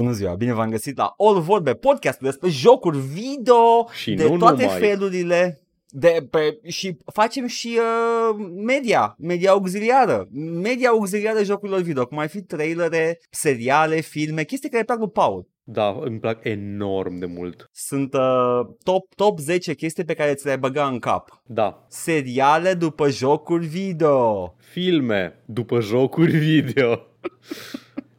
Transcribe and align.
Bună 0.00 0.12
ziua, 0.12 0.34
bine 0.34 0.52
v-am 0.52 0.70
găsit 0.70 0.96
la 0.96 1.14
All 1.18 1.40
Vorbe, 1.40 1.74
podcastul 1.74 2.26
despre 2.26 2.48
jocuri 2.48 2.98
video 2.98 3.88
Și 3.92 4.14
de 4.14 4.28
nu 4.28 4.36
toate 4.36 4.62
numai. 4.62 4.78
felurile. 4.78 5.60
De, 5.88 6.26
pe, 6.30 6.58
și 6.68 6.96
facem 7.12 7.46
și 7.46 7.78
uh, 7.78 8.46
media, 8.64 9.16
media 9.18 9.50
auxiliară, 9.50 10.28
media 10.62 10.88
auxiliară 10.88 11.42
jocurilor 11.42 11.80
video, 11.80 12.06
cum 12.06 12.18
ar 12.18 12.28
fi 12.28 12.42
trailere, 12.42 13.18
seriale, 13.30 14.00
filme, 14.00 14.44
chestii 14.44 14.70
care 14.70 14.84
plac 14.84 14.98
lui 14.98 15.10
Paul. 15.10 15.48
Da, 15.64 15.98
îmi 16.00 16.18
plac 16.18 16.44
enorm 16.44 17.18
de 17.18 17.26
mult. 17.26 17.70
Sunt 17.72 18.14
uh, 18.14 18.60
top, 18.82 19.14
top 19.14 19.38
10 19.38 19.74
chestii 19.74 20.04
pe 20.04 20.14
care 20.14 20.34
ți 20.34 20.44
le-ai 20.44 20.58
băga 20.58 20.86
în 20.86 20.98
cap. 20.98 21.42
Da, 21.46 21.86
Seriale 21.88 22.74
după 22.74 23.08
jocuri 23.10 23.66
video. 23.66 24.54
filme 24.72 25.42
după 25.44 25.80
jocuri 25.80 26.36
video. 26.48 27.00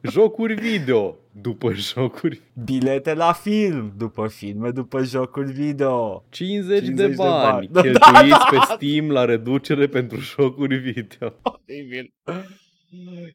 jocuri 0.02 0.54
video 0.54 1.16
după 1.32 1.72
jocuri. 1.72 2.40
Bilete 2.64 3.14
la 3.14 3.32
film 3.32 3.92
după 3.96 4.28
filme 4.28 4.70
după 4.70 5.02
jocuri 5.02 5.52
video. 5.52 6.24
50, 6.28 6.78
50 6.78 6.96
de 6.96 7.06
de 7.06 7.14
bani 7.14 7.52
bani. 7.52 7.68
Da, 7.70 7.80
cheltuiți 7.82 8.28
da, 8.28 8.46
pe 8.50 8.56
da. 8.56 8.74
Steam 8.74 9.10
la 9.10 9.24
reducere 9.24 9.86
pentru 9.86 10.18
jocuri 10.18 10.76
video. 10.76 11.34
Oribil. 11.42 12.14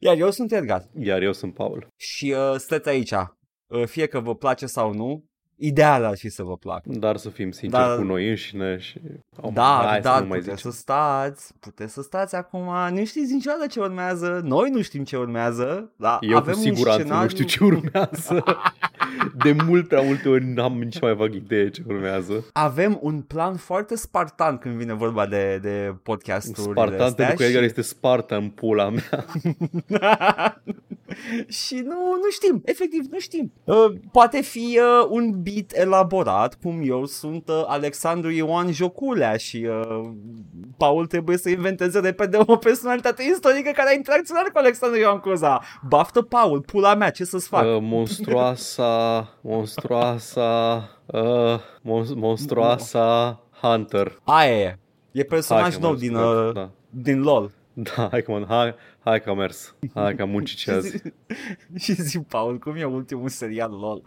Iar 0.00 0.16
eu 0.16 0.30
sunt 0.30 0.52
Edgar. 0.52 0.88
Iar 1.00 1.22
eu 1.22 1.32
sunt 1.32 1.54
Paul. 1.54 1.88
Și 1.96 2.34
uh, 2.36 2.54
stăți 2.56 2.88
aici, 2.88 3.12
uh, 3.12 3.86
fie 3.86 4.06
că 4.06 4.20
vă 4.20 4.34
place 4.34 4.66
sau 4.66 4.94
nu, 4.94 5.24
ideal 5.58 6.04
ar 6.04 6.16
fi 6.16 6.28
să 6.28 6.42
vă 6.42 6.56
placă. 6.56 6.82
Dar 6.92 7.16
să 7.16 7.28
fim 7.28 7.50
sinceri 7.50 7.82
Da. 7.82 7.96
cu 7.96 8.02
noi 8.02 8.28
înșine 8.28 8.78
și... 8.78 9.00
Oh, 9.40 9.50
Da, 9.52 9.82
hai 9.86 9.94
să 9.96 10.02
dar 10.02 10.20
nu 10.22 10.26
mai 10.28 10.38
puteți 10.38 10.56
zicem. 10.56 10.70
să 10.70 10.76
stați, 10.78 11.54
puteți 11.60 11.92
să 11.92 12.02
stați 12.02 12.34
acum, 12.34 12.68
nu 12.90 13.04
știți 13.04 13.32
niciodată 13.32 13.66
ce 13.66 13.80
urmează, 13.80 14.40
noi 14.44 14.70
nu 14.70 14.80
știm 14.82 15.04
ce 15.04 15.16
urmează, 15.16 15.90
dar 15.96 16.18
Eu 16.20 16.36
avem 16.36 16.52
cu 16.54 16.58
un 16.58 16.64
siguranță 16.64 17.00
scenariu... 17.00 17.22
nu 17.22 17.28
știu 17.28 17.44
ce 17.44 17.64
urmează. 17.64 18.44
De 19.42 19.52
multe, 19.66 19.86
prea 19.86 20.02
multe 20.02 20.28
ori 20.28 20.44
n-am 20.44 20.72
nici 20.72 21.00
mai 21.00 21.14
vag 21.14 21.34
idee 21.34 21.70
ce 21.70 21.82
urmează. 21.86 22.46
Avem 22.52 22.98
un 23.02 23.20
plan 23.20 23.56
foarte 23.56 23.96
spartan 23.96 24.58
când 24.58 24.74
vine 24.74 24.94
vorba 24.94 25.26
de, 25.26 25.58
de 25.62 25.94
podcasturi 26.02 26.70
Spartan 26.70 27.12
pentru 27.12 27.36
că 27.36 27.44
Edgar 27.44 27.62
este 27.62 27.82
Sparta 27.82 28.36
în 28.36 28.48
pula 28.48 28.90
mea. 28.90 29.26
și 31.48 31.74
nu, 31.74 32.18
nu 32.22 32.30
știm, 32.30 32.62
efectiv 32.64 33.04
nu 33.10 33.18
știm. 33.18 33.52
Uh, 33.64 33.92
poate 34.12 34.40
fi 34.40 34.80
uh, 34.80 35.06
un 35.08 35.42
bit 35.42 35.76
elaborat, 35.76 36.58
cum 36.62 36.80
eu 36.84 37.04
sunt 37.04 37.48
uh, 37.48 37.62
Alexandru 37.66 38.30
Ioan 38.30 38.72
Joculea 38.72 39.36
și 39.36 39.68
uh, 39.68 40.10
Paul 40.76 41.06
trebuie 41.06 41.36
să 41.36 41.48
inventeze 41.48 42.00
repede 42.00 42.38
o 42.46 42.56
personalitate 42.56 43.22
istorică 43.22 43.70
care 43.74 43.90
a 43.90 43.94
interacționat 43.94 44.48
cu 44.48 44.58
Alexandru 44.58 44.98
Ioan 44.98 45.18
Coza. 45.18 45.62
Baftă 45.88 46.22
Paul, 46.22 46.60
pula 46.60 46.94
mea, 46.94 47.10
ce 47.10 47.24
să-ți 47.24 47.48
fac? 47.48 47.64
Uh, 47.64 47.78
monstruoasa, 47.80 48.97
monstruoasa, 49.40 50.88
uh, 51.06 51.58
mon- 51.82 52.14
monstruoasa 52.14 53.40
Hunter. 53.62 54.20
Aia 54.24 54.58
e. 54.58 54.64
E 54.64 54.78
Hai 55.14 55.24
personaj 55.28 55.74
că 55.74 55.80
nou 55.80 55.90
m-am 55.90 55.98
din, 55.98 56.08
supărat, 56.08 56.46
uh, 56.48 56.52
Da. 56.54 56.70
din 56.90 57.22
LOL. 57.22 57.50
Da, 57.72 58.08
hai 58.10 58.22
că, 58.22 58.30
mă, 58.30 58.44
hai, 58.48 58.74
hai 58.98 59.20
că 59.20 59.30
am 59.30 59.36
mers. 59.36 59.74
Hai 59.94 60.14
că 60.14 60.22
am 60.22 60.30
muncit 60.30 60.56
și 60.58 60.62
Și 60.64 60.70
azi. 60.70 60.90
zi, 61.74 61.84
și 61.92 62.02
zi, 62.02 62.18
Paul, 62.18 62.58
cum 62.58 62.74
e 62.76 62.84
ultimul 62.84 63.28
serial 63.28 63.70
LOL? 63.70 64.02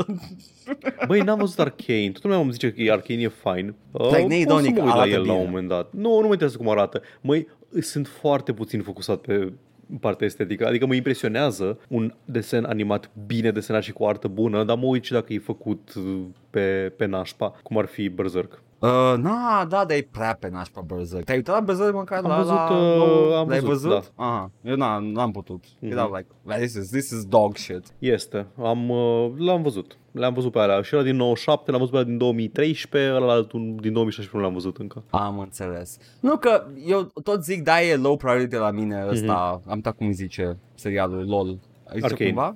Băi, 1.07 1.21
n-am 1.21 1.37
văzut 1.39 1.59
Arcane. 1.59 2.09
Toată 2.11 2.27
lumea 2.27 2.37
îmi 2.41 2.51
zice 2.51 2.71
că 2.73 2.91
Arcane 2.91 3.21
e 3.21 3.27
fine. 3.43 3.75
Uh, 3.91 4.05
Like, 4.05 4.21
Nate 4.21 4.35
o 4.35 4.39
să 4.39 4.45
Donic 4.45 4.75
mă 4.75 4.81
uit 4.83 4.87
la 4.87 4.93
arată 4.93 5.09
el 5.09 5.17
la 5.17 5.23
bine. 5.23 5.35
un 5.35 5.45
moment 5.49 5.67
dat. 5.67 5.91
Nu, 5.93 6.09
nu 6.09 6.15
mă 6.27 6.33
interesează 6.33 6.57
cum 6.57 6.69
arată. 6.69 7.01
Măi, 7.21 7.47
sunt 7.79 8.07
foarte 8.07 8.53
puțin 8.53 8.81
focusat 8.81 9.17
pe 9.19 9.53
partea 9.99 10.25
estetică. 10.27 10.67
Adică 10.67 10.85
mă 10.85 10.93
impresionează 10.95 11.79
un 11.87 12.13
desen 12.25 12.63
animat 12.63 13.09
bine 13.25 13.51
desenat 13.51 13.83
și 13.83 13.91
cu 13.91 14.05
artă 14.05 14.27
bună, 14.27 14.63
dar 14.63 14.77
mă 14.77 14.85
uit 14.85 15.03
și 15.03 15.11
dacă 15.11 15.33
e 15.33 15.39
făcut 15.39 15.93
uh, 15.97 16.21
pe, 16.51 16.93
pe 16.97 17.05
nașpa, 17.05 17.53
cum 17.63 17.77
ar 17.77 17.85
fi 17.85 18.09
Berserk. 18.09 18.61
Uh, 18.79 18.89
na, 19.17 19.65
da, 19.69 19.85
dar 19.85 19.91
e 19.97 20.07
prea 20.11 20.37
pe 20.39 20.49
nașpa 20.49 20.81
Berserk. 20.81 21.23
Te-ai 21.23 21.37
uitat 21.37 21.55
la 21.55 21.61
Berserk 21.61 21.93
măcar 21.93 22.23
Am 22.23 22.29
la... 22.29 22.35
văzut, 22.35 22.53
la, 22.53 22.69
uh, 22.71 23.35
am 23.35 23.47
L-ai 23.47 23.59
văzut, 23.59 23.89
văzut? 23.89 24.11
Aha, 24.15 24.51
eu 24.63 24.75
n-am, 24.75 25.03
n-am 25.03 25.31
putut. 25.31 25.63
Mhm. 25.79 25.91
Erau 25.91 26.13
like, 26.15 26.27
"Man, 26.43 26.57
this 26.57 26.73
is, 26.73 26.89
this 26.89 27.09
is 27.09 27.25
dog 27.25 27.55
shit. 27.57 27.83
Este. 27.99 28.47
Am, 28.63 28.89
uh, 28.89 29.31
l-am 29.37 29.61
văzut. 29.61 29.97
Le-am 30.11 30.33
văzut 30.33 30.51
pe 30.51 30.59
alea. 30.59 30.81
Și 30.81 30.95
ăla 30.95 31.03
din 31.03 31.15
97, 31.15 31.71
l-am 31.71 31.79
văzut 31.79 31.93
pe 31.93 31.99
alea 31.99 32.09
din 32.09 32.19
2013, 32.19 33.11
ăla 33.13 33.31
altul 33.33 33.59
din 33.59 33.93
2016 33.93 34.37
nu 34.37 34.41
l-am 34.41 34.53
văzut 34.53 34.77
încă. 34.77 35.03
Am 35.09 35.39
înțeles. 35.39 35.97
Nu 36.19 36.37
că 36.37 36.65
eu 36.85 37.11
tot 37.23 37.43
zic, 37.43 37.63
da, 37.63 37.81
e 37.81 37.95
low 37.95 38.17
priority 38.17 38.55
la 38.55 38.71
mine 38.71 39.05
ăsta, 39.09 39.61
am 39.67 39.75
uitat 39.75 39.95
cum 39.95 40.07
îi 40.07 40.13
zice 40.13 40.57
serialul 40.75 41.27
LOL. 41.27 41.47
Ai 41.87 41.93
zis 41.99 42.03
Arcane. 42.03 42.29
cumva? 42.29 42.55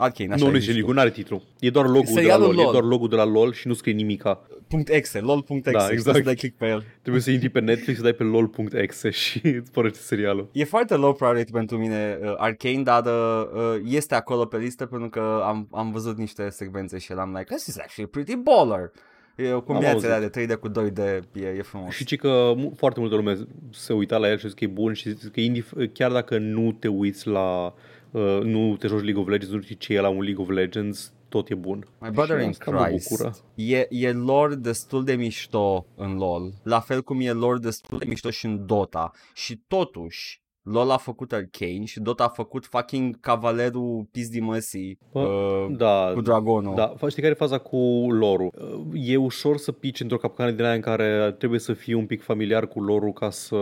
Arcane, 0.00 0.32
așa 0.32 0.44
nu, 0.44 0.48
nu 0.50 0.54
îi 0.54 0.60
zice 0.60 0.72
zici 0.72 0.80
niciun, 0.80 0.94
nu 0.94 1.00
are 1.00 1.10
titlu. 1.10 1.42
E 1.60 1.70
doar 1.70 1.86
logo 1.86 2.00
de 2.00 2.10
la 2.10 2.14
Serialul 2.14 2.46
LOL. 2.46 2.58
E 2.58 2.62
LOL. 2.62 2.72
doar 2.72 2.84
logo 2.84 3.06
de 3.06 3.16
la 3.16 3.24
LOL 3.24 3.52
și 3.52 3.66
nu 3.66 3.74
scrie 3.74 3.94
nimica. 3.94 4.34
tu. 4.34 4.56
Punct 4.68 4.88
.exe, 4.88 5.20
lol.exe, 5.20 5.70
Da, 5.70 5.78
și 5.80 5.92
exact. 5.92 6.16
să 6.16 6.22
dai 6.22 6.34
click 6.34 6.56
pe 6.56 6.66
el. 6.66 6.84
Trebuie 7.00 7.22
să 7.22 7.30
intri 7.30 7.48
pe 7.48 7.60
Netflix, 7.60 7.96
să 7.96 8.02
dai 8.02 8.12
pe 8.12 8.22
lol.exe 8.22 9.10
și 9.10 9.40
îți 9.60 9.70
pornește 9.70 9.98
serialul. 9.98 10.48
E 10.52 10.64
foarte 10.64 10.94
low 10.94 11.12
priority 11.14 11.52
pentru 11.52 11.76
mine 11.78 12.18
uh, 12.22 12.34
Arcane, 12.36 12.82
dar 12.82 13.04
uh, 13.04 13.46
uh, 13.54 13.80
este 13.84 14.14
acolo 14.14 14.44
pe 14.44 14.56
listă 14.56 14.86
pentru 14.86 15.08
că 15.08 15.42
am, 15.44 15.68
am 15.72 15.92
văzut 15.92 16.18
niște 16.18 16.48
secvențe 16.50 16.98
și 16.98 17.12
eram 17.12 17.28
like, 17.38 17.54
this 17.54 17.66
is 17.66 17.78
actually 17.78 18.10
pretty 18.10 18.34
baller. 18.36 18.90
E 19.36 19.52
o 19.52 19.60
combinație 19.60 20.08
auzit. 20.12 20.32
de 20.32 20.46
3D 20.46 20.58
cu 20.60 20.68
2D, 20.68 20.98
e, 21.32 21.46
e 21.56 21.62
frumos. 21.62 21.94
Și 21.94 22.04
ci 22.04 22.16
că 22.16 22.52
mu- 22.56 22.72
foarte 22.76 23.00
multă 23.00 23.14
lume 23.14 23.36
se 23.72 23.92
uita 23.92 24.16
la 24.16 24.28
el 24.30 24.38
și 24.38 24.48
zice 24.48 24.54
că 24.54 24.64
e 24.64 24.74
bun 24.74 24.92
și 24.92 25.08
zice 25.10 25.28
că 25.28 25.40
indif- 25.40 25.92
chiar 25.92 26.12
dacă 26.12 26.38
nu 26.38 26.72
te 26.72 26.88
uiți 26.88 27.26
la, 27.28 27.64
uh, 27.64 27.72
nu 28.42 28.76
te 28.76 28.86
joci 28.86 29.02
League 29.02 29.22
of 29.22 29.28
Legends, 29.28 29.54
nu 29.54 29.60
știi 29.60 29.76
ce 29.76 29.94
e 29.94 30.00
la 30.00 30.08
un 30.08 30.22
League 30.22 30.42
of 30.44 30.50
Legends, 30.50 31.12
tot 31.28 31.48
e 31.50 31.54
bun. 31.54 31.86
My 32.00 32.10
brother 32.10 32.38
Și 32.38 32.42
in 32.44 32.48
asta 32.50 32.70
mă 32.70 32.84
Christ. 32.84 33.08
bucură. 33.08 33.34
E, 33.54 33.86
e 33.90 34.12
lore 34.12 34.54
destul 34.54 35.04
de 35.04 35.14
mișto 35.14 35.86
în 35.96 36.16
LoL, 36.16 36.52
la 36.62 36.80
fel 36.80 37.02
cum 37.02 37.20
e 37.20 37.32
lore 37.32 37.58
destul 37.58 37.98
de 37.98 38.04
mișto 38.08 38.30
și 38.30 38.46
în 38.46 38.66
Dota. 38.66 39.10
Și 39.34 39.62
totuși, 39.68 40.40
LoL 40.62 40.90
a 40.90 40.96
făcut 40.96 41.32
Arcane 41.32 41.84
și 41.84 42.00
Dota 42.00 42.24
a 42.24 42.28
făcut 42.28 42.66
fucking 42.66 43.20
cavalerul 43.20 44.08
Pizdi 44.12 44.40
Măsii 44.40 44.98
Bă, 45.12 45.20
uh, 45.20 45.76
Da, 45.76 46.10
cu 46.14 46.20
dragonul. 46.20 46.74
Da, 46.74 46.94
fa- 46.96 47.08
știi 47.08 47.22
care 47.22 47.32
e 47.34 47.44
faza 47.46 47.58
cu 47.58 47.76
lorul? 48.10 48.50
E 48.94 49.16
ușor 49.16 49.56
să 49.56 49.72
pici 49.72 50.00
într-o 50.00 50.16
capcană 50.16 50.50
din 50.50 50.64
aia 50.64 50.74
în 50.74 50.80
care 50.80 51.34
trebuie 51.38 51.60
să 51.60 51.72
fii 51.72 51.94
un 51.94 52.06
pic 52.06 52.22
familiar 52.22 52.66
cu 52.68 52.80
lorul 52.82 53.12
ca 53.12 53.30
să 53.30 53.56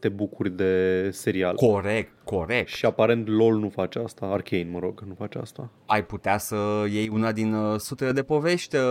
te 0.00 0.08
bucuri 0.08 0.50
de 0.50 1.08
serial. 1.12 1.54
Corect, 1.54 2.12
corect. 2.36 2.68
și 2.68 2.86
aparent 2.86 3.28
LOL 3.28 3.58
nu 3.58 3.68
face 3.68 3.98
asta, 3.98 4.26
Arcane, 4.26 4.68
mă 4.72 4.78
rog, 4.78 5.00
nu 5.06 5.14
face 5.18 5.38
asta. 5.38 5.70
ai 5.86 6.04
putea 6.04 6.38
să 6.38 6.56
iei 6.90 7.08
una 7.12 7.32
din 7.32 7.52
uh, 7.52 7.78
sutele 7.78 8.12
de 8.12 8.22
povești 8.22 8.76
uh, 8.76 8.82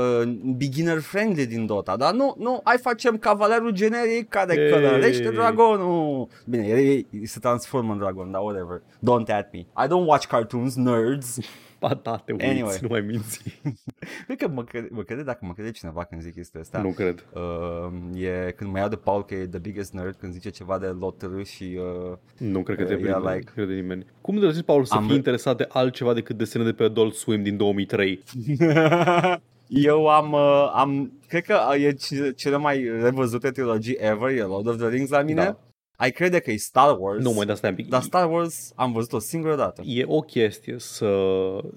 beginner 0.58 1.00
friendly 1.00 1.46
din 1.46 1.66
Dota, 1.66 1.96
dar 1.98 2.14
nu, 2.14 2.36
nu, 2.38 2.62
hai 2.64 2.78
facem 2.78 3.18
cavalerul 3.18 3.72
generic 3.72 4.30
care 4.30 4.56
Ei. 4.58 4.72
călărește 4.72 5.30
dragonul. 5.30 6.28
Bine, 6.46 6.68
el, 6.68 6.78
el, 6.78 7.06
el 7.10 7.26
se 7.26 7.40
transformă 7.40 7.92
în 7.92 7.98
dragon, 7.98 8.32
dar 8.32 8.42
whatever. 8.42 8.82
Don't 8.82 9.38
at 9.38 9.54
me. 9.54 9.60
I 9.60 9.88
don't 9.88 10.06
watch 10.06 10.28
cartoons, 10.28 10.76
nerds. 10.76 11.38
Ba 11.80 12.00
da, 12.04 12.16
te 12.26 12.32
uiți, 12.32 12.46
Anyway. 12.46 12.78
nu 12.82 12.88
mai 12.92 13.02
minți. 13.02 13.62
Cred 14.26 14.38
că 14.38 14.48
mă 14.48 14.64
crede, 14.64 14.88
mă 14.92 15.02
crede 15.04 15.24
dacă 15.24 15.40
mă 15.46 15.54
crede 15.54 15.72
cineva 15.72 16.04
când 16.04 16.22
zic 16.22 16.34
chestia 16.34 16.60
asta. 16.60 16.82
Nu 16.82 16.90
cred. 16.90 17.26
Uh, 17.34 18.22
e 18.22 18.52
când 18.56 18.72
mă 18.72 18.78
iau 18.78 18.88
de 18.88 18.96
Paul 18.96 19.26
că 19.26 19.36
e 19.36 19.48
the 19.48 19.60
biggest 19.60 19.94
nerd 19.94 20.16
când 20.16 20.34
zice 20.34 20.50
ceva 20.50 20.78
de 20.80 20.86
lottery 20.88 21.46
și 21.46 21.78
uh, 22.12 22.18
Nu 22.38 22.64
cred 22.64 22.78
că 22.78 22.84
te 22.84 22.94
E, 22.94 22.96
prinde, 22.96 23.18
like- 23.18 23.34
like... 23.36 23.52
crede 23.56 23.74
nimeni. 23.74 24.06
Cum 24.22 24.40
de 24.40 24.52
zici, 24.52 24.66
Paul, 24.66 24.84
să 24.86 24.94
Am 24.94 25.00
fii 25.00 25.10
vă- 25.10 25.16
interesat 25.16 25.58
de 25.58 25.66
altceva 25.70 26.14
decât 26.14 26.38
desene 26.38 26.64
de 26.64 26.74
pe 26.74 26.84
Adult 26.84 27.14
Swim 27.14 27.44
din 27.44 27.58
2003? 27.58 28.24
Eu 29.68 30.08
am, 30.08 30.32
uh, 30.32 30.72
am, 30.76 31.12
cred 31.28 31.44
că 31.44 31.60
e 31.78 31.92
ce- 31.92 32.32
cele 32.36 32.58
mai 32.58 32.84
revăzute 33.02 33.52
trilogii 33.52 33.98
ever, 34.00 34.30
e 34.38 34.42
Lord 34.42 34.68
of 34.68 34.78
the 34.78 34.88
Rings 34.88 35.10
la 35.10 35.22
mine. 35.22 35.44
Da. 35.44 35.58
Ai 36.02 36.12
crede 36.12 36.40
că 36.40 36.52
e 36.52 36.56
Star 36.58 36.96
Wars, 37.00 37.24
Nu, 37.24 37.32
mai 37.32 37.46
da, 37.46 37.56
stai 37.56 37.70
un 37.70 37.76
pic. 37.76 37.88
dar 37.90 38.02
Star 38.02 38.32
Wars 38.32 38.72
am 38.76 38.92
văzut 38.92 39.14
o 39.14 39.20
singură 39.20 39.56
dată. 39.56 39.82
E 39.86 40.04
o 40.08 40.20
chestie 40.20 40.76
să 40.78 41.10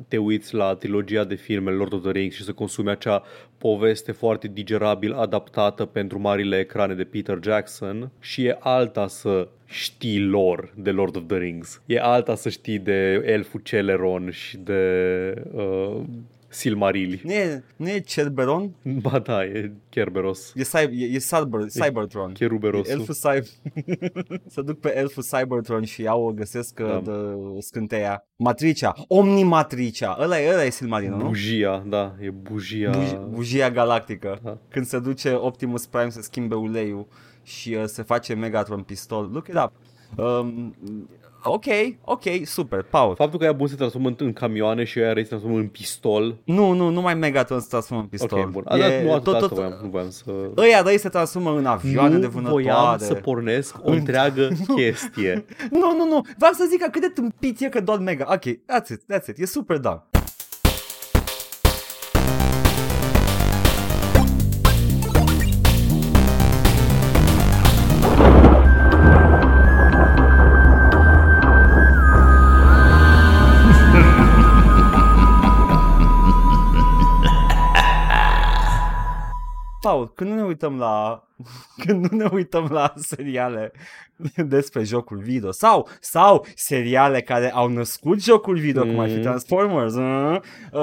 te 0.08 0.16
uiți 0.16 0.54
la 0.54 0.74
trilogia 0.74 1.24
de 1.24 1.34
filme 1.34 1.70
Lord 1.70 1.92
of 1.92 2.02
the 2.02 2.10
Rings 2.10 2.34
și 2.34 2.44
să 2.44 2.52
consumi 2.52 2.90
acea 2.90 3.22
poveste 3.58 4.12
foarte 4.12 4.48
digerabil 4.48 5.12
adaptată 5.12 5.84
pentru 5.84 6.18
marile 6.18 6.58
ecrane 6.58 6.94
de 6.94 7.04
Peter 7.04 7.38
Jackson 7.42 8.10
și 8.20 8.44
e 8.44 8.56
alta 8.60 9.06
să 9.06 9.48
știi 9.66 10.20
lor 10.20 10.72
de 10.76 10.90
Lord 10.90 11.16
of 11.16 11.22
the 11.26 11.36
Rings. 11.38 11.80
E 11.86 12.00
alta 12.00 12.34
să 12.34 12.48
știi 12.48 12.78
de 12.78 13.22
elful 13.26 13.60
Celeron 13.60 14.30
și 14.30 14.56
de 14.56 15.34
uh, 15.52 16.00
Silmarili. 16.52 17.20
Nu 17.24 17.32
e, 17.32 17.64
nu 17.76 17.88
e 17.88 17.98
Cerberon? 18.00 18.70
Ba 19.02 19.18
da, 19.18 19.44
e 19.44 19.72
Kerberos. 19.88 20.52
E, 20.56 20.62
Cyber, 20.62 20.90
e, 20.92 21.04
e 21.04 21.18
Cyber, 21.18 21.60
Cybertron. 21.68 22.32
Cheruberosul. 22.32 22.90
E 22.90 22.92
elful 22.92 23.14
Cyber... 23.14 23.44
să 24.54 24.62
duc 24.62 24.80
pe 24.80 24.96
elful 24.98 25.22
Cybertron 25.22 25.84
și 25.84 26.02
iau, 26.02 26.32
găsesc 26.34 26.80
Da. 26.80 26.86
da. 26.86 27.00
de 27.00 27.34
scânteia. 27.58 28.24
Matricea, 28.36 28.94
Omnimatricea, 29.08 30.16
ăla 30.20 30.40
e, 30.40 30.52
ăla 30.52 30.64
e 30.64 30.70
Silmarillion, 30.70 31.18
nu? 31.18 31.24
Bujia, 31.26 31.84
da, 31.86 32.14
e 32.20 32.30
bujia. 32.30 32.90
Buj- 32.90 33.28
bujia 33.30 33.70
galactică. 33.70 34.38
Da. 34.42 34.58
Când 34.68 34.86
se 34.86 34.98
duce 34.98 35.32
Optimus 35.34 35.86
Prime 35.86 36.10
să 36.10 36.20
schimbe 36.22 36.54
uleiul 36.54 37.06
și 37.42 37.74
uh, 37.74 37.82
se 37.86 38.02
face 38.02 38.34
Megatron 38.34 38.82
pistol. 38.82 39.30
Look 39.32 39.48
it 39.48 39.54
up. 39.54 39.72
Um, 40.16 40.76
ok, 41.44 41.64
ok, 42.04 42.22
super, 42.44 42.82
Paul. 42.82 43.14
Faptul 43.14 43.38
că 43.38 43.44
ea 43.44 43.52
bun 43.52 43.66
se 43.66 43.74
transformă 43.74 44.08
în, 44.08 44.14
în 44.18 44.32
camioane 44.32 44.84
și 44.84 44.98
ea 44.98 45.12
răi 45.12 45.22
se 45.22 45.28
transformă 45.28 45.58
în 45.58 45.66
pistol. 45.66 46.36
Nu, 46.44 46.72
nu, 46.72 46.88
numai 46.88 47.14
Megatron 47.14 47.60
se 47.60 47.66
transformă 47.70 48.02
în 48.02 48.08
pistol. 48.08 48.38
Ok, 48.38 48.50
bun. 48.50 48.62
A, 48.66 48.78
dar 48.78 48.90
nu 49.02 49.12
atât, 49.12 49.24
tot, 49.24 49.38
tot, 49.38 49.50
voiam, 49.52 49.78
nu 49.82 49.88
voiam 49.88 50.10
să... 50.10 50.50
Ăia 50.56 50.82
răi 50.82 50.98
se 50.98 51.08
transformă 51.08 51.56
în 51.56 51.66
avioane 51.66 52.14
nu 52.14 52.20
de 52.20 52.26
vânătoare. 52.26 52.62
voiam 52.62 52.98
să 52.98 53.14
pornesc 53.14 53.76
o 53.82 53.90
întreagă 53.90 54.48
chestie. 54.76 55.44
Nu, 55.70 55.96
nu, 55.96 56.06
nu, 56.08 56.20
vreau 56.38 56.52
să 56.52 56.66
zic 56.70 56.82
că 56.82 56.88
cât 56.90 57.00
de 57.00 57.08
tâmpit 57.08 57.60
e 57.60 57.68
că 57.68 57.80
doar 57.80 57.98
Mega. 57.98 58.26
Ok, 58.32 58.42
that's 58.42 58.88
it, 58.90 59.02
that's 59.12 59.26
it, 59.28 59.38
e 59.38 59.46
super 59.46 59.76
da. 59.78 60.06
Paul, 79.92 80.12
când 80.14 80.30
nu 80.30 80.36
ne 80.36 80.42
uităm 80.42 80.78
la 80.78 81.26
când 81.84 82.06
nu 82.06 82.16
ne 82.16 82.28
uităm 82.32 82.68
la 82.70 82.92
seriale 82.96 83.72
despre 84.46 84.82
jocul 84.82 85.18
video 85.18 85.50
sau 85.50 85.88
sau 86.00 86.46
seriale 86.54 87.20
care 87.20 87.52
au 87.52 87.68
născut 87.68 88.22
jocul 88.22 88.58
video, 88.58 88.84
mm. 88.84 88.90
cum 88.90 88.98
ar 88.98 89.10
fi 89.10 89.20
Transformers. 89.20 89.94
Uh, 89.94 90.36
uh, 90.72 90.80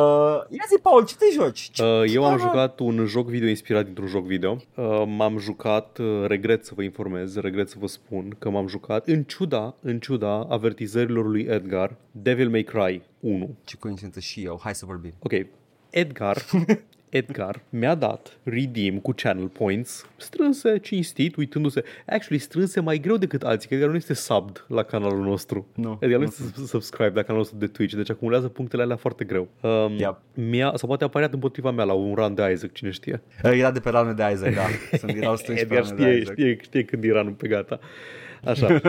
ia 0.49 0.63
zi, 0.67 0.79
Paul, 0.81 1.05
ce 1.05 1.15
te 1.15 1.25
joci? 1.33 1.59
Ce 1.59 1.83
uh, 1.83 2.03
eu 2.13 2.25
am 2.25 2.37
jucat 2.37 2.79
un 2.79 3.05
joc 3.05 3.27
video 3.27 3.47
inspirat 3.47 3.85
dintr-un 3.85 4.07
joc 4.07 4.25
video. 4.25 4.57
Uh, 4.75 5.03
m-am 5.05 5.37
jucat, 5.37 5.97
uh, 5.97 6.25
regret 6.27 6.65
să 6.65 6.71
vă 6.75 6.83
informez, 6.83 7.35
regret 7.35 7.69
să 7.69 7.75
vă 7.79 7.87
spun 7.87 8.35
că 8.39 8.49
m-am 8.49 8.67
jucat 8.67 9.07
în 9.07 9.23
ciuda, 9.23 9.75
în 9.81 9.99
ciuda 9.99 10.47
avertizărilor 10.49 11.25
lui 11.25 11.41
Edgar, 11.49 11.95
Devil 12.11 12.49
May 12.49 12.63
Cry 12.63 13.01
1. 13.19 13.55
Ce 13.63 13.77
coincidență 13.77 14.19
și 14.19 14.43
eu, 14.43 14.59
hai 14.63 14.75
să 14.75 14.85
vorbim. 14.85 15.13
Ok, 15.19 15.33
Edgar 15.89 16.37
Edgar 17.09 17.61
mi-a 17.69 17.95
dat 17.95 18.37
redeem 18.43 18.97
cu 18.99 19.11
channel 19.15 19.47
points 19.47 20.05
strânse, 20.17 20.77
cinstit, 20.77 21.35
uitându-se. 21.35 21.83
Actually, 22.07 22.37
strânse 22.41 22.79
mai 22.79 22.97
greu 22.97 23.17
decât 23.17 23.43
alții, 23.43 23.67
că 23.67 23.73
Edgar 23.73 23.89
nu 23.89 23.95
este 23.95 24.13
subbed 24.13 24.65
la 24.67 24.83
canalul 24.83 25.23
nostru. 25.23 25.67
Nu. 25.75 25.97
Edgar 26.01 26.19
nu 26.19 26.23
este 26.23 26.43
subscribe 26.65 27.11
la 27.13 27.21
canalul 27.21 27.37
nostru 27.37 27.57
de 27.57 27.67
Twitch, 27.67 27.95
deci 27.95 28.09
acumulează 28.09 28.47
punctele 28.47 28.81
alea 28.81 28.95
foarte 28.95 29.23
greu. 29.23 29.47
Um, 29.61 29.91
Yep. 29.97 30.17
mi-a, 30.33 30.71
sau 30.75 30.87
poate 30.87 31.03
a 31.03 31.07
apărat 31.07 31.33
împotriva 31.33 31.71
mea 31.71 31.85
la 31.85 31.93
un 31.93 32.13
run 32.15 32.33
de 32.35 32.51
Isaac, 32.53 32.71
cine 32.73 32.89
știe. 32.91 33.21
Era 33.43 33.71
de 33.71 33.79
pe 33.79 33.89
ranul 33.89 34.13
de 34.15 34.23
Isaac, 34.33 34.53
da. 34.53 34.61
Sunt, 34.97 35.15
erau 35.15 35.35
strânși 35.35 35.65
pe 35.65 35.75
Edgar 35.75 35.89
ranul 35.89 36.05
de 36.05 36.09
știe, 36.11 36.21
Isaac. 36.21 36.35
știe, 36.37 36.57
știe 36.61 36.83
când 36.83 37.03
e 37.03 37.11
ranul 37.11 37.31
pe 37.33 37.47
gata. 37.47 37.79
Așa. 38.43 38.67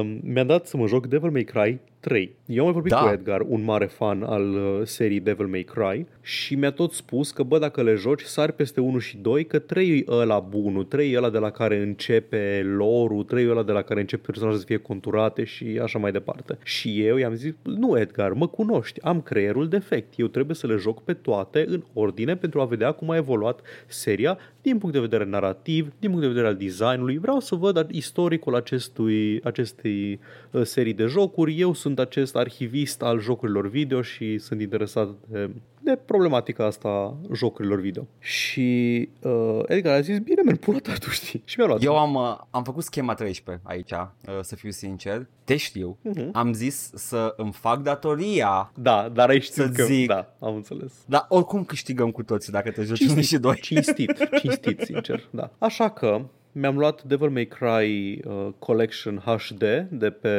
um, 0.00 0.20
mi-a 0.22 0.44
dat 0.44 0.66
să 0.66 0.76
mă 0.76 0.86
joc 0.86 1.06
Devil 1.06 1.30
May 1.30 1.42
Cry 1.44 1.78
3. 2.06 2.34
Eu 2.46 2.58
am 2.58 2.64
mai 2.64 2.72
vorbit 2.72 2.92
Da. 2.92 2.98
cu 2.98 3.08
Edgar, 3.08 3.40
un 3.48 3.64
mare 3.64 3.86
fan 3.86 4.22
al 4.22 4.54
uh, 4.54 4.80
serii 4.84 5.20
Devil 5.20 5.46
May 5.46 5.62
Cry 5.62 6.06
și 6.22 6.54
mi-a 6.54 6.70
tot 6.70 6.92
spus 6.92 7.30
că, 7.30 7.42
bă, 7.42 7.58
dacă 7.58 7.82
le 7.82 7.94
joci, 7.94 8.22
sari 8.22 8.52
peste 8.52 8.80
1 8.80 8.98
și 8.98 9.16
2, 9.16 9.44
că 9.44 9.58
3 9.58 9.98
e 9.98 10.04
ăla 10.08 10.38
bunul, 10.38 10.84
3 10.84 11.12
e 11.12 11.16
ăla 11.16 11.30
de 11.30 11.38
la 11.38 11.50
care 11.50 11.82
începe 11.82 12.62
lore-ul, 12.76 13.24
3 13.24 13.44
e 13.44 13.50
ăla 13.50 13.62
de 13.62 13.72
la 13.72 13.82
care 13.82 14.00
încep 14.00 14.22
personaje 14.24 14.58
să 14.58 14.64
fie 14.64 14.76
conturate 14.76 15.44
și 15.44 15.80
așa 15.82 15.98
mai 15.98 16.12
departe. 16.12 16.58
Și 16.62 17.04
eu 17.04 17.16
i-am 17.16 17.34
zis, 17.34 17.52
nu 17.62 17.98
Edgar, 17.98 18.32
mă 18.32 18.48
cunoști, 18.48 19.02
am 19.02 19.20
creierul 19.20 19.68
defect, 19.68 20.18
eu 20.18 20.26
trebuie 20.26 20.56
să 20.56 20.66
le 20.66 20.76
joc 20.76 21.02
pe 21.02 21.12
toate 21.12 21.64
în 21.68 21.82
ordine 21.92 22.36
pentru 22.36 22.60
a 22.60 22.64
vedea 22.64 22.92
cum 22.92 23.10
a 23.10 23.16
evoluat 23.16 23.60
seria 23.86 24.38
din 24.62 24.78
punct 24.78 24.94
de 24.94 25.00
vedere 25.00 25.24
narrativ, 25.24 25.92
din 25.98 26.10
punct 26.10 26.22
de 26.22 26.28
vedere 26.28 26.46
al 26.46 26.56
designului. 26.56 27.18
Vreau 27.18 27.40
să 27.40 27.54
văd 27.54 27.88
istoricul 27.90 28.54
acestui, 28.54 29.40
acestei 29.42 30.12
uh, 30.12 30.18
serii 30.62 30.92
de 30.94 31.04
jocuri. 31.04 31.60
Eu 31.60 31.72
sunt 31.72 31.98
acest 31.98 32.36
arhivist 32.36 33.02
al 33.02 33.20
jocurilor 33.20 33.68
video 33.68 34.02
și 34.02 34.38
sunt 34.38 34.60
interesat 34.60 35.08
de, 35.28 35.50
de 35.80 35.98
problematica 36.04 36.64
asta 36.64 36.88
a 36.88 37.16
jocurilor 37.32 37.80
video. 37.80 38.06
Și 38.18 39.08
uh, 39.20 39.60
Edgar 39.66 39.94
a 39.94 40.00
zis, 40.00 40.18
bine, 40.18 40.42
merg, 40.44 40.58
pula 40.58 40.78
ta, 40.78 40.92
tu 40.92 41.08
știi. 41.10 41.42
Și 41.44 41.58
mi-a 41.58 41.66
luat. 41.66 41.82
Eu 41.82 41.98
am, 41.98 42.14
uh, 42.14 42.38
am 42.50 42.64
făcut 42.64 42.82
schema 42.82 43.14
13 43.14 43.64
aici, 43.66 43.90
uh, 43.90 44.38
să 44.40 44.56
fiu 44.56 44.70
sincer. 44.70 45.26
Te 45.44 45.56
știu. 45.56 45.98
Mhm. 46.02 46.30
Am 46.32 46.52
zis 46.52 46.90
să 46.94 47.34
îmi 47.36 47.52
fac 47.52 47.82
datoria, 47.82 48.72
Da, 48.74 49.08
dar 49.12 49.28
ai 49.28 49.40
știut 49.40 49.66
Să 49.66 49.72
că... 49.72 49.84
zic. 49.84 50.06
Da, 50.06 50.34
am 50.40 50.54
înțeles. 50.54 50.92
dar 51.06 51.26
oricum 51.28 51.64
câștigăm 51.64 52.10
cu 52.10 52.22
toții 52.22 52.52
dacă 52.52 52.70
te 52.70 52.82
joci 52.82 53.00
1 53.06 53.20
și 53.20 53.38
2. 53.38 53.54
Cinstit, 53.60 54.28
cinstit, 54.40 54.80
sincer, 54.80 55.28
da. 55.30 55.50
Așa 55.58 55.90
că 55.90 56.20
mi-am 56.58 56.78
luat 56.78 57.02
Devil 57.02 57.28
May 57.28 57.44
Cry 57.44 58.20
uh, 58.24 58.48
Collection 58.58 59.22
HD 59.24 59.62
de 59.90 60.10
pe 60.10 60.30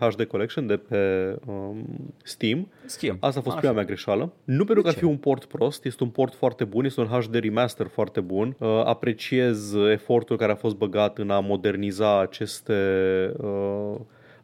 HD 0.00 0.24
Collection 0.24 0.66
de 0.66 0.76
pe 0.76 1.34
um, 1.46 1.84
Steam. 2.22 2.68
Schimb. 2.86 3.16
Asta 3.20 3.38
a 3.38 3.42
fost 3.42 3.56
Așa. 3.56 3.58
prima 3.58 3.72
mea 3.72 3.84
greșeală. 3.84 4.32
Nu 4.44 4.64
pentru 4.64 4.82
că 4.82 4.88
ar 4.88 4.94
ce? 4.94 5.00
fi 5.00 5.04
un 5.04 5.16
port 5.16 5.44
prost, 5.44 5.84
este 5.84 6.02
un 6.02 6.08
port 6.08 6.34
foarte 6.34 6.64
bun, 6.64 6.84
este 6.84 7.00
un 7.00 7.06
HD 7.06 7.34
remaster 7.34 7.86
foarte 7.86 8.20
bun. 8.20 8.56
Uh, 8.58 8.82
apreciez 8.84 9.74
efortul 9.74 10.36
care 10.36 10.52
a 10.52 10.56
fost 10.56 10.76
băgat 10.76 11.18
în 11.18 11.30
a 11.30 11.40
moderniza 11.40 12.20
aceste 12.20 12.74
uh, 13.36 13.94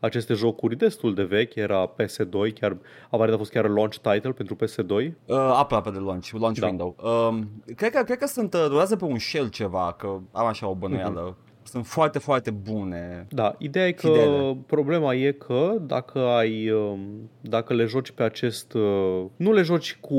aceste 0.00 0.34
jocuri 0.34 0.76
destul 0.76 1.14
de 1.14 1.22
vechi, 1.22 1.54
era 1.54 1.90
PS2, 1.90 2.52
chiar 2.60 2.76
aparent 3.10 3.34
a 3.34 3.38
fost 3.38 3.50
chiar 3.50 3.68
launch 3.68 3.96
title 3.96 4.32
pentru 4.32 4.56
PS2. 4.56 4.88
Uh, 5.26 5.36
aproape 5.36 5.90
de 5.90 5.98
launch, 5.98 6.30
launch 6.30 6.58
Da. 6.58 6.66
window. 6.66 6.96
Um, 7.30 7.48
cred, 7.76 7.90
că, 7.92 8.02
cred 8.02 8.18
că 8.18 8.26
sunt, 8.26 8.54
uh, 8.54 8.64
durează 8.68 8.96
pe 8.96 9.04
un 9.04 9.18
shell 9.18 9.48
ceva, 9.48 9.92
că 9.98 10.18
am 10.32 10.46
așa 10.46 10.68
o 10.68 10.74
bănuială. 10.74 11.36
Mhm. 11.38 11.48
Sunt 11.62 11.86
foarte, 11.86 12.18
foarte 12.18 12.50
bune. 12.50 13.26
Da, 13.28 13.54
ideea 13.58 13.86
e 13.86 13.92
că 13.92 14.06
Fidele. 14.06 14.56
problema 14.66 15.14
e 15.14 15.32
că 15.32 15.76
dacă 15.86 16.18
ai 16.18 16.70
um, 16.70 17.30
dacă 17.40 17.74
le 17.74 17.84
joci 17.84 18.10
pe 18.10 18.22
acest 18.22 18.72
uh, 18.72 19.24
nu 19.36 19.52
le 19.52 19.62
joci 19.62 19.98
cu 20.00 20.16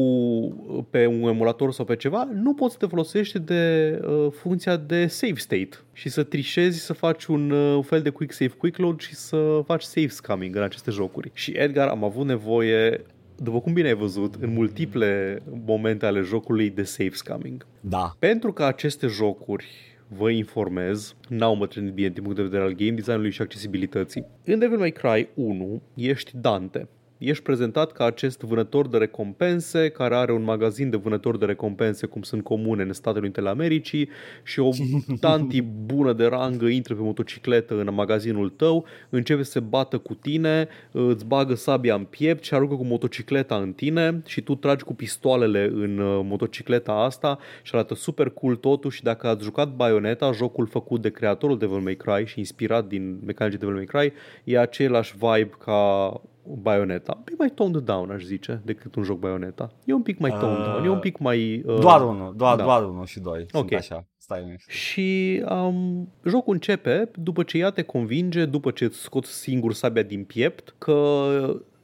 pe 0.89 1.05
un 1.05 1.27
emulator 1.27 1.71
sau 1.71 1.85
pe 1.85 1.95
ceva, 1.95 2.29
nu 2.33 2.53
poți 2.53 2.71
să 2.71 2.77
te 2.79 2.85
folosești 2.85 3.39
de 3.39 3.99
uh, 4.07 4.27
funcția 4.31 4.77
de 4.77 5.07
save 5.07 5.35
state 5.35 5.69
și 5.93 6.09
să 6.09 6.23
trișezi 6.23 6.79
să 6.79 6.93
faci 6.93 7.25
un 7.25 7.51
uh, 7.51 7.83
fel 7.85 8.01
de 8.01 8.09
quick 8.09 8.33
save 8.33 8.53
quick 8.57 8.77
load 8.77 8.99
și 8.99 9.15
să 9.15 9.61
faci 9.65 9.81
save 9.83 10.07
scamming 10.07 10.55
în 10.55 10.63
aceste 10.63 10.91
jocuri. 10.91 11.31
Și 11.33 11.51
Edgar 11.55 11.87
am 11.87 12.03
avut 12.03 12.25
nevoie 12.25 13.05
după 13.43 13.59
cum 13.59 13.73
bine 13.73 13.87
ai 13.87 13.93
văzut, 13.93 14.35
în 14.39 14.53
multiple 14.53 15.41
momente 15.65 16.05
ale 16.05 16.21
jocului 16.21 16.69
de 16.69 16.83
save 16.83 17.13
scamming. 17.13 17.65
Da. 17.79 18.15
Pentru 18.19 18.53
că 18.53 18.63
aceste 18.63 19.07
jocuri 19.07 19.90
vă 20.17 20.29
informez, 20.29 21.15
n-au 21.29 21.53
îmbătrânit 21.53 21.93
bine 21.93 22.09
din 22.09 22.21
punct 22.21 22.37
de 22.37 22.43
vedere 22.43 22.63
al 22.63 22.71
game 22.71 22.91
designului 22.91 23.31
și 23.31 23.41
accesibilității. 23.41 24.25
În 24.45 24.59
Devil 24.59 24.77
May 24.77 24.91
Cry 24.91 25.29
1 25.33 25.81
ești 25.95 26.31
Dante. 26.37 26.87
Ești 27.23 27.43
prezentat 27.43 27.91
ca 27.91 28.05
acest 28.05 28.41
vânător 28.41 28.87
de 28.87 28.97
recompense 28.97 29.89
care 29.89 30.15
are 30.15 30.31
un 30.31 30.43
magazin 30.43 30.89
de 30.89 30.97
vânători 30.97 31.39
de 31.39 31.45
recompense 31.45 32.05
cum 32.05 32.21
sunt 32.21 32.43
comune 32.43 32.83
în 32.83 32.93
Statele 32.93 33.23
Unite 33.23 33.39
ale 33.39 33.49
Americii 33.49 34.09
și 34.43 34.59
o 34.59 34.69
tanti 35.19 35.61
bună 35.61 36.13
de 36.13 36.25
rangă 36.25 36.65
intră 36.65 36.95
pe 36.95 37.01
motocicletă 37.01 37.79
în 37.79 37.93
magazinul 37.93 38.49
tău, 38.49 38.85
începe 39.09 39.43
să 39.43 39.51
se 39.51 39.59
bată 39.59 39.97
cu 39.97 40.13
tine, 40.13 40.67
îți 40.91 41.25
bagă 41.25 41.55
sabia 41.55 41.95
în 41.95 42.03
piept 42.03 42.43
și 42.43 42.53
aruncă 42.53 42.75
cu 42.75 42.85
motocicleta 42.85 43.55
în 43.55 43.73
tine 43.73 44.21
și 44.25 44.41
tu 44.41 44.55
tragi 44.55 44.83
cu 44.83 44.93
pistoalele 44.93 45.71
în 45.73 45.97
uh, 45.97 46.19
motocicleta 46.23 46.91
asta 46.91 47.39
și 47.61 47.71
arată 47.75 47.95
super 47.95 48.29
cool 48.29 48.55
totul 48.55 48.91
și 48.91 49.03
dacă 49.03 49.27
ați 49.27 49.43
jucat 49.43 49.75
Bayonetta, 49.75 50.31
jocul 50.31 50.67
făcut 50.67 51.01
de 51.01 51.09
creatorul 51.09 51.57
Devil 51.57 51.79
May 51.79 51.95
Cry 51.95 52.25
și 52.25 52.39
inspirat 52.39 52.87
din 52.87 53.19
mecanicii 53.25 53.59
Devil 53.59 53.75
May 53.75 53.85
Cry, 53.85 54.13
e 54.43 54.59
același 54.59 55.13
vibe 55.17 55.51
ca 55.63 56.21
Bayonetta. 56.45 57.13
Un 57.17 57.23
pic 57.23 57.37
mai 57.37 57.49
toned 57.49 57.81
down, 57.81 58.11
aș 58.11 58.23
zice, 58.23 58.61
decât 58.65 58.95
un 58.95 59.03
joc 59.03 59.19
Bayonetta. 59.19 59.71
E 59.85 59.93
un 59.93 60.01
pic 60.01 60.19
mai 60.19 60.31
toned 60.39 60.57
Uh, 60.57 60.63
down, 60.65 60.85
e 60.85 60.89
un 60.89 60.99
pic 60.99 61.17
mai... 61.17 61.63
Uh, 61.65 61.79
Doar 61.79 62.01
unul, 62.01 62.33
doar, 62.37 62.55
da. 62.55 62.63
doar 62.63 62.83
unul 62.83 63.05
și 63.05 63.19
doi. 63.19 63.45
Sunt 63.49 63.63
Ok. 63.63 63.73
așa. 63.73 64.05
Stai 64.17 64.41
liniște. 64.43 64.71
Și 64.71 65.41
um, 65.49 66.09
jocul 66.25 66.53
începe 66.53 67.11
după 67.15 67.43
ce 67.43 67.57
ea 67.57 67.69
te 67.69 67.81
convinge, 67.81 68.45
după 68.45 68.71
ce 68.71 68.83
îți 68.85 68.97
scoți 69.01 69.33
singur 69.33 69.73
sabia 69.73 70.01
din 70.03 70.23
piept, 70.23 70.75
că 70.77 70.95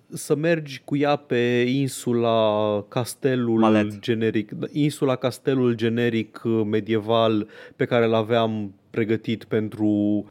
să 0.10 0.36
mergi 0.36 0.82
cu 0.86 0.96
ea 0.98 1.16
pe 1.16 1.66
insula 1.68 2.86
castelul 2.88 3.60
Malet. 3.60 4.00
generic, 4.00 4.52
insula 4.72 5.16
castelul 5.16 5.74
generic 5.74 6.42
uh, 6.46 6.62
medieval 6.66 7.48
pe 7.76 7.86
care 7.86 8.06
îl 8.06 8.14
aveam 8.14 8.74
pregătit 9.02 9.44
pentru 9.44 9.90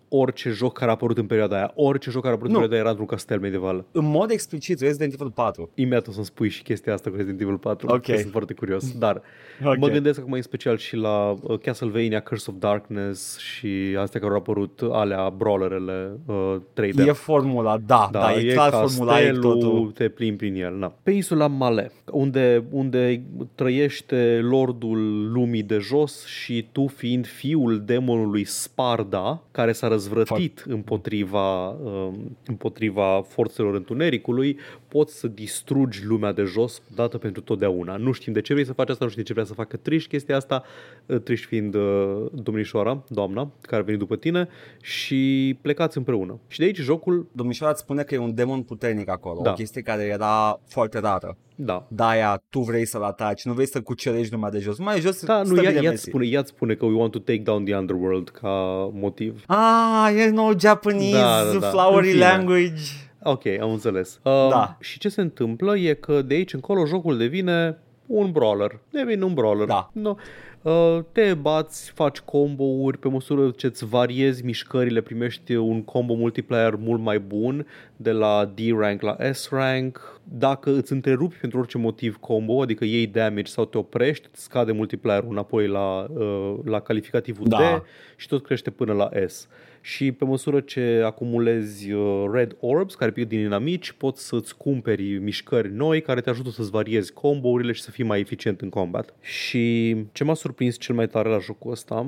orice 0.09 0.51
joc 0.51 0.73
care 0.79 0.91
a 0.91 0.95
apărut 0.95 1.19
în 1.19 1.27
perioada 1.27 1.57
aia. 1.57 1.73
Orice 1.75 2.11
joc 2.11 2.23
care 2.23 2.33
a 2.35 2.37
apărut 2.37 2.53
Nu. 2.55 2.61
în 2.61 2.69
perioada 2.69 2.75
aia 2.75 2.81
era 2.83 2.91
într-un 2.91 3.17
castel 3.17 3.41
medieval. 3.41 3.85
În 3.93 4.07
mod 4.11 4.31
explicit, 4.31 4.81
Resident 4.81 5.13
Evil 5.13 5.31
4. 5.31 5.71
Imediat 5.75 6.07
o 6.09 6.11
să-mi 6.11 6.25
spui 6.25 6.49
și 6.49 6.63
chestia 6.63 6.93
asta 6.93 7.11
cu 7.11 7.17
Resident 7.17 7.41
Evil 7.41 7.57
4, 7.59 7.87
Ok. 7.91 8.01
că 8.03 8.17
sunt 8.17 8.31
foarte 8.31 8.55
curios. 8.55 8.93
Dar 8.99 9.23
Ok. 9.65 9.77
mă 9.79 9.89
gândesc 9.89 10.19
acum 10.21 10.33
în 10.33 10.43
special 10.43 10.77
și 10.77 10.97
la 10.97 11.31
uh, 11.43 11.59
Castlevania, 11.59 12.21
Curse 12.21 12.51
of 12.51 12.57
Darkness 12.59 13.39
și 13.39 13.97
astea 13.99 14.21
care 14.21 14.33
au 14.33 14.39
apărut 14.39 14.81
alea, 14.93 15.29
brawlerele 15.29 16.11
uh, 16.27 16.57
3D. 16.81 17.07
E 17.07 17.13
formula, 17.13 17.79
da, 17.87 18.09
da, 18.13 18.35
e, 18.39 18.53
clar 18.53 18.71
formulaic 18.73 19.27
castelul, 19.27 19.53
totul. 19.61 19.91
te 19.95 20.09
plimbi 20.09 20.37
prin 20.37 20.63
el. 20.63 20.75
Na. 20.77 20.93
Pe 21.03 21.11
insula 21.11 21.47
Male, 21.47 21.93
unde, 22.13 22.65
unde 22.71 23.23
trăiește 23.55 24.41
lordul 24.43 25.31
lumii 25.33 25.63
de 25.63 25.79
jos 25.79 26.25
și 26.27 26.67
tu 26.73 26.87
fiind 26.87 27.27
fiul 27.27 27.83
demonului 27.85 28.45
Sparda, 28.63 29.43
care 29.51 29.73
s-a 29.73 29.89
răzvrătit 29.89 30.65
împotriva, 30.69 31.69
um, 31.69 32.37
împotriva 32.47 33.23
forțelor 33.29 33.75
întunericului, 33.75 34.59
poți 34.89 35.19
să 35.19 35.27
distrugi 35.27 36.05
lumea 36.05 36.33
de 36.33 36.43
jos 36.43 36.83
dată 36.95 37.19
pentru 37.19 37.43
totdeauna. 37.43 37.97
Nu 37.97 38.13
știm 38.13 38.33
de 38.33 38.41
ce 38.41 38.53
vrei 38.53 38.67
să 38.67 38.73
faci 38.73 38.89
asta, 38.89 39.05
nu 39.05 39.11
știm 39.11 39.23
de 39.23 39.29
ce 39.29 39.35
vrea 39.35 39.45
să 39.47 39.55
facă 39.55 39.77
Trish 39.77 40.07
chestia 40.07 40.37
asta, 40.37 40.63
uh, 41.07 41.21
Trish 41.21 41.45
fiind 41.45 41.75
uh, 41.75 42.27
domnișoara, 42.33 43.03
doamna, 43.09 43.51
care 43.61 43.83
a 43.83 43.85
venit 43.85 44.01
după 44.01 44.17
tine 44.17 44.49
și 44.81 45.57
plecați 45.61 45.97
împreună. 45.97 46.39
Și 46.49 46.59
de 46.59 46.65
aici 46.65 46.79
jocul... 46.79 47.27
Domnișoara 47.33 47.73
îți 47.73 47.83
spune 47.83 48.03
că 48.03 48.15
e 48.15 48.19
un 48.19 48.35
demon 48.35 48.63
puternic 48.63 49.09
acolo, 49.09 49.41
da. 49.43 49.51
o 49.51 49.55
chestie 49.55 49.83
care 49.83 50.03
era 50.03 50.61
foarte 50.67 50.99
rară. 50.99 51.37
Da. 51.57 51.87
De-aia 51.89 52.43
tu 52.49 52.61
vrei 52.61 52.85
să-l 52.85 53.03
ataci, 53.03 53.45
nu 53.45 53.53
vrei 53.53 53.67
să 53.67 53.81
cucerești 53.81 54.33
lumea 54.33 54.51
de 54.51 54.59
jos. 54.59 54.79
Mai 54.79 55.01
jos 55.01 55.25
da, 55.25 55.43
nu, 55.43 55.63
ea, 55.63 55.73
ea 55.73 55.97
spune, 55.97 56.27
ea 56.27 56.43
spune 56.45 56.75
că 56.75 56.85
we 56.85 56.95
want 56.95 57.13
to 57.13 57.19
take 57.19 57.39
down 57.39 57.65
the 57.65 57.77
underworld 57.77 58.29
ca 58.29 58.49
motiv. 58.93 59.45
Ah, 59.47 60.13
e 60.17 60.31
nou 60.31 60.59
Japanese, 60.59 61.17
da, 61.17 61.45
da, 61.53 61.59
da. 61.59 61.69
flowery 61.69 62.19
language. 62.19 62.83
Ok, 63.23 63.47
am 63.47 63.71
înțeles. 63.71 64.21
Uh, 64.23 64.49
da. 64.51 64.77
Și 64.81 64.99
ce 64.99 65.09
se 65.09 65.21
întâmplă 65.21 65.77
e 65.77 65.95
că 65.95 66.23
de 66.23 66.35
aici 66.35 66.53
încolo 66.53 66.87
jocul 66.87 67.17
devine 67.17 67.79
un 68.07 68.31
brawler. 68.31 68.79
Devine 68.91 69.25
un 69.25 69.35
brawler. 69.35 69.67
Da. 69.67 69.91
No. 69.93 70.15
Uh, 70.63 70.99
te 71.13 71.35
bați, 71.35 71.91
faci 71.91 72.19
combo-uri, 72.19 72.99
pe 72.99 73.09
măsură 73.09 73.51
ce 73.51 73.67
îți 73.67 73.87
variezi 73.87 74.45
mișcările, 74.45 75.01
primești 75.01 75.55
un 75.55 75.83
combo 75.83 76.15
multiplayer 76.15 76.75
mult 76.75 77.01
mai 77.01 77.19
bun, 77.19 77.67
de 77.97 78.11
la 78.11 78.53
D-rank 78.55 79.01
la 79.01 79.17
S-rank. 79.33 80.21
Dacă 80.25 80.71
îți 80.71 80.93
întrerupi 80.93 81.37
pentru 81.37 81.59
orice 81.59 81.79
motiv 81.79 82.17
combo, 82.17 82.63
adică 82.63 82.85
iei 82.85 83.07
damage 83.07 83.51
sau 83.51 83.65
te 83.65 83.79
oprești, 83.79 84.29
scade 84.33 84.73
multiplayerul 84.73 85.31
înapoi 85.31 85.67
la, 85.67 86.07
uh, 86.11 86.55
la 86.65 86.81
calificativul 86.81 87.47
da. 87.49 87.57
D 87.57 87.83
și 88.17 88.29
tot 88.29 88.45
crește 88.45 88.71
până 88.71 88.93
la 88.93 89.09
S 89.27 89.49
și 89.87 90.13
pe 90.13 90.25
măsură 90.25 90.61
ce 90.61 91.03
acumulezi 91.05 91.93
uh, 91.93 92.25
red 92.33 92.57
orbs 92.61 92.95
care 92.95 93.11
pică 93.11 93.27
din 93.27 93.41
inamici, 93.41 93.93
poți 93.93 94.27
să-ți 94.27 94.57
cumperi 94.57 95.19
mișcări 95.19 95.73
noi 95.73 96.03
care 96.03 96.21
te 96.21 96.31
ajută 96.31 96.51
să-ți 96.51 96.71
variezi 96.71 97.13
combo-urile 97.13 97.73
și 97.73 97.83
să 97.83 97.91
fii 97.91 98.05
mai 98.05 98.21
eficient 98.21 98.61
în 98.61 98.69
combat. 98.69 99.15
Și 99.21 99.97
ce 100.13 100.25
m-a 100.25 100.35
surprins 100.35 100.79
cel 100.79 100.95
mai 100.95 101.07
tare 101.07 101.29
la 101.29 101.39
jocul 101.39 101.71
ăsta 101.71 102.07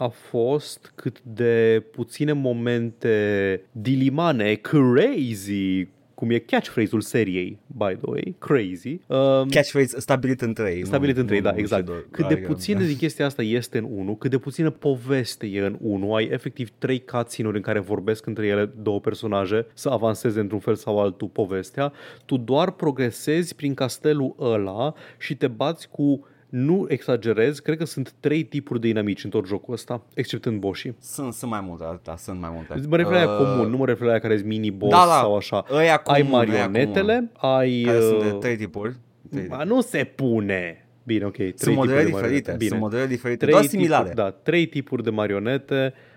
a 0.00 0.08
fost 0.08 0.92
cât 0.94 1.22
de 1.22 1.84
puține 1.90 2.32
momente 2.32 3.62
dilimane, 3.72 4.54
crazy, 4.54 5.88
cum 6.14 6.30
e 6.30 6.38
catchphrase-ul 6.38 7.00
seriei, 7.00 7.58
by 7.66 7.96
the 7.96 8.10
way, 8.10 8.36
crazy. 8.38 9.00
Um, 9.06 9.48
catchphrase 9.48 10.00
stabilit 10.00 10.40
în 10.40 10.54
trei. 10.54 10.86
Stabilit 10.86 11.14
nu, 11.14 11.20
în 11.20 11.26
trei, 11.26 11.40
da, 11.40 11.52
exact. 11.56 11.90
Cât 12.10 12.28
de 12.28 12.36
puțin 12.36 12.78
din 12.86 12.96
chestia 12.96 13.26
asta 13.26 13.42
este 13.42 13.78
în 13.78 13.86
unul, 13.90 14.16
cât 14.16 14.30
de 14.30 14.38
puțină 14.38 14.70
poveste 14.70 15.46
e 15.46 15.60
în 15.60 15.76
unul, 15.80 16.16
ai 16.16 16.24
efectiv 16.24 16.70
trei 16.78 17.04
cutscene 17.04 17.48
în 17.52 17.60
care 17.60 17.78
vorbesc 17.78 18.26
între 18.26 18.46
ele 18.46 18.70
două 18.82 19.00
personaje 19.00 19.66
să 19.74 19.88
avanseze 19.88 20.40
într-un 20.40 20.60
fel 20.60 20.74
sau 20.74 21.00
altul 21.00 21.28
povestea, 21.28 21.92
tu 22.24 22.36
doar 22.36 22.70
progresezi 22.70 23.54
prin 23.54 23.74
castelul 23.74 24.34
ăla 24.40 24.94
și 25.18 25.36
te 25.36 25.46
bați 25.46 25.88
cu 25.88 26.26
nu 26.48 26.84
exagerez, 26.88 27.58
cred 27.58 27.78
că 27.78 27.84
sunt 27.84 28.14
trei 28.20 28.42
tipuri 28.42 28.80
de 28.80 28.88
inamici 28.88 29.24
în 29.24 29.30
tot 29.30 29.46
jocul 29.46 29.74
ăsta, 29.74 30.02
exceptând 30.14 30.60
boșii. 30.60 30.96
Sunt, 31.00 31.32
sunt 31.32 31.50
mai 31.50 31.60
multe, 31.66 32.00
da, 32.02 32.16
sunt 32.16 32.40
mai 32.40 32.50
multe. 32.52 32.88
Mă 32.88 32.96
refer 32.96 33.24
la 33.24 33.32
uh... 33.32 33.36
comun, 33.36 33.70
nu 33.70 33.76
mă 33.76 33.86
refer 33.86 34.06
la 34.06 34.18
care 34.18 34.36
sunt 34.36 34.48
mini-boss 34.48 34.90
da, 34.90 35.04
da. 35.06 35.18
sau 35.20 35.36
așa. 35.36 35.64
Aia 35.70 35.96
comun, 35.96 36.22
ai 36.22 36.30
marionetele, 36.30 37.30
ai... 37.36 37.80
Care 37.80 37.98
uh... 37.98 38.02
sunt 38.02 38.22
de 38.22 38.30
uh, 38.30 38.38
trei 38.38 38.56
tipuri. 38.56 38.96
Trei 39.30 39.46
Ba, 39.46 39.64
nu 39.64 39.80
se 39.80 40.04
pune. 40.04 40.88
Bine, 41.04 41.24
ok. 41.24 41.34
Trei 41.34 41.52
sunt 41.56 41.74
modele 41.74 42.04
diferite, 42.04 42.54
Bine. 42.56 42.68
sunt 42.68 42.80
modele 42.80 43.06
diferite, 43.06 43.38
trei 43.38 43.52
doar 43.52 43.64
similare. 43.64 44.08
Tipuri, 44.08 44.24
da, 44.24 44.30
trei 44.30 44.66
tipuri 44.66 45.02
de 45.02 45.10
marionete, 45.10 45.92
uh, 45.94 46.07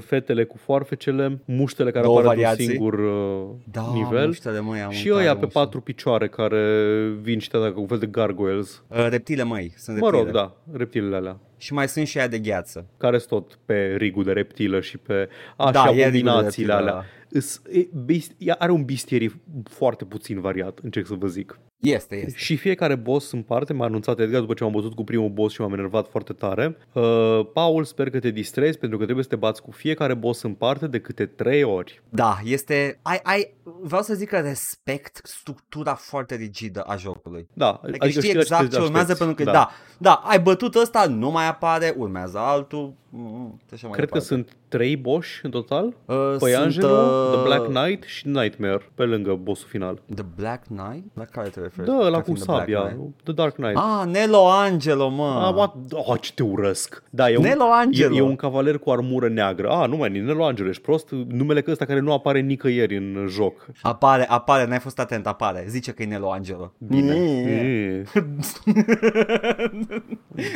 fetele 0.00 0.44
cu 0.44 0.56
foarfecele, 0.56 1.40
muștele 1.44 1.90
care 1.90 2.04
Două 2.04 2.18
apar 2.18 2.28
variații. 2.34 2.64
un 2.64 2.70
singur 2.70 2.94
uh, 2.98 3.48
da, 3.70 3.90
nivel 3.94 4.26
muștele, 4.26 4.60
măi, 4.60 4.86
și 4.90 5.10
ăia 5.12 5.36
pe 5.36 5.46
patru 5.46 5.80
picioare 5.80 6.28
care 6.28 6.88
vin 7.20 7.38
și 7.38 7.48
te 7.50 7.56
atacă 7.56 7.72
cu 7.72 7.80
un 7.80 7.86
fel 7.86 7.98
de 7.98 8.06
gargoyles. 8.06 8.82
Uh, 8.88 9.06
reptile, 9.08 9.42
măi, 9.42 9.72
sunt 9.76 9.98
Mă 9.98 10.10
reptile. 10.10 10.30
rog, 10.30 10.34
da, 10.34 10.56
reptilele 10.78 11.16
alea. 11.16 11.38
Și 11.56 11.72
mai 11.72 11.88
sunt 11.88 12.06
și 12.06 12.18
aia 12.18 12.28
de 12.28 12.38
gheață. 12.38 12.86
Care 12.96 13.18
sunt 13.18 13.28
tot 13.28 13.58
pe 13.64 13.94
rigul 13.96 14.24
de 14.24 14.32
reptilă 14.32 14.80
și 14.80 14.98
pe... 14.98 15.28
A, 15.56 15.70
Da, 15.70 15.86
și 15.86 15.98
e 15.98 16.04
abominațiile 16.04 16.72
rigul 16.72 16.84
de 16.84 16.90
alea. 16.90 17.04
Îs, 17.28 17.62
e, 17.72 17.88
best, 18.04 18.32
ea 18.38 18.56
are 18.58 18.72
un 18.72 18.84
bistierii 18.84 19.42
foarte 19.64 20.04
puțin 20.04 20.40
variat, 20.40 20.78
încerc 20.82 21.06
să 21.06 21.14
vă 21.14 21.26
zic. 21.26 21.58
Este, 21.82 22.16
este. 22.16 22.38
Și 22.38 22.56
fiecare 22.56 22.94
boss 22.94 23.32
în 23.32 23.42
parte, 23.42 23.72
m-a 23.72 23.84
anunțat 23.84 24.20
Edgar 24.20 24.40
după 24.40 24.54
ce 24.54 24.62
m-am 24.62 24.72
bătut 24.72 24.94
cu 24.94 25.04
primul 25.04 25.28
boss 25.28 25.54
și 25.54 25.60
m-am 25.60 25.72
enervat 25.72 26.08
foarte 26.08 26.32
tare. 26.32 26.76
Uh, 26.92 27.40
Paul, 27.52 27.84
sper 27.84 28.10
că 28.10 28.18
te 28.18 28.30
distrezi 28.30 28.78
pentru 28.78 28.98
că 28.98 29.04
trebuie 29.04 29.24
să 29.24 29.30
te 29.30 29.36
bați 29.36 29.62
cu 29.62 29.70
fiecare 29.70 30.14
boss 30.14 30.42
în 30.42 30.54
parte 30.54 30.86
de 30.86 31.00
câte 31.00 31.26
trei 31.26 31.62
ori. 31.62 32.02
Da, 32.08 32.38
este... 32.44 32.98
Ai, 33.02 33.20
ai, 33.22 33.54
vreau 33.62 34.02
să 34.02 34.14
zic 34.14 34.28
că 34.28 34.38
respect 34.38 35.20
structura 35.22 35.94
foarte 35.94 36.34
rigidă 36.34 36.80
a 36.80 36.96
jocului. 36.96 37.48
Da, 37.52 37.80
Adică, 37.82 38.08
știi 38.08 38.30
exact 38.30 38.72
ce 38.72 38.80
urmează 38.80 39.14
pentru 39.14 39.34
că, 39.34 39.44
da. 39.44 39.52
da. 39.52 39.58
da, 39.58 39.70
da, 39.98 40.12
ai 40.12 40.40
bătut 40.40 40.74
ăsta, 40.74 41.06
nu 41.06 41.30
mai 41.30 41.48
apare, 41.48 41.94
urmează 41.96 42.38
altul, 42.38 42.94
mm, 43.08 43.60
așa 43.72 43.86
mai 43.86 43.96
Cred 43.96 44.08
că 44.08 44.18
departe. 44.18 44.26
sunt 44.26 44.56
trei 44.68 44.96
boși 44.96 45.40
în 45.44 45.50
total. 45.50 45.86
Uh, 45.86 46.34
Păi 46.38 46.50
sunt, 46.50 46.62
Angelo, 46.62 46.88
uh, 46.88 47.32
The 47.32 47.42
Black 47.42 47.64
Knight 47.64 48.02
și 48.02 48.28
Nightmare, 48.28 48.90
pe 48.94 49.04
lângă 49.04 49.34
bossul 49.34 49.68
final. 49.68 50.02
The 50.14 50.24
Black 50.36 50.64
Knight? 50.66 51.04
La 51.14 51.24
care 51.24 51.48
te 51.48 51.60
referi? 51.76 51.96
Da, 51.98 52.08
la 52.08 52.10
Ca 52.10 52.18
cu 52.18 52.22
fiind 52.24 52.38
The 52.38 52.46
Black 52.46 52.60
sabia, 52.60 52.80
Knight? 52.80 53.14
The 53.22 53.32
Dark 53.32 53.54
Knight. 53.54 53.76
Ah, 53.76 54.02
Nelo 54.06 54.50
Angelo, 54.50 55.08
mă. 55.08 55.42
Ah, 55.46 55.54
what? 55.54 55.74
Oh, 55.90 56.20
ce 56.20 56.32
te 56.32 56.42
urăsc. 56.42 57.02
Da, 57.10 57.30
e 57.30 57.36
un, 57.36 57.42
Nelo 57.42 57.64
Angelo. 57.72 58.14
E, 58.14 58.18
e 58.18 58.22
un 58.22 58.36
cavaler 58.36 58.78
cu 58.78 58.90
armură 58.90 59.28
neagră. 59.28 59.68
Ah, 59.68 59.88
nu 59.88 59.96
mai, 59.96 60.16
e 60.16 60.20
Nelo 60.20 60.44
Angelo, 60.44 60.68
ești 60.68 60.82
prost? 60.82 61.08
Numele 61.10 61.62
că 61.62 61.70
ăsta 61.70 61.84
care 61.84 62.00
nu 62.00 62.12
apare 62.12 62.40
nicăieri 62.40 62.96
în 62.96 63.26
joc. 63.28 63.66
Apare, 63.82 64.26
apare, 64.28 64.66
n-ai 64.66 64.78
fost 64.78 64.98
atent, 64.98 65.26
apare. 65.26 65.64
Zice 65.68 65.92
că 65.92 66.02
e 66.02 66.06
Nelo 66.06 66.30
Angelo. 66.30 66.72
Bine. 66.78 67.14
Mm. 67.14 67.46
E. 67.46 68.04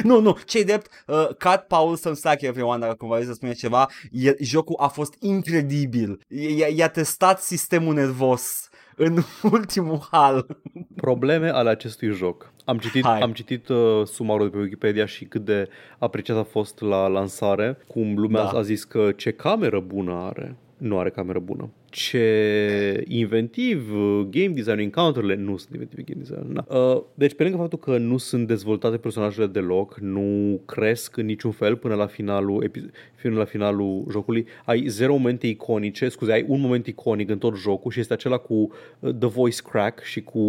nu, 0.03 0.21
nu, 0.21 0.37
ce 0.45 0.63
drept, 0.63 1.05
uh, 1.07 1.27
cut 1.27 1.65
Paul 1.69 1.97
să-mi 1.97 2.17
slack 2.17 2.43
everyone 2.43 2.79
dacă 2.79 2.95
cumva 2.95 3.15
vreți 3.15 3.29
să 3.29 3.35
spune 3.35 3.53
ceva, 3.53 3.89
e, 4.13 4.35
jocul 4.41 4.77
a 4.79 4.87
fost 4.87 5.15
incredibil, 5.21 6.21
I- 6.29 6.75
i-a 6.77 6.89
testat 6.89 7.41
sistemul 7.41 7.95
nervos 7.95 8.69
în 8.97 9.17
ultimul 9.53 10.07
hal. 10.11 10.47
Probleme 10.97 11.49
ale 11.49 11.71
acestui 11.71 12.13
joc. 12.13 12.53
Am 12.65 12.79
citit, 12.79 13.05
Hai. 13.05 13.21
am 13.21 13.33
citit 13.33 13.69
uh, 13.69 14.03
sumarul 14.05 14.51
de 14.51 14.57
pe 14.57 14.63
Wikipedia 14.63 15.07
și 15.07 15.25
cât 15.25 15.45
de 15.45 15.69
apreciat 15.99 16.37
a 16.37 16.43
fost 16.43 16.81
la 16.81 17.07
lansare, 17.07 17.79
cum 17.87 18.19
lumea 18.19 18.43
Da. 18.43 18.59
a 18.59 18.63
zis 18.63 18.85
că 18.85 19.13
ce 19.17 19.31
cameră 19.31 19.81
bună 19.81 20.13
are. 20.13 20.57
Nu 20.77 20.99
are 20.99 21.11
cameră 21.11 21.39
bună. 21.39 21.71
Ce 21.99 23.05
inventiv 23.09 23.93
uh, 23.95 24.27
game 24.31 24.49
design 24.55 24.79
encounter-urile 24.79 25.35
nu 25.35 25.57
sunt 25.57 25.73
inventive 25.73 26.03
game 26.03 26.23
design. 26.25 26.53
Na. 26.53 26.93
Uh, 26.95 27.03
deci 27.15 27.35
pe 27.35 27.43
lângă 27.43 27.59
faptul 27.59 27.79
că 27.79 27.99
nu 27.99 28.17
sunt 28.17 28.47
dezvoltate 28.47 28.97
personajele 28.97 29.47
deloc, 29.47 29.99
nu 30.01 30.61
cresc 30.67 31.17
în 31.17 31.27
niciun 31.27 31.51
fel 31.51 31.77
până 31.77 31.95
la 31.95 32.07
finalul 32.07 32.65
epi- 32.69 32.91
până 33.23 33.37
la 33.37 33.45
finalul 33.45 34.05
jocului, 34.11 34.47
ai 34.65 34.87
zero 34.87 35.13
momente 35.13 35.47
iconice, 35.47 36.09
scuze, 36.09 36.33
ai 36.33 36.45
un 36.49 36.61
moment 36.61 36.87
iconic 36.87 37.31
în 37.31 37.39
tot 37.39 37.57
jocul 37.57 37.91
și 37.91 38.01
este 38.01 38.13
acela 38.13 38.37
cu 38.37 38.55
uh, 38.55 39.11
the 39.19 39.29
voice 39.29 39.63
crack 39.71 40.03
și 40.03 40.21
cu 40.23 40.41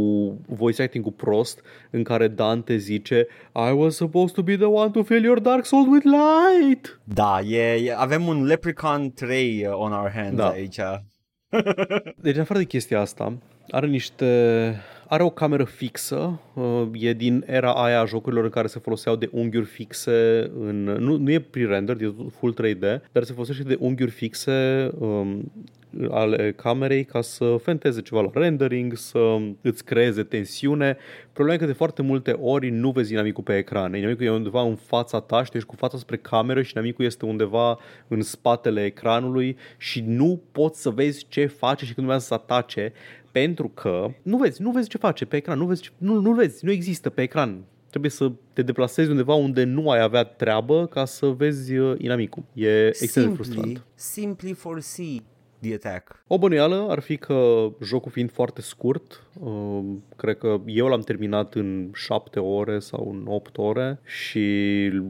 voice 0.48 0.82
acting 0.82 1.04
cu 1.04 1.12
prost 1.12 1.62
în 1.89 2.04
care 2.04 2.27
Dante 2.27 2.77
zice 2.77 3.27
I 3.56 3.72
was 3.75 3.96
supposed 3.96 4.36
to 4.36 4.42
be 4.42 4.56
the 4.56 4.66
one 4.66 4.92
to 4.92 5.04
fill 5.04 5.24
your 5.24 5.39
dark 5.39 5.66
soul 5.66 5.92
with 5.92 6.06
light. 6.06 7.00
Da, 7.04 7.39
e, 7.42 7.74
e, 7.86 7.94
avem 7.98 8.27
un 8.27 8.46
Leprechaun 8.46 9.12
3 9.12 9.66
uh, 9.68 9.74
on 9.74 9.92
our 9.92 10.12
hands 10.13 10.36
Da. 10.36 10.48
aici. 10.48 10.80
Deci, 12.24 12.36
în 12.36 12.42
afară 12.42 12.60
de 12.60 12.66
chestia 12.66 13.00
asta, 13.00 13.38
are 13.72 13.88
niște... 13.88 14.25
Are 15.10 15.24
o 15.24 15.30
cameră 15.30 15.63
fixă, 15.63 16.39
uh, 16.54 16.88
e 16.94 17.13
din 17.13 17.44
era 17.48 17.74
aia 17.74 18.00
a 18.00 18.06
jocurilor 18.06 18.44
în 18.44 18.50
care 18.50 18.68
se 18.68 18.80
foloseau 18.80 19.16
de 19.16 19.30
unghiuri 19.32 19.66
fixe, 19.66 20.51
în, 20.60 20.84
nu, 20.84 21.18
nu 21.18 21.32
e 21.32 21.39
pre-rendered, 21.39 22.01
e 22.01 22.13
full 22.38 22.54
3D, 22.54 23.01
dar 23.12 23.24
se 23.24 23.34
folosește 23.34 23.63
de 23.63 23.77
unghiuri 23.80 24.12
fixe 24.12 24.89
um, 24.98 25.51
ale 26.10 26.51
camerei 26.51 27.03
ca 27.03 27.22
să 27.22 27.56
fenteze 27.62 28.01
ceva 28.01 28.22
la 28.22 28.29
rendering, 28.34 28.98
să 28.98 29.38
îți 29.62 29.84
creeze 29.84 30.24
tensiune. 30.24 30.98
Problema 31.34 31.58
e 31.58 31.62
că 31.62 31.65
de 31.65 31.77
foarte 31.77 32.01
multe 32.01 32.32
ori 32.32 32.70
nu 32.70 32.91
vezi 32.91 33.13
inamicul 33.13 33.44
pe 33.44 33.58
ecran. 33.58 33.96
Inamicul 33.96 34.25
e 34.25 34.29
undeva 34.32 34.62
în 34.62 34.75
fața 34.75 35.20
ta 35.20 35.44
și 35.44 35.51
tu 35.51 35.58
ești 35.58 35.70
cu 35.70 35.75
fața 35.75 35.98
spre 35.98 36.17
cameră 36.17 36.62
și 36.62 36.72
inamicul 36.75 37.06
este 37.06 37.25
undeva 37.25 37.79
în 38.08 38.22
spatele 38.22 38.84
ecranului 38.86 39.58
și 39.77 40.03
nu 40.08 40.41
poți 40.51 40.82
să 40.82 40.89
vezi 40.89 41.25
ce 41.29 41.46
face 41.46 41.86
și 41.86 41.94
când 41.94 42.08
urmează 42.08 42.25
să 42.25 42.34
atace 42.34 42.94
pentru 43.32 43.67
că 43.67 44.08
nu 44.22 44.38
vezi, 44.38 44.62
nu 44.62 44.72
vezi 44.72 44.89
ce 44.89 44.98
face 44.98 45.25
pe 45.25 45.36
ecran, 45.36 45.58
nu 45.58 45.65
vezi, 45.65 45.82
ce, 45.82 45.89
nu, 45.98 46.20
nu 46.20 46.34
vezi, 46.34 46.65
nu 46.65 46.72
există 46.72 47.10
pe 47.10 47.22
ecran. 47.22 47.63
Trebuie 47.89 48.12
să 48.12 48.32
te 48.53 48.62
deplasezi 48.62 49.10
undeva 49.10 49.34
unde 49.34 49.63
nu 49.63 49.89
ai 49.89 50.01
avea 50.01 50.24
treabă 50.24 50.86
ca 50.86 51.06
să 51.06 51.27
vezi 51.27 51.75
uh, 51.77 51.96
inamicul. 51.98 52.44
E 52.53 52.88
extrem 52.88 53.24
de 53.24 53.29
Simply, 53.29 53.36
frustrant. 53.36 53.86
simply 53.96 54.53
foresee 54.53 55.24
the 55.62 55.74
attack. 55.74 56.24
O 56.28 56.38
bănuială 56.38 56.88
ar 56.90 57.00
fi 57.00 57.18
că 57.18 57.68
jocul 57.82 58.12
fiind 58.12 58.32
foarte 58.32 58.62
scurt, 58.62 59.22
Uh, 59.22 59.27
cred 60.15 60.38
că 60.38 60.60
eu 60.65 60.88
l-am 60.88 61.00
terminat 61.00 61.53
în 61.53 61.89
7 61.94 62.39
ore 62.39 62.79
sau 62.79 63.10
în 63.12 63.24
8 63.27 63.58
ore 63.58 64.00
și 64.03 64.39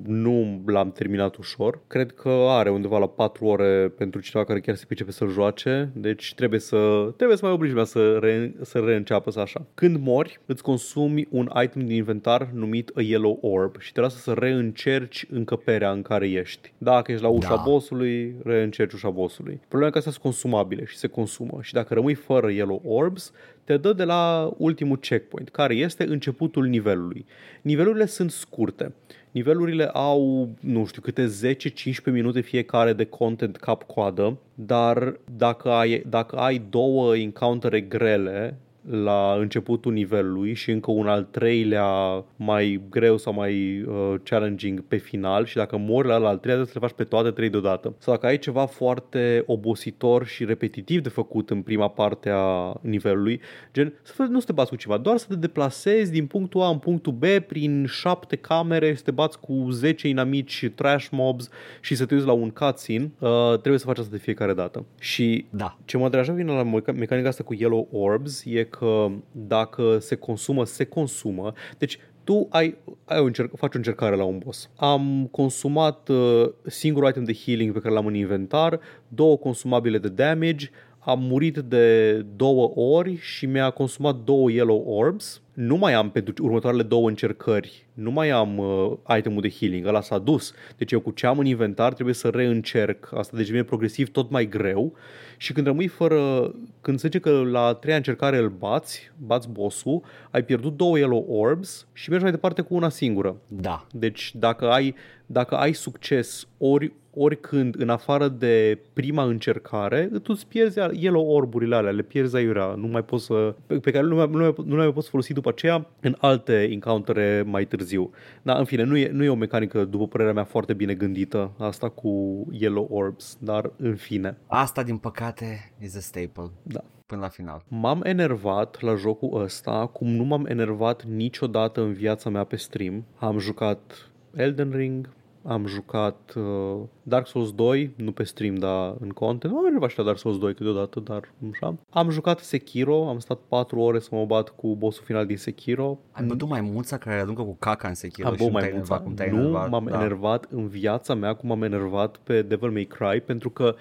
nu 0.06 0.62
l-am 0.66 0.92
terminat 0.92 1.36
ușor. 1.36 1.80
Cred 1.88 2.12
că 2.12 2.30
are 2.30 2.70
undeva 2.70 2.98
la 2.98 3.08
4 3.08 3.46
ore 3.46 3.94
pentru 3.98 4.20
cineva 4.20 4.48
care 4.48 4.60
chiar 4.60 4.76
se 4.76 4.86
pricepe 4.86 5.12
să-l 5.12 5.30
joace, 5.30 5.90
deci 5.94 6.34
trebuie 6.36 6.60
să, 6.60 7.12
trebuie 7.16 7.38
să 7.38 7.46
mai 7.46 7.54
obligi 7.54 7.86
să, 7.86 8.18
re, 8.22 8.54
să 8.62 8.80
reînceapă 8.80 9.32
să 9.32 9.40
așa. 9.40 9.66
Când 9.74 9.98
mori, 10.00 10.40
îți 10.46 10.64
consumi 10.64 11.28
un 11.30 11.50
item 11.64 11.86
din 11.86 11.96
inventar 11.96 12.50
numit 12.54 12.92
a 12.96 13.02
Yellow 13.02 13.38
Orb 13.42 13.80
și 13.80 13.92
te 13.92 14.02
lasă 14.02 14.18
să 14.18 14.32
reîncerci 14.32 15.26
încăperea 15.32 15.92
în 15.92 16.02
care 16.02 16.30
ești. 16.30 16.74
Dacă 16.78 17.12
ești 17.12 17.24
la 17.24 17.30
ușa 17.30 17.56
da. 17.56 17.62
bossului, 17.66 18.36
reîncerci 18.44 18.94
ușa 18.94 19.10
bossului. 19.10 19.60
Problema 19.68 19.88
e 19.88 19.92
că 19.92 19.98
astea 19.98 20.12
sunt 20.12 20.24
consumabile 20.24 20.86
și 20.86 20.98
se 20.98 21.08
consumă 21.08 21.60
și 21.62 21.74
dacă 21.74 21.94
rămâi 21.94 22.14
fără 22.14 22.52
Yellow 22.52 22.82
Orbs, 22.86 23.34
te 23.68 23.78
dă 23.78 23.94
de 23.94 24.04
la 24.04 24.54
ultimul 24.58 24.98
checkpoint, 24.98 25.50
care 25.50 25.76
este 25.76 26.04
începutul 26.04 26.66
nivelului. 26.66 27.26
Nivelurile 27.62 28.06
sunt 28.06 28.32
scurte. 28.32 28.94
Nivelurile 29.32 29.86
au, 29.86 30.50
nu 30.60 30.86
știu, 30.86 31.02
câte 31.02 31.32
10-15 31.56 32.12
minute 32.12 32.42
fiecare 32.42 32.94
de 32.94 33.06
content 33.06 33.56
cap-coadă, 33.56 34.38
dar 34.54 35.20
dacă 35.38 35.70
ai, 35.70 36.04
dacă 36.10 36.36
ai 36.36 36.66
două 36.70 37.18
encountere 37.18 37.82
grele, 37.82 38.58
la 38.90 39.36
începutul 39.40 39.92
nivelului 39.92 40.54
și 40.54 40.72
încă 40.72 40.92
un 40.92 41.08
al 41.08 41.24
treilea 41.24 42.24
mai 42.36 42.82
greu 42.90 43.18
sau 43.18 43.34
mai 43.34 43.82
uh, 43.82 44.14
challenging 44.24 44.82
pe 44.82 44.98
final 44.98 45.46
și 45.46 45.56
dacă 45.56 45.78
mori 45.78 46.08
la 46.08 46.14
al 46.14 46.22
treilea 46.22 46.38
trebuie 46.42 46.66
să 46.66 46.74
le 46.74 46.86
faci 46.88 46.96
pe 46.96 47.04
toate 47.04 47.32
trei 47.32 47.50
deodată. 47.50 47.96
Sau 47.98 48.14
dacă 48.14 48.26
ai 48.26 48.38
ceva 48.38 48.66
foarte 48.66 49.44
obositor 49.46 50.26
și 50.26 50.46
repetitiv 50.46 51.02
de 51.02 51.10
făcut 51.10 51.50
în 51.50 51.62
prima 51.62 51.88
parte 51.88 52.30
a 52.34 52.74
nivelului, 52.82 53.42
gen 53.74 53.94
să 54.02 54.24
nu 54.24 54.40
să 54.40 54.46
te 54.46 54.52
bați 54.52 54.70
cu 54.70 54.76
ceva, 54.76 54.98
doar 54.98 55.18
să 55.18 55.26
te 55.30 55.36
deplasezi 55.36 56.12
din 56.12 56.26
punctul 56.26 56.62
A 56.62 56.70
în 56.70 56.78
punctul 56.78 57.14
B 57.14 57.26
prin 57.48 57.86
șapte 57.86 58.36
camere, 58.36 58.96
să 58.96 59.04
te 59.04 59.12
bați 59.12 59.40
cu 59.40 59.68
10 59.70 60.08
inamici 60.08 60.72
trash 60.76 61.08
mobs 61.12 61.50
și 61.82 61.96
să 61.96 62.06
te 62.06 62.14
uiți 62.14 62.28
la 62.28 62.34
un 62.34 62.50
cutscene, 62.50 63.12
uh, 63.20 63.30
trebuie 63.50 63.80
să 63.80 63.86
faci 63.86 63.98
asta 63.98 64.12
de 64.12 64.18
fiecare 64.18 64.54
dată. 64.54 64.86
Și 65.00 65.46
da. 65.50 65.78
ce 65.86 65.98
mă 65.98 66.10
deranjează 66.10 66.40
vine 66.40 66.52
la 66.52 66.64
mecanica 66.94 67.28
asta 67.28 67.44
cu 67.44 67.54
Yellow 67.54 67.88
Orbs 67.92 68.44
e 68.46 68.64
că 68.64 68.77
că 68.78 69.08
dacă 69.32 69.98
se 70.00 70.16
consumă, 70.16 70.66
se 70.66 70.84
consumă. 70.84 71.54
Deci 71.78 72.00
tu 72.24 72.48
ai, 72.50 72.78
ai 73.06 73.20
o 73.20 73.24
încerc, 73.24 73.56
faci 73.56 73.74
o 73.74 73.78
încercare 73.78 74.16
la 74.16 74.24
un 74.24 74.38
boss. 74.38 74.70
Am 74.76 75.28
consumat 75.32 76.10
uh, 76.10 76.50
singurul 76.66 77.10
item 77.10 77.24
de 77.24 77.34
healing 77.34 77.74
pe 77.74 77.80
care 77.80 77.94
l-am 77.94 78.06
în 78.06 78.14
inventar, 78.14 78.80
două 79.08 79.38
consumabile 79.38 79.98
de 79.98 80.08
damage, 80.08 80.70
am 81.08 81.20
murit 81.22 81.58
de 81.58 82.18
două 82.36 82.72
ori 82.76 83.18
și 83.22 83.46
mi-a 83.46 83.70
consumat 83.70 84.16
două 84.16 84.52
yellow 84.52 84.84
orbs. 84.88 85.42
Nu 85.54 85.78
mai 85.78 85.94
am 85.94 86.10
pentru 86.10 86.46
următoarele 86.46 86.84
două 86.84 87.08
încercări, 87.08 87.86
nu 87.94 88.12
mai 88.12 88.30
am 88.30 88.58
uh, 88.58 89.18
itemul 89.18 89.42
de 89.42 89.50
healing, 89.50 89.86
ăla 89.86 90.02
s-a 90.02 90.18
dus. 90.18 90.54
Deci 90.78 90.92
eu 90.92 91.00
cu 91.00 91.12
ce 91.12 91.28
am 91.28 91.40
în 91.40 91.46
inventar 91.46 91.94
trebuie 91.94 92.16
să 92.16 92.28
reîncerc. 92.28 93.10
Asta 93.16 93.38
deci 93.38 93.50
vine 93.50 93.64
progresiv 93.64 94.10
tot 94.12 94.30
mai 94.30 94.48
greu 94.50 94.94
și 95.38 95.54
când 95.54 95.68
rămâi 95.68 95.88
fără, 95.88 96.54
când 96.82 97.00
se 97.00 97.08
zice 97.08 97.20
că 97.20 97.44
la 97.52 97.74
treia 97.74 97.98
încercare 97.98 98.38
îl 98.38 98.50
bați, 98.50 99.12
bați 99.26 99.50
bossul, 99.50 100.02
ai 100.32 100.44
pierdut 100.44 100.78
două 100.78 100.98
yellow 100.98 101.26
orbs 101.30 101.88
și 101.94 102.10
mergi 102.10 102.24
mai 102.24 102.34
departe 102.34 102.62
cu 102.62 102.76
una 102.76 102.90
singură. 102.90 103.38
Da. 103.48 103.88
Deci 103.92 104.32
dacă 104.36 104.70
ai, 104.70 104.96
dacă 105.26 105.56
ai 105.56 105.74
succes 105.74 106.48
ori 106.58 106.94
oricând, 107.18 107.76
în 107.80 107.90
afară 107.90 108.28
de 108.28 108.80
prima 108.94 109.24
încercare, 109.24 110.06
tu 110.06 110.32
îți 110.34 110.48
pierzi 110.48 110.80
yellow 110.92 111.28
orburile 111.28 111.76
alea, 111.76 111.92
le 111.92 112.02
pierzi 112.02 112.36
aiurea, 112.36 112.74
nu 112.76 112.88
mai 112.88 113.04
poți 113.04 113.26
să, 113.26 113.56
pe, 113.68 113.80
pe 113.80 113.92
care 113.92 114.06
nu 114.06 114.16
mai, 114.16 114.28
nu, 114.30 114.38
mai, 114.38 114.54
nu 114.66 114.76
mai 114.76 114.94
poți 114.94 115.10
folosi 115.10 115.34
după 115.34 115.50
aceea 115.50 115.88
în 116.02 116.16
alte 116.20 116.68
encountere 116.72 117.44
mai 117.46 117.66
târziu. 117.66 118.12
Da, 118.42 118.58
în 118.58 118.66
fine, 118.66 118.84
nu 118.84 118.98
e, 118.98 119.10
nu 119.12 119.24
e 119.24 119.30
o 119.30 119.36
mecanică, 119.36 119.86
după 119.86 120.08
părerea 120.08 120.34
mea, 120.34 120.44
foarte 120.44 120.74
bine 120.74 120.94
gândită, 120.94 121.52
asta 121.58 121.90
cu 121.90 122.46
yellow 122.52 122.88
orbs, 122.92 123.38
dar 123.40 123.72
în 123.78 123.96
fine. 123.96 124.38
Asta, 124.48 124.84
din 124.84 124.98
păcate, 124.98 125.74
is 125.82 125.96
a 125.96 126.00
staple. 126.00 126.52
Da 126.64 126.84
până 127.08 127.22
la 127.22 127.28
final. 127.28 127.64
M-am 127.68 128.02
enervat 128.04 128.82
la 128.82 128.96
jocul 128.96 129.42
ăsta, 129.42 129.86
cum 129.86 130.08
nu 130.08 130.24
m-am 130.24 130.46
enervat 130.46 131.04
niciodată 131.04 131.82
în 131.82 131.94
viața 131.94 132.30
mea 132.30 132.44
pe 132.44 132.56
stream. 132.56 133.06
Am 133.20 133.40
jucat 133.40 134.12
Elden 134.36 134.72
Ring, 134.72 135.10
am 135.48 135.66
jucat 135.66 136.34
uh, 136.36 136.80
Dark 137.04 137.28
Souls 137.28 137.52
2, 137.52 137.92
nu 137.96 138.12
pe 138.12 138.24
stream, 138.24 138.56
dar 138.56 138.96
în 139.00 139.10
content. 139.10 139.54
Nu 139.54 139.60
am 139.60 139.66
enervat 139.66 139.90
și 139.90 139.98
la 139.98 140.04
Dark 140.04 140.18
Souls 140.18 140.38
2 140.38 140.54
câteodată, 140.54 141.00
dar 141.00 141.34
așa. 141.52 141.76
Am 141.90 142.10
jucat 142.10 142.40
Sekiro, 142.40 143.08
am 143.10 143.20
stat 143.20 143.40
4 143.48 143.80
ore 143.80 144.00
să 144.00 144.10
mă 144.12 144.26
bat 144.26 144.50
cu 144.50 144.76
bossul 144.76 145.04
final 145.06 145.26
din 145.26 145.38
Sekiro. 145.38 146.00
Ai 146.12 146.26
bătut 146.26 146.48
mai 146.48 146.62
mulța 146.62 146.98
care 146.98 147.20
aruncă 147.20 147.42
cu 147.42 147.56
caca 147.60 147.88
în 147.88 147.94
Sekiro 147.94 148.28
am 148.28 148.36
și 148.36 148.48
mai 148.50 148.72
mulța. 148.74 149.00
Cum 149.00 149.14
nu 149.18 149.24
enervat, 149.24 149.70
m-am 149.70 149.88
da. 149.90 150.00
enervat 150.00 150.48
în 150.50 150.68
viața 150.68 151.14
mea 151.14 151.34
cum 151.34 151.52
am 151.52 151.64
enervat 151.64 152.18
pe 152.18 152.42
Devil 152.42 152.70
May 152.70 152.84
Cry 152.84 153.22
pentru 153.22 153.50
că 153.50 153.76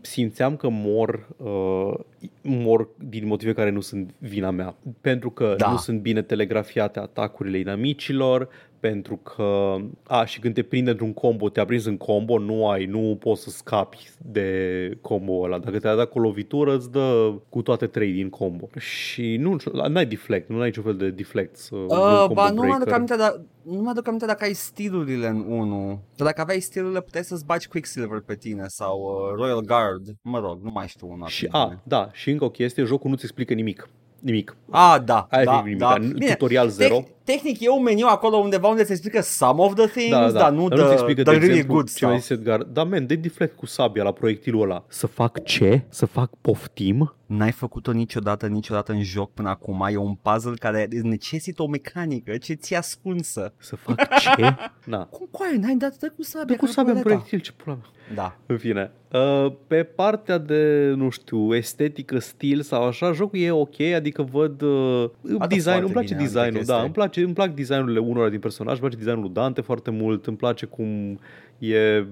simțeam 0.00 0.56
că 0.56 0.68
mor, 0.70 1.28
uh, 1.36 1.94
mor 2.42 2.88
din 3.08 3.26
motive 3.26 3.52
care 3.52 3.70
nu 3.70 3.80
sunt 3.80 4.14
vina 4.18 4.50
mea. 4.50 4.74
Pentru 5.00 5.30
că 5.30 5.54
da. 5.58 5.70
nu 5.70 5.76
sunt 5.76 6.00
bine 6.00 6.22
telegrafiate 6.22 6.98
atacurile 6.98 7.58
inamicilor, 7.58 8.48
pentru 8.80 9.16
că, 9.16 9.76
a, 10.06 10.24
și 10.24 10.40
când 10.40 10.54
te 10.54 10.62
prinde 10.62 10.90
într-un 10.90 11.12
combo, 11.12 11.48
te-a 11.48 11.64
prins 11.64 11.84
în 11.84 11.96
combo, 11.96 12.38
nu 12.38 12.68
ai, 12.68 12.84
nu 12.84 13.16
poți 13.20 13.42
să 13.42 13.50
scapi 13.50 14.10
de 14.18 14.98
combo 15.00 15.40
ăla. 15.42 15.58
Dacă 15.58 15.78
te-a 15.78 15.94
dat 15.94 16.08
cu 16.08 16.18
o 16.18 16.20
lovitură, 16.20 16.74
îți 16.76 16.90
dă 16.90 17.32
cu 17.48 17.62
toate 17.62 17.86
trei 17.86 18.12
din 18.12 18.28
combo. 18.28 18.68
Și 18.78 19.36
nu, 19.36 19.56
n-ai 19.88 20.06
deflect, 20.06 20.48
nu 20.48 20.60
ai 20.60 20.66
niciun 20.66 20.82
fel 20.82 20.96
de 20.96 21.10
deflect. 21.10 21.56
Să 21.56 21.76
uh, 21.76 22.26
ba, 22.32 22.50
nu 22.50 22.62
mă 22.62 22.74
aduc 22.74 22.92
aminte, 22.92 23.16
dar 23.16 23.40
nu 23.62 23.80
mă 23.80 23.90
aduc 23.90 24.06
aminte 24.06 24.26
dacă 24.26 24.44
ai 24.44 24.52
stilurile 24.52 25.26
în 25.26 25.44
1. 25.48 26.00
Dar 26.16 26.26
dacă 26.26 26.40
aveai 26.40 26.60
stilurile, 26.60 27.00
puteai 27.00 27.24
să-ți 27.24 27.44
bagi 27.44 27.68
Quicksilver 27.68 28.20
pe 28.20 28.34
tine 28.34 28.64
sau 28.66 29.00
uh, 29.00 29.34
Royal 29.36 29.60
Guard. 29.60 30.02
Mă 30.22 30.38
rog, 30.38 30.58
nu 30.62 30.70
mai 30.74 30.88
știu 30.88 31.08
una. 31.10 31.26
Și, 31.26 31.48
a, 31.50 31.80
da, 31.82 32.08
și 32.12 32.30
încă 32.30 32.44
o 32.44 32.50
chestie, 32.50 32.84
jocul 32.84 33.10
nu-ți 33.10 33.24
explică 33.24 33.54
nimic. 33.54 33.88
Nimic. 34.20 34.56
Ah, 34.70 34.96
da, 35.04 35.26
Aia 35.30 35.44
da, 35.44 35.62
nimic, 35.64 35.78
da. 35.78 35.96
Bine, 35.98 36.26
tutorial 36.26 36.68
zero. 36.68 36.94
Te- 36.94 37.10
tehnic 37.32 37.60
e 37.60 37.68
un 37.68 37.82
meniu 37.82 38.06
acolo 38.06 38.36
undeva 38.36 38.68
unde 38.68 38.84
se 38.84 38.92
explică 38.92 39.20
some 39.20 39.62
of 39.62 39.74
the 39.74 39.86
things, 39.86 40.10
da, 40.10 40.30
da. 40.30 40.38
dar 40.38 40.52
nu, 40.52 40.68
the, 40.68 40.92
explică, 40.92 41.22
the 41.22 41.32
de 41.32 41.38
really 41.38 41.48
exemplu, 41.48 41.74
good 41.74 41.88
stuff. 41.88 42.26
Ce 42.26 42.32
Edgar, 42.32 42.62
da, 42.62 42.84
man, 42.84 43.06
de 43.06 43.14
deflect 43.14 43.56
cu 43.56 43.66
sabia 43.66 44.02
la 44.02 44.12
proiectilul 44.12 44.62
ăla. 44.62 44.84
Să 44.88 45.06
fac 45.06 45.44
ce? 45.44 45.84
Să 45.88 46.06
fac 46.06 46.30
poftim? 46.40 47.12
N-ai 47.26 47.52
făcut-o 47.52 47.92
niciodată, 47.92 48.46
niciodată 48.46 48.92
în 48.92 49.02
joc 49.02 49.32
până 49.32 49.48
acum. 49.48 49.86
E 49.90 49.96
un 49.96 50.14
puzzle 50.14 50.54
care 50.58 50.88
necesită 51.02 51.62
o 51.62 51.66
mecanică 51.66 52.36
ce 52.36 52.54
ți 52.54 52.74
ascunsă. 52.74 53.52
Să 53.58 53.76
fac 53.76 54.18
ce? 54.18 54.54
Na. 54.92 55.04
Cum 55.04 55.28
coaie? 55.30 55.56
N-ai 55.56 55.74
dat 55.74 56.12
cu 56.16 56.22
sabia? 56.22 56.54
Dă 56.54 56.60
cu 56.60 56.66
sabia 56.66 56.92
în 56.92 57.00
proiectil, 57.00 57.40
ce 57.40 57.52
pula 57.52 57.78
Da. 58.14 58.36
În 58.46 58.58
fine. 58.58 58.92
Uh, 59.12 59.52
pe 59.66 59.82
partea 59.82 60.38
de, 60.38 60.92
nu 60.96 61.10
știu, 61.10 61.54
estetică, 61.54 62.18
stil 62.18 62.62
sau 62.62 62.84
așa, 62.84 63.12
jocul 63.12 63.38
e 63.38 63.50
ok, 63.50 63.80
adică 63.80 64.22
văd 64.22 64.60
uh, 64.60 65.10
design, 65.48 65.82
îmi 65.82 65.90
place 65.90 66.14
designul, 66.14 66.62
da, 66.64 66.80
îmi 66.80 66.90
place, 66.90 67.17
îmi 67.24 67.34
plac 67.34 67.54
designurile 67.54 67.98
unora 67.98 68.28
din 68.28 68.40
personaj, 68.40 68.72
îmi 68.72 68.80
place 68.80 68.96
designul 68.96 69.22
lui 69.22 69.32
Dante 69.32 69.60
foarte 69.60 69.90
mult, 69.90 70.26
îmi 70.26 70.36
place 70.36 70.66
cum 70.66 71.18
e 71.58 72.04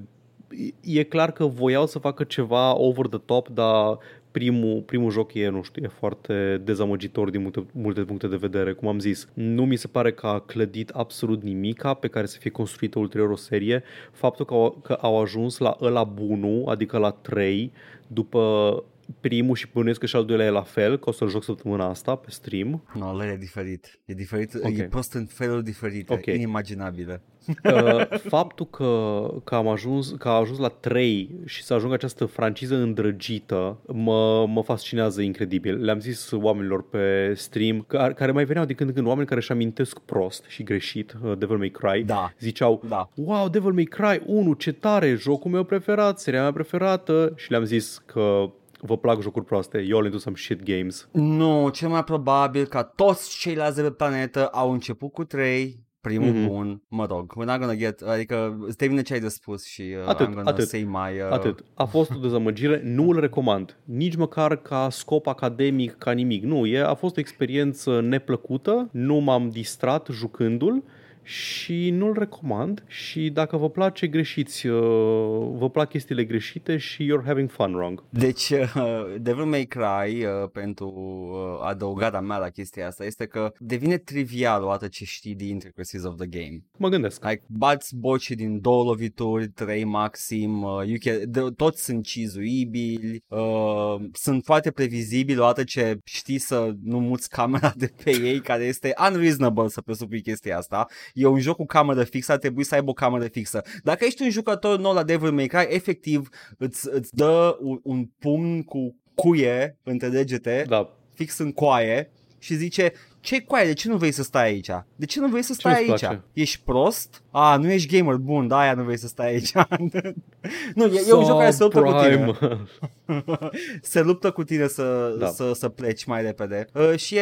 e 0.80 1.02
clar 1.02 1.32
că 1.32 1.44
voiau 1.46 1.86
să 1.86 1.98
facă 1.98 2.24
ceva 2.24 2.76
over 2.76 3.06
the 3.06 3.18
top, 3.18 3.48
dar 3.48 3.98
primul, 4.30 4.80
primul 4.80 5.10
joc 5.10 5.34
e, 5.34 5.48
nu 5.48 5.62
știu, 5.62 5.82
e 5.84 5.88
foarte 5.88 6.60
dezamăgitor 6.64 7.30
din 7.30 7.42
multe, 7.42 7.66
multe 7.72 8.00
puncte 8.00 8.26
de 8.26 8.36
vedere. 8.36 8.72
Cum 8.72 8.88
am 8.88 8.98
zis, 8.98 9.28
nu 9.34 9.64
mi 9.64 9.76
se 9.76 9.86
pare 9.86 10.12
că 10.12 10.26
a 10.26 10.40
clădit 10.40 10.90
absolut 10.90 11.42
nimica 11.42 11.94
pe 11.94 12.08
care 12.08 12.26
să 12.26 12.38
fie 12.40 12.50
construită 12.50 12.98
ulterior 12.98 13.30
o 13.30 13.36
serie. 13.36 13.82
Faptul 14.12 14.44
că 14.44 14.54
au, 14.54 14.78
că 14.82 14.92
au 14.92 15.20
ajuns 15.20 15.58
la 15.58 15.76
ăla 15.80 16.04
bunul, 16.04 16.68
adică 16.68 16.98
la 16.98 17.10
3, 17.10 17.72
după 18.06 18.84
primul 19.20 19.56
și 19.56 19.66
bănuiesc 19.72 20.00
că 20.00 20.06
și 20.06 20.16
al 20.16 20.24
doilea 20.24 20.46
e 20.46 20.50
la 20.50 20.62
fel, 20.62 20.98
că 20.98 21.08
o 21.08 21.12
să-l 21.12 21.28
joc 21.28 21.44
săptămâna 21.44 21.88
asta 21.88 22.14
pe 22.14 22.30
stream. 22.30 22.82
Nu, 22.94 23.12
no, 23.12 23.24
e 23.24 23.36
diferit. 23.36 24.00
E 24.04 24.14
diferit, 24.14 24.54
okay. 24.54 24.76
e 24.78 24.82
prost 24.82 25.12
în 25.12 25.26
feluri 25.26 25.64
diferite, 25.64 26.12
okay. 26.12 26.34
inimaginabile. 26.34 27.22
Uh, 27.64 28.18
faptul 28.18 28.66
că, 28.66 29.30
că, 29.44 29.54
am 29.54 29.68
ajuns, 29.68 30.14
că 30.18 30.28
a 30.28 30.32
ajuns 30.32 30.58
la 30.58 30.68
3 30.68 31.30
și 31.44 31.62
să 31.62 31.74
ajung 31.74 31.92
această 31.92 32.24
franciză 32.24 32.76
îndrăgită 32.76 33.78
mă, 33.86 34.46
mă 34.48 34.62
fascinează 34.62 35.22
incredibil. 35.22 35.84
Le-am 35.84 36.00
zis 36.00 36.30
oamenilor 36.30 36.88
pe 36.88 37.32
stream 37.36 37.84
că, 37.86 38.12
care 38.16 38.32
mai 38.32 38.44
veneau 38.44 38.64
din 38.64 38.76
când 38.76 38.88
în 38.88 38.94
când 38.94 39.06
oameni 39.06 39.26
care 39.26 39.40
își 39.40 39.52
amintesc 39.52 39.98
prost 39.98 40.44
și 40.48 40.62
greșit 40.62 41.16
uh, 41.22 41.38
Devil 41.38 41.56
May 41.56 41.68
Cry. 41.68 42.02
Da. 42.02 42.32
Ziceau, 42.40 42.82
da. 42.88 43.08
wow, 43.14 43.48
Devil 43.48 43.72
May 43.72 43.84
Cry 43.84 44.22
1, 44.26 44.52
ce 44.52 44.72
tare, 44.72 45.14
jocul 45.14 45.50
meu 45.50 45.64
preferat, 45.64 46.18
seria 46.18 46.40
mea 46.40 46.52
preferată 46.52 47.32
și 47.36 47.50
le-am 47.50 47.64
zis 47.64 48.02
că 48.06 48.50
vă 48.80 48.96
plac 48.98 49.20
jocuri 49.20 49.44
proaste, 49.44 49.78
you 49.78 49.96
all 49.98 50.04
into 50.06 50.18
some 50.18 50.36
shit 50.36 50.62
games. 50.62 51.08
Nu, 51.12 51.68
cel 51.68 51.88
mai 51.88 52.04
probabil 52.04 52.66
ca 52.66 52.82
toți 52.82 53.38
ceilalți 53.38 53.76
de 53.76 53.82
pe 53.82 53.90
planetă 53.90 54.46
au 54.46 54.72
început 54.72 55.12
cu 55.12 55.24
3, 55.24 55.84
primul 56.00 56.32
Mhm. 56.32 56.46
bun, 56.46 56.82
mă 56.88 57.06
rog, 57.10 57.32
we're 57.32 57.46
not 57.46 57.58
gonna 57.58 57.74
get, 57.74 58.00
adică 58.00 58.58
îți 58.66 58.76
termină 58.76 59.02
ce 59.02 59.12
ai 59.12 59.20
de 59.20 59.28
spus 59.28 59.64
și 59.64 59.82
uh, 59.82 60.08
Atât, 60.08 60.26
I'm 60.26 60.32
gonna 60.34 60.50
atât. 60.50 60.68
say 60.68 60.82
my... 60.82 61.20
Uh, 61.20 61.30
Atât. 61.30 61.64
A 61.74 61.84
fost 61.84 62.10
o 62.10 62.18
dezamăgire, 62.18 62.80
nu 62.84 63.08
îl 63.10 63.20
recomand. 63.20 63.76
Nici 63.84 64.16
măcar 64.16 64.56
ca 64.56 64.88
scop 64.90 65.26
academic, 65.26 65.94
ca 65.98 66.10
nimic. 66.12 66.42
Nu, 66.44 66.66
e, 66.66 66.80
a 66.84 66.94
fost 66.94 67.16
o 67.16 67.20
experiență 67.20 68.00
neplăcută, 68.00 68.88
nu 68.92 69.16
m-am 69.16 69.48
distrat 69.50 70.08
jucându-l 70.12 70.82
și 71.26 71.90
nu-l 71.90 72.18
recomand 72.18 72.84
și 72.86 73.30
dacă 73.30 73.56
vă 73.56 73.70
place 73.70 74.06
greșiți, 74.06 74.66
uh, 74.66 75.48
vă 75.58 75.70
plac 75.72 75.88
chestiile 75.88 76.24
greșite 76.24 76.76
și 76.76 77.04
you're 77.04 77.24
having 77.24 77.50
fun 77.50 77.74
wrong. 77.74 78.04
Deci, 78.10 78.50
uh, 78.50 79.14
Devil 79.20 79.44
May 79.44 79.64
Cry, 79.64 80.24
uh, 80.24 80.48
pentru 80.52 80.86
uh, 80.86 81.68
adăugarea 81.68 82.20
mea 82.20 82.38
la 82.38 82.48
chestia 82.48 82.86
asta, 82.86 83.04
este 83.04 83.26
că 83.26 83.52
devine 83.58 83.96
trivial 83.96 84.62
odată 84.62 84.88
ce 84.88 85.04
știi 85.04 85.34
the 85.34 85.46
intricacies 85.46 86.04
of 86.04 86.16
the 86.16 86.26
game. 86.26 86.64
Mă 86.78 86.88
gândesc. 86.88 87.24
Like, 87.24 87.44
bați 87.48 87.96
bocii 87.96 88.36
din 88.36 88.60
două 88.60 88.84
lovituri, 88.84 89.48
trei 89.48 89.84
maxim, 89.84 90.62
uh, 90.62 90.86
you 90.86 90.96
can, 91.00 91.30
de, 91.30 91.40
toți 91.56 91.84
sunt 91.84 92.04
cizuibili, 92.04 93.24
uh, 93.28 93.94
sunt 94.12 94.44
foarte 94.44 94.70
previzibili 94.70 95.38
odată 95.38 95.64
ce 95.64 95.98
știi 96.04 96.38
să 96.38 96.74
nu 96.82 97.00
muți 97.00 97.28
camera 97.28 97.72
de 97.82 97.92
pe 98.04 98.10
ei, 98.10 98.40
care 98.40 98.64
este 98.64 98.94
unreasonable 99.10 99.68
să 99.68 99.80
presupui 99.80 100.22
chestia 100.22 100.58
asta. 100.58 100.86
E 101.16 101.26
un 101.26 101.38
joc 101.38 101.56
cu 101.56 101.66
cameră 101.66 102.04
fixă, 102.04 102.32
ar 102.32 102.38
trebui 102.38 102.64
să 102.64 102.74
aibă 102.74 102.90
o 102.90 102.92
cameră 102.92 103.26
fixă. 103.28 103.62
Dacă 103.82 104.04
ești 104.04 104.22
un 104.22 104.30
jucător 104.30 104.78
nou 104.78 104.92
la 104.92 105.02
Devil 105.02 105.32
May 105.32 105.46
Cry, 105.46 105.66
efectiv 105.68 106.28
îți, 106.58 106.88
îți 106.92 107.14
dă 107.14 107.56
un, 107.60 107.80
un 107.82 108.04
pumn 108.18 108.62
cu 108.62 108.96
cuie 109.14 109.78
între 109.82 110.08
degete, 110.08 110.64
Da, 110.68 110.90
fix 111.12 111.38
în 111.38 111.52
coaie 111.52 112.10
și 112.38 112.54
zice 112.54 112.92
ce 113.26 113.40
coaie, 113.40 113.66
de 113.66 113.72
ce 113.72 113.88
nu 113.88 113.96
vrei 113.96 114.12
să 114.12 114.22
stai 114.22 114.44
aici? 114.44 114.70
De 114.96 115.06
ce 115.06 115.20
nu 115.20 115.26
vrei 115.28 115.42
să 115.42 115.52
stai 115.52 115.72
nu-ți 115.72 115.90
aici? 115.90 116.00
place? 116.00 116.22
Ești 116.32 116.60
prost? 116.64 117.22
A, 117.30 117.56
nu 117.56 117.70
ești 117.70 117.96
gamer 117.98 118.14
bun, 118.14 118.48
da, 118.48 118.58
aia 118.58 118.74
nu 118.74 118.82
vrei 118.82 118.98
să 118.98 119.06
stai 119.06 119.26
aici. 119.26 119.52
nu, 120.74 120.84
e, 120.84 121.02
e 121.08 121.12
un 121.12 121.24
joc 121.24 121.38
care 121.38 121.50
se 121.50 121.62
luptă 121.62 121.80
cu 121.80 121.90
tine. 121.90 122.24
Subprime. 122.26 122.66
se 123.82 124.02
luptă 124.02 124.30
cu 124.30 124.44
tine 124.44 124.66
să, 124.66 125.16
Da. 125.18 125.26
să, 125.26 125.52
să 125.54 125.68
pleci 125.68 126.04
mai 126.04 126.22
repede 126.22 126.66
uh, 126.74 126.96
și 126.96 127.16
e, 127.16 127.20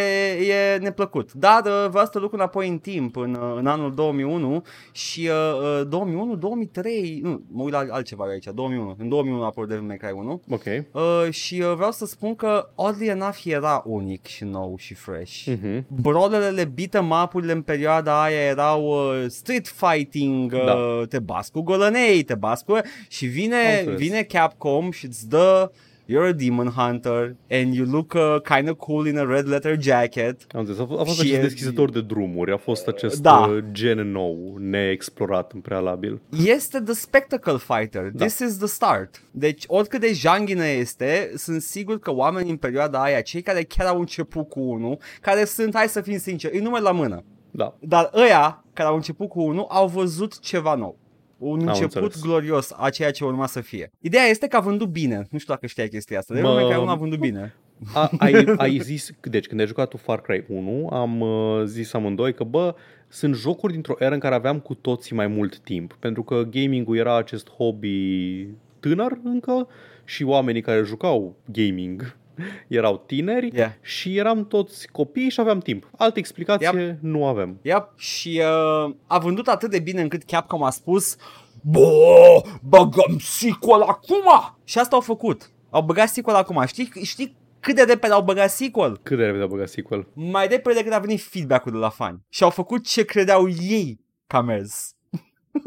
e 0.74 0.76
neplăcut. 0.76 1.32
Dar 1.32 1.62
uh, 1.64 1.88
vreau 1.90 2.04
să 2.04 2.10
te 2.10 2.18
duc 2.18 2.32
înapoi 2.32 2.68
în 2.68 2.78
timp, 2.78 3.16
în, 3.16 3.34
uh, 3.34 3.54
în 3.58 3.66
anul 3.66 3.94
2001 3.94 4.62
și 4.92 5.28
uh, 5.28 5.80
uh, 5.80 5.88
2001, 5.88 6.36
2003, 6.36 7.20
nu, 7.22 7.42
mă 7.52 7.62
uit 7.62 7.72
la 7.72 7.84
altceva 7.90 8.24
aici, 8.24 8.44
2001. 8.54 8.94
În 8.98 9.08
2001 9.08 9.42
a 9.42 9.46
apărut 9.46 9.68
Devil 9.68 9.84
May 9.84 9.96
Cry 9.96 10.12
1 10.12 10.42
Ok. 10.50 10.62
uh, 10.92 11.32
și 11.32 11.60
uh, 11.60 11.72
vreau 11.74 11.90
să 11.92 12.06
spun 12.06 12.34
că 12.34 12.68
oddly 12.74 13.06
enough 13.08 13.40
era 13.44 13.82
unic 13.86 14.26
și 14.26 14.44
nou 14.44 14.74
și 14.78 14.94
fresh. 14.94 15.44
Mhm. 15.46 15.86
Brawlerele, 16.00 16.64
beat'em 16.64 17.08
up-urile 17.24 17.52
în 17.52 17.62
perioada 17.62 18.22
aia 18.22 18.40
erau 18.40 18.84
uh, 18.84 19.24
street 19.28 19.66
fighting, 19.68 20.52
uh, 20.52 20.64
Da. 20.64 20.74
te 21.08 21.18
bas 21.18 21.48
cu 21.48 21.60
golănei, 21.62 22.22
te 22.22 22.34
bas 22.34 22.62
cu... 22.62 22.78
Și 23.08 23.24
Am 23.24 23.30
vine, 23.30 23.56
înțeles. 23.78 23.98
vine 23.98 24.22
Capcom 24.22 24.90
și 24.90 25.06
îți 25.06 25.28
dă 25.28 25.70
You're 26.06 26.28
a 26.28 26.32
demon 26.32 26.66
hunter 26.68 27.36
and 27.50 27.74
you 27.74 27.86
look 27.90 28.12
uh, 28.14 28.36
kind 28.54 28.68
of 28.68 28.76
cool 28.76 29.06
in 29.06 29.18
a 29.18 29.24
red 29.24 29.46
letter 29.48 29.76
jacket. 29.80 30.40
Am 30.54 30.64
zis, 30.64 30.78
a 30.78 30.84
fost, 30.86 31.00
a 31.00 31.04
fost 31.04 31.18
Și 31.18 31.26
acest 31.26 31.38
e- 31.38 31.42
deschizător 31.42 31.90
de 31.90 32.00
drumuri, 32.02 32.52
a 32.52 32.56
fost 32.56 32.86
acest 32.88 33.22
Da. 33.22 33.36
uh, 33.38 33.64
gen 33.72 34.10
nou, 34.10 34.56
neexplorat 34.58 35.52
în 35.52 35.60
prealabil. 35.60 36.20
Este 36.44 36.80
the 36.80 36.94
spectacle 36.94 37.56
fighter. 37.58 38.10
Da. 38.10 38.24
This 38.24 38.38
is 38.38 38.56
the 38.56 38.66
start. 38.66 39.22
Deci, 39.30 39.64
oricât 39.66 40.00
de 40.00 40.12
janghină 40.12 40.66
este, 40.66 41.32
sunt 41.36 41.62
sigur 41.62 41.98
că 41.98 42.12
oamenii 42.12 42.50
în 42.50 42.56
perioada 42.56 43.02
aia, 43.02 43.20
cei 43.20 43.42
care 43.42 43.62
chiar 43.62 43.86
au 43.86 43.98
început 43.98 44.48
cu 44.48 44.60
unul, 44.60 44.98
care 45.20 45.44
sunt, 45.44 45.74
hai 45.74 45.88
să 45.88 46.00
fim 46.00 46.18
sinceri, 46.18 46.54
îi 46.56 46.62
numai 46.62 46.80
la 46.80 46.90
mână. 46.92 47.24
Da, 47.50 47.74
Dar 47.80 48.10
ăia 48.14 48.64
care 48.72 48.88
au 48.88 48.94
început 48.94 49.28
cu 49.28 49.42
unul 49.42 49.66
au 49.68 49.86
văzut 49.88 50.38
ceva 50.40 50.74
nou. 50.74 50.98
Un 51.44 51.60
Am 51.60 51.66
început 51.68 51.94
înțeles. 52.02 52.22
glorios 52.22 52.72
a 52.76 52.90
ceea 52.90 53.10
ce 53.10 53.24
urma 53.24 53.46
să 53.46 53.60
fie. 53.60 53.90
Ideea 54.00 54.24
este 54.24 54.46
că 54.46 54.56
a 54.56 54.60
vândut 54.60 54.88
bine. 54.88 55.26
Nu 55.30 55.38
știu 55.38 55.54
dacă 55.54 55.66
știai 55.66 55.88
chestia 55.88 56.18
asta. 56.18 56.34
Devil 56.34 56.48
Mă- 56.48 56.54
May 56.54 56.68
Cry 56.70 56.78
1 56.80 56.90
a 56.90 56.94
vândut 56.94 57.18
bine. 57.18 57.54
A, 57.94 58.10
ai, 58.18 58.44
ai 58.56 58.78
zis, 58.78 59.10
deci 59.22 59.46
când 59.46 59.60
ai 59.60 59.66
jucat 59.66 59.88
tu 59.88 59.96
Far 59.96 60.20
Cry 60.20 60.44
1, 60.48 60.88
am 60.92 61.20
uh, 61.20 61.62
zis 61.64 61.92
amândoi 61.92 62.34
că, 62.34 62.44
bă, 62.44 62.74
sunt 63.08 63.34
jocuri 63.34 63.72
dintr-o 63.72 63.94
eră 63.98 64.14
în 64.14 64.20
care 64.20 64.34
aveam 64.34 64.60
cu 64.60 64.74
toții 64.74 65.16
mai 65.16 65.26
mult 65.26 65.58
timp, 65.58 65.96
pentru 66.00 66.22
că 66.22 66.42
gaming-ul 66.50 66.96
era 66.96 67.16
acest 67.16 67.50
hobby 67.50 68.48
tânăr 68.80 69.18
încă 69.24 69.68
și 70.04 70.24
oamenii 70.24 70.60
care 70.60 70.82
jucau 70.82 71.36
gaming 71.52 72.16
erau 72.68 73.02
tineri 73.06 73.50
Yeah. 73.54 73.70
și 73.80 74.16
eram 74.16 74.46
toți 74.46 74.88
copii 74.92 75.28
și 75.28 75.40
aveam 75.40 75.58
timp. 75.58 75.90
Altă 75.96 76.18
explicație 76.18 76.98
nu 77.00 77.26
avem. 77.26 77.58
Yep. 77.62 77.92
Și 77.96 78.42
uh, 78.86 78.94
a 79.06 79.18
vândut 79.18 79.48
atât 79.48 79.70
de 79.70 79.78
bine 79.78 80.00
încât 80.00 80.22
Capcom 80.22 80.62
a 80.62 80.70
spus 80.70 81.16
Bă, 81.62 82.42
băgăm 82.62 83.18
sequel 83.18 83.80
acum! 83.82 84.56
Și 84.64 84.78
asta 84.78 84.94
au 84.94 85.00
făcut. 85.02 85.50
Au 85.70 85.82
băgat 85.82 86.08
sequel 86.08 86.34
acum. 86.34 86.64
Știi, 86.66 86.90
știi 87.02 87.36
cât 87.60 87.74
de 87.74 87.82
repede 87.82 88.12
au 88.12 88.22
băgat 88.22 88.50
sequel? 88.50 88.98
Cât 89.02 89.16
de 89.18 89.24
repede 89.24 89.42
a 89.42 89.46
băgat 89.46 89.68
sequel? 89.68 90.06
Mai 90.14 90.46
repede 90.46 90.74
decât 90.76 90.92
a 90.92 90.98
venit 90.98 91.20
feedback-ul 91.22 91.72
de 91.72 91.78
la 91.78 91.88
fani. 91.88 92.20
Și 92.28 92.42
au 92.42 92.50
făcut 92.50 92.86
ce 92.86 93.04
credeau 93.04 93.48
ei 93.48 94.00
că 94.26 94.36
a 94.36 94.40
mers. 94.40 94.93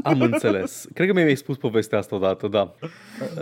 Am 0.03 0.21
înțeles. 0.21 0.85
Cred 0.93 1.07
că 1.07 1.13
mi-ai 1.13 1.35
spus 1.35 1.57
povestea 1.57 1.97
asta 1.97 2.15
odată, 2.15 2.47
da. 2.47 2.73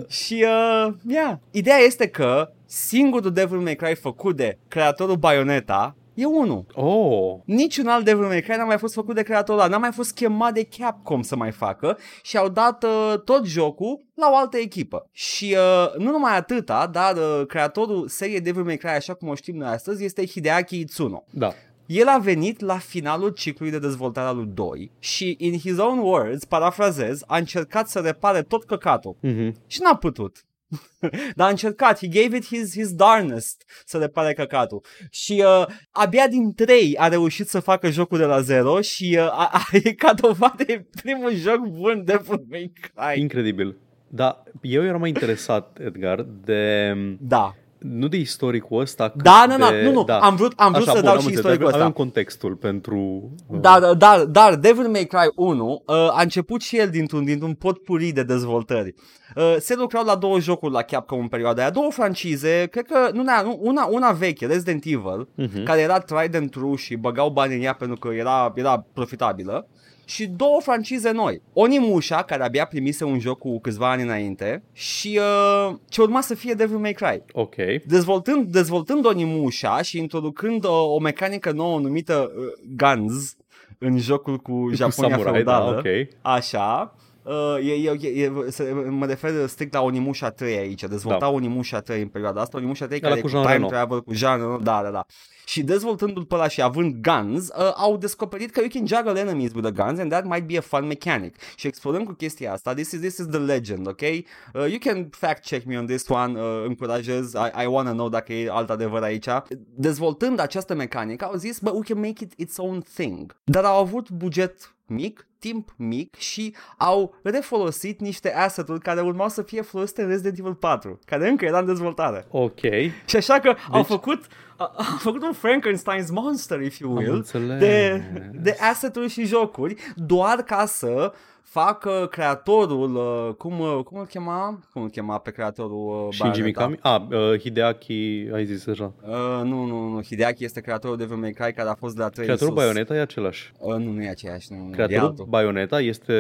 Și, 0.08 0.46
uh, 0.48 0.94
yeah. 1.08 1.38
Ideea 1.52 1.78
este 1.78 2.08
că 2.08 2.52
singurul 2.66 3.32
Devil 3.34 3.58
May 3.58 3.76
Cry 3.76 3.96
făcut 3.96 4.36
de 4.36 4.58
creatorul 4.68 5.16
Bayonetta 5.16 5.96
e 6.14 6.26
unul. 6.26 6.66
Oh, 6.74 7.36
Niciun 7.46 7.88
alt 7.88 8.06
Devil 8.06 8.26
May 8.26 8.42
Cry 8.42 8.58
n-a 8.58 8.64
mai 8.64 8.78
fost 8.78 8.94
făcut 8.94 9.16
de 9.16 9.24
creatorul 9.24 9.62
ăla, 9.62 9.70
n-a 9.70 9.78
mai 9.78 9.92
fost 9.92 10.14
chemat 10.14 10.54
de 10.54 10.68
Capcom 10.78 11.22
să 11.22 11.36
mai 11.36 11.52
facă 11.52 11.98
și 12.22 12.38
au 12.38 12.50
dat 12.50 12.84
uh, 12.84 13.14
tot 13.26 13.46
jocul 13.46 14.06
la 14.14 14.30
o 14.32 14.36
altă 14.36 14.58
echipă. 14.58 15.10
Și 15.12 15.56
uh, 15.58 15.98
nu 15.98 16.12
numai 16.12 16.38
atâta, 16.38 16.90
dar 16.92 17.16
uh, 17.16 17.46
creatorul 17.48 18.08
seriei 18.08 18.42
Devil 18.42 18.64
May 18.64 18.78
Cry, 18.78 18.90
așa 18.90 19.14
cum 19.14 19.28
o 19.28 19.36
știm 19.36 19.56
noi 19.56 19.68
astăzi, 19.68 20.04
este 20.04 20.26
Hideaki 20.26 20.80
Itsuno. 20.80 21.24
da. 21.30 21.54
El 21.86 22.08
a 22.08 22.18
venit 22.18 22.60
la 22.60 22.78
finalul 22.78 23.30
ciclului 23.30 23.74
de 23.74 23.88
dezvoltare 23.88 24.28
al 24.28 24.36
lui 24.36 24.50
2 24.54 24.92
și, 25.00 25.36
in 25.40 25.58
his 25.58 25.78
own 25.78 26.00
words, 26.00 26.46
parafrazez, 26.46 27.22
a 27.28 27.38
încercat 27.38 27.88
să 27.88 28.00
repare 28.00 28.42
tot 28.42 28.64
căcatul. 28.64 29.18
Mhm. 29.22 29.56
Și 29.68 29.82
n-a 29.82 29.96
putut. 29.96 30.46
Dar 31.36 31.48
a 31.48 31.50
încercat, 31.50 31.98
he 31.98 32.08
gave 32.08 32.36
it 32.38 32.46
his, 32.46 32.72
his 32.72 32.94
darnest 32.94 33.64
să 33.86 33.98
repare 33.98 34.34
căcatul. 34.34 34.84
Și 35.10 35.44
uh, 35.46 35.66
abia 35.92 36.28
din 36.28 36.54
3 36.54 36.96
a 36.98 37.08
reușit 37.08 37.48
să 37.48 37.60
facă 37.60 37.90
jocul 37.90 38.18
de 38.18 38.26
la 38.26 38.42
zero 38.42 38.82
și 38.82 39.18
uh, 39.20 39.24
a, 39.24 39.50
a, 39.52 39.66
e 39.84 39.94
ca 39.94 40.14
dovadă 40.14 40.64
e 40.68 40.86
primul 41.02 41.36
joc 41.36 41.60
bun 41.68 42.04
de 42.06 42.22
May 42.50 42.72
Cry. 42.82 43.20
Incredibil. 43.22 43.78
Da, 44.08 44.44
eu 44.62 44.84
eram 44.84 45.00
mai 45.00 45.10
interesat, 45.10 45.78
Edgar, 45.82 46.26
de 46.44 46.94
Da. 47.20 47.56
Nu 47.90 48.08
de 48.08 48.18
istoricul 48.18 48.80
ăsta, 48.82 49.10
cât 49.10 49.22
Da, 49.24 49.46
nu, 49.48 49.58
de, 49.58 49.82
nu, 49.84 49.88
nu, 49.90 49.92
nu, 49.92 50.04
da. 50.04 50.18
am 50.20 50.36
vrut, 50.36 50.54
am 50.56 50.72
vrut 50.72 50.88
Așa, 50.88 50.96
să 50.96 51.02
bun, 51.02 51.06
dau 51.06 51.14
am 51.16 51.20
și 51.20 51.26
înțeles, 51.26 51.36
istoricul 51.38 51.66
avem, 51.66 51.68
ăsta. 51.68 51.80
avem 51.80 51.92
contextul 51.92 52.56
pentru... 52.56 53.32
uh, 53.48 53.60
Dar, 53.60 53.94
dar, 53.94 54.24
dar 54.26 54.56
Devil 54.56 54.88
May 54.88 55.06
Cry 55.06 55.32
1 55.36 55.84
uh, 55.86 55.96
a 55.96 56.22
început 56.22 56.62
și 56.62 56.78
el 56.78 56.90
dintr-un, 56.90 57.24
dintr-un 57.26 57.54
potpuri 57.54 58.10
de 58.12 58.24
dezvoltări. 58.24 58.94
Uh, 59.36 59.56
se 59.60 59.76
lucrau 59.76 60.06
la 60.06 60.16
două 60.16 60.40
jocuri 60.40 60.74
la 60.74 60.82
Capcom 60.82 61.20
în 61.20 61.28
perioada 61.28 61.62
aia, 61.62 61.70
două 61.70 61.92
francize, 61.92 62.68
cred 62.72 62.86
că 62.86 63.10
nu, 63.14 63.24
nu, 63.44 63.60
una, 63.62 63.86
una 63.86 64.12
veche, 64.12 64.46
Resident 64.46 64.84
Evil, 64.86 65.28
Mhm. 65.36 65.64
care 65.64 65.82
era 65.82 66.00
tried 66.00 66.36
and 66.36 66.50
true 66.50 66.76
și 66.76 66.96
băgau 66.96 67.30
bani 67.30 67.56
în 67.56 67.62
ea 67.62 67.74
pentru 67.74 67.98
că 67.98 68.10
era, 68.14 68.52
era 68.56 68.86
profitabilă. 68.94 69.68
Și 70.06 70.28
două 70.28 70.60
francize 70.62 71.12
noi. 71.12 71.42
Onimusha, 71.54 72.24
care 72.24 72.44
abia 72.44 72.66
primise 72.66 73.04
un 73.04 73.20
joc 73.20 73.40
cu 73.40 73.60
câțiva 73.60 73.92
ani 73.92 74.02
înainte, 74.02 74.64
și 74.72 75.20
uh, 75.20 75.76
ce 75.90 76.02
urma 76.02 76.22
să 76.22 76.36
fie 76.36 76.54
Devil 76.54 76.78
May 76.78 76.94
Cry. 76.94 77.24
Ok. 77.32 77.56
Dezvoltând, 77.86 78.52
dezvoltând 78.52 79.06
Onimusha 79.06 79.82
și 79.82 79.98
introducând 79.98 80.66
o, 80.66 80.94
o 80.94 81.00
mecanică 81.00 81.52
nouă 81.52 81.80
numită 81.80 82.32
uh, 82.38 82.46
Guns 82.78 83.36
în 83.78 83.98
jocul 83.98 84.38
cu 84.38 84.70
Japonia 84.74 85.16
cu 85.16 85.22
samurai, 85.22 85.34
feudală. 85.34 85.72
da, 85.72 85.78
ok. 85.78 86.08
Așa. 86.22 86.96
Uh, 87.24 87.68
e, 87.68 87.72
e, 87.72 87.98
e, 88.02 88.24
e, 88.24 88.32
se, 88.50 88.86
mă 88.90 89.06
refer 89.06 89.48
strict 89.48 89.74
la 89.74 89.82
Onimusha 89.82 90.30
3 90.30 90.58
aici. 90.58 90.84
Dezvolta 90.84 91.20
Da. 91.20 91.30
Onimusha 91.30 91.80
3 91.80 92.02
în 92.02 92.08
perioada 92.08 92.42
asta. 92.42 92.58
Onimusha 92.58 92.86
3 92.86 93.00
Ăla 93.04 93.08
care 93.08 93.20
e 93.20 93.22
cu 93.24 93.28
cu 93.28 93.34
Jean 93.34 93.44
time 93.44 93.56
Reno. 93.56 93.68
travel, 93.68 94.02
cu 94.02 94.14
Jean 94.14 94.38
Reno, 94.40 94.58
da, 94.58 94.82
da, 94.84 94.90
da. 94.90 95.06
Și 95.46 95.64
dezvoltându-l 95.64 96.26
pe 96.26 96.36
ăla 96.36 96.48
și 96.48 96.62
având 96.62 96.96
guns, 97.02 97.48
uh, 97.48 97.72
au 97.76 97.98
descoperit 97.98 98.52
că 98.52 98.60
you 98.60 98.70
can 98.74 98.86
juggle 98.88 99.20
enemies 99.20 99.52
with 99.54 99.72
the 99.72 99.84
guns 99.84 100.00
and 100.00 100.12
that 100.12 100.26
might 100.26 100.48
be 100.48 100.58
a 100.58 100.62
fun 100.62 100.86
mechanic. 100.88 101.36
Și 101.56 101.68
explorăm 101.68 102.04
cu 102.04 102.12
chestia 102.12 102.54
asta. 102.54 102.74
This 102.74 102.92
is, 102.92 103.00
this 103.00 103.18
is 103.18 103.26
the 103.26 103.40
legend, 103.40 103.88
ok? 103.88 104.02
Uh, 104.02 104.22
you 104.54 104.78
can 104.80 105.10
fact 105.12 105.46
check 105.46 105.66
me 105.66 105.78
on 105.78 105.86
this 105.86 106.08
one, 106.08 106.40
uh, 106.40 106.64
încurajez, 106.66 107.34
I, 107.34 107.64
I 107.64 107.66
wanna 107.66 107.92
know 107.92 108.10
dacă 108.10 108.34
e 108.34 108.50
alt 108.52 108.70
adevăr 108.70 109.04
aici. 109.04 109.28
Dezvoltând 109.76 110.40
această 110.40 110.76
mecanică, 110.76 111.26
au 111.26 111.36
zis, 111.36 111.60
but 111.60 111.74
we 111.74 111.82
can 111.82 112.00
make 112.00 112.24
it 112.24 112.34
its 112.36 112.58
own 112.58 112.84
thing. 112.94 113.36
Dar 113.44 113.64
au 113.64 113.80
avut 113.80 114.10
buget 114.10 114.76
mic, 114.86 115.28
timp 115.46 115.74
mic 115.78 116.16
și 116.16 116.56
au 116.78 117.16
refolosit 117.24 118.00
niște 118.00 118.34
asset-uri 118.34 118.80
care 118.80 119.02
urmau 119.02 119.30
să 119.30 119.42
fie 119.42 119.62
folosite 119.62 120.02
în 120.02 120.08
Resident 120.08 120.38
Evil 120.38 120.54
4, 120.54 121.00
care 121.06 121.30
încă 121.30 121.46
era 121.46 121.60
în 121.60 121.66
dezvoltare. 121.66 122.26
Ok. 122.30 122.60
Și 123.06 123.16
așa 123.16 123.40
că 123.40 123.54
deci... 123.54 123.58
au 123.72 123.84
făcut 123.84 124.26
a, 124.58 124.72
a 124.78 124.84
făcut 125.00 125.24
un 125.24 125.34
Frankenstein's 125.34 126.10
Monster, 126.12 126.62
if 126.62 126.78
you 126.78 126.92
Am 126.92 126.98
will, 126.98 127.14
înțeles. 127.14 127.60
de, 127.60 128.04
de 128.34 128.58
asset-uri 128.60 129.10
și 129.10 129.26
jocuri, 129.26 129.76
doar 129.96 130.42
ca 130.42 130.66
să 130.66 131.14
facă 131.48 132.08
creatorul, 132.12 132.96
uh, 132.96 133.34
cum, 133.38 133.60
uh, 133.60 133.80
cum 133.84 133.98
îl 134.00 134.06
chema? 134.06 134.60
Cum 134.74 134.82
îl 134.82 134.90
chema 134.90 135.18
pe 135.18 135.32
creatorul 135.32 136.06
uh, 136.08 136.14
Shinji 136.14 136.40
Bayonetta? 136.42 136.68
Mikami? 136.68 136.80
Ah, 137.12 137.18
uh, 137.32 137.40
Hideaki, 137.40 138.28
ai 138.34 138.46
zis 138.46 138.66
deja. 138.66 138.94
Uh, 139.08 139.42
nu, 139.44 139.64
nu, 139.66 139.88
nu, 139.88 140.02
Hideaki 140.02 140.44
este 140.44 140.62
creatorul 140.62 140.98
Devil 140.98 141.16
May 141.18 141.32
Cry 141.32 141.54
care 141.54 141.70
a 141.70 141.74
fost 141.74 141.96
de 141.96 142.02
la 142.02 142.10
3 142.10 142.26
Creatorul 142.26 142.54
sus. 142.54 142.64
Bayonetta 142.64 142.96
e 142.96 143.00
același. 143.00 143.52
Uh, 143.60 143.76
nu, 143.76 143.92
nu 143.92 144.04
e 144.04 144.10
aceeași, 144.10 144.48
nu, 144.54 144.58
nu, 144.58 144.70
e 144.70 144.72
Creatorul 144.72 145.08
altul. 145.08 145.26
Bayonetta 145.30 145.82
este, 145.82 146.14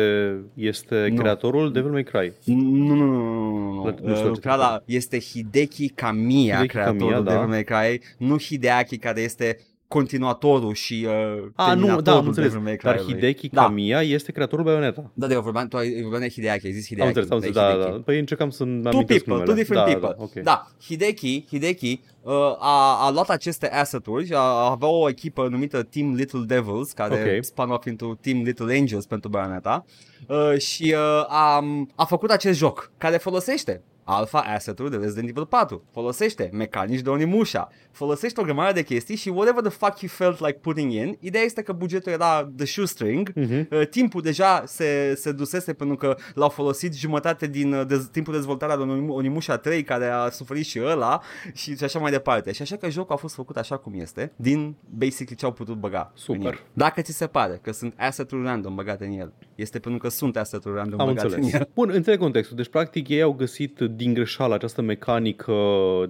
este 0.54 1.08
Nu. 1.10 1.22
creatorul 1.22 1.72
Devil 1.72 1.92
May 1.92 2.04
Cry. 2.04 2.34
Nu, 2.46 2.56
nu, 2.56 2.96
nu, 2.96 3.06
nu, 3.06 3.74
nu, 3.74 3.84
Nu 3.84 3.84
nu. 3.84 3.92
știu 3.94 4.12
Uh, 4.12 4.18
ce 4.22 4.26
lucra 4.28 4.56
la, 4.56 4.82
este 4.86 5.20
Hideki 5.20 5.90
Kamiya, 5.90 6.54
Hideki 6.56 6.72
creatorul 6.74 7.00
Kamiya, 7.00 7.22
da. 7.22 7.32
Devil 7.32 7.48
May 7.48 7.64
Cry, 7.64 8.02
nu 8.18 8.38
Hideaki 8.38 8.98
care 8.98 9.22
este 9.22 9.58
continuatorul 9.88 10.74
și 10.74 11.08
uh, 11.08 11.12
Ah, 11.56 11.76
nu, 11.76 11.86
da, 11.86 11.93
am 11.93 12.02
terminatorul 12.02 12.28
înțeles. 12.28 12.50
Devil 12.52 12.63
May 12.65 12.76
Dar 12.84 12.93
Cry-ului. 12.95 13.13
Hideki 13.13 13.50
Da. 13.50 13.62
Kamiya 13.63 14.02
este 14.02 14.32
creatorul 14.32 14.65
Bayonetta. 14.65 15.12
Da, 15.13 15.28
de 15.28 15.34
eu 15.34 15.41
vorbeam, 15.41 15.67
tu 15.67 15.78
ai 15.78 16.02
vorbeam 16.02 16.21
de 16.21 16.30
Hideaki, 16.30 16.65
ai 16.65 16.71
zis 16.71 16.82
Am 16.82 16.88
Hideaki. 16.98 17.08
înțeles, 17.17 17.30
am 17.32 17.39
de 17.39 17.45
înțeles, 17.48 17.67
da, 17.67 17.74
Hideki. 17.74 17.91
da. 17.98 18.02
Păi 18.06 18.19
încercam 18.19 18.50
să-mi 18.50 18.82
Two 18.82 18.91
amintesc 18.91 19.24
people, 19.24 19.34
numele. 19.34 19.52
two 19.52 19.56
different 19.63 19.86
da, 19.86 19.91
people. 19.91 20.15
Da, 20.17 20.24
ok. 20.24 20.43
da, 20.43 20.67
Hideki, 20.86 21.45
Hideki 21.50 22.02
uh, 22.04 22.14
a, 22.60 23.06
a 23.06 23.10
luat 23.12 23.30
aceste 23.30 23.72
asset-uri 23.72 24.26
și 24.26 24.34
a, 24.34 24.40
avea 24.70 24.88
o 24.88 25.10
echipă 25.10 25.48
numită 25.48 25.84
Team 25.84 26.14
Little 26.14 26.44
Devils, 26.46 26.92
care 26.92 27.36
Ok. 27.38 27.44
spun 27.44 27.70
off 27.70 27.86
into 27.86 28.16
Team 28.22 28.42
Little 28.42 28.78
Angels 28.78 29.06
pentru 29.06 29.30
Bayonetta 29.30 29.86
uh, 30.28 30.58
și 30.58 30.94
uh, 30.98 31.26
a, 31.28 31.64
a 31.96 32.06
făcut 32.06 32.30
acest 32.32 32.58
joc 32.58 32.92
care 32.98 33.18
folosește 33.18 33.82
Alpha 34.08 34.40
asset-uri 34.40 34.92
de 34.92 34.98
Resident 34.98 35.30
Evil 35.30 35.46
4 35.46 35.84
Folosește 35.92 36.50
mecanici 36.54 37.00
de 37.02 37.10
Onimusha 37.10 37.68
Folosește 37.92 38.42
o 38.42 38.44
grămadă 38.44 38.74
de 38.74 38.84
chestii 38.84 39.16
și 39.16 39.30
whatever 39.30 39.62
the 39.64 39.72
fuck 39.72 40.00
you 40.02 40.12
felt 40.16 40.40
like 40.40 40.60
putting 40.62 40.92
in 40.92 41.18
Ideea 41.20 41.44
este 41.44 41.62
că 41.62 41.72
bugetul 41.72 42.12
era 42.12 42.50
the 42.58 42.66
shoestring 42.66 43.32
Mhm. 43.36 43.68
Uh, 43.72 43.88
timpul 43.88 44.22
deja 44.22 44.64
se, 44.66 45.14
se 45.16 45.32
dusese 45.32 45.74
pentru 45.74 45.96
că 45.96 46.16
l-au 46.34 46.50
folosit 46.50 46.96
jumătate 46.96 47.48
din 47.48 47.74
uh, 47.74 47.86
dez, 47.88 48.06
timpul 48.12 48.32
de 48.34 48.40
dezvoltare 48.40 48.72
al 48.72 48.80
Onim- 48.82 49.10
Onimusha 49.10 49.58
3 49.58 49.84
care 49.84 50.08
a 50.08 50.30
suferit 50.30 50.66
și 50.66 50.82
ăla 50.84 51.22
și, 51.54 51.78
și 51.78 51.84
așa 51.84 52.00
mai 52.00 52.12
departe. 52.15 52.51
Și 52.51 52.62
așa 52.62 52.75
că 52.75 52.89
jocul 52.89 53.15
a 53.15 53.17
fost 53.17 53.36
făcut 53.36 53.58
așa 53.58 53.78
cum 53.78 53.93
este, 53.95 54.32
din 54.36 54.75
basically 54.97 55.36
ce 55.36 55.45
au 55.45 55.51
putut 55.51 55.75
băga 55.78 56.12
Super. 56.15 56.39
în 56.41 56.45
el. 56.47 56.60
Dacă 56.73 57.01
ți 57.01 57.12
se 57.12 57.28
pare 57.28 57.60
că 57.62 57.71
sunt 57.71 57.93
asset-uri 57.97 58.43
random 58.43 58.75
băgate 58.75 59.06
în 59.06 59.12
el, 59.12 59.34
este 59.56 59.80
pentru 59.80 60.01
că 60.01 60.10
sunt 60.10 60.38
asset-uri 60.38 60.75
random 60.75 60.99
Am 60.99 61.06
băgate 61.08 61.25
înțeles. 61.25 61.54
în 61.54 61.60
el. 61.60 61.69
Bun, 61.73 61.89
înțeleg 61.93 62.19
contextul. 62.19 62.56
Deci, 62.58 62.69
practic, 62.69 63.08
ei 63.08 63.21
au 63.21 63.32
găsit 63.34 63.80
din 63.80 64.13
greșeală 64.13 64.54
această 64.54 64.82
mecanică 64.82 65.54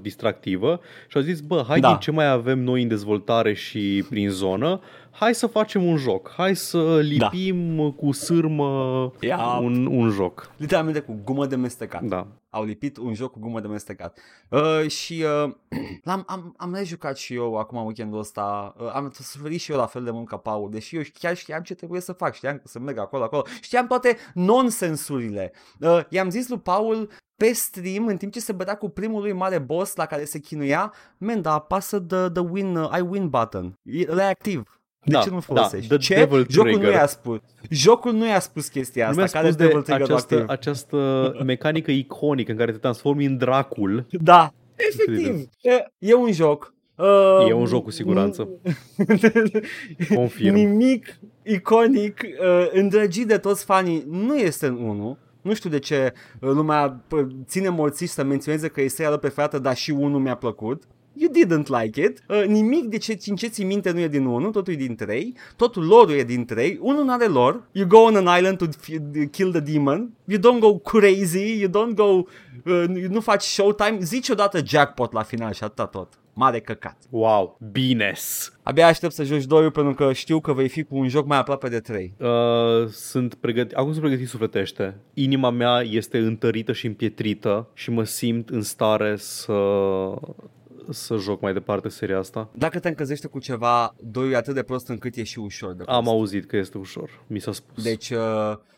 distractivă 0.01 0.79
și 1.07 1.17
au 1.17 1.23
zis, 1.23 1.39
bă, 1.39 1.63
hai 1.67 1.79
Da. 1.79 1.87
din 1.87 1.97
ce 1.97 2.11
mai 2.11 2.27
avem 2.29 2.59
noi 2.59 2.81
în 2.81 2.87
dezvoltare 2.87 3.53
și 3.53 4.05
prin 4.09 4.29
zonă, 4.29 4.79
hai 5.17 5.35
să 5.35 5.47
facem 5.47 5.83
un 5.83 5.97
joc, 5.97 6.31
hai 6.31 6.55
să 6.55 6.99
lipim 6.99 7.91
cu 7.91 8.11
sârmă 8.11 9.11
Ia. 9.19 9.57
un, 9.61 9.85
un 9.85 10.09
joc. 10.09 10.51
Literalmente 10.57 10.99
cu 10.99 11.19
gumă 11.23 11.45
de 11.45 11.55
mestecat. 11.55 12.03
Da. 12.03 12.27
Au 12.49 12.63
lipit 12.63 12.97
un 12.97 13.13
joc 13.13 13.31
cu 13.31 13.39
gumă 13.39 13.59
de 13.59 13.67
mestecat. 13.67 14.19
Uh, 14.49 14.87
și 14.87 15.25
uh, 15.45 15.53
l-am, 16.03 16.23
am, 16.27 16.53
am 16.57 16.73
rejucat 16.73 17.17
și 17.17 17.33
eu 17.33 17.57
acum 17.57 17.85
weekendul 17.85 18.19
ăsta. 18.19 18.75
Uh, 18.79 18.91
am 18.93 19.11
suferit 19.13 19.59
și 19.59 19.71
eu 19.71 19.77
la 19.77 19.85
fel 19.85 20.03
de 20.03 20.11
mult 20.11 20.27
ca 20.27 20.37
Paul, 20.37 20.69
deși 20.71 20.95
eu 20.95 21.01
chiar 21.19 21.35
știam 21.35 21.61
ce 21.61 21.73
trebuie 21.73 22.01
să 22.01 22.13
fac. 22.13 22.33
Știam 22.33 22.55
că 22.55 22.63
să 22.65 22.79
merg 22.79 22.97
acolo, 22.97 23.23
acolo. 23.23 23.43
Știam 23.61 23.87
toate 23.87 24.17
nonsensurile. 24.33 25.51
Uh, 25.79 25.99
i-am 26.09 26.29
zis 26.29 26.47
lui 26.47 26.59
Paul 26.59 27.09
pe 27.37 27.53
stream, 27.53 28.07
în 28.07 28.17
timp 28.17 28.31
ce 28.31 28.39
se 28.39 28.51
bătea 28.51 28.75
cu 28.77 28.89
primul 28.89 29.21
lui 29.21 29.33
mare 29.33 29.59
boss 29.59 29.95
la 29.95 30.05
care 30.05 30.25
se 30.25 30.39
chinuia, 30.39 30.93
man, 31.17 31.41
dar 31.41 31.53
apasă 31.53 31.99
the, 31.99 32.29
the 32.29 32.41
win, 32.41 32.75
uh, 32.75 32.97
I 32.97 33.01
win 33.01 33.29
button. 33.29 33.79
E 33.83 34.05
ăla 34.09 34.23
e 34.23 34.29
activ. 34.29 34.74
De 35.05 35.11
Da, 35.11 35.21
ce 35.21 35.29
nu-l 35.29 35.43
da, 35.47 35.53
folosești? 35.53 35.87
the 35.87 35.97
ce? 35.97 36.15
Devil 36.15 36.45
Jocul 36.49 36.69
Trigger. 36.71 36.89
nu 36.89 36.95
i-a 36.97 37.07
spus. 37.07 37.39
Jocul 37.69 38.13
nu 38.13 38.27
i-a 38.27 38.39
spus 38.39 38.67
chestia 38.67 39.03
Nu 39.03 39.09
asta. 39.09 39.21
mi-a 39.21 39.31
care 39.31 39.51
spus 39.51 39.55
Devil 39.65 39.77
de 39.79 39.83
Trigger 39.91 40.01
această, 40.07 40.33
activ. 40.35 40.49
această 40.49 41.33
mecanică 41.45 41.91
iconică 41.91 42.51
în 42.51 42.57
care 42.57 42.71
te 42.71 42.77
transformi 42.77 43.25
în 43.25 43.37
Dracul. 43.37 44.05
Da, 44.11 44.53
efectiv. 44.75 45.49
E, 45.61 45.71
e 45.97 46.13
un 46.13 46.31
joc. 46.31 46.73
Uh, 46.95 47.45
E 47.49 47.53
un 47.53 47.65
joc 47.65 47.83
cu 47.83 47.91
siguranță. 47.91 48.47
Confirm. 50.15 50.53
Nimic 50.53 51.19
iconic, 51.43 52.21
uh, 52.41 52.67
îndrăgit 52.71 53.27
de 53.27 53.37
toți 53.37 53.65
fanii, 53.65 54.03
nu 54.09 54.37
este 54.37 54.65
în 54.65 54.73
1. 54.73 55.17
Nu 55.41 55.53
știu 55.53 55.69
de 55.69 55.79
ce 55.79 56.13
uh, 56.39 56.49
lumea 56.49 57.01
pă, 57.07 57.27
ține 57.45 57.69
morțiși 57.69 58.11
să 58.11 58.23
menționeze 58.23 58.67
că 58.67 58.81
este 58.81 59.03
ea 59.03 59.17
preferată, 59.17 59.59
dar 59.59 59.75
și 59.75 59.91
unul 59.91 60.19
mi-a 60.19 60.35
plăcut. 60.35 60.83
You 61.17 61.31
didn't 61.31 61.67
like 61.81 62.01
it. 62.01 62.23
Uh, 62.27 62.43
nimic 62.47 62.85
de 62.85 62.97
ce, 62.97 63.13
din 63.13 63.35
ce 63.35 63.47
ții 63.47 63.63
minte 63.63 63.91
nu 63.91 63.99
e 63.99 64.07
din 64.07 64.25
1, 64.25 64.49
totul 64.51 64.73
e 64.73 64.75
din 64.75 64.95
3. 64.95 65.33
Totul 65.55 65.85
lore 65.85 66.13
e 66.13 66.23
din 66.23 66.45
3. 66.45 66.77
Unul 66.81 67.03
nu 67.03 67.11
are 67.11 67.25
lore. 67.25 67.61
You 67.71 67.87
go 67.87 67.97
on 67.97 68.15
an 68.15 68.37
island 68.37 68.57
to 68.57 68.65
f- 68.65 69.29
kill 69.31 69.51
the 69.51 69.59
demon. 69.59 70.13
You 70.25 70.39
don't 70.39 70.59
go 70.59 70.77
crazy. 70.77 71.59
You 71.59 71.69
don't 71.69 71.95
go... 71.95 72.03
Uh, 72.03 72.83
nu 73.09 73.19
faci 73.19 73.43
showtime. 73.43 73.97
Zici 74.01 74.29
odată 74.29 74.59
jackpot 74.65 75.11
la 75.13 75.23
final 75.23 75.53
și 75.53 75.63
atâta 75.63 75.85
tot. 75.85 76.13
Mare 76.33 76.59
căcat. 76.59 76.97
Wow, 77.09 77.57
bines! 77.71 78.53
Abia 78.63 78.87
aștept 78.87 79.13
să 79.13 79.23
joci 79.23 79.43
2 79.45 79.71
pentru 79.71 79.93
că 79.93 80.13
știu 80.13 80.39
că 80.39 80.53
vei 80.53 80.69
fi 80.69 80.83
cu 80.83 80.95
un 80.97 81.07
joc 81.07 81.25
mai 81.27 81.37
aproape 81.37 81.69
de 81.69 81.79
3. 81.79 82.13
Uh, 82.19 82.87
sunt 82.87 83.35
pregătit, 83.35 83.77
acum 83.77 83.89
sunt 83.89 84.01
pregătit 84.03 84.27
sufletește. 84.27 84.97
Inima 85.13 85.49
mea 85.49 85.81
este 85.81 86.17
întărită 86.17 86.71
și 86.73 86.85
împietrită 86.85 87.67
și 87.73 87.91
mă 87.91 88.03
simt 88.03 88.49
în 88.49 88.61
stare 88.61 89.15
să 89.17 89.53
să 90.89 91.15
joc 91.15 91.41
mai 91.41 91.53
departe 91.53 91.89
seria 91.89 92.17
asta. 92.17 92.49
Dacă 92.57 92.79
te 92.79 92.87
încălzește 92.87 93.27
cu 93.27 93.39
ceva, 93.39 93.95
2 93.99 94.31
e 94.31 94.35
atât 94.35 94.53
de 94.53 94.63
prost 94.63 94.87
încât 94.87 95.15
e 95.15 95.23
și 95.23 95.39
ușor 95.39 95.73
de 95.73 95.83
prost. 95.83 95.97
Am 95.97 96.07
auzit 96.07 96.45
că 96.45 96.57
este 96.57 96.77
ușor, 96.77 97.09
mi 97.27 97.39
s-a 97.39 97.51
spus. 97.51 97.83
Deci 97.83 98.09
uh, 98.09 98.17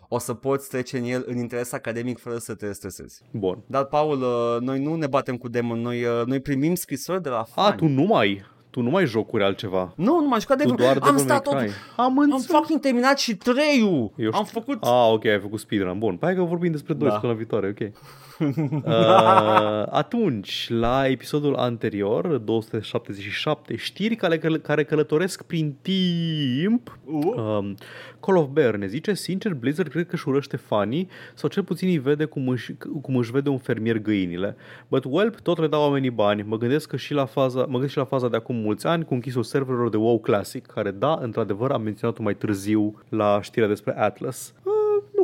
o 0.07 0.19
să 0.19 0.33
poți 0.33 0.69
trece 0.69 0.97
în 0.97 1.03
el 1.03 1.23
în 1.27 1.37
interes 1.37 1.71
academic 1.71 2.17
fără 2.19 2.37
să 2.37 2.53
te 2.55 2.71
stresezi. 2.71 3.21
Bun. 3.31 3.57
Dar, 3.65 3.85
Paul, 3.85 4.21
uh, 4.21 4.61
noi 4.61 4.79
nu 4.83 4.95
ne 4.95 5.07
batem 5.07 5.37
cu 5.37 5.47
demon, 5.47 5.81
noi, 5.81 6.03
uh, 6.03 6.25
noi 6.25 6.39
primim 6.39 6.75
scrisori 6.75 7.21
de 7.21 7.29
la 7.29 7.43
fani. 7.43 7.67
A, 7.73 7.75
tu 7.75 7.85
nu 7.87 8.03
mai, 8.03 8.45
tu 8.69 8.81
nu 8.81 8.89
mai 8.89 9.05
jocuri 9.05 9.43
altceva. 9.43 9.93
Nu, 9.95 10.19
nu 10.21 10.27
m-am 10.27 10.39
jucat 10.39 10.57
Tu 10.57 10.63
demon. 10.63 10.77
doar 10.77 10.97
Am 10.97 11.01
Devil 11.03 11.19
stat 11.19 11.45
May 11.45 11.53
tot... 11.53 11.63
Cry. 11.63 11.71
Am 11.95 12.05
Am 12.05 12.17
înțeles. 12.17 12.45
fucking 12.45 12.79
terminat 12.79 13.17
și 13.17 13.35
3 13.35 13.79
Eu 13.79 14.11
Am 14.33 14.43
știu. 14.45 14.59
făcut... 14.61 14.83
Ah, 14.83 15.09
ok, 15.11 15.25
ai 15.25 15.39
făcut 15.39 15.59
speedrun. 15.59 15.99
Bun, 15.99 16.17
hai 16.21 16.35
că 16.35 16.41
vorbim 16.41 16.71
despre 16.71 16.93
2 16.93 17.07
Da. 17.07 17.11
săptămâna 17.13 17.37
viitoare, 17.39 17.67
ok. 17.79 17.91
Uh, 18.87 19.83
atunci, 19.89 20.67
la 20.69 21.07
episodul 21.07 21.55
anterior, 21.55 22.37
277, 22.37 23.75
știri 23.75 24.15
care, 24.15 24.37
căl- 24.37 24.57
care 24.57 24.83
călătoresc 24.83 25.41
prin 25.43 25.75
timp, 25.81 26.97
Uh. 27.05 27.33
um, 27.35 27.75
Call 28.19 28.37
of 28.37 28.47
Bear 28.47 28.75
ne 28.75 28.87
zice, 28.87 29.13
sincer, 29.13 29.53
Blizzard 29.53 29.87
cred 29.89 30.05
că 30.07 30.15
își 30.15 30.27
urăște 30.27 30.57
fanii 30.57 31.07
sau 31.33 31.49
cel 31.49 31.63
puțin 31.63 31.87
îi 31.89 31.97
vede 31.97 32.25
cum 32.25 32.47
își, 32.47 32.73
cum 33.01 33.15
își 33.15 33.31
vede 33.31 33.49
un 33.49 33.57
fermier 33.57 33.97
găinile. 33.97 34.55
But 34.87 35.03
Whelp 35.07 35.39
tot 35.39 35.59
le 35.59 35.67
dau 35.67 35.81
oamenii 35.81 36.09
bani. 36.09 36.41
Mă 36.47 36.57
gândesc 36.57 36.89
că 36.89 36.97
și 36.97 37.13
la 37.13 37.25
faza, 37.25 37.59
mă 37.59 37.71
gândesc 37.71 37.91
și 37.91 37.97
la 37.97 38.05
faza 38.05 38.27
de 38.29 38.35
acum 38.35 38.55
mulți 38.55 38.87
ani 38.87 39.05
cu 39.05 39.13
închisul 39.13 39.43
serverelor 39.43 39.89
de 39.89 39.97
WoW 39.97 40.19
Classic, 40.19 40.65
care 40.65 40.91
da, 40.91 41.17
într-adevăr 41.21 41.71
am 41.71 41.81
menționat-o 41.81 42.23
mai 42.23 42.35
târziu 42.35 43.01
la 43.09 43.39
știrea 43.41 43.67
despre 43.67 43.93
Atlas. 43.99 44.53
Uh, 44.63 44.71
nu 44.73 44.76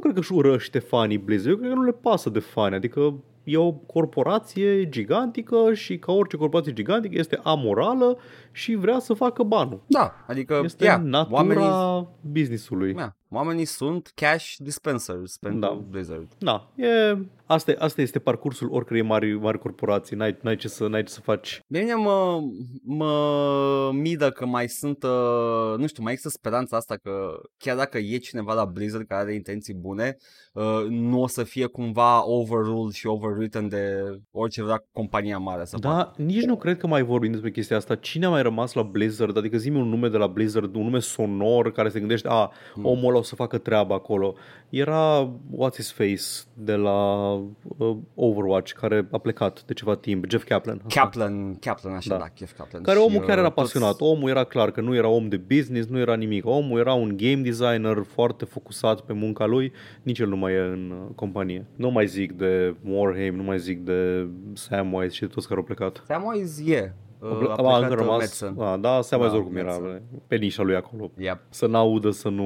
cred 0.03 0.15
că 0.15 0.19
își 0.19 0.33
urăște 0.33 0.79
fanii 0.79 1.17
Blizzard, 1.17 1.49
eu 1.51 1.57
cred 1.57 1.69
că 1.69 1.75
nu 1.75 1.83
le 1.83 1.91
pasă 1.91 2.29
de 2.29 2.39
fani, 2.39 2.75
adică 2.75 3.13
e 3.43 3.57
o 3.57 3.71
corporație 3.71 4.89
gigantică 4.89 5.73
și 5.73 5.97
ca 5.97 6.11
orice 6.11 6.37
corporație 6.37 6.73
gigantică 6.73 7.15
este 7.17 7.39
amorală 7.43 8.17
și 8.51 8.75
vrea 8.75 8.99
să 8.99 9.13
facă 9.13 9.43
banul. 9.43 9.81
Da, 9.87 10.13
adică 10.27 10.61
Este 10.63 10.83
yeah, 10.83 11.01
natura 11.01 11.35
oamenii, 11.35 12.07
businessului. 12.21 12.93
yeah, 12.97 13.09
oamenii 13.33 13.65
sunt 13.65 14.11
cash 14.15 14.53
dispensers 14.57 15.37
pentru 15.37 15.59
Da. 15.59 15.81
Blizzard. 15.89 16.27
Da, 16.37 16.69
e, 16.75 17.17
asta, 17.45 17.73
asta 17.77 18.01
este 18.01 18.19
parcursul 18.19 18.67
oricărei 18.71 19.01
mari, 19.01 19.33
mari 19.33 19.59
corporații, 19.59 20.15
n-ai, 20.15 20.37
n-ai, 20.41 20.55
ce 20.55 20.67
să, 20.67 20.87
n-ai 20.87 21.03
ce 21.03 21.11
să 21.11 21.19
faci. 21.21 21.59
Pe 21.67 21.79
mine 21.79 21.93
mă, 21.93 22.39
mă 22.83 23.89
midă 23.93 24.29
că 24.29 24.45
mai 24.45 24.67
sunt, 24.67 25.03
uh, 25.03 25.77
nu 25.77 25.87
știu, 25.87 26.03
mai 26.03 26.11
există 26.11 26.37
speranța 26.37 26.77
asta 26.77 26.95
că 27.03 27.39
chiar 27.57 27.75
dacă 27.77 27.97
e 27.97 28.17
cineva 28.17 28.53
la 28.53 28.65
Blizzard 28.65 29.07
care 29.07 29.21
are 29.21 29.33
intenții 29.33 29.73
bune, 29.73 30.17
uh, 30.53 30.85
nu 30.89 31.21
o 31.21 31.27
să 31.27 31.43
fie 31.43 31.65
cumva 31.65 32.29
overruled 32.29 32.93
și 32.93 33.07
overwritten 33.07 33.67
de 33.69 33.93
orice 34.31 34.63
vrea 34.63 34.83
compania 34.91 35.37
mare 35.37 35.65
să 35.65 35.77
facă. 35.81 35.95
Da, 36.17 36.23
nici 36.23 36.43
nu 36.45 36.55
cred 36.57 36.77
că 36.77 36.87
mai 36.87 37.03
vorbim 37.03 37.31
despre 37.31 37.51
chestia 37.51 37.77
asta. 37.77 37.95
Cine 37.95 38.25
a 38.25 38.29
mai 38.29 38.41
rămas 38.41 38.73
la 38.73 38.81
Blizzard? 38.83 39.37
Adică 39.37 39.57
zi 39.57 39.69
un 39.69 39.89
nume 39.89 40.07
de 40.09 40.17
la 40.17 40.27
Blizzard, 40.27 40.75
un 40.75 40.83
nume 40.83 40.99
sonor 40.99 41.71
care 41.71 41.89
se 41.89 41.99
gândește, 41.99 42.27
a, 42.31 42.51
Hmm. 42.73 42.85
omul 42.85 43.15
ăla 43.23 43.31
o 43.31 43.35
să 43.35 43.35
facă 43.35 43.57
treaba 43.57 43.95
acolo. 43.95 44.33
Era 44.69 45.31
What's 45.57 45.75
His 45.75 45.91
Face 45.91 46.23
de 46.53 46.73
la 46.75 47.31
uh, 47.77 47.95
Overwatch 48.15 48.71
care 48.71 49.07
a 49.11 49.17
plecat 49.17 49.63
de 49.65 49.73
ceva 49.73 49.95
timp, 49.95 50.25
Jeff 50.29 50.43
Kaplan. 50.47 50.81
Kaplan, 50.87 51.55
Kaplan, 51.59 51.93
așa, 51.93 52.09
Da. 52.09 52.17
da, 52.17 52.25
Jeff 52.37 52.53
Kaplan. 52.57 52.81
Care 52.81 52.97
Și, 52.99 53.03
omul 53.05 53.19
uh, 53.21 53.27
chiar 53.27 53.37
era 53.37 53.49
toți- 53.49 53.55
pasionat. 53.73 53.95
Omul 54.01 54.29
era 54.29 54.43
clar 54.43 54.71
că 54.71 54.81
nu 54.81 54.95
era 54.95 55.07
om 55.07 55.27
de 55.29 55.37
business, 55.37 55.87
nu 55.87 55.99
era 55.99 56.15
nimic. 56.15 56.45
Omul 56.45 56.79
era 56.79 56.93
un 56.93 57.13
game 57.17 57.41
designer 57.41 58.03
foarte 58.07 58.45
focusat 58.45 59.01
pe 59.01 59.13
munca 59.13 59.45
lui. 59.45 59.71
Nici 60.03 60.19
el 60.19 60.27
nu 60.27 60.37
mai 60.37 60.53
e 60.53 60.59
în 60.59 60.91
uh, 60.91 61.15
companie. 61.15 61.65
Nu 61.75 61.89
mai 61.91 62.07
zic 62.07 62.31
de 62.31 62.75
Warhame, 62.85 63.29
nu 63.35 63.43
mai 63.43 63.59
zic 63.59 63.79
de 63.85 64.27
Samwise 64.53 65.13
și 65.13 65.19
de 65.21 65.25
toți 65.27 65.47
care 65.47 65.59
au 65.59 65.65
plecat. 65.65 66.03
Samwise 66.07 66.71
e. 66.73 66.93
Uh, 67.23 67.49
a 67.49 67.51
A, 67.51 67.55
plecat 67.55 67.81
încă 67.81 67.93
uh, 67.93 67.99
rămas, 67.99 68.17
Madsen. 68.17 68.55
a, 68.59 68.77
da, 68.77 69.01
se 69.01 69.15
mai 69.15 69.27
Da, 69.27 69.33
zor 69.33 69.43
cum 69.43 69.55
era, 69.55 69.65
Madsen. 69.67 69.83
bă, 70.11 70.17
pe 70.27 70.35
nișa 70.35 70.63
lui 70.63 70.75
acolo. 70.75 71.11
Yep. 71.17 71.39
Să 71.49 71.65
n-audă, 71.67 72.09
să 72.09 72.29
nu 72.29 72.45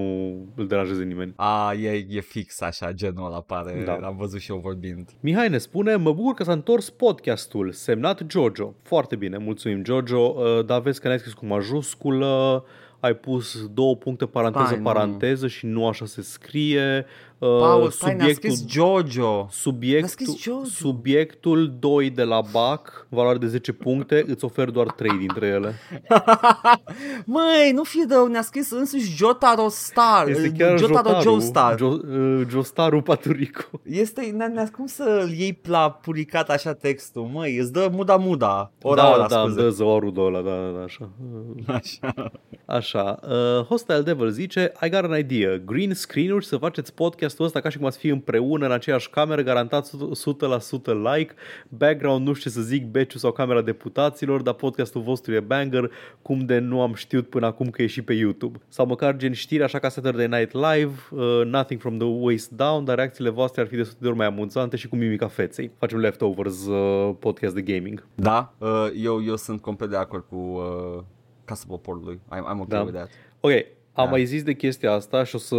îl 0.56 0.68
deranjeze 0.68 1.04
nimeni. 1.04 1.34
A, 1.36 1.74
e, 1.74 2.06
e 2.10 2.20
fix 2.20 2.62
așa, 2.62 2.92
genul 2.92 3.26
ăla 3.26 3.42
pare. 3.42 3.84
Da. 3.86 3.94
Am 4.08 4.16
văzut 4.18 4.40
și 4.40 4.52
eu 4.52 4.58
vorbind. 4.58 5.10
Mihai 5.20 5.50
ne 5.50 5.58
spune, 5.58 5.96
mă 5.96 6.14
bucur 6.14 6.34
că 6.34 6.44
s-a 6.44 6.52
întors 6.52 6.90
podcastul, 6.90 7.72
semnat 7.72 8.22
Jojo. 8.30 8.74
Foarte 8.82 9.16
bine, 9.16 9.38
mulțumim 9.38 9.84
Jojo, 9.86 10.36
Uh, 10.38 10.66
dar 10.66 10.82
vezi 10.82 11.00
că 11.02 11.08
ne-ai 11.08 11.20
scris 11.20 11.34
cu 11.34 11.46
majusculă, 11.46 12.64
ai 13.00 13.14
pus 13.16 13.68
două 13.74 13.96
puncte 13.96 14.26
paranteză, 14.26 14.66
Stai, 14.66 14.78
nu. 14.78 14.84
paranteză 14.84 15.48
și 15.48 15.66
nu 15.66 15.88
așa 15.88 16.06
se 16.06 16.22
scrie. 16.22 17.06
Uh, 17.40 17.48
Paul, 17.60 17.90
stai, 17.90 18.16
ne-a 18.16 18.34
scris 18.34 18.66
Jojo. 18.68 19.48
Subiectul, 19.52 20.00
Ne-a 20.00 20.08
scris 20.08 20.42
Jojo. 20.42 20.66
subiectul 20.66 21.76
2 21.80 22.10
de 22.10 22.24
la 22.24 22.42
BAC, 22.52 23.08
valoare 23.10 23.38
de 23.38 23.48
10 23.48 23.72
puncte, 23.74 24.24
îți 24.28 24.46
ofer 24.46 24.70
doar 24.70 24.92
3 24.92 25.18
dintre 25.18 25.48
ele. 25.48 25.74
Măi, 27.26 27.72
nu 27.74 27.84
fi 27.84 28.06
rău, 28.10 28.28
ne-a 28.28 28.42
scris 28.42 28.72
însuși 28.72 29.16
Jotaro 29.16 29.68
Star. 29.70 30.28
Este 30.28 30.52
chiar 30.58 30.78
Jotaro 30.78 31.08
Jotaru, 31.08 31.30
Joestar. 31.30 31.78
Jo, 31.78 31.86
uh, 31.88 32.42
Jostaru 32.50 33.02
Paturico. 33.02 33.64
Este, 33.84 34.22
ne 34.36 34.46
ne 34.48 34.68
cum 34.76 34.86
să 34.86 35.28
iei 35.38 35.60
la 35.64 35.92
puricat 35.92 36.50
așa 36.50 36.74
textul, 36.74 37.30
măi, 37.34 37.58
îți 37.58 37.72
dă 37.72 37.90
muda 37.92 38.16
muda. 38.16 38.72
Ora, 38.82 39.02
da, 39.02 39.10
ora, 39.10 39.28
da, 39.28 39.40
scuze. 39.40 39.62
dă 39.62 39.70
zăorul 39.70 40.14
ăla, 40.18 40.42
da, 40.42 40.56
da, 40.56 40.78
da, 40.78 40.84
așa. 40.84 41.10
Așa. 41.68 42.32
Așa, 42.66 43.20
uh, 43.24 43.66
Hostile 43.66 44.02
Devil 44.02 44.30
zice 44.30 44.72
I 44.86 44.90
got 44.90 45.04
an 45.04 45.18
idea, 45.18 45.58
green 45.58 45.94
screen-uri 45.94 46.46
să 46.46 46.58
faceți 46.58 46.94
podcastul 47.28 47.46
ăsta 47.46 47.60
ca 47.60 47.70
și 47.70 47.78
cum 47.78 47.86
ați 47.86 47.98
fi 47.98 48.08
împreună 48.08 48.66
în 48.66 48.72
aceeași 48.72 49.10
cameră, 49.10 49.42
garantat 49.42 49.90
100% 49.90 49.90
like, 51.16 51.34
background 51.70 52.28
nu 52.28 52.34
știu 52.34 52.50
ce 52.50 52.56
să 52.56 52.62
zic, 52.62 52.86
beciu 52.86 53.18
sau 53.18 53.32
camera 53.32 53.62
deputaților, 53.62 54.42
dar 54.42 54.54
podcastul 54.54 55.02
vostru 55.02 55.34
e 55.34 55.40
banger, 55.40 55.92
cum 56.22 56.40
de 56.40 56.60
nu 56.60 56.82
am 56.82 56.94
știut 56.94 57.30
până 57.30 57.46
acum 57.46 57.70
că 57.70 57.82
e 57.82 57.88
și 57.88 58.02
pe 58.02 58.14
YouTube. 58.14 58.60
Sau 58.68 58.86
măcar 58.86 59.16
gen 59.16 59.34
știri 59.34 59.64
așa 59.64 59.80
ca 59.80 59.90
Saturday 59.90 60.28
Night 60.28 60.54
Live, 60.54 60.94
uh, 61.12 61.46
Nothing 61.46 61.80
from 61.82 61.98
the 61.98 62.08
Waist 62.08 62.52
Down, 62.52 62.84
dar 62.86 62.96
reacțiile 62.96 63.30
voastre 63.30 63.62
ar 63.62 63.68
fi 63.68 63.76
de 63.76 63.90
de 63.98 64.08
ori 64.08 64.18
mai 64.18 64.26
amuzante 64.26 64.76
și 64.76 64.88
cu 64.88 64.96
mimica 64.96 65.28
feței. 65.28 65.72
Facem 65.78 66.00
leftovers 66.00 66.66
uh, 66.66 67.16
podcast 67.20 67.54
de 67.54 67.62
gaming. 67.62 68.08
Da, 68.16 68.54
uh, 68.58 68.88
eu, 69.02 69.24
eu 69.24 69.36
sunt 69.36 69.62
complet 69.62 69.90
de 69.90 69.96
acord 69.98 70.24
cu 70.30 70.36
uh, 70.36 71.04
Casa 71.46 71.64
Poporului. 71.68 72.20
I'm, 72.32 72.54
I'm 72.54 72.60
okay 72.60 72.68
Da. 72.68 72.82
with 72.82 72.94
that. 72.94 73.10
Ok, 73.40 73.52
am 73.98 74.06
Da. 74.06 74.12
mai 74.12 74.26
zis 74.26 74.44
de 74.44 74.54
chestia 74.54 74.92
asta 74.92 75.24
și 75.24 75.36
o 75.36 75.38
să 75.38 75.56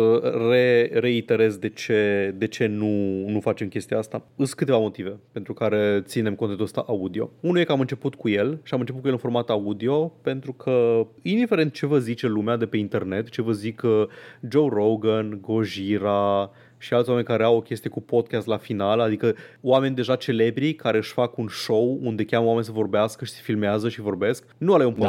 re- 0.48 0.90
reiterez 0.92 1.56
de 1.56 1.68
ce, 1.68 2.34
de 2.36 2.46
ce 2.46 2.66
nu, 2.66 2.86
nu 3.28 3.40
facem 3.40 3.68
chestia 3.68 3.98
asta. 3.98 4.22
Sunt 4.36 4.52
câteva 4.52 4.78
motive 4.78 5.18
pentru 5.32 5.54
care 5.54 6.02
ținem 6.04 6.34
contentul 6.34 6.64
ăsta 6.64 6.84
audio. 6.86 7.30
Unul 7.40 7.58
e 7.58 7.64
că 7.64 7.72
am 7.72 7.80
început 7.80 8.14
cu 8.14 8.28
el 8.28 8.60
și 8.62 8.74
am 8.74 8.80
început 8.80 9.00
cu 9.00 9.06
el 9.06 9.12
în 9.12 9.18
format 9.18 9.50
audio 9.50 10.12
pentru 10.22 10.52
că, 10.52 11.06
indiferent 11.22 11.72
ce 11.72 11.86
vă 11.86 11.98
zice 11.98 12.26
lumea 12.26 12.56
de 12.56 12.66
pe 12.66 12.76
internet, 12.76 13.28
ce 13.30 13.42
vă 13.42 13.52
zic 13.52 13.82
uh, 13.84 14.02
Joe 14.50 14.68
Rogan, 14.72 15.38
Gojira 15.40 16.50
și 16.78 16.94
alți 16.94 17.08
oameni 17.08 17.26
care 17.26 17.42
au 17.42 17.56
o 17.56 17.60
chestie 17.60 17.90
cu 17.90 18.00
podcast 18.00 18.46
la 18.46 18.56
final, 18.56 19.00
adică 19.00 19.34
oameni 19.60 19.94
deja 19.94 20.16
celebri 20.16 20.72
care 20.72 20.96
își 20.98 21.12
fac 21.12 21.36
un 21.36 21.48
show 21.48 21.98
unde 22.02 22.24
cheamă 22.24 22.46
oameni 22.46 22.64
să 22.64 22.72
vorbească 22.72 23.24
și 23.24 23.30
se 23.32 23.40
filmează 23.42 23.88
și 23.88 24.00
vorbesc, 24.00 24.44
nu 24.58 24.72
ăla 24.72 24.82
e 24.82 24.86
un 24.86 24.94
Da. 24.98 25.08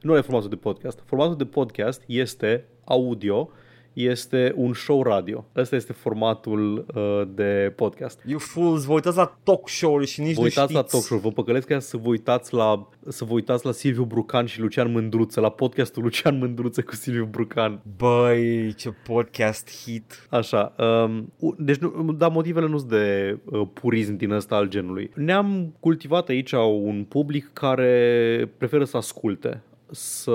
Podcast. 0.00 0.04
Nu 0.04 0.12
are 0.12 0.20
formatul 0.20 0.48
de 0.48 0.56
podcast. 0.56 1.02
Formatul 1.06 1.36
de 1.36 1.44
podcast 1.44 2.02
este 2.06 2.64
audio, 2.84 3.50
este 3.92 4.52
un 4.56 4.72
show 4.72 5.02
radio. 5.02 5.44
Ăsta 5.56 5.76
este 5.76 5.92
formatul 5.92 6.86
uh, 6.94 7.22
de 7.34 7.72
podcast. 7.76 8.22
You 8.26 8.38
fools, 8.38 8.84
vă 8.84 8.92
uitați 8.92 9.16
la 9.16 9.38
talk 9.42 9.68
show-uri 9.68 10.06
și 10.06 10.20
nici 10.20 10.34
Vă 10.34 10.38
nu 10.38 10.42
uitați 10.44 10.72
știți. 10.72 10.72
la 10.74 10.82
talk 10.90 11.02
show, 11.02 11.18
vă 11.18 11.30
păcălesc 11.30 11.66
ca 11.66 11.78
să 11.78 11.96
vă 11.96 12.08
uitați 12.08 12.54
la 12.54 12.88
să 13.08 13.24
vă 13.24 13.32
uitați 13.32 13.66
la 13.66 13.72
Silviu 13.72 14.04
Brucan 14.04 14.46
și 14.46 14.60
Lucian 14.60 14.92
Mândruță, 14.92 15.40
la 15.40 15.48
podcastul 15.50 16.02
Lucian 16.02 16.38
Mândruță 16.38 16.82
cu 16.82 16.94
Silviu 16.94 17.24
Brucan. 17.30 17.80
Băi, 17.96 18.74
ce 18.74 18.90
podcast 19.06 19.70
hit. 19.84 20.26
Așa, 20.30 20.74
um, 21.04 21.32
u- 21.38 21.54
deci 21.58 21.76
nu, 21.78 22.12
dar 22.12 22.30
motivele 22.30 22.66
nu 22.68 22.78
sunt 22.78 22.90
de 22.90 23.38
uh, 23.44 23.68
purism 23.72 24.16
din 24.16 24.30
ăsta 24.30 24.54
al 24.56 24.68
genului. 24.68 25.10
Ne-am 25.14 25.74
cultivat 25.80 26.28
aici 26.28 26.52
un 26.52 27.04
public 27.08 27.50
care 27.52 28.50
preferă 28.56 28.84
să 28.84 28.96
asculte 28.96 29.62
să 29.90 30.30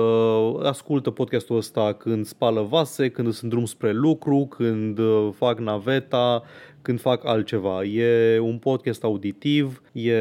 ascultă 0.62 1.10
podcastul 1.10 1.56
ăsta 1.56 1.92
când 1.92 2.26
spală 2.26 2.60
vase, 2.60 3.08
când 3.08 3.32
sunt 3.32 3.50
drum 3.50 3.64
spre 3.64 3.92
lucru, 3.92 4.46
când 4.46 4.98
uh, 4.98 5.28
fac 5.34 5.58
naveta, 5.58 6.42
când 6.82 7.00
fac 7.00 7.24
altceva. 7.24 7.84
E 7.84 8.38
un 8.38 8.58
podcast 8.58 9.04
auditiv, 9.04 9.82
e 9.92 10.14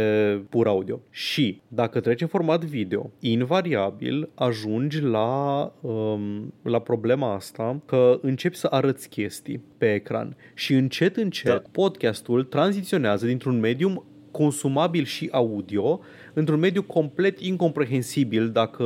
pur 0.49 0.67
audio. 0.67 0.99
Și 1.09 1.61
dacă 1.67 1.99
treci 1.99 2.21
în 2.21 2.27
format 2.27 2.63
video, 2.63 3.11
invariabil 3.19 4.29
ajungi 4.35 5.01
la, 5.01 5.71
um, 5.81 6.53
la 6.61 6.79
problema 6.79 7.33
asta 7.33 7.81
că 7.85 8.19
începi 8.21 8.55
să 8.55 8.67
arăți 8.71 9.09
chestii 9.09 9.63
pe 9.77 9.93
ecran 9.93 10.37
și 10.53 10.73
încet, 10.73 11.15
încet 11.15 11.61
Da. 11.61 11.69
podcastul 11.71 12.43
tranziționează 12.43 13.25
dintr-un 13.25 13.59
medium 13.59 14.05
consumabil 14.31 15.03
și 15.03 15.29
audio 15.31 15.99
într-un 16.35 16.59
mediu 16.59 16.83
complet 16.83 17.39
incomprehensibil 17.39 18.49
dacă, 18.49 18.85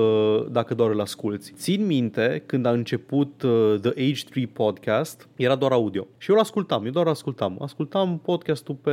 dacă 0.52 0.74
doar 0.74 0.90
îl 0.90 1.02
asculti. 1.02 1.52
Țin 1.54 1.86
minte 1.86 2.44
când 2.46 2.66
a 2.66 2.72
început 2.72 3.42
uh, 3.42 3.76
The 3.82 3.90
Age 3.90 4.24
3 4.30 4.48
podcast, 4.48 5.28
era 5.36 5.56
doar 5.56 5.72
audio. 5.72 6.08
Și 6.18 6.30
eu 6.30 6.36
îl 6.36 6.42
ascultam, 6.42 6.86
eu 6.86 6.92
doar 6.92 7.08
ascultam. 7.08 7.58
Ascultam 7.62 8.20
podcastul 8.24 8.76
pe, 8.76 8.92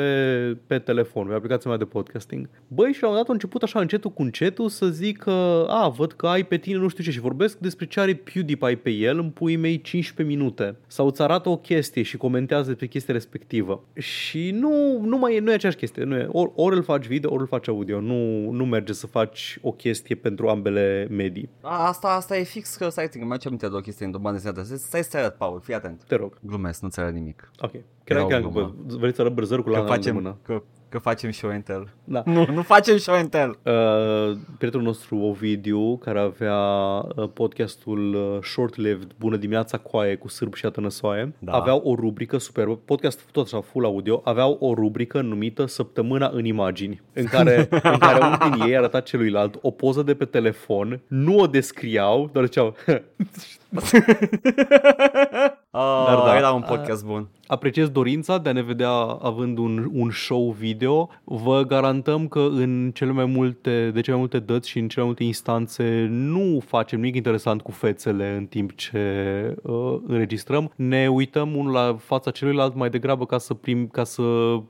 pe 0.66 0.78
telefon, 0.78 1.26
pe 1.26 1.34
aplicația 1.34 1.70
mea 1.70 1.78
de 1.78 1.84
podcasting. 1.84 2.48
Băi, 2.68 2.92
și 2.92 3.02
la 3.02 3.08
un 3.08 3.14
moment 3.14 3.16
dat 3.16 3.28
a 3.28 3.32
început 3.32 3.62
așa 3.62 3.80
încetul 3.80 4.10
cu 4.10 4.22
încetul 4.22 4.68
să 4.68 4.86
zic 4.86 5.18
că, 5.18 5.66
a, 5.68 5.88
văd 5.88 6.12
că 6.12 6.26
ai 6.26 6.44
pe 6.44 6.56
tine 6.56 6.78
nu 6.78 6.88
știu 6.88 7.04
ce 7.04 7.10
și 7.10 7.20
vorbesc 7.20 7.58
despre 7.58 7.86
ce 7.86 8.00
are 8.00 8.14
PewDiePie 8.14 8.76
pe 8.76 8.90
el 8.90 9.18
în 9.18 9.30
puii 9.30 9.56
mei 9.56 9.80
15 9.80 10.36
minute. 10.36 10.76
Sau 10.86 11.06
îți 11.06 11.22
arată 11.22 11.48
o 11.48 11.56
chestie 11.56 12.02
și 12.02 12.16
comentează 12.16 12.68
despre 12.68 12.86
chestia 12.86 13.14
respectivă. 13.14 13.84
Și 13.94 14.50
nu, 14.50 15.00
nu 15.04 15.18
mai 15.18 15.34
e, 15.34 15.40
nu 15.40 15.50
e 15.50 15.54
aceeași 15.54 15.78
chestie. 15.78 16.04
Nu 16.04 16.16
e, 16.16 16.26
ori, 16.30 16.50
ori 16.54 16.76
îl 16.76 16.82
faci 16.82 17.06
video, 17.06 17.32
ori 17.32 17.40
îl 17.40 17.46
faci 17.46 17.68
audio. 17.68 18.00
Nu, 18.00 18.45
nu 18.52 18.64
merge 18.64 18.92
să 18.92 19.06
faci 19.06 19.58
o 19.62 19.72
chestie 19.72 20.14
pentru 20.14 20.48
ambele 20.48 21.06
medii. 21.10 21.48
A, 21.60 21.86
asta, 21.86 22.08
asta 22.08 22.36
e 22.36 22.42
fix 22.42 22.76
că, 22.76 22.88
stai, 22.88 23.08
că 23.08 23.24
mai 23.24 23.38
ce 23.38 23.46
aminte 23.46 23.68
de 23.68 23.74
o 23.76 23.80
chestie 23.80 24.06
în 24.06 24.10
bandă 24.20 24.38
desenată. 24.38 24.62
Stai 24.76 25.02
să 25.04 25.16
arăt, 25.16 25.34
Paul, 25.34 25.60
fii 25.60 25.74
atent. 25.74 26.02
Te 26.06 26.14
rog. 26.16 26.38
Glumesc, 26.40 26.82
nu 26.82 26.88
ți 26.88 27.00
arăt 27.00 27.12
nimic. 27.14 27.50
Ok. 27.58 27.70
Chiar 28.04 28.16
Era 28.16 28.24
o 28.24 28.26
că 28.26 28.38
glumă. 28.38 28.74
vreți 28.86 29.16
să 29.16 29.22
arăt 29.22 29.34
brăzărul 29.34 29.64
cu 29.64 29.70
Că 29.70 29.76
la 29.76 29.82
în 29.82 29.88
facem, 29.88 30.14
mână. 30.14 30.36
că, 30.42 30.62
că 30.96 31.02
facem 31.02 31.30
show 31.30 31.50
and 31.50 31.64
tell. 31.64 31.88
Da. 32.04 32.22
Nu, 32.24 32.46
nu 32.52 32.62
facem 32.62 32.96
show 32.96 33.14
and 33.14 33.30
tell. 33.30 33.58
Uh, 33.62 34.36
prietenul 34.58 34.86
nostru 34.86 35.16
Ovidiu, 35.18 35.96
care 35.96 36.18
avea 36.20 36.56
uh, 37.16 37.28
podcastul 37.34 38.14
uh, 38.14 38.42
Short-Lived 38.42 39.06
Bună 39.18 39.36
dimineața 39.36 39.78
coaie 39.78 40.14
cu 40.16 40.28
sârb 40.28 40.54
și 40.54 40.66
atănăsoaie, 40.66 41.32
Da. 41.38 41.52
avea 41.52 41.74
o 41.82 41.94
rubrică 41.94 42.38
superbă, 42.38 42.76
podcast 42.84 43.20
tot 43.32 43.44
așa 43.44 43.60
full 43.60 43.84
audio, 43.84 44.20
aveau 44.24 44.56
o 44.60 44.74
rubrică 44.74 45.20
numită 45.20 45.66
Săptămâna 45.66 46.30
în 46.32 46.44
imagini, 46.44 47.02
în 47.12 47.24
care, 47.24 47.68
în 47.92 47.98
care 47.98 48.24
unul 48.24 48.38
din 48.50 48.60
ei 48.68 48.76
arăta 48.76 49.00
celuilalt 49.00 49.58
o 49.62 49.70
poză 49.70 50.02
de 50.02 50.14
pe 50.14 50.24
telefon, 50.24 51.00
nu 51.06 51.38
o 51.38 51.46
descriau, 51.46 52.28
doar 52.32 52.44
ziceau 52.44 52.74
Uh, 53.70 53.82
Dar 56.06 56.16
da. 56.24 56.36
Era 56.36 56.50
un 56.50 56.62
podcast 56.62 57.04
bun. 57.04 57.28
Apreciez 57.46 57.88
dorința 57.88 58.38
de 58.38 58.48
a 58.48 58.52
ne 58.52 58.62
vedea 58.62 58.90
având 59.20 59.58
un, 59.58 59.90
un 59.92 60.10
show 60.10 60.50
video. 60.50 61.08
Vă 61.24 61.62
garantăm 61.62 62.28
că 62.28 62.40
în 62.40 62.90
cele 62.94 63.10
mai 63.10 63.24
multe, 63.24 63.90
de 63.90 64.00
cele 64.00 64.16
mai 64.16 64.26
multe 64.30 64.52
dăți 64.52 64.68
și 64.68 64.78
în 64.78 64.88
cele 64.88 65.04
mai 65.04 65.06
multe 65.06 65.24
instanțe 65.24 66.06
nu 66.10 66.62
facem 66.66 67.00
nimic 67.00 67.16
interesant 67.16 67.62
cu 67.62 67.70
fețele 67.70 68.34
în 68.36 68.46
timp 68.46 68.74
ce 68.74 69.54
uh, 69.62 69.96
înregistrăm. 70.06 70.72
Ne 70.76 71.08
uităm 71.08 71.56
unul 71.56 71.72
la 71.72 71.96
fața 71.98 72.30
celuilalt 72.30 72.74
mai 72.74 72.90
degrabă 72.90 73.26
ca 73.26 73.38
să, 73.38 73.54
prim, 73.54 73.86
ca 73.86 74.04
să 74.04 74.22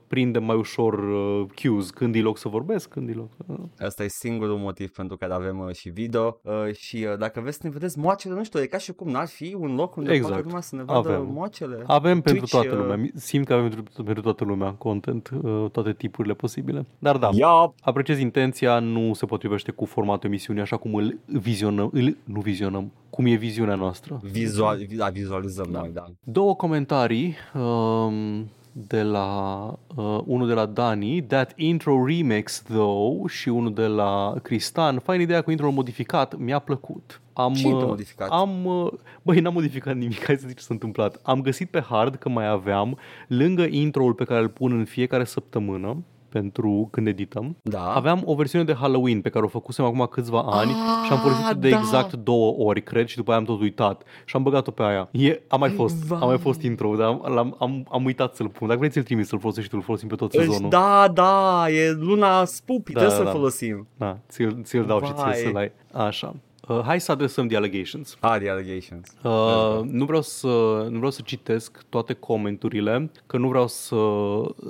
prindem 0.07 0.43
mai 0.43 0.55
ușor 0.55 0.93
uh, 0.93 1.45
cues 1.61 1.89
când 1.89 2.15
e 2.15 2.21
loc 2.21 2.37
să 2.37 2.47
vorbesc, 2.47 2.89
când 2.89 3.09
e 3.09 3.13
loc. 3.13 3.29
Uh. 3.45 3.55
Asta 3.79 4.03
e 4.03 4.07
singurul 4.07 4.57
motiv 4.57 4.89
pentru 4.89 5.17
care 5.17 5.33
avem 5.33 5.59
uh, 5.59 5.75
și 5.75 5.89
video 5.89 6.39
uh, 6.41 6.73
și 6.73 7.07
uh, 7.11 7.17
dacă 7.17 7.39
vreți 7.39 7.57
să 7.57 7.61
ne 7.63 7.69
vedeți 7.73 7.99
moacele, 7.99 8.33
nu 8.33 8.43
știu, 8.43 8.59
e 8.59 8.65
ca 8.65 8.77
și 8.77 8.91
cum 8.93 9.09
n-ar 9.09 9.27
fi 9.27 9.55
un 9.59 9.75
loc 9.75 9.95
unde 9.95 10.11
Exact. 10.11 10.31
poate 10.31 10.45
lumea 10.45 10.61
să 10.61 10.75
ne 10.75 10.83
vadă 10.83 11.09
Avem. 11.09 11.29
moacele. 11.33 11.83
Avem 11.85 12.21
pentru 12.21 12.45
Twitch, 12.45 12.66
toată 12.67 12.83
uh, 12.83 12.89
lumea. 12.89 13.09
Simt 13.15 13.45
că 13.45 13.53
avem 13.53 13.69
pentru, 13.69 14.03
pentru 14.03 14.21
toată 14.23 14.43
lumea 14.43 14.71
content, 14.71 15.29
uh, 15.43 15.65
toate 15.71 15.93
tipurile 15.93 16.33
posibile. 16.33 16.85
Dar 16.99 17.17
da, 17.17 17.29
Ia, 17.33 17.73
Apreciez 17.81 18.19
intenția, 18.19 18.79
nu 18.79 19.13
se 19.13 19.25
potrivește 19.25 19.71
cu 19.71 19.85
formatul 19.85 20.29
emisiunii 20.29 20.61
așa 20.61 20.77
cum 20.77 20.95
îl 20.95 21.19
vizionăm, 21.25 21.89
îl, 21.93 22.17
nu 22.23 22.39
vizionăm, 22.39 22.91
cum 23.09 23.25
e 23.25 23.33
viziunea 23.35 23.75
noastră. 23.75 24.19
vizual, 24.31 24.79
da, 24.95 25.07
vizualizăm 25.07 25.67
Da. 25.71 25.79
noi, 25.79 25.89
da. 25.93 26.05
Două 26.23 26.55
comentarii 26.55 27.35
um, 27.53 28.49
de 28.87 29.01
la 29.01 29.65
uh, 29.95 30.19
unul 30.25 30.47
de 30.47 30.53
la 30.53 30.65
Dani, 30.65 31.23
That 31.23 31.53
Intro 31.55 32.05
Remix 32.05 32.61
Though 32.61 33.29
și 33.29 33.49
unul 33.49 33.73
de 33.73 33.85
la 33.85 34.35
Cristan. 34.41 34.99
Fain 34.99 35.21
ideea 35.21 35.41
cu 35.41 35.51
intro 35.51 35.71
modificat, 35.71 36.37
mi-a 36.37 36.59
plăcut. 36.59 37.21
Am, 37.33 37.53
Ce 37.53 37.67
intro 37.67 37.83
uh, 37.83 37.87
modificat? 37.87 38.29
Am, 38.29 38.65
uh, 38.65 38.91
băi, 39.21 39.39
n-am 39.39 39.53
modificat 39.53 39.95
nimic, 39.95 40.25
hai 40.25 40.37
să 40.37 40.47
zic 40.47 40.57
ce 40.57 40.63
s-a 40.63 40.73
întâmplat. 40.73 41.19
Am 41.23 41.41
găsit 41.41 41.69
pe 41.69 41.79
hard 41.79 42.15
că 42.15 42.29
mai 42.29 42.47
aveam, 42.47 42.97
lângă 43.27 43.63
intro-ul 43.69 44.13
pe 44.13 44.23
care 44.23 44.41
îl 44.41 44.49
pun 44.49 44.71
în 44.77 44.85
fiecare 44.85 45.23
săptămână, 45.23 45.97
pentru 46.29 46.87
când 46.91 47.07
edităm. 47.07 47.57
Da. 47.61 47.93
Aveam 47.93 48.21
o 48.25 48.35
versiune 48.35 48.63
de 48.63 48.73
Halloween 48.73 49.21
pe 49.21 49.29
care 49.29 49.45
o 49.45 49.47
făcusem 49.47 49.85
acum 49.85 50.05
câțiva 50.05 50.41
ani 50.41 50.71
Ah, 50.71 51.05
și 51.05 51.11
am 51.11 51.17
folosit 51.17 51.55
de 51.57 51.69
da. 51.69 51.77
exact 51.77 52.13
două 52.13 52.55
ori, 52.57 52.81
cred, 52.83 53.07
și 53.07 53.15
după 53.15 53.29
aia 53.31 53.39
am 53.39 53.45
tot 53.45 53.61
uitat. 53.61 54.03
Și 54.25 54.35
am 54.35 54.43
băgat-o 54.43 54.71
pe 54.71 54.83
aia. 54.83 55.09
E, 55.11 55.41
a 55.47 55.55
mai 55.55 55.69
fost, 55.69 56.11
a 56.11 56.25
mai 56.25 56.37
fost 56.37 56.61
intro, 56.61 56.95
dar 56.95 57.07
am, 57.07 57.21
l-am, 57.33 57.55
am, 57.59 57.85
am 57.91 58.05
uitat 58.05 58.35
să-l 58.35 58.47
pun. 58.49 58.67
Dacă 58.67 58.79
vrei 58.79 58.91
ți-l 58.91 59.03
trimis 59.03 59.27
să-l 59.27 59.39
folosești 59.39 59.69
tu, 59.69 59.75
îl 59.77 59.83
folosim 59.83 60.07
pe 60.07 60.15
tot 60.15 60.33
Își- 60.33 60.45
sezonul. 60.45 60.69
Da, 60.69 61.07
da, 61.13 61.65
e 61.69 61.91
luna 61.91 62.45
Spoopy, 62.45 62.93
Da, 62.93 62.99
trebuie 62.99 63.09
da, 63.09 63.15
să-l 63.15 63.25
da. 63.25 63.31
folosim. 63.31 63.87
Da, 63.97 64.17
ți-l, 64.29 64.61
ți-l 64.63 64.85
dau 64.85 65.01
și 65.05 65.13
Vai. 65.13 65.33
ție 65.33 65.43
să-l 65.43 65.55
ai. 65.55 65.71
Așa. 65.93 66.35
Uh, 66.67 66.81
hai 66.83 66.99
să 66.99 67.11
adresăm 67.11 67.47
the 67.47 67.55
allegations. 67.55 68.17
Ah, 68.19 68.37
the 68.39 68.49
allegations. 68.49 69.15
Uh, 69.23 69.81
nu, 69.83 70.05
vreau 70.05 70.21
să, 70.21 70.47
nu 70.89 70.95
vreau 70.95 71.11
să 71.11 71.21
citesc 71.25 71.85
toate 71.89 72.13
comenturile, 72.13 73.11
că 73.25 73.37
nu 73.37 73.47
vreau 73.47 73.67
să, 73.67 73.95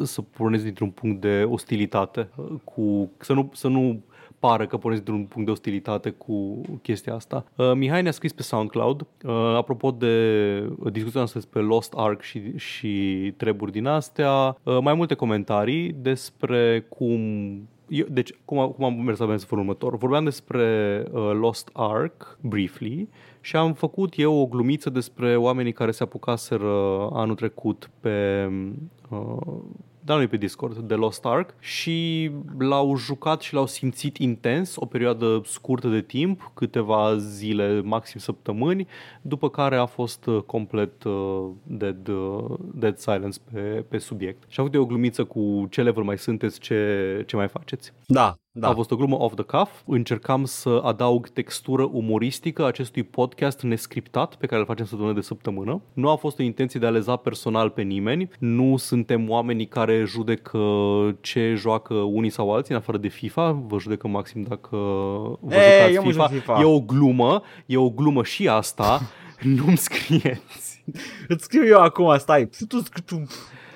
să 0.04 0.22
pornesc 0.22 0.64
dintr-un 0.64 0.90
punct 0.90 1.22
de 1.22 1.48
ostilitate, 1.50 2.30
uh, 2.36 2.46
cu, 2.64 3.12
să, 3.20 3.34
nu, 3.34 3.50
să 3.54 3.68
nu 3.68 4.02
pară 4.40 4.66
că 4.66 4.78
pornesc 4.78 5.04
dintr-un 5.04 5.26
punct 5.26 5.46
de 5.46 5.52
ostilitate 5.52 6.10
cu 6.10 6.62
chestia 6.82 7.14
asta. 7.14 7.46
Uh, 7.56 7.72
Mihai 7.74 8.02
ne-a 8.02 8.12
scris 8.12 8.32
pe 8.32 8.42
SoundCloud, 8.42 9.02
uh, 9.02 9.32
apropo 9.56 9.92
de 9.92 10.58
discuția 10.92 11.20
noastră 11.20 11.40
despre 11.40 11.62
Lost 11.62 11.94
Ark 11.96 12.22
și, 12.22 12.58
și 12.58 13.34
treburi 13.38 13.72
din 13.72 13.86
astea, 13.86 14.58
uh, 14.64 14.78
mai 14.82 14.94
multe 14.94 15.14
comentarii 15.14 15.96
despre 16.02 16.86
cum 16.90 17.20
eu, 17.90 18.06
deci, 18.10 18.34
cum, 18.46 18.60
a- 18.60 18.68
cum 18.68 18.86
am 18.86 18.94
mers 18.94 19.20
avem 19.20 19.38
să 19.38 19.46
felul 19.46 19.64
următor? 19.64 19.98
Vorbeam 19.98 20.24
despre 20.24 21.04
uh, 21.12 21.32
Lost 21.34 21.70
Ark, 21.74 22.38
briefly, 22.42 23.10
și 23.42 23.56
am 23.56 23.74
făcut 23.74 24.14
eu 24.18 24.34
o 24.34 24.46
glumiță 24.46 24.90
despre 24.90 25.36
oamenii 25.36 25.72
care 25.72 25.92
se 25.92 26.04
apucaseră 26.04 27.10
anul 27.14 27.36
trecut 27.36 27.90
pe... 28.00 28.48
Uh, 29.10 29.38
da, 30.08 30.16
nu 30.16 30.28
pe 30.28 30.38
Discord, 30.38 30.78
de 30.78 30.94
Lost 30.94 31.26
Ark 31.26 31.54
și 31.60 32.32
l-au 32.58 32.98
jucat 32.98 33.42
și 33.42 33.54
l-au 33.54 33.66
simțit 33.66 34.18
intens 34.18 34.76
o 34.76 34.86
perioadă 34.86 35.42
scurtă 35.46 35.88
de 35.88 36.02
timp, 36.02 36.52
câteva 36.54 37.18
zile, 37.18 37.82
maxim 37.82 38.20
săptămâni, 38.20 38.88
după 39.22 39.50
care 39.50 39.76
a 39.76 39.86
fost 39.86 40.26
uh, 40.26 40.42
complet 40.42 41.04
uh, 41.04 41.46
dead, 41.64 42.08
uh, 42.08 42.58
dead 42.74 42.98
silence 42.98 43.40
pe, 43.54 43.60
pe 43.88 43.98
subiect. 43.98 44.44
Și 44.48 44.60
am 44.60 44.66
făcut 44.66 44.74
eu 44.74 44.82
o 44.82 44.86
glumiță 44.86 45.24
cu 45.24 45.68
ce 45.70 45.82
level 45.82 46.04
mai 46.04 46.18
sunteți, 46.18 46.60
ce, 46.60 47.24
ce 47.26 47.36
mai 47.36 47.48
faceți. 47.48 47.94
Da, 48.06 48.36
da. 48.60 48.68
A 48.68 48.74
fost 48.74 48.92
o 48.92 48.96
glumă 48.96 49.16
off 49.20 49.36
the 49.36 49.44
cuff. 49.44 49.72
Încercam 49.86 50.46
să 50.46 50.82
adaug 50.84 51.28
textură 51.28 51.90
umoristică 51.92 52.66
acestui 52.66 53.04
podcast 53.04 53.62
nescriptat 53.62 54.36
pe 54.36 54.46
care 54.46 54.60
îl 54.60 54.66
facem 54.66 54.86
săptămână 54.86 55.16
de 55.16 55.22
săptămână. 55.22 55.82
Nu 55.94 56.10
a 56.10 56.16
fost 56.16 56.40
o 56.40 56.44
intenție 56.44 56.80
de 56.80 56.86
a 56.86 56.90
leza 56.90 57.16
personal 57.16 57.70
pe 57.70 57.82
nimeni. 57.82 58.30
Nu 58.40 58.78
suntem 58.78 59.30
oamenii 59.30 59.68
care 59.68 60.04
judecă 60.06 60.60
ce 61.22 61.54
joacă 61.58 61.94
unii 61.94 62.30
sau 62.30 62.54
alții 62.54 62.74
în 62.74 62.80
afară 62.80 62.98
de 62.98 63.08
FIFA. 63.08 63.52
Vă 63.68 63.80
judecăm 63.80 64.12
maxim 64.12 64.44
dacă 64.44 64.76
vă 65.42 65.56
Ei, 65.56 65.72
jucați 65.78 65.94
eu 65.94 66.04
mă 66.04 66.10
FIFA. 66.10 66.22
joc 66.24 66.32
FIFA. 66.32 66.60
E 66.62 66.64
o 66.64 66.80
glumă. 66.80 67.42
E 67.66 67.78
o 67.78 67.90
glumă 67.90 68.24
și 68.24 68.48
asta. 68.48 69.02
Nu-mi 69.56 69.78
scrieți. 69.78 70.77
Îți 71.28 71.44
scriu 71.44 71.66
eu 71.66 71.80
acum, 71.80 72.18
stai. 72.18 72.50
Tu 72.68 72.80
scriu 72.80 73.28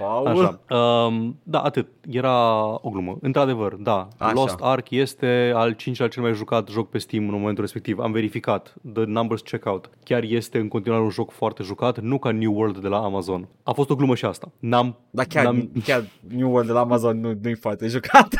Paul. 0.01 0.27
Așa. 0.27 0.59
Um, 0.77 1.39
da, 1.43 1.59
atât. 1.59 1.87
Era 2.09 2.63
o 2.81 2.89
glumă. 2.89 3.17
Într-adevăr, 3.21 3.73
da. 3.73 4.07
Așa. 4.17 4.33
Lost 4.33 4.57
Ark 4.59 4.89
este 4.89 5.51
al 5.55 5.71
cincilea 5.71 6.09
cel 6.09 6.23
mai 6.23 6.33
jucat 6.33 6.69
joc 6.69 6.89
pe 6.89 6.97
Steam 6.97 7.23
în 7.23 7.33
momentul 7.33 7.63
respectiv. 7.63 7.99
Am 7.99 8.11
verificat. 8.11 8.73
The 8.93 9.03
numbers 9.03 9.41
check 9.41 9.65
out. 9.65 9.89
Chiar 10.03 10.23
este 10.23 10.57
în 10.59 10.67
continuare 10.67 11.03
un 11.03 11.09
joc 11.09 11.31
foarte 11.31 11.63
jucat, 11.63 11.99
nu 11.99 12.17
ca 12.17 12.31
New 12.31 12.53
World 12.53 12.77
de 12.77 12.87
la 12.87 12.97
Amazon. 12.97 13.47
A 13.63 13.71
fost 13.71 13.89
o 13.89 13.95
glumă 13.95 14.15
și 14.15 14.25
asta. 14.25 14.51
N-am... 14.59 14.97
Dar 15.09 15.25
chiar, 15.25 15.43
n-am 15.43 15.71
chiar 15.83 16.03
New 16.27 16.49
World 16.49 16.67
de 16.67 16.73
la 16.73 16.79
Amazon 16.79 17.19
nu, 17.19 17.37
nu-i 17.41 17.55
foarte 17.55 17.87
jucat. 17.87 18.27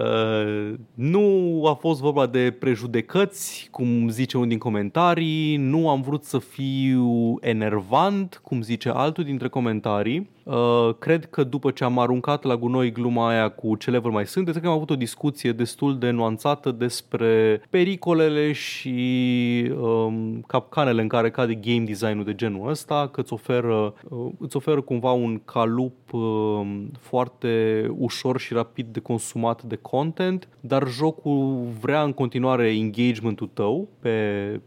Uh, 0.00 0.74
nu 0.94 1.62
a 1.66 1.74
fost 1.74 2.00
vorba 2.00 2.26
de 2.26 2.56
prejudecăți, 2.58 3.68
cum 3.70 4.08
zice 4.08 4.36
unul 4.36 4.48
din 4.48 4.58
comentarii, 4.58 5.56
nu 5.56 5.88
am 5.88 6.00
vrut 6.00 6.24
să 6.24 6.38
fiu 6.38 7.36
enervant, 7.40 8.40
cum 8.42 8.62
zice 8.62 8.88
altul 8.88 9.24
dintre 9.24 9.48
comentarii. 9.48 10.30
Uh, 10.50 10.94
cred 10.98 11.24
că 11.24 11.44
după 11.44 11.70
ce 11.70 11.84
am 11.84 11.98
aruncat 11.98 12.42
la 12.44 12.56
gunoi 12.56 12.92
gluma 12.92 13.28
aia 13.28 13.48
cu 13.48 13.76
ce 13.76 13.90
level 13.90 14.10
mai 14.10 14.26
sunt, 14.26 14.48
cred 14.48 14.62
că 14.62 14.68
am 14.68 14.74
avut 14.74 14.90
o 14.90 14.96
discuție 14.96 15.52
destul 15.52 15.98
de 15.98 16.10
nuanțată 16.10 16.70
despre 16.70 17.62
pericolele 17.70 18.52
și 18.52 19.72
um, 19.80 20.44
capcanele 20.46 21.02
în 21.02 21.08
care 21.08 21.30
cade 21.30 21.54
game 21.54 21.84
design-ul 21.84 22.24
de 22.24 22.34
genul 22.34 22.68
ăsta, 22.68 23.08
că 23.12 23.20
îți 23.20 23.32
oferă, 23.32 23.94
uh, 24.08 24.26
îți 24.38 24.56
oferă 24.56 24.80
cumva 24.80 25.12
un 25.12 25.40
calup 25.44 26.12
um, 26.12 26.90
foarte 27.00 27.86
ușor 27.98 28.40
și 28.40 28.52
rapid 28.52 28.86
de 28.86 29.00
consumat 29.00 29.62
de 29.62 29.76
content, 29.76 30.48
dar 30.60 30.88
jocul 30.88 31.68
vrea 31.80 32.02
în 32.02 32.12
continuare 32.12 32.68
engagementul 32.68 33.50
tău 33.52 33.88
pe 34.00 34.10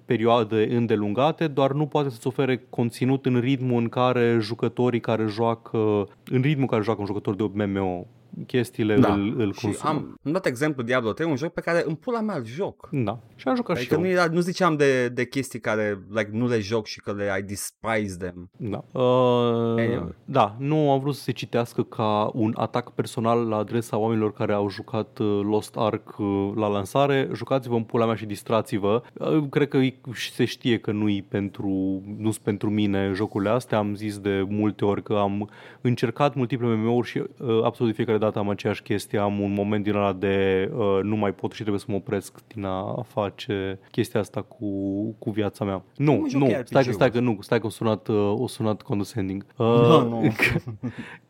perioade 0.05 0.67
îndelungate, 0.75 1.47
doar 1.47 1.71
nu 1.71 1.85
poate 1.85 2.09
să-ți 2.09 2.27
ofere 2.27 2.65
conținut 2.69 3.25
în 3.25 3.39
ritmul 3.39 3.81
în 3.81 3.89
care 3.89 4.37
jucătorii 4.41 4.99
care 4.99 5.25
joacă, 5.27 5.72
în 6.23 6.41
ritmul 6.41 6.61
în 6.61 6.67
care 6.67 6.81
joacă 6.81 6.99
un 6.99 7.05
jucător 7.05 7.35
de 7.35 7.65
MMO 7.65 8.05
chestiile 8.47 8.95
da. 8.95 9.13
îl, 9.13 9.33
îl 9.39 9.53
și 9.53 9.61
consumă. 9.61 9.89
am, 9.89 10.19
am 10.25 10.31
dat 10.31 10.45
exemplu 10.45 10.83
Diablo 10.83 11.11
3, 11.13 11.29
un 11.29 11.35
joc 11.35 11.53
pe 11.53 11.61
care 11.61 11.83
în 11.85 11.95
pula 11.95 12.21
mea 12.21 12.35
îl 12.35 12.45
joc. 12.45 12.89
Da. 12.91 13.19
Și 13.35 13.47
am 13.47 13.55
jucat 13.55 13.75
Adică 13.77 13.93
și 13.95 13.99
nu, 14.01 14.07
eu. 14.07 14.11
era, 14.13 14.25
nu 14.25 14.39
ziceam 14.39 14.75
de, 14.75 15.07
de 15.09 15.25
chestii 15.25 15.59
care 15.59 15.99
like, 16.09 16.29
nu 16.31 16.47
le 16.47 16.59
joc 16.59 16.85
și 16.85 16.99
că 17.01 17.13
le 17.13 17.35
I 17.39 17.41
despise 17.41 18.17
them. 18.17 18.49
Da. 18.57 18.83
Uh, 18.99 19.01
Anyway. 19.77 20.13
da, 20.25 20.55
nu 20.59 20.91
am 20.91 20.99
vrut 20.99 21.15
să 21.15 21.21
se 21.21 21.31
citească 21.31 21.83
ca 21.83 22.29
un 22.33 22.53
atac 22.57 22.91
personal 22.91 23.47
la 23.47 23.55
adresa 23.57 23.97
oamenilor 23.97 24.33
care 24.33 24.53
au 24.53 24.69
jucat 24.69 25.17
uh, 25.19 25.41
Lost 25.43 25.75
Ark 25.77 26.15
uh, 26.17 26.51
la 26.55 26.67
lansare. 26.67 27.29
Jucați-vă 27.33 27.75
în 27.75 27.83
pula 27.83 28.05
mea 28.05 28.15
și 28.15 28.25
distrați-vă. 28.25 29.01
Uh, 29.13 29.43
cred 29.49 29.67
că 29.67 29.77
e- 29.77 29.95
și 30.13 30.31
se 30.31 30.45
știe 30.45 30.77
că 30.77 30.91
nu-i 30.91 31.21
pentru, 31.21 32.01
nu 32.17 32.31
sunt 32.31 32.43
pentru 32.43 32.69
mine 32.69 33.11
jocurile 33.13 33.49
astea. 33.49 33.77
Am 33.77 33.95
zis 33.95 34.17
de 34.19 34.45
multe 34.49 34.85
ori 34.85 35.03
că 35.03 35.13
am 35.13 35.49
încercat 35.81 36.35
multiple 36.35 36.67
MMO-uri 36.75 37.07
și 37.07 37.17
uh, 37.17 37.63
absolut 37.63 37.91
de 37.91 37.95
fiecare 37.95 38.17
dată 38.23 38.39
am 38.39 38.49
aceeași 38.49 38.81
chestie. 38.81 39.19
Am 39.19 39.39
un 39.39 39.53
moment 39.53 39.83
din 39.83 39.95
ăla 39.95 40.13
de 40.13 40.69
uh, 40.75 40.99
nu 41.01 41.15
mai 41.15 41.33
pot 41.33 41.51
și 41.51 41.59
trebuie 41.59 41.79
să 41.79 41.85
mă 41.89 41.95
opresc 41.95 42.39
din 42.47 42.65
a 42.65 43.03
face 43.07 43.79
chestia 43.91 44.19
asta 44.19 44.41
cu, 44.41 44.65
cu 45.19 45.29
viața 45.31 45.65
mea. 45.65 45.83
Nu, 45.95 46.11
Cum 46.15 46.29
joci 46.29 46.41
nu, 46.41 46.45
RPG-uri? 46.47 46.67
stai 46.67 46.83
că, 46.83 46.91
stai 46.91 47.11
că 47.11 47.19
nu, 47.19 47.37
stai 47.41 47.59
că 47.59 47.65
o 47.65 47.69
sunat, 47.69 48.07
uh, 48.07 48.33
o 48.37 48.47
sunat 48.47 48.81
condescending. 48.81 49.45
Uh, 49.57 49.65
Nu, 49.87 50.09
nu. 50.09 50.21
Că, 50.37 50.59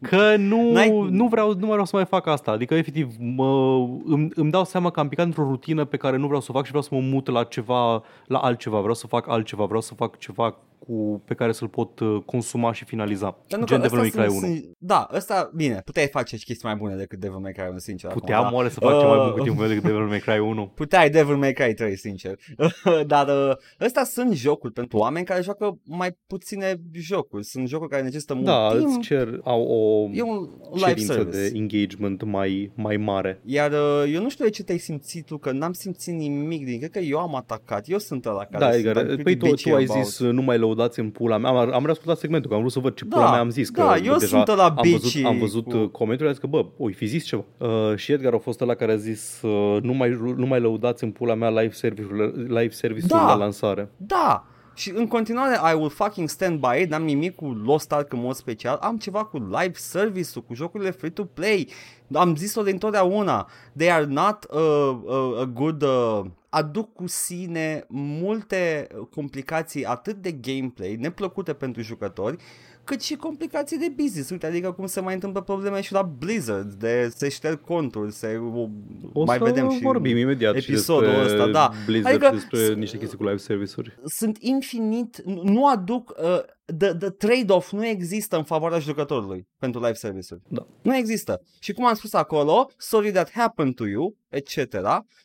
că 0.07 0.35
nu, 0.37 0.71
N-ai- 0.71 1.07
nu, 1.09 1.27
vreau, 1.27 1.47
nu 1.53 1.59
mai 1.59 1.69
vreau 1.69 1.85
să 1.85 1.95
mai 1.95 2.05
fac 2.05 2.27
asta. 2.27 2.51
Adică, 2.51 2.73
efectiv, 2.73 3.13
mă, 3.19 3.75
îmi, 4.05 4.29
îmi 4.35 4.51
dau 4.51 4.63
seama 4.63 4.89
că 4.89 4.99
am 4.99 5.07
picat 5.07 5.25
într-o 5.25 5.43
rutină 5.43 5.85
pe 5.85 5.97
care 5.97 6.17
nu 6.17 6.25
vreau 6.25 6.41
să 6.41 6.47
o 6.49 6.53
fac 6.53 6.63
și 6.63 6.69
vreau 6.69 6.83
să 6.83 6.95
mă 6.95 7.01
mut 7.01 7.27
la 7.29 7.43
ceva, 7.43 8.03
la 8.25 8.37
altceva. 8.39 8.77
Vreau 8.79 8.93
să 8.93 9.07
fac 9.07 9.27
altceva, 9.29 9.65
vreau 9.65 9.81
să 9.81 9.93
fac 9.93 10.17
ceva 10.17 10.55
cu, 10.87 11.21
pe 11.25 11.33
care 11.33 11.51
să-l 11.51 11.67
pot 11.67 11.99
uh, 11.99 12.21
consuma 12.25 12.73
și 12.73 12.83
finaliza. 12.85 13.31
Pentru 13.47 13.67
Gen 13.67 13.77
că 13.77 13.83
Devil 13.83 13.97
May 13.97 14.07
ăsta 14.07 14.21
Cry 14.21 14.31
sunt- 14.31 14.43
1. 14.43 14.53
sunt- 14.53 14.71
Da, 14.77 15.07
ăsta, 15.13 15.51
bine, 15.55 15.81
puteai 15.85 16.07
face 16.07 16.37
și 16.37 16.45
chestii 16.45 16.67
mai 16.67 16.75
bune 16.77 16.95
decât 16.95 17.19
Devil 17.19 17.37
May 17.37 17.51
Cry 17.51 17.67
1, 17.69 17.77
sincer. 17.77 18.09
acum, 18.09 18.21
Puteam 18.21 18.43
da. 18.43 18.55
oare 18.55 18.69
să 18.69 18.79
fac 18.79 18.99
ceva 18.99 19.15
mai 19.15 19.17
bun 19.17 19.27
Uh, 19.27 19.33
cu 19.33 19.41
timpul 19.43 19.59
meu 19.65 19.67
decât 19.73 19.83
Devil 19.89 20.05
May 20.07 20.19
Cry 20.19 20.39
1? 20.39 20.67
Puteai 20.75 21.09
Devil 21.09 21.35
May 21.35 21.53
Cry 21.53 21.73
3, 21.73 21.97
sincer. 21.97 22.35
Dar 23.07 23.27
uh, 23.27 23.55
ăsta 23.81 24.03
sunt 24.03 24.33
jocuri 24.33 24.73
pentru 24.73 24.97
oameni 24.97 25.25
care 25.25 25.41
joacă 25.41 25.77
mai 25.83 26.17
puține 26.27 26.75
jocuri. 26.91 27.43
Sunt 27.45 27.67
jocuri 27.67 27.89
care 27.89 28.01
necesită 28.03 28.33
mult 28.33 28.45
Da, 28.45 28.69
timp. 28.77 28.87
îți 28.87 28.99
cer 28.99 29.39
au 29.43 29.61
o 29.61 30.09
E 30.13 30.21
un 30.21 30.37
live 30.39 30.51
cerință 30.79 31.13
service. 31.13 31.37
de 31.37 31.57
engagement 31.57 32.23
mai, 32.23 32.71
mai 32.75 32.97
mare. 32.97 33.39
Iar 33.45 33.71
uh, 33.71 34.11
eu 34.13 34.21
nu 34.21 34.29
știu 34.29 34.45
de 34.45 34.49
ce 34.51 34.63
te-ai 34.63 34.77
simțit 34.77 35.25
tu, 35.25 35.37
că 35.37 35.51
n-am 35.51 35.73
simțit 35.73 36.13
nimic 36.13 36.65
din... 36.65 36.77
Cred 36.77 36.89
că 36.91 36.99
eu 36.99 37.17
am 37.19 37.35
atacat, 37.35 37.89
eu 37.89 37.97
sunt 37.97 38.25
ăla 38.25 38.45
care 38.45 38.65
Da, 38.65 38.71
sunt, 38.71 38.85
Edgar, 38.85 39.03
I'm 39.03 39.05
pretty 39.07 39.23
păi 39.23 39.35
tu, 39.37 39.45
bitchy 39.45 39.69
tu 39.69 39.75
ai 39.75 39.83
about- 39.83 40.03
zis 40.03 40.19
nu 40.19 40.41
mai 40.41 40.57
lăudați 40.57 40.99
în 40.99 41.09
pula 41.09 41.37
mea. 41.37 41.49
Am, 41.51 41.73
am 41.73 41.85
reascultat 41.85 42.17
segmentul, 42.17 42.49
că 42.49 42.55
am 42.55 42.61
vrut 42.61 42.73
să 42.73 42.79
văd 42.79 42.93
ce 42.95 43.05
Da, 43.05 43.15
pula 43.15 43.31
mea 43.31 43.39
am 43.39 43.49
zis. 43.49 43.69
Că 43.69 43.81
da, 43.81 43.95
eu 43.97 44.15
deja 44.17 44.25
sunt 44.35 44.47
ăla 44.47 44.63
am 44.67 44.75
văzut, 44.81 45.01
bitchy 45.01 45.23
am 45.23 45.37
văzut 45.37 45.63
cu- 45.63 45.69
cu... 45.69 45.87
comentariile, 45.87 46.27
am 46.27 46.33
zis 46.33 46.41
că 46.41 46.47
bă, 46.47 46.65
oi 46.77 46.93
fi 46.93 47.05
zis 47.05 47.23
ceva. 47.25 47.43
Uh, 47.57 47.95
și 47.95 48.11
Edgar 48.11 48.33
a 48.33 48.37
fost 48.37 48.61
ăla 48.61 48.73
care 48.73 48.91
a 48.91 48.95
zis 48.95 49.41
uh, 49.41 49.77
nu, 49.81 49.93
mai, 49.93 50.09
nu 50.35 50.45
mai 50.45 50.59
lăudați 50.59 51.03
în 51.03 51.11
pula 51.11 51.33
mea 51.33 51.49
live 51.49 51.71
service-ul, 51.73 52.45
live 52.47 52.69
service 52.69 53.05
Da. 53.07 53.25
la 53.25 53.35
lansare. 53.35 53.89
Da! 53.97 54.47
Și 54.73 54.91
în 54.95 55.07
continuare, 55.07 55.71
I 55.71 55.75
will 55.75 55.89
fucking 55.89 56.29
stand 56.29 56.59
by 56.59 56.81
it, 56.81 56.89
n-am 56.89 57.03
nimic 57.03 57.35
cu 57.35 57.45
Lost 57.45 57.91
Ark 57.91 58.13
în 58.13 58.19
mod 58.19 58.35
special, 58.35 58.77
am 58.81 58.97
ceva 58.97 59.25
cu 59.25 59.37
live 59.37 59.73
service-ul, 59.73 60.43
cu 60.43 60.53
jocurile 60.53 60.91
free-to-play, 60.91 61.69
am 62.13 62.35
zis-o 62.35 62.61
de 62.61 62.71
întotdeauna, 62.71 63.49
they 63.77 63.91
are 63.91 64.05
not 64.05 64.43
a, 64.43 64.59
a, 65.07 65.39
a 65.39 65.45
good... 65.45 65.81
Uh, 65.81 66.21
aduc 66.53 66.93
cu 66.93 67.07
sine 67.07 67.85
multe 67.89 68.87
complicații 69.09 69.85
atât 69.85 70.15
de 70.15 70.31
gameplay, 70.31 70.95
neplăcute 70.95 71.53
pentru 71.53 71.81
jucători, 71.81 72.37
cât 72.83 73.01
și 73.01 73.15
complicații 73.15 73.77
de 73.77 73.93
business. 73.95 74.29
Uite, 74.29 74.45
adică 74.45 74.71
cum 74.71 74.85
se 74.85 74.99
mai 74.99 75.13
întâmplă 75.13 75.41
probleme 75.41 75.81
și 75.81 75.93
la 75.93 76.01
Blizzard, 76.01 76.73
de 76.73 77.11
se 77.15 77.29
șterg 77.29 77.61
conturi, 77.61 78.11
se 78.11 78.35
o, 78.53 78.67
O 79.13 79.23
mai 79.23 79.37
să 79.37 79.43
vedem 79.43 79.69
și 79.69 79.79
vorbim 79.81 80.17
imediat 80.17 80.55
episodul 80.55 81.09
și 81.09 81.15
despre 81.19 81.33
ăsta, 81.39 81.51
da. 81.51 81.71
Blizzard 81.85 82.15
Adică 82.15 82.25
și 82.27 82.33
despre 82.33 82.65
s- 82.65 82.75
niște 82.75 82.97
chestii 82.97 83.17
cu 83.17 83.23
live 83.23 83.37
service-uri. 83.37 83.97
sunt 84.05 84.37
infinit, 84.39 85.21
nu- 85.25 85.41
nu 85.43 85.67
aduc 85.67 86.09
uh, 86.23 86.39
the, 86.77 86.93
the 86.93 87.09
trade-off 87.09 87.71
nu 87.71 87.85
există 87.85 88.37
în 88.37 88.43
favoarea 88.43 88.79
jucătorului 88.79 89.47
pentru 89.59 89.79
live 89.79 89.93
service-uri. 89.93 90.41
Da. 90.47 90.67
Nu 90.81 90.95
există. 90.95 91.41
Și 91.59 91.73
cum 91.73 91.85
am 91.85 91.93
spus 91.93 92.13
acolo, 92.13 92.69
sorry 92.77 93.11
that 93.11 93.31
happened 93.31 93.73
to 93.75 93.85
you, 93.85 94.15
etc. 94.29 94.57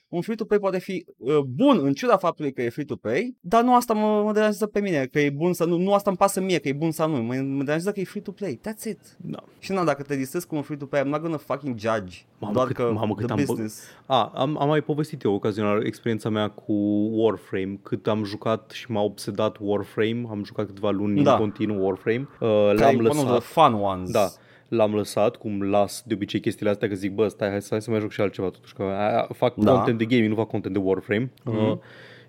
Un 0.09 0.21
free-to-play 0.21 0.59
poate 0.59 0.79
fi 0.79 1.05
uh, 1.19 1.39
bun 1.39 1.81
în 1.83 1.93
ciuda 1.93 2.17
faptului 2.17 2.53
că 2.53 2.63
e 2.63 2.69
free-to-play, 2.69 3.37
dar 3.41 3.63
nu 3.63 3.75
asta 3.75 3.95
mă, 3.95 4.23
mă 4.25 4.33
deranjează 4.33 4.67
pe 4.67 4.81
mine, 4.81 5.07
că 5.13 5.21
e 5.21 5.31
bun 5.31 5.53
să 5.53 5.65
nu, 5.65 5.77
nu 5.77 5.93
asta 5.93 6.11
îmi 6.11 6.19
pasă 6.19 6.41
mie, 6.41 6.59
că 6.59 6.69
e 6.69 6.73
bun 6.73 6.91
sau 6.91 7.09
nu, 7.11 7.17
mă, 7.23 7.35
mă 7.35 7.63
deranjează 7.63 7.93
că 7.93 8.01
e 8.01 8.05
free-to-play, 8.05 8.61
that's 8.69 8.85
it. 8.89 8.99
Da. 9.17 9.39
Și 9.59 9.73
na, 9.73 9.85
dacă 9.85 10.03
te 10.03 10.17
distrezi 10.17 10.47
cu 10.47 10.55
un 10.57 10.63
free-to-play, 10.63 11.03
I'm 11.03 11.07
not 11.07 11.21
gonna 11.21 11.37
fucking 11.37 11.79
judge, 11.79 12.17
Mamă, 12.39 12.53
doar 12.55 12.67
cât- 12.67 12.77
că 12.77 12.91
mamă, 12.95 13.15
cât 13.15 13.25
the 13.27 13.35
am 13.35 13.41
bă- 13.43 13.47
business. 13.47 13.83
A, 14.07 14.33
am, 14.35 14.61
am 14.61 14.69
mai 14.69 14.81
povestit 14.81 15.23
eu 15.23 15.35
ocazional 15.35 15.85
experiența 15.87 16.29
mea 16.29 16.49
cu 16.49 16.73
Warframe, 17.13 17.79
cât 17.83 18.07
am 18.07 18.25
jucat 18.25 18.71
și 18.71 18.91
m-a 18.91 19.01
obsedat 19.03 19.57
Warframe, 19.61 20.25
am 20.31 20.45
jucat 20.45 20.67
câteva 20.67 20.91
luni 20.91 21.23
Da. 21.23 21.33
în 21.33 21.39
continuu 21.39 21.85
Warframe, 21.87 22.29
uh, 22.41 22.49
Care 22.49 22.75
l-am 22.75 22.95
e 22.95 22.99
one 22.99 23.09
of 23.09 23.15
the 23.15 23.25
lăsat. 23.25 23.43
fun 23.43 23.73
ones. 23.75 24.11
Da, 24.11 24.29
l-am 24.69 24.95
lăsat, 24.95 25.37
cum 25.37 25.63
las 25.63 26.03
de 26.07 26.15
obicei 26.15 26.41
chestiile 26.41 26.71
astea, 26.71 26.89
că 26.89 26.95
zic, 26.95 27.13
bă, 27.13 27.29
stai, 27.29 27.49
hai 27.49 27.63
să, 27.63 27.69
hai 27.71 27.83
să 27.83 27.91
mai 27.91 28.01
joc 28.01 28.11
și 28.11 28.21
altceva 28.21 28.49
totuși, 28.49 28.75
că 28.75 28.83
a, 28.83 29.29
fac 29.35 29.55
Da. 29.55 29.73
content 29.73 29.99
de 29.99 30.05
gaming, 30.05 30.29
nu 30.29 30.35
fac 30.35 30.49
content 30.49 30.75
de 30.75 30.81
Warframe. 30.81 31.31
Mhm. 31.45 31.57
Uh, 31.57 31.77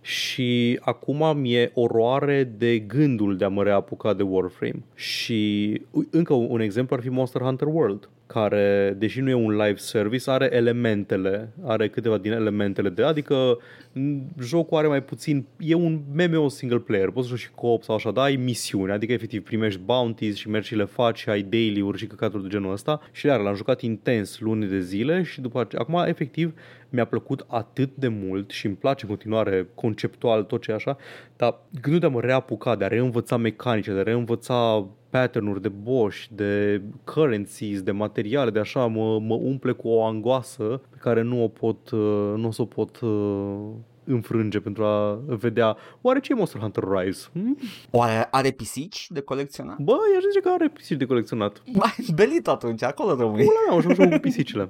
și 0.02 0.80
acum 0.82 1.38
mi-e 1.38 1.72
oroare 1.74 2.44
de 2.58 2.80
gândul 2.80 3.38
de 3.38 3.46
a 3.46 3.50
mă 3.50 3.64
reapuca 3.64 4.14
de 4.14 4.24
Warframe. 4.24 4.84
Și 4.96 5.82
ui, 5.92 6.08
încă 6.12 6.34
un 6.34 6.48
un 6.50 6.60
exemplu 6.60 6.96
ar 6.96 7.02
fi 7.02 7.10
Monster 7.10 7.42
Hunter 7.42 7.68
World, 7.68 8.10
care, 8.34 8.95
deși 8.97 9.21
nu 9.21 9.30
e 9.30 9.34
un 9.34 9.51
live 9.51 9.75
service, 9.75 10.32
are 10.32 10.49
elementele, 10.51 11.53
are 11.63 11.89
câteva 11.89 12.17
din 12.17 12.32
elementele 12.32 12.89
de, 12.89 13.03
adică 13.03 13.57
m, 13.93 14.17
jocul 14.41 14.77
are 14.77 14.88
mai 14.88 15.03
puțin, 15.03 15.45
e 15.59 15.73
un 15.73 15.99
MMO 16.13 16.47
single 16.47 16.77
player, 16.77 17.09
poți 17.09 17.27
să 17.27 17.36
joci 17.36 17.43
și 17.43 17.51
co-op 17.55 17.84
sau 17.84 17.95
așa, 17.95 18.11
dar 18.11 18.23
ai 18.23 18.36
misiuni, 18.36 18.91
adică 18.91 19.13
efectiv 19.13 19.43
primești 19.43 19.80
bounties 19.86 20.36
și 20.36 20.49
mergi 20.49 20.67
și 20.67 20.75
le 20.75 20.86
faci 20.86 21.19
și 21.19 21.30
ai 21.30 21.41
daily-uri 21.41 21.97
și 21.97 22.07
căcaturi 22.07 22.43
de 22.43 22.49
genul 22.49 22.71
ăsta. 22.71 23.01
Și 23.11 23.25
iar 23.25 23.39
l-am 23.39 23.55
jucat 23.55 23.82
intens 23.82 24.39
luni 24.39 24.65
de 24.65 24.80
zile 24.80 25.23
și 25.23 25.41
după 25.41 25.59
aceea, 25.59 25.82
acum 25.82 26.03
efectiv 26.07 26.53
mi-a 26.89 27.05
plăcut 27.05 27.45
atât 27.47 27.89
de 27.95 28.07
mult 28.07 28.49
și 28.51 28.65
îmi 28.65 28.75
place 28.75 29.05
în 29.05 29.09
continuare 29.09 29.67
conceptual 29.75 30.43
tot 30.43 30.61
ce 30.61 30.71
e 30.71 30.73
așa, 30.73 30.97
dar 31.38 31.55
gândul 31.82 31.99
de 31.99 32.05
a 32.05 32.09
mă 32.09 32.21
reapuca, 32.21 32.75
de 32.75 32.86
a 32.86 32.88
reînvăța 32.88 33.38
mecanice, 33.38 33.93
de 33.93 33.99
a 33.99 34.03
reînvăța 34.03 34.88
pattern-uri 35.10 35.62
de 35.62 35.70
boss, 35.70 36.16
de 36.32 36.82
currencies, 37.03 37.82
de 37.82 37.91
materiale, 37.91 38.49
de 38.49 38.60
așa, 38.60 38.86
mă, 38.86 39.20
mă 39.20 39.34
umple 39.34 39.72
cu 39.72 39.88
o 39.88 40.03
angoasă 40.03 40.82
pe 40.89 40.97
care 40.99 41.22
nu 41.22 41.43
o 41.43 41.47
pot, 41.47 41.89
uh, 41.89 42.34
nu 42.36 42.47
o 42.47 42.51
să 42.51 42.62
o 42.62 42.66
pot 42.66 42.99
uh, 42.99 43.70
înfrânge 44.03 44.60
pentru 44.60 44.84
a 44.84 45.20
vedea 45.26 45.78
oare 46.01 46.20
ce 46.20 46.32
e 46.32 46.36
Monster 46.36 46.62
Hunter 46.62 46.84
Rise? 46.84 47.28
Hm? 47.34 47.57
Oare 47.91 48.28
are 48.32 48.51
pisici 48.51 49.07
de 49.10 49.20
colecționat? 49.20 49.78
Bă, 49.80 49.95
i-aș 50.14 50.24
zice 50.24 50.39
că 50.39 50.49
are 50.49 50.70
pisici 50.70 50.97
de 50.97 51.05
colecționat. 51.05 51.62
Mai 51.74 51.95
belit 52.16 52.47
atunci, 52.47 52.84
acolo 52.84 53.16
rămâi. 53.16 53.43
Pula 53.43 53.60
mea, 53.68 53.76
am 53.76 53.82
jucat 53.82 53.95
jocul 53.95 54.12
cu 54.12 54.20
pisicile. 54.28 54.70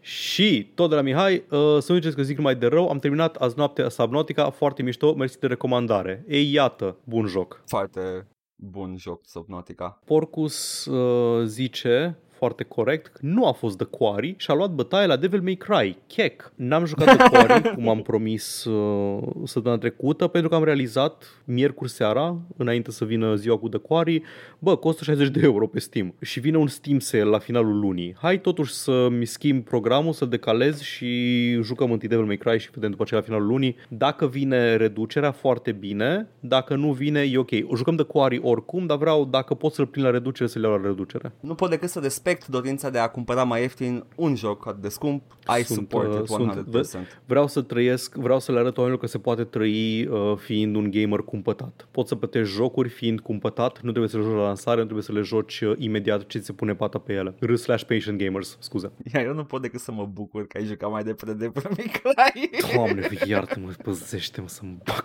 Și 0.00 0.70
tot 0.74 0.88
de 0.88 0.94
la 0.94 1.00
Mihai, 1.00 1.34
uh, 1.34 1.58
să 1.78 1.92
nu 1.92 1.98
ziceți 1.98 2.16
că 2.16 2.22
zic 2.22 2.36
numai 2.36 2.54
de 2.54 2.66
rău, 2.66 2.88
am 2.88 2.98
terminat 2.98 3.36
azi 3.36 3.54
noapte 3.56 3.88
Subnautica, 3.88 4.50
foarte 4.50 4.82
mișto, 4.82 5.14
mersi 5.14 5.38
de 5.38 5.46
recomandare. 5.46 6.24
Ei, 6.28 6.52
iată, 6.52 6.96
bun 7.04 7.26
joc. 7.26 7.62
Foarte 7.66 8.26
bun 8.58 8.96
joc 8.98 9.26
Subnautica. 9.26 9.94
Porcus 10.06 10.86
uh, 10.86 11.46
zice 11.46 12.14
foarte 12.38 12.64
corect, 12.64 13.06
că 13.06 13.18
nu 13.22 13.46
a 13.46 13.52
fost 13.52 13.76
The 13.76 13.86
Quarry 13.86 14.34
și 14.36 14.50
a 14.50 14.54
luat 14.54 14.70
bătaie 14.70 15.06
la 15.06 15.16
Devil 15.16 15.40
May 15.40 15.54
Cry. 15.54 15.96
Chec. 16.06 16.52
N-am 16.54 16.84
jucat 16.84 17.16
The 17.16 17.28
Quarry, 17.28 17.68
cum 17.74 17.88
am 17.88 18.02
promis 18.02 18.64
uh, 18.64 19.22
săptămâna 19.44 19.80
trecută, 19.80 20.26
pentru 20.26 20.50
că 20.50 20.56
am 20.56 20.64
realizat 20.64 21.24
miercuri 21.44 21.90
seara, 21.90 22.36
înainte 22.56 22.90
să 22.90 23.04
vină 23.04 23.34
ziua 23.34 23.58
cu 23.58 23.68
The 23.68 23.78
Quarry, 23.78 24.22
bă, 24.58 24.76
costă 24.76 25.04
60 25.04 25.28
de 25.28 25.40
euro 25.42 25.66
pe 25.66 25.78
Steam 25.78 26.14
și 26.20 26.40
vine 26.40 26.56
un 26.56 26.66
Steam 26.66 26.98
sale 26.98 27.22
la 27.22 27.38
finalul 27.38 27.78
lunii. 27.78 28.14
Hai 28.18 28.40
totuși 28.40 28.72
să-mi 28.72 29.24
schimb 29.24 29.64
programul, 29.64 30.12
să 30.12 30.24
decalez 30.24 30.80
și 30.80 31.52
jucăm 31.62 31.92
întâi 31.92 32.08
Devil 32.08 32.24
May 32.24 32.36
Cry 32.36 32.58
și 32.58 32.70
vedem 32.74 32.90
după 32.90 33.02
aceea 33.02 33.20
la 33.20 33.26
finalul 33.26 33.46
lunii. 33.46 33.76
Dacă 33.88 34.26
vine 34.26 34.76
reducerea, 34.76 35.30
foarte 35.30 35.72
bine. 35.72 36.28
Dacă 36.40 36.74
nu 36.74 36.92
vine, 36.92 37.20
e 37.20 37.38
ok. 37.38 37.50
Jucăm 37.76 37.96
The 37.96 38.04
Quarry 38.04 38.40
oricum, 38.42 38.86
dar 38.86 38.96
vreau, 38.96 39.24
dacă 39.24 39.54
pot 39.54 39.72
să-l 39.72 39.86
prind 39.86 40.06
la 40.06 40.12
reducere, 40.12 40.48
să-l 40.48 40.62
iau 40.62 40.72
la 40.72 40.86
reducere. 40.86 41.32
Nu 41.40 41.54
pot 41.54 41.70
decât 41.70 41.88
să 41.88 42.00
respect 42.28 42.52
dorința 42.52 42.90
de 42.90 42.98
a 42.98 43.08
cumpăra 43.08 43.44
mai 43.44 43.60
ieftin 43.60 44.04
un 44.16 44.34
joc 44.34 44.66
atât 44.66 44.82
de 44.82 44.88
scump. 44.88 45.22
I 45.58 45.62
Sunt, 45.62 45.78
support 45.78 46.12
uh, 46.12 46.20
it 46.20 46.26
sunt- 46.26 47.06
100%. 47.06 47.22
Vreau 47.24 47.46
să 47.46 47.62
trăiesc, 47.62 48.14
vreau 48.14 48.40
să 48.40 48.52
le 48.52 48.58
arăt 48.58 48.76
oamenilor 48.76 49.02
că 49.04 49.06
se 49.10 49.18
poate 49.18 49.44
trăi 49.44 50.06
uh, 50.06 50.36
fiind 50.36 50.76
un 50.76 50.90
gamer 50.90 51.18
cumpătat. 51.20 51.88
Poți 51.90 52.08
să 52.08 52.14
plătești 52.14 52.54
jocuri 52.54 52.88
fiind 52.88 53.20
cumpătat, 53.20 53.80
nu 53.80 53.90
trebuie 53.90 54.08
să 54.10 54.16
le 54.16 54.22
joci 54.22 54.34
la 54.34 54.42
lansare, 54.42 54.76
nu 54.76 54.82
trebuie 54.84 55.04
să 55.04 55.12
le 55.12 55.20
joci 55.20 55.60
uh, 55.60 55.74
imediat 55.78 56.26
ce 56.26 56.38
ți 56.38 56.44
se 56.46 56.52
pune 56.52 56.74
pata 56.74 56.98
pe 56.98 57.12
ele. 57.12 57.34
R 57.40 57.54
slash 57.54 57.82
patient 57.84 58.18
gamers, 58.18 58.56
scuze. 58.60 58.92
Iar 59.14 59.24
eu 59.24 59.34
nu 59.34 59.44
pot 59.44 59.62
decât 59.62 59.80
să 59.80 59.92
mă 59.92 60.04
bucur 60.12 60.46
că 60.46 60.58
ai 60.58 60.64
jucat 60.64 60.90
mai 60.90 61.02
departe 61.02 61.34
de 61.38 61.52
Micrai. 61.68 62.50
Doamne, 62.74 63.08
iartă-mă, 63.26 63.70
păzește-mă 63.82 64.48
să-mi 64.48 64.78
bag. 64.84 65.04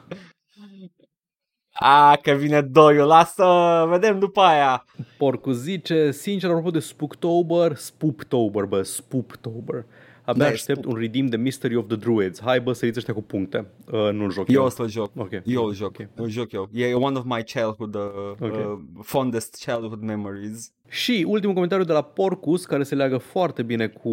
A, 1.74 2.16
că 2.22 2.32
vine 2.32 2.62
doiul, 2.62 3.08
lasă, 3.08 3.46
vedem 3.90 4.20
după 4.20 4.42
aia. 4.42 4.86
Porcu 5.18 5.52
zice, 5.52 6.12
sincer, 6.12 6.50
apropo 6.50 6.72
de 6.72 6.80
Spooktober, 6.80 7.76
Spooptober, 7.76 8.64
bă, 8.64 8.82
Spooptober. 8.82 9.86
Abia 10.26 10.44
Da, 10.44 10.50
e 10.50 10.54
aștept 10.54 10.80
Spook. 10.80 10.94
un 10.96 11.00
redeem 11.02 11.26
de 11.26 11.38
Mystery 11.38 11.76
of 11.76 11.88
the 11.88 11.96
Druids. 11.96 12.42
Hai 12.42 12.62
bă, 12.62 12.74
să 12.74 12.92
ăștia 12.96 13.14
cu 13.14 13.22
puncte. 13.22 13.66
Uh, 13.92 14.10
nu-l 14.12 14.32
joc 14.32 14.50
Eu 14.50 14.60
eu. 14.60 14.66
o 14.66 14.70
să-l 14.70 14.90
joc. 14.90 15.12
Ok. 15.16 15.32
Eu 15.46 15.64
îl 15.64 15.74
joc. 15.74 15.88
Ok. 16.00 16.08
Îl 16.16 16.30
joc 16.30 16.52
eu. 16.52 16.70
E 16.74 16.94
one 16.94 17.18
of 17.18 17.24
my 17.26 17.44
childhood, 17.44 17.96
uh, 17.96 18.02
Ok. 18.40 18.52
uh, 18.54 18.80
fondest 19.02 19.64
childhood 19.66 20.02
memories. 20.02 20.72
Și 20.90 21.26
ultimul 21.28 21.54
comentariu 21.54 21.86
de 21.86 21.92
la 21.94 22.02
Porcus, 22.02 22.66
care 22.66 22.84
se 22.84 22.96
leagă 22.96 23.18
foarte 23.18 23.64
bine 23.64 23.88
cu 23.88 24.10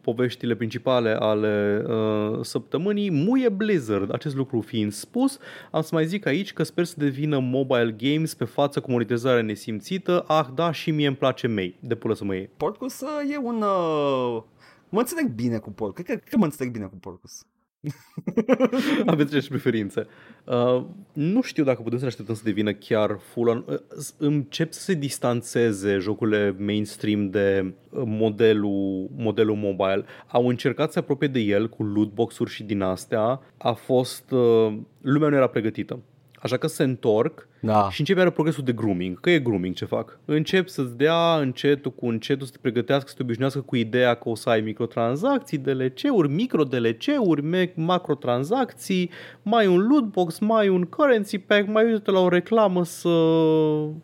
poveștile 0.00 0.54
principale 0.54 1.16
ale 1.18 1.84
uh, 1.88 2.38
săptămânii, 2.42 3.10
muie 3.10 3.48
Blizzard. 3.48 4.12
Acest 4.14 4.36
lucru 4.36 4.60
fiind 4.60 4.92
spus, 4.92 5.38
am 5.70 5.82
să 5.82 5.90
mai 5.92 6.06
zic 6.06 6.26
aici 6.26 6.52
că 6.52 6.62
sper 6.62 6.84
să 6.84 6.94
devină 6.98 7.38
mobile 7.38 7.94
games 7.98 8.34
pe 8.34 8.44
față 8.44 8.80
cu 8.80 8.90
monetizare 8.90 9.42
nesimțită. 9.42 10.24
Ah, 10.26 10.46
da, 10.54 10.72
și 10.72 10.90
mie 10.90 11.06
îmi 11.06 11.16
place 11.16 11.46
May. 11.46 11.76
De 11.80 11.94
pulă 11.94 12.14
să 12.14 12.24
mă 12.24 12.34
iei. 12.34 12.50
Porcus 12.56 13.00
uh, 13.00 13.32
e 13.32 13.36
un... 13.42 13.62
Uh, 13.62 14.42
mă 14.88 14.98
înțeleg 14.98 15.34
bine 15.34 15.58
cu 15.58 15.70
Porcus. 15.70 15.94
Cred 15.94 16.06
că, 16.06 16.12
cred 16.12 16.28
că 16.32 16.38
mă 16.38 16.44
înțeleg 16.44 16.72
bine 16.72 16.84
cu 16.84 16.96
Porcus. 16.96 17.46
Aveți 19.06 19.26
aceeași 19.26 19.48
preferințe. 19.48 20.06
Uh, 20.44 20.84
nu 21.12 21.42
știu 21.42 21.64
dacă 21.64 21.82
putem 21.82 21.98
să 21.98 22.02
ne 22.02 22.10
așteptăm 22.10 22.34
să 22.34 22.42
devină 22.44 22.72
chiar 22.72 23.18
full 23.18 23.48
on. 23.48 23.64
Uh, 23.68 23.78
încep 24.16 24.72
să 24.72 24.80
se 24.80 24.94
distanțeze 24.94 25.98
jocurile 25.98 26.56
mainstream 26.58 27.30
de 27.30 27.74
uh, 27.90 28.02
modelul, 28.06 29.08
modelul 29.16 29.56
mobile. 29.56 30.04
Au 30.26 30.48
încercat 30.48 30.86
să 30.86 30.92
se 30.92 30.98
apropie 30.98 31.28
de 31.28 31.40
el 31.40 31.68
cu 31.68 31.82
lootbox-uri 31.82 32.50
și 32.50 32.62
din 32.62 32.80
astea. 32.80 33.40
A 33.58 33.72
fost... 33.72 34.30
Uh, 34.30 34.76
lumea 35.00 35.28
nu 35.28 35.36
era 35.36 35.46
pregătită. 35.46 35.98
Așa 36.42 36.56
că 36.56 36.66
se 36.66 36.82
întorc 36.82 37.48
Da. 37.60 37.88
și 37.90 38.00
începe 38.00 38.18
iară 38.18 38.30
progresul 38.30 38.64
de 38.64 38.72
grooming. 38.72 39.20
Că 39.20 39.30
e 39.30 39.38
grooming 39.38 39.74
ce 39.74 39.84
fac. 39.84 40.18
Încep 40.24 40.68
să-ți 40.68 40.96
dea 40.96 41.36
încetul 41.40 41.90
cu 41.92 42.06
încetul 42.06 42.46
să 42.46 42.52
te 42.52 42.58
pregătească, 42.60 43.08
să 43.08 43.14
te 43.16 43.22
obișnuiască 43.22 43.60
cu 43.60 43.76
ideea 43.76 44.14
că 44.14 44.28
o 44.28 44.34
să 44.34 44.48
ai 44.48 44.60
microtransacții, 44.60 45.58
DLC-uri, 45.58 46.28
micro-DLC-uri, 46.28 47.42
me- 47.42 47.72
macrotransacții, 47.74 49.10
mai 49.42 49.66
un 49.66 49.86
lootbox, 49.88 50.38
mai 50.38 50.68
un 50.68 50.82
currency 50.84 51.38
pack, 51.38 51.66
mai 51.68 51.92
uite 51.92 52.10
la 52.10 52.20
o 52.20 52.28
reclamă 52.28 52.84
să 52.84 53.08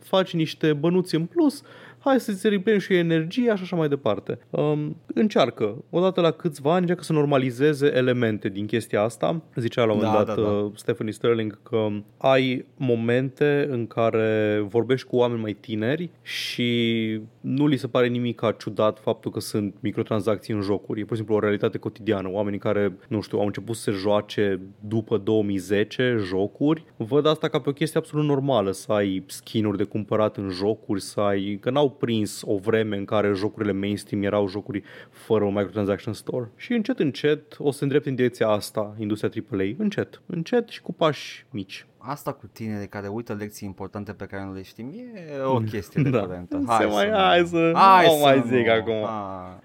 faci 0.01 0.35
niște 0.35 0.72
bănuți 0.72 1.14
în 1.14 1.24
plus 1.24 1.62
hai 2.05 2.20
să-ți 2.20 2.48
replenești 2.48 2.92
și 2.92 2.98
energia 2.98 3.57
și 3.57 3.62
așa 3.62 3.76
mai 3.76 3.88
departe. 3.88 4.38
Um, 4.50 4.96
încearcă, 5.14 5.84
odată 5.90 6.20
la 6.20 6.30
câțiva 6.30 6.70
ani, 6.70 6.80
încearcă 6.80 7.02
să 7.02 7.12
normalizeze 7.12 7.92
elemente 7.94 8.48
din 8.48 8.66
chestia 8.66 9.02
asta. 9.02 9.42
Zicea 9.57 9.84
la 9.84 9.92
un 9.92 9.98
moment 10.02 10.16
Da, 10.16 10.24
dat 10.24 10.36
da, 10.36 10.42
da. 10.42 10.48
uh, 10.48 10.72
Stephanie 10.74 11.12
Sterling 11.12 11.62
că 11.62 11.88
ai 12.18 12.64
momente 12.76 13.66
în 13.70 13.86
care 13.86 14.64
vorbești 14.68 15.07
cu 15.07 15.16
oameni 15.16 15.40
mai 15.40 15.52
tineri 15.52 16.11
și 16.22 17.20
nu 17.40 17.66
li 17.66 17.76
se 17.76 17.86
pare 17.86 18.07
nimic 18.07 18.36
ca 18.36 18.52
ciudat 18.52 18.98
faptul 18.98 19.30
că 19.30 19.40
sunt 19.40 19.74
microtransacții 19.80 20.55
în 20.55 20.61
jocuri. 20.61 21.00
E 21.00 21.05
pur 21.05 21.11
și 21.11 21.16
simplu 21.16 21.34
o 21.34 21.40
realitate 21.40 21.78
cotidiană. 21.78 22.30
Oamenii 22.30 22.59
care, 22.59 22.96
nu 23.09 23.20
știu, 23.20 23.38
au 23.38 23.46
început 23.46 23.76
să 23.76 23.82
se 23.82 23.90
joace 23.90 24.61
după 24.80 25.16
2010 25.16 26.16
jocuri, 26.24 26.84
văd 26.96 27.26
asta 27.26 27.48
ca 27.48 27.61
pe 27.61 27.68
o 27.68 27.72
chestie 27.72 27.98
absolut 28.00 28.26
normală, 28.26 28.70
să 28.70 28.92
ai 28.92 29.24
skin-uri 29.26 29.76
de 29.76 29.84
cumpărat 29.84 30.36
în 30.36 30.48
jocuri, 30.48 31.00
să 31.00 31.20
ai... 31.20 31.59
că 31.61 31.70
n-au 31.70 31.90
prins 31.99 32.42
o 32.47 32.57
vreme 32.57 32.97
în 32.97 33.05
care 33.05 33.32
jocurile 33.34 33.72
mainstream 33.72 34.22
erau 34.22 34.49
jocuri 34.49 34.82
fără 35.11 35.45
un 35.45 35.53
microtransaction 35.55 36.12
store. 36.14 36.51
Și 36.57 36.72
încet, 36.72 36.99
încet 36.99 37.57
o 37.59 37.70
să 37.70 37.78
se 37.78 37.82
îndrepte 37.84 38.09
în 38.09 38.14
direcția 38.14 38.49
asta 38.49 38.95
industria 38.99 39.42
AAA. 39.51 39.64
Încet, 39.78 40.22
încet 40.26 40.68
și 40.68 40.82
cu 40.82 40.92
pași 40.92 41.47
mici. 41.51 41.86
Asta 41.99 42.32
cu 42.32 42.47
tineri 42.53 42.88
care 42.88 43.09
uită 43.09 43.32
lecții 43.38 43.66
importante 43.68 44.12
pe 44.12 44.24
care 44.24 44.45
nu 44.45 44.53
le 44.55 44.62
știm 44.62 44.90
e 44.95 45.42
o 45.45 45.59
chestie 45.59 46.03
Da. 46.11 46.18
recurentă. 46.20 46.57
Se 46.78 46.84
mai- 46.84 47.09
nu- 47.09 47.14
hai 47.16 47.47
să- 47.47 47.72
hai 47.74 48.07
nu 48.07 48.12
să 48.12 48.18
mai 48.22 48.38
nu. 48.38 48.45
zic 48.45 48.68
acum. 48.68 48.95
Hai. 49.07 49.59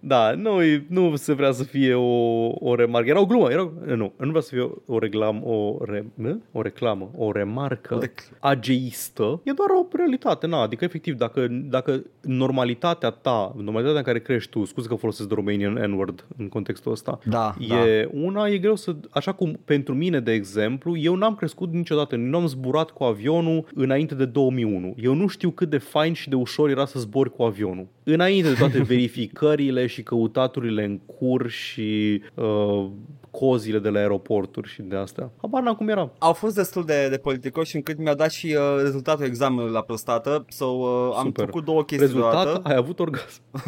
Da, 0.00 0.32
nu, 0.32 0.58
nu 0.86 1.16
se 1.16 1.32
vrea 1.32 1.52
să 1.52 1.62
fie 1.62 1.94
o, 1.94 2.46
o 2.46 2.74
remarcă. 2.74 3.08
Era 3.08 3.20
o 3.20 3.26
glumă, 3.26 3.50
era, 3.50 3.72
nu, 3.84 4.12
nu 4.16 4.28
vrea 4.28 4.40
să 4.40 4.48
fie 4.54 4.60
o, 4.60 4.94
o 4.94 4.98
reclamă, 4.98 5.40
o, 5.44 5.76
re, 5.84 6.04
nu? 6.14 6.42
o 6.52 6.62
reclamă, 6.62 7.10
o 7.16 7.32
remarcă 7.32 7.98
Rec- 8.02 8.38
ageistă. 8.38 9.40
E 9.42 9.52
doar 9.52 9.68
o 9.70 9.86
realitate, 9.96 10.46
na, 10.46 10.60
adică 10.60 10.84
efectiv, 10.84 11.14
dacă, 11.14 11.46
dacă 11.50 12.02
normalitatea 12.20 13.10
ta, 13.10 13.52
normalitatea 13.56 13.98
în 13.98 14.04
care 14.04 14.20
crești 14.20 14.50
tu, 14.50 14.64
scuze 14.64 14.88
că 14.88 14.94
folosesc 14.94 15.28
the 15.28 15.36
Romanian 15.36 15.72
N-word 15.72 16.26
în 16.36 16.48
contextul 16.48 16.92
ăsta, 16.92 17.18
Da, 17.24 17.54
e 17.74 18.08
una, 18.12 18.48
e 18.48 18.58
greu 18.58 18.76
să, 18.76 18.96
așa 19.10 19.32
cum 19.32 19.58
pentru 19.64 19.94
mine, 19.94 20.20
de 20.20 20.32
exemplu, 20.32 20.96
eu 20.96 21.14
n-am 21.14 21.34
crescut 21.34 21.72
niciodată, 21.72 22.16
nu 22.16 22.36
am 22.36 22.46
zburat 22.46 22.90
cu 22.90 23.04
avionul 23.04 23.66
înainte 23.74 24.14
de 24.14 24.24
2001. 24.24 24.94
Eu 24.96 25.14
nu 25.14 25.26
știu 25.26 25.50
cât 25.50 25.70
de 25.70 25.78
fain 25.78 26.12
și 26.12 26.28
de 26.28 26.34
ușor 26.34 26.70
era 26.70 26.84
să 26.84 26.98
zbori 26.98 27.32
cu 27.32 27.42
avionul. 27.42 27.86
Înainte 28.12 28.48
de 28.48 28.54
toate 28.54 28.82
verificările 28.92 29.86
și 29.86 30.02
căutaturile 30.02 30.84
în 30.84 30.98
cur 30.98 31.50
și 31.50 32.22
uh, 32.34 32.86
cozile 33.30 33.78
de 33.78 33.88
la 33.88 33.98
aeroporturi 33.98 34.68
și 34.68 34.82
de 34.82 34.96
astea. 34.96 35.30
Habar 35.40 35.62
n-am 35.62 35.74
cum 35.74 35.88
era. 35.88 36.10
Au 36.18 36.32
fost 36.32 36.54
destul 36.54 36.84
de, 36.84 37.08
de 37.08 37.16
politicoși 37.16 37.76
încât 37.76 37.98
mi-au 37.98 38.14
dat 38.14 38.30
și 38.30 38.56
uh, 38.58 38.82
rezultatul 38.82 39.24
examenului 39.24 39.72
la 39.72 39.80
prostată. 39.82 40.44
So, 40.48 40.64
uh, 40.64 41.14
am 41.16 41.24
Super. 41.24 41.44
făcut 41.44 41.64
două 41.64 41.84
chestii 41.84 42.06
Rezultat, 42.06 42.44
deodată. 42.44 42.68
ai 42.68 42.74
avut 42.76 42.98
orgasm. 43.00 43.40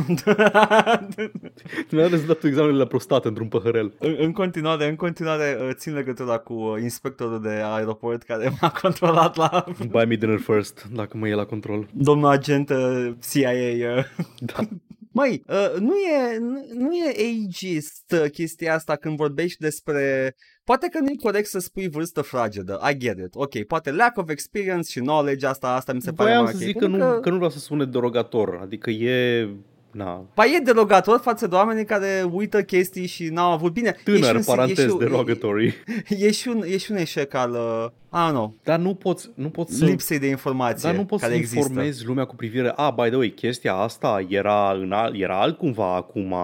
Mi-a 1.91 2.03
dat 2.03 2.11
rezultatul 2.11 2.49
examenului 2.49 2.79
la 2.81 2.87
prostată 2.87 3.29
într-un 3.29 3.49
păhărel. 3.49 3.93
În, 3.99 4.17
în 4.19 4.33
continuare, 4.33 4.89
în 4.89 4.97
continuare 4.97 5.59
uh, 5.61 5.69
țin 5.75 5.95
legătura 5.95 6.39
cu 6.39 6.53
uh, 6.53 6.81
inspectorul 6.83 7.41
de 7.41 7.61
aeroport 7.65 8.23
care 8.23 8.53
m-a 8.61 8.73
controlat 8.83 9.37
la 9.37 9.65
Buy 9.89 10.05
me 10.07 10.15
dinner 10.15 10.39
first, 10.39 10.87
dacă 10.95 11.17
mă 11.17 11.29
e 11.29 11.35
la 11.35 11.45
control. 11.45 11.87
domnul 11.93 12.31
agent 12.31 12.71
uh, 12.71 13.11
CIA. 13.31 13.51
Uh. 13.51 14.05
Da. 14.39 14.55
Măi, 15.13 15.43
uh, 15.47 15.81
nu, 15.81 15.95
e, 15.95 16.39
nu, 16.39 16.67
nu 16.75 16.95
e 16.95 17.15
ageist 17.47 18.15
uh, 18.23 18.31
chestia 18.31 18.75
asta 18.75 18.97
când 18.97 19.17
vorbești 19.17 19.59
despre... 19.59 20.35
Poate 20.65 20.89
că 20.89 20.99
nu 20.99 21.07
e 21.11 21.17
corect 21.23 21.47
să 21.47 21.59
spui 21.59 21.89
vârstă 21.89 22.21
fragedă, 22.21 22.81
I 22.91 22.97
get 22.97 23.19
it, 23.19 23.35
ok, 23.35 23.63
poate 23.63 23.91
lack 23.91 24.17
of 24.17 24.29
experience 24.29 24.91
și 24.91 24.99
knowledge, 24.99 25.47
asta, 25.47 25.75
asta 25.75 25.93
mi 25.93 26.01
se 26.01 26.13
pare 26.13 26.29
Voiam 26.29 26.45
mai 26.45 26.53
să 26.53 26.59
ok. 26.59 26.65
zic 26.65 26.79
că 26.79 26.89
Pentru 26.89 27.09
nu, 27.09 27.21
că 27.21 27.29
nu 27.29 27.35
vreau 27.35 27.51
să 27.51 27.59
sune 27.59 27.85
derogator, 27.85 28.59
adică 28.63 28.91
e... 28.91 29.49
Na, 29.93 30.25
Pa 30.35 30.45
e 30.47 30.59
derogator 30.65 31.21
față 31.23 31.47
de 31.47 31.55
oamenii 31.55 31.85
care 31.85 32.27
uită 32.31 32.63
chestii 32.63 33.07
și 33.07 33.25
n-au 33.29 33.53
avut 33.53 33.73
bine. 33.73 33.89
e 33.89 34.13
și 34.13 34.21
tânăr, 34.21 34.35
un, 34.35 34.43
parantez, 34.45 34.79
e 34.79 34.83
și, 34.87 34.91
un- 34.93 34.99
derogatory. 34.99 35.67
E, 36.09 36.27
e, 36.27 36.31
și 36.31 36.49
un, 36.49 36.63
e 36.67 36.77
și 36.77 36.91
un 36.91 36.97
eșec 36.97 37.35
al, 37.35 37.51
uh, 37.51 37.87
I 38.13 38.27
don't 38.27 38.31
know, 38.31 38.55
Dar 38.63 38.79
nu 38.79 38.95
poți, 38.95 39.31
nu 39.35 39.49
poți 39.51 39.75
să... 39.75 39.85
lipsei 39.85 40.19
de 40.19 40.27
informație 40.27 40.89
Dar 40.89 40.99
nu 40.99 41.05
poți 41.05 41.21
care 41.23 41.35
să 41.35 41.39
există. 41.39 41.59
informezi 41.59 42.07
lumea 42.07 42.25
cu 42.25 42.35
privire, 42.35 42.73
a, 42.77 42.91
by 42.91 43.09
the 43.09 43.17
way, 43.17 43.29
chestia 43.29 43.75
asta 43.75 44.25
era, 44.29 44.73
în 44.73 44.93
al, 44.93 45.21
era 45.21 45.41
altcumva 45.41 45.95
acum 45.97 46.35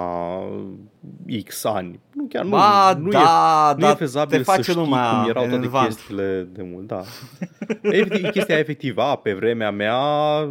X 1.45 1.65
ani. 1.65 2.01
Nu 2.15 2.27
chiar 2.29 2.45
nu, 2.45 2.51
Ba, 2.51 2.95
nu 2.99 3.09
da, 3.09 3.71
e, 3.71 3.75
nu 3.75 3.81
da, 3.81 3.91
e 3.91 3.95
fezabil 3.95 4.39
te 4.39 4.45
face 4.45 4.63
să 4.63 4.71
știi 4.71 4.83
lumea 4.83 5.11
cum 5.11 5.29
erau 5.29 5.43
toate 5.43 5.55
enervant. 5.57 5.87
chestiile 5.87 6.49
de 6.53 6.63
mult. 6.63 6.87
Da. 6.87 7.03
Efectiv, 7.83 8.31
chestia 8.31 8.57
e 8.57 8.59
efectivă, 8.59 9.03
a, 9.03 9.17
pe 9.17 9.33
vremea 9.33 9.71
mea, 9.71 9.97
a, 9.97 10.49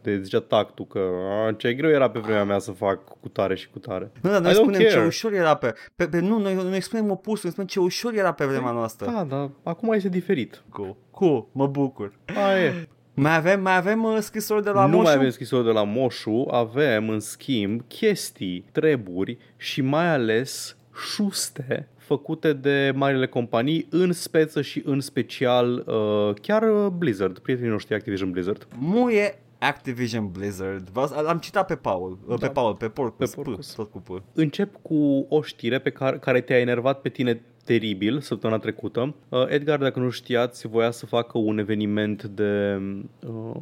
te 0.00 0.20
zicea 0.20 0.40
tactul 0.40 0.86
că 0.86 1.08
a, 1.48 1.52
ce 1.52 1.74
greu 1.74 1.90
era 1.90 2.10
pe 2.10 2.18
vremea 2.18 2.44
mea 2.44 2.58
să 2.58 2.70
fac 2.70 3.04
cu 3.20 3.28
tare 3.28 3.54
și 3.54 3.70
cu 3.70 3.78
tare. 3.78 4.10
Nu, 4.20 4.30
dar 4.30 4.40
noi 4.40 4.50
I 4.50 4.54
don't 4.54 4.58
spunem 4.58 4.80
ce 4.80 4.86
care. 4.86 5.06
ușor 5.06 5.32
era 5.32 5.54
pe... 5.54 5.74
pe, 5.96 6.06
pe 6.06 6.20
nu, 6.20 6.38
noi, 6.38 6.54
noi 6.54 6.80
spunem 6.80 7.10
opusul, 7.10 7.40
noi 7.42 7.52
spunem 7.52 7.68
ce 7.68 7.80
ușor 7.80 8.14
era 8.14 8.32
pe 8.32 8.44
vremea 8.44 8.70
noastră. 8.70 9.10
Da, 9.10 9.24
dar 9.28 9.50
acum 9.62 9.92
este 9.92 10.08
diferit. 10.08 10.62
Cool. 10.68 10.96
cool, 11.10 11.46
mă 11.52 11.66
bucur. 11.66 12.12
Aia 12.46 12.64
e. 12.64 12.88
Mai 13.20 13.36
avem, 13.36 13.62
mai 13.62 13.76
avem 13.76 14.04
uh, 14.04 14.16
scrisori 14.20 14.62
de 14.64 14.70
la 14.70 14.86
nu 14.86 14.90
Moșu? 14.96 15.02
mai 15.02 15.14
avem 15.14 15.30
scrisori 15.30 15.64
de 15.64 15.70
la 15.70 15.84
Moșu, 15.84 16.46
avem 16.50 17.08
în 17.08 17.20
schimb 17.20 17.80
chestii, 17.88 18.64
treburi 18.72 19.38
și 19.56 19.80
mai 19.82 20.06
ales 20.12 20.76
șuste 21.12 21.88
făcute 21.96 22.52
de 22.52 22.92
marile 22.94 23.26
companii, 23.26 23.86
în 23.90 24.12
speță 24.12 24.62
și 24.62 24.82
în 24.84 25.00
special 25.00 25.84
uh, 25.86 26.34
chiar 26.42 26.62
uh, 26.62 26.86
Blizzard, 26.98 27.38
prietenii 27.38 27.70
noștri 27.70 27.94
Activision 27.94 28.30
Blizzard. 28.30 28.66
Muie 28.78 29.38
Activision 29.58 30.30
Blizzard. 30.30 30.88
V- 30.88 31.26
Am 31.28 31.38
citat 31.38 31.66
pe 31.66 31.74
Paul, 31.76 32.18
da. 32.28 32.34
pe 32.34 32.48
Paul, 32.48 32.74
pe 32.74 32.88
Porcus, 32.88 33.30
Pe 33.34 33.42
Porcus. 33.42 33.72
P, 33.72 33.76
tot 33.76 33.90
cu 33.90 33.98
P. 33.98 34.22
Încep 34.34 34.76
cu 34.82 35.26
o 35.28 35.42
știre 35.42 35.78
pe 35.78 35.90
care, 35.90 36.18
care 36.18 36.40
te-a 36.40 36.58
enervat 36.58 37.00
pe 37.00 37.08
tine 37.08 37.42
teribil 37.74 38.20
săptămâna 38.20 38.58
trecută. 38.58 39.14
Uh, 39.28 39.44
Edgar, 39.48 39.78
dacă 39.78 39.98
nu 39.98 40.10
știați, 40.10 40.66
voia 40.68 40.90
să 40.90 41.06
facă 41.06 41.38
un 41.38 41.58
eveniment 41.58 42.22
de... 42.24 42.80
Uh, 43.26 43.56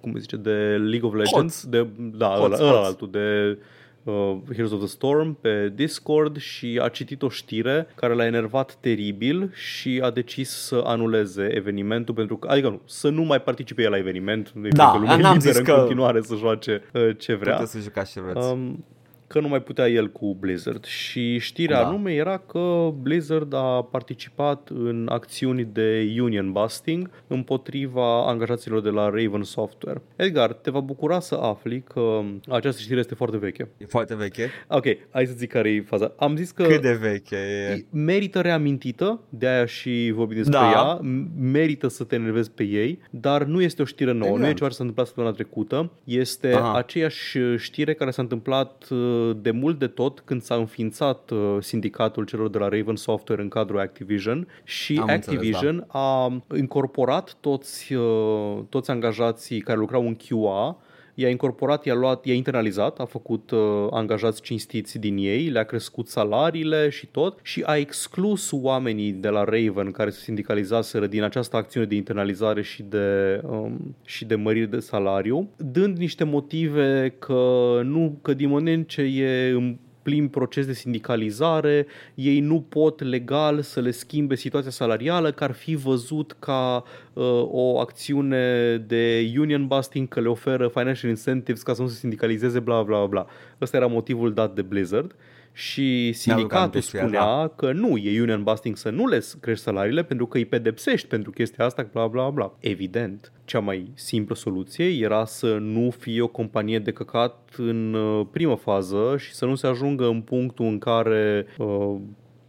cum 0.00 0.12
se 0.12 0.18
zice, 0.18 0.36
de 0.36 0.50
League 0.80 1.08
of 1.08 1.14
Legends, 1.14 1.34
Hots. 1.60 1.66
de, 1.66 1.86
da, 1.96 2.26
Hots, 2.26 2.58
ăla, 2.58 2.68
ăla 2.68 2.76
hots. 2.76 2.86
altul, 2.86 3.10
de 3.10 3.58
uh, 4.02 4.36
Heroes 4.52 4.72
of 4.72 4.78
the 4.78 4.86
Storm 4.88 5.40
pe 5.40 5.72
Discord 5.74 6.36
și 6.38 6.78
a 6.82 6.88
citit 6.88 7.22
o 7.22 7.28
știre 7.28 7.86
care 7.94 8.14
l-a 8.14 8.26
enervat 8.26 8.74
teribil 8.80 9.50
și 9.54 10.00
a 10.02 10.10
decis 10.10 10.50
să 10.50 10.82
anuleze 10.84 11.48
evenimentul 11.54 12.14
pentru 12.14 12.36
că, 12.36 12.48
adică 12.48 12.68
nu, 12.68 12.80
să 12.84 13.08
nu 13.08 13.22
mai 13.22 13.40
participe 13.40 13.82
el 13.82 13.90
la 13.90 13.96
eveniment, 13.98 14.52
Da, 14.52 14.90
că 14.90 14.98
lumea 14.98 15.16
e 15.16 15.20
n-am 15.20 15.32
liberă 15.36 15.50
zis 15.52 15.58
în 15.58 15.64
că- 15.64 15.72
continuare 15.80 16.20
să 16.20 16.34
joace 16.36 16.82
uh, 16.92 17.10
ce 17.18 17.34
vrea. 17.34 17.52
Puteți 17.54 17.72
să 17.72 17.78
jucați 17.78 18.12
ce 18.12 18.20
vreți. 18.20 18.52
Um, 18.52 18.84
că 19.32 19.40
nu 19.40 19.48
mai 19.48 19.62
putea 19.62 19.88
el 19.88 20.10
cu 20.10 20.36
Blizzard 20.40 20.84
și 20.84 21.38
știrea 21.38 21.76
Da. 21.76 21.82
da. 21.82 21.88
anume 21.88 22.12
era 22.12 22.38
că 22.38 22.90
Blizzard 23.02 23.54
a 23.54 23.82
participat 23.90 24.68
în 24.74 25.06
acțiuni 25.10 25.68
de 25.72 26.14
union 26.20 26.52
busting 26.52 27.10
împotriva 27.26 28.26
angajaților 28.28 28.80
de 28.80 28.88
la 28.88 29.04
Raven 29.04 29.42
Software. 29.42 30.02
Edgar, 30.16 30.52
te 30.52 30.70
va 30.70 30.80
bucura 30.80 31.20
să 31.20 31.34
afli 31.34 31.82
că 31.82 32.20
această 32.48 32.80
știre 32.80 32.98
este 32.98 33.14
foarte 33.14 33.36
veche. 33.36 33.68
E 33.78 33.84
foarte 33.86 34.14
veche. 34.14 34.50
Ok, 34.68 34.84
hai 35.10 35.26
să 35.26 35.32
zic 35.36 35.50
care 35.50 35.70
e 35.70 35.80
faza. 35.80 36.12
Am 36.16 36.36
zis 36.36 36.50
că 36.50 36.62
Cât 36.62 36.82
de 36.82 36.92
veche 36.92 37.36
e? 37.36 37.84
merită 37.90 38.40
reamintită, 38.40 39.20
de 39.28 39.46
aia 39.48 39.64
și 39.66 40.12
vorbim 40.14 40.36
despre 40.36 40.58
Da. 40.58 40.70
ea, 40.70 40.98
m- 40.98 41.40
merită 41.40 41.88
să 41.88 42.04
te 42.04 42.14
enervezi 42.14 42.50
pe 42.50 42.62
ei, 42.62 42.98
dar 43.10 43.44
nu 43.44 43.62
este 43.62 43.82
o 43.82 43.84
știre 43.84 44.12
nouă, 44.12 44.30
nu 44.30 44.34
e 44.34 44.38
Exact. 44.38 44.56
ceva 44.56 44.68
ce 44.68 44.74
s-a 44.76 44.80
întâmplat 44.82 45.06
săptămâna 45.06 45.34
trecută, 45.34 45.90
este 46.04 46.52
Aha. 46.52 46.76
aceeași 46.76 47.38
știre 47.56 47.94
care 47.94 48.10
s-a 48.10 48.22
întâmplat 48.22 48.86
uh, 48.90 48.98
de 49.36 49.50
mult 49.50 49.78
de 49.78 49.86
tot 49.86 50.20
când 50.20 50.42
s-a 50.42 50.54
înființat 50.54 51.30
uh, 51.30 51.56
sindicatul 51.60 52.24
celor 52.24 52.48
de 52.48 52.58
la 52.58 52.68
Raven 52.68 52.96
Software 52.96 53.42
în 53.42 53.48
cadrul 53.48 53.80
Activision 53.80 54.48
și 54.64 54.98
Am 55.02 55.08
înțeles, 55.08 55.26
Activision 55.26 55.84
a 55.88 56.42
incorporat 56.56 57.36
toți, 57.40 57.92
uh, 57.92 58.58
toți 58.68 58.90
angajații 58.90 59.60
care 59.60 59.78
lucrau 59.78 60.06
în 60.06 60.16
QA 60.16 60.76
i-a 61.14 61.28
incorporat, 61.28 61.84
i-a 61.84 61.94
luat, 61.94 62.24
i-a 62.24 62.34
internalizat, 62.34 62.98
a 62.98 63.04
făcut 63.04 63.50
uh, 63.50 63.86
angajați 63.90 64.42
cinstiți 64.42 64.98
din 64.98 65.16
ei, 65.16 65.48
le-a 65.48 65.64
crescut 65.64 66.08
salariile 66.08 66.88
și 66.88 67.06
tot 67.06 67.38
și 67.42 67.62
a 67.66 67.76
exclus 67.76 68.50
oamenii 68.52 69.12
de 69.12 69.28
la 69.28 69.44
Raven 69.44 69.90
care 69.90 70.10
se 70.10 70.20
sindicalizaseră 70.20 71.06
din 71.06 71.22
această 71.22 71.56
acțiune 71.56 71.86
de 71.86 71.94
internalizare 71.94 72.62
și 72.62 72.82
de, 72.82 73.40
um, 73.46 73.96
și 74.04 74.24
de 74.24 74.34
mărire 74.34 74.66
de 74.66 74.78
salariu, 74.78 75.48
dând 75.56 75.96
niște 75.96 76.24
motive 76.24 77.14
că 77.18 77.80
nu, 77.84 78.18
că 78.22 78.34
din 78.34 78.48
moment 78.48 78.88
ce 78.88 79.02
e 79.02 79.48
în 79.48 79.76
plin 80.02 80.28
proces 80.28 80.66
de 80.66 80.72
sindicalizare, 80.72 81.86
ei 82.14 82.40
nu 82.40 82.60
pot 82.60 83.02
legal 83.02 83.60
să 83.60 83.80
le 83.80 83.90
schimbe 83.90 84.34
situația 84.34 84.70
salarială, 84.70 85.32
că 85.32 85.44
ar 85.44 85.52
fi 85.52 85.74
văzut 85.74 86.36
ca 86.38 86.84
uh, 87.12 87.24
o 87.50 87.80
acțiune 87.80 88.76
de 88.76 89.32
union 89.38 89.66
busting, 89.66 90.08
că 90.08 90.20
le 90.20 90.28
oferă 90.28 90.68
financial 90.68 91.10
incentives 91.10 91.62
ca 91.62 91.74
să 91.74 91.82
nu 91.82 91.88
se 91.88 91.98
sindicalizeze, 91.98 92.58
bla 92.58 92.82
bla 92.82 93.06
bla. 93.06 93.26
Ăsta 93.60 93.76
era 93.76 93.86
motivul 93.86 94.32
dat 94.32 94.54
de 94.54 94.62
Blizzard 94.62 95.14
și 95.52 96.12
sindicatul 96.12 96.56
aminte 96.56 96.80
și 96.80 96.96
el, 96.96 97.02
spunea 97.02 97.48
că 97.48 97.72
nu, 97.72 97.96
e 97.96 98.20
union 98.20 98.42
busting 98.42 98.76
să 98.76 98.90
nu 98.90 99.06
le 99.06 99.22
crești 99.40 99.62
salariile 99.62 100.02
pentru 100.02 100.26
că 100.26 100.36
îi 100.36 100.44
pedepsești 100.44 101.08
pentru 101.08 101.30
chestia 101.30 101.64
asta, 101.64 101.88
bla 101.92 102.06
bla 102.06 102.30
bla. 102.30 102.56
Evident, 102.58 103.32
cea 103.44 103.60
mai 103.60 103.90
simplă 103.94 104.34
soluție 104.34 104.84
era 104.84 105.24
să 105.24 105.56
nu 105.58 105.90
fie 105.90 106.22
o 106.22 106.26
companie 106.26 106.78
de 106.78 106.92
căcat 106.92 107.54
în 107.56 107.94
uh, 107.94 108.26
primă 108.30 108.54
fază 108.54 109.14
și 109.18 109.34
să 109.34 109.44
nu 109.44 109.54
se 109.54 109.66
ajungă 109.66 110.06
în 110.06 110.20
punctul 110.20 110.66
în 110.66 110.78
care 110.78 111.46
uh, 111.58 111.96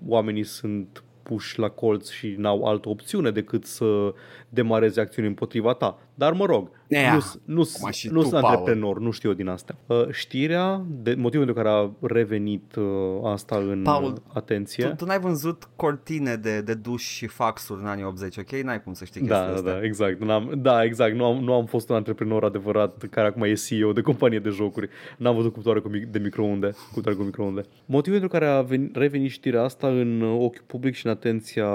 oamenii 0.08 0.44
sunt 0.44 1.04
puși 1.24 1.60
la 1.60 1.70
colț 1.70 2.10
și 2.10 2.36
n-au 2.38 2.64
altă 2.64 2.90
opțiune 2.90 3.32
decât 3.32 3.66
să 3.66 4.14
demareze 4.54 5.02
acțiuni 5.02 5.28
împotriva 5.28 5.74
ta. 5.74 6.00
Dar 6.16 6.34
mă 6.34 6.46
rog, 6.46 6.70
Ea, 6.88 7.14
nu, 7.14 7.22
nu, 7.46 7.70
cum 7.74 7.86
ai 7.86 7.94
și 7.94 8.08
nu 8.08 8.22
tu, 8.22 8.28
sunt 8.28 8.42
Paul. 8.42 8.56
antreprenor, 8.56 9.00
nu 9.00 9.12
știu 9.12 9.30
eu 9.30 9.36
din 9.36 9.48
astea. 9.48 9.76
Uh, 9.86 10.08
știrea, 10.12 10.86
de, 10.90 11.14
motivul 11.18 11.46
pentru 11.46 11.64
care 11.64 11.76
a 11.76 12.08
revenit 12.08 12.76
uh, 12.76 12.84
asta 13.24 13.56
în 13.56 13.82
Paul, 13.84 14.12
uh, 14.12 14.18
atenție. 14.34 14.88
Tu, 14.88 14.96
tu 14.96 15.06
n-ai 15.06 15.20
văzut 15.20 15.70
cortine 15.76 16.36
de, 16.36 16.62
de 16.62 16.74
duș 16.74 17.04
și 17.04 17.28
faxuri 17.28 17.80
în 17.82 17.88
anii 17.88 18.04
80, 18.04 18.38
ok? 18.38 18.52
N-ai 18.52 18.84
cum 18.84 18.94
să 18.94 19.06
știi 19.06 19.22
Da, 19.22 19.36
chestia 19.36 19.52
da, 19.52 19.70
asta. 19.70 19.80
da, 19.80 19.86
exact. 19.86 20.24
N-am, 20.24 20.52
da, 20.58 20.84
exact. 20.84 21.16
Nu 21.16 21.26
am, 21.26 21.44
nu 21.44 21.54
am 21.54 21.66
fost 21.66 21.90
un 21.90 21.96
antreprenor 21.96 22.44
adevărat 22.44 23.04
care 23.10 23.28
acum 23.28 23.44
e 23.44 23.54
CEO 23.54 23.92
de 23.92 24.02
companie 24.02 24.40
de 24.40 24.50
jocuri. 24.50 24.90
N-am 25.18 25.36
văzut 25.36 25.54
cuptoare 25.54 25.80
cu 25.80 25.88
mic, 25.88 26.06
de 26.06 26.20
microunde. 26.20 26.76
Cuptoare 26.94 27.18
cu 27.18 27.24
microunde. 27.24 27.62
Motivul 27.86 28.20
pentru 28.20 28.40
care 28.40 28.52
a 28.52 28.62
ven, 28.62 28.92
revenit 28.94 29.32
știrea 29.32 29.64
asta 29.64 29.88
în 29.88 30.22
ochiul 30.22 30.64
public 30.66 30.94
și 30.94 31.06
în 31.06 31.12
atenția 31.12 31.68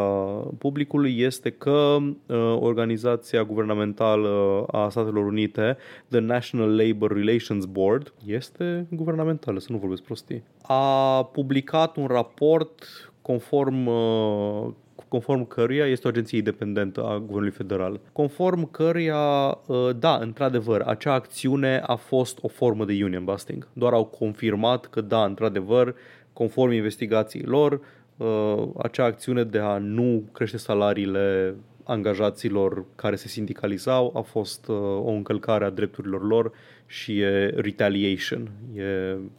publicului 0.58 1.20
este 1.20 1.50
că 1.50 1.96
uh, 2.26 2.58
organizația 2.68 3.44
guvernamentală 3.44 3.86
guvernamentală 3.88 4.64
a 4.70 4.88
Statelor 4.88 5.26
Unite, 5.26 5.76
The 6.08 6.20
National 6.20 6.76
Labor 6.76 7.12
Relations 7.12 7.64
Board, 7.64 8.12
este 8.26 8.86
guvernamentală, 8.90 9.58
să 9.58 9.66
nu 9.70 9.78
vorbesc 9.78 10.02
prostii, 10.02 10.42
a 10.62 11.22
publicat 11.32 11.96
un 11.96 12.06
raport 12.06 12.84
conform 13.22 13.86
uh, 13.86 14.68
conform 15.08 15.46
căruia 15.46 15.86
este 15.86 16.06
o 16.06 16.10
agenție 16.10 16.38
independentă 16.38 17.04
a 17.04 17.18
Guvernului 17.18 17.50
Federal, 17.50 18.00
conform 18.12 18.70
căruia, 18.70 19.48
uh, 19.66 19.90
da, 19.98 20.16
într-adevăr, 20.16 20.80
acea 20.80 21.12
acțiune 21.12 21.82
a 21.86 21.94
fost 21.94 22.38
o 22.42 22.48
formă 22.48 22.84
de 22.84 23.04
union 23.04 23.24
busting. 23.24 23.68
Doar 23.72 23.92
au 23.92 24.04
confirmat 24.04 24.86
că, 24.86 25.00
da, 25.00 25.24
într-adevăr, 25.24 25.94
conform 26.32 26.72
investigațiilor, 26.72 27.80
uh, 28.16 28.68
acea 28.78 29.04
acțiune 29.04 29.44
de 29.44 29.58
a 29.58 29.78
nu 29.78 30.22
crește 30.32 30.56
salariile 30.56 31.54
angajaților 31.88 32.84
care 32.94 33.16
se 33.16 33.28
sindicalizau 33.28 34.12
a 34.16 34.20
fost 34.20 34.68
uh, 34.68 34.76
o 34.76 35.10
încălcare 35.10 35.64
a 35.64 35.70
drepturilor 35.70 36.26
lor 36.26 36.52
și 36.90 37.18
e 37.18 37.52
retaliation. 37.56 38.50
E... 38.74 38.82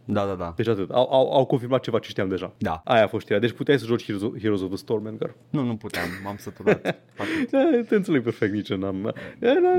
Da, 0.06 0.26
da, 0.26 0.34
da. 0.34 0.54
Deci 0.56 0.68
atât. 0.68 0.90
Au, 0.92 1.08
au, 1.12 1.34
au 1.34 1.46
confirmat 1.46 1.82
ceva 1.82 2.00
ce 2.00 2.10
știam 2.10 2.30
deja. 2.30 2.54
Da. 2.58 2.82
Aia 2.86 3.04
a 3.04 3.08
fost 3.08 3.22
știrea. 3.22 3.42
Deci 3.42 3.52
puteai 3.52 3.80
să 3.80 3.86
joci 3.86 4.04
Heroes 4.04 4.24
of, 4.24 4.40
Heroes 4.40 4.62
of 4.62 4.68
the 4.68 4.78
Storm, 4.78 5.06
Edgar. 5.06 5.36
Nu, 5.50 5.64
nu 5.64 5.76
puteam, 5.76 6.08
m-am 6.24 6.36
săturat. 6.38 6.82
Da, 7.52 7.70
te 7.88 7.96
înțeleg 7.96 8.24
perfect, 8.24 8.54
nici 8.54 8.74
n-am... 8.74 9.14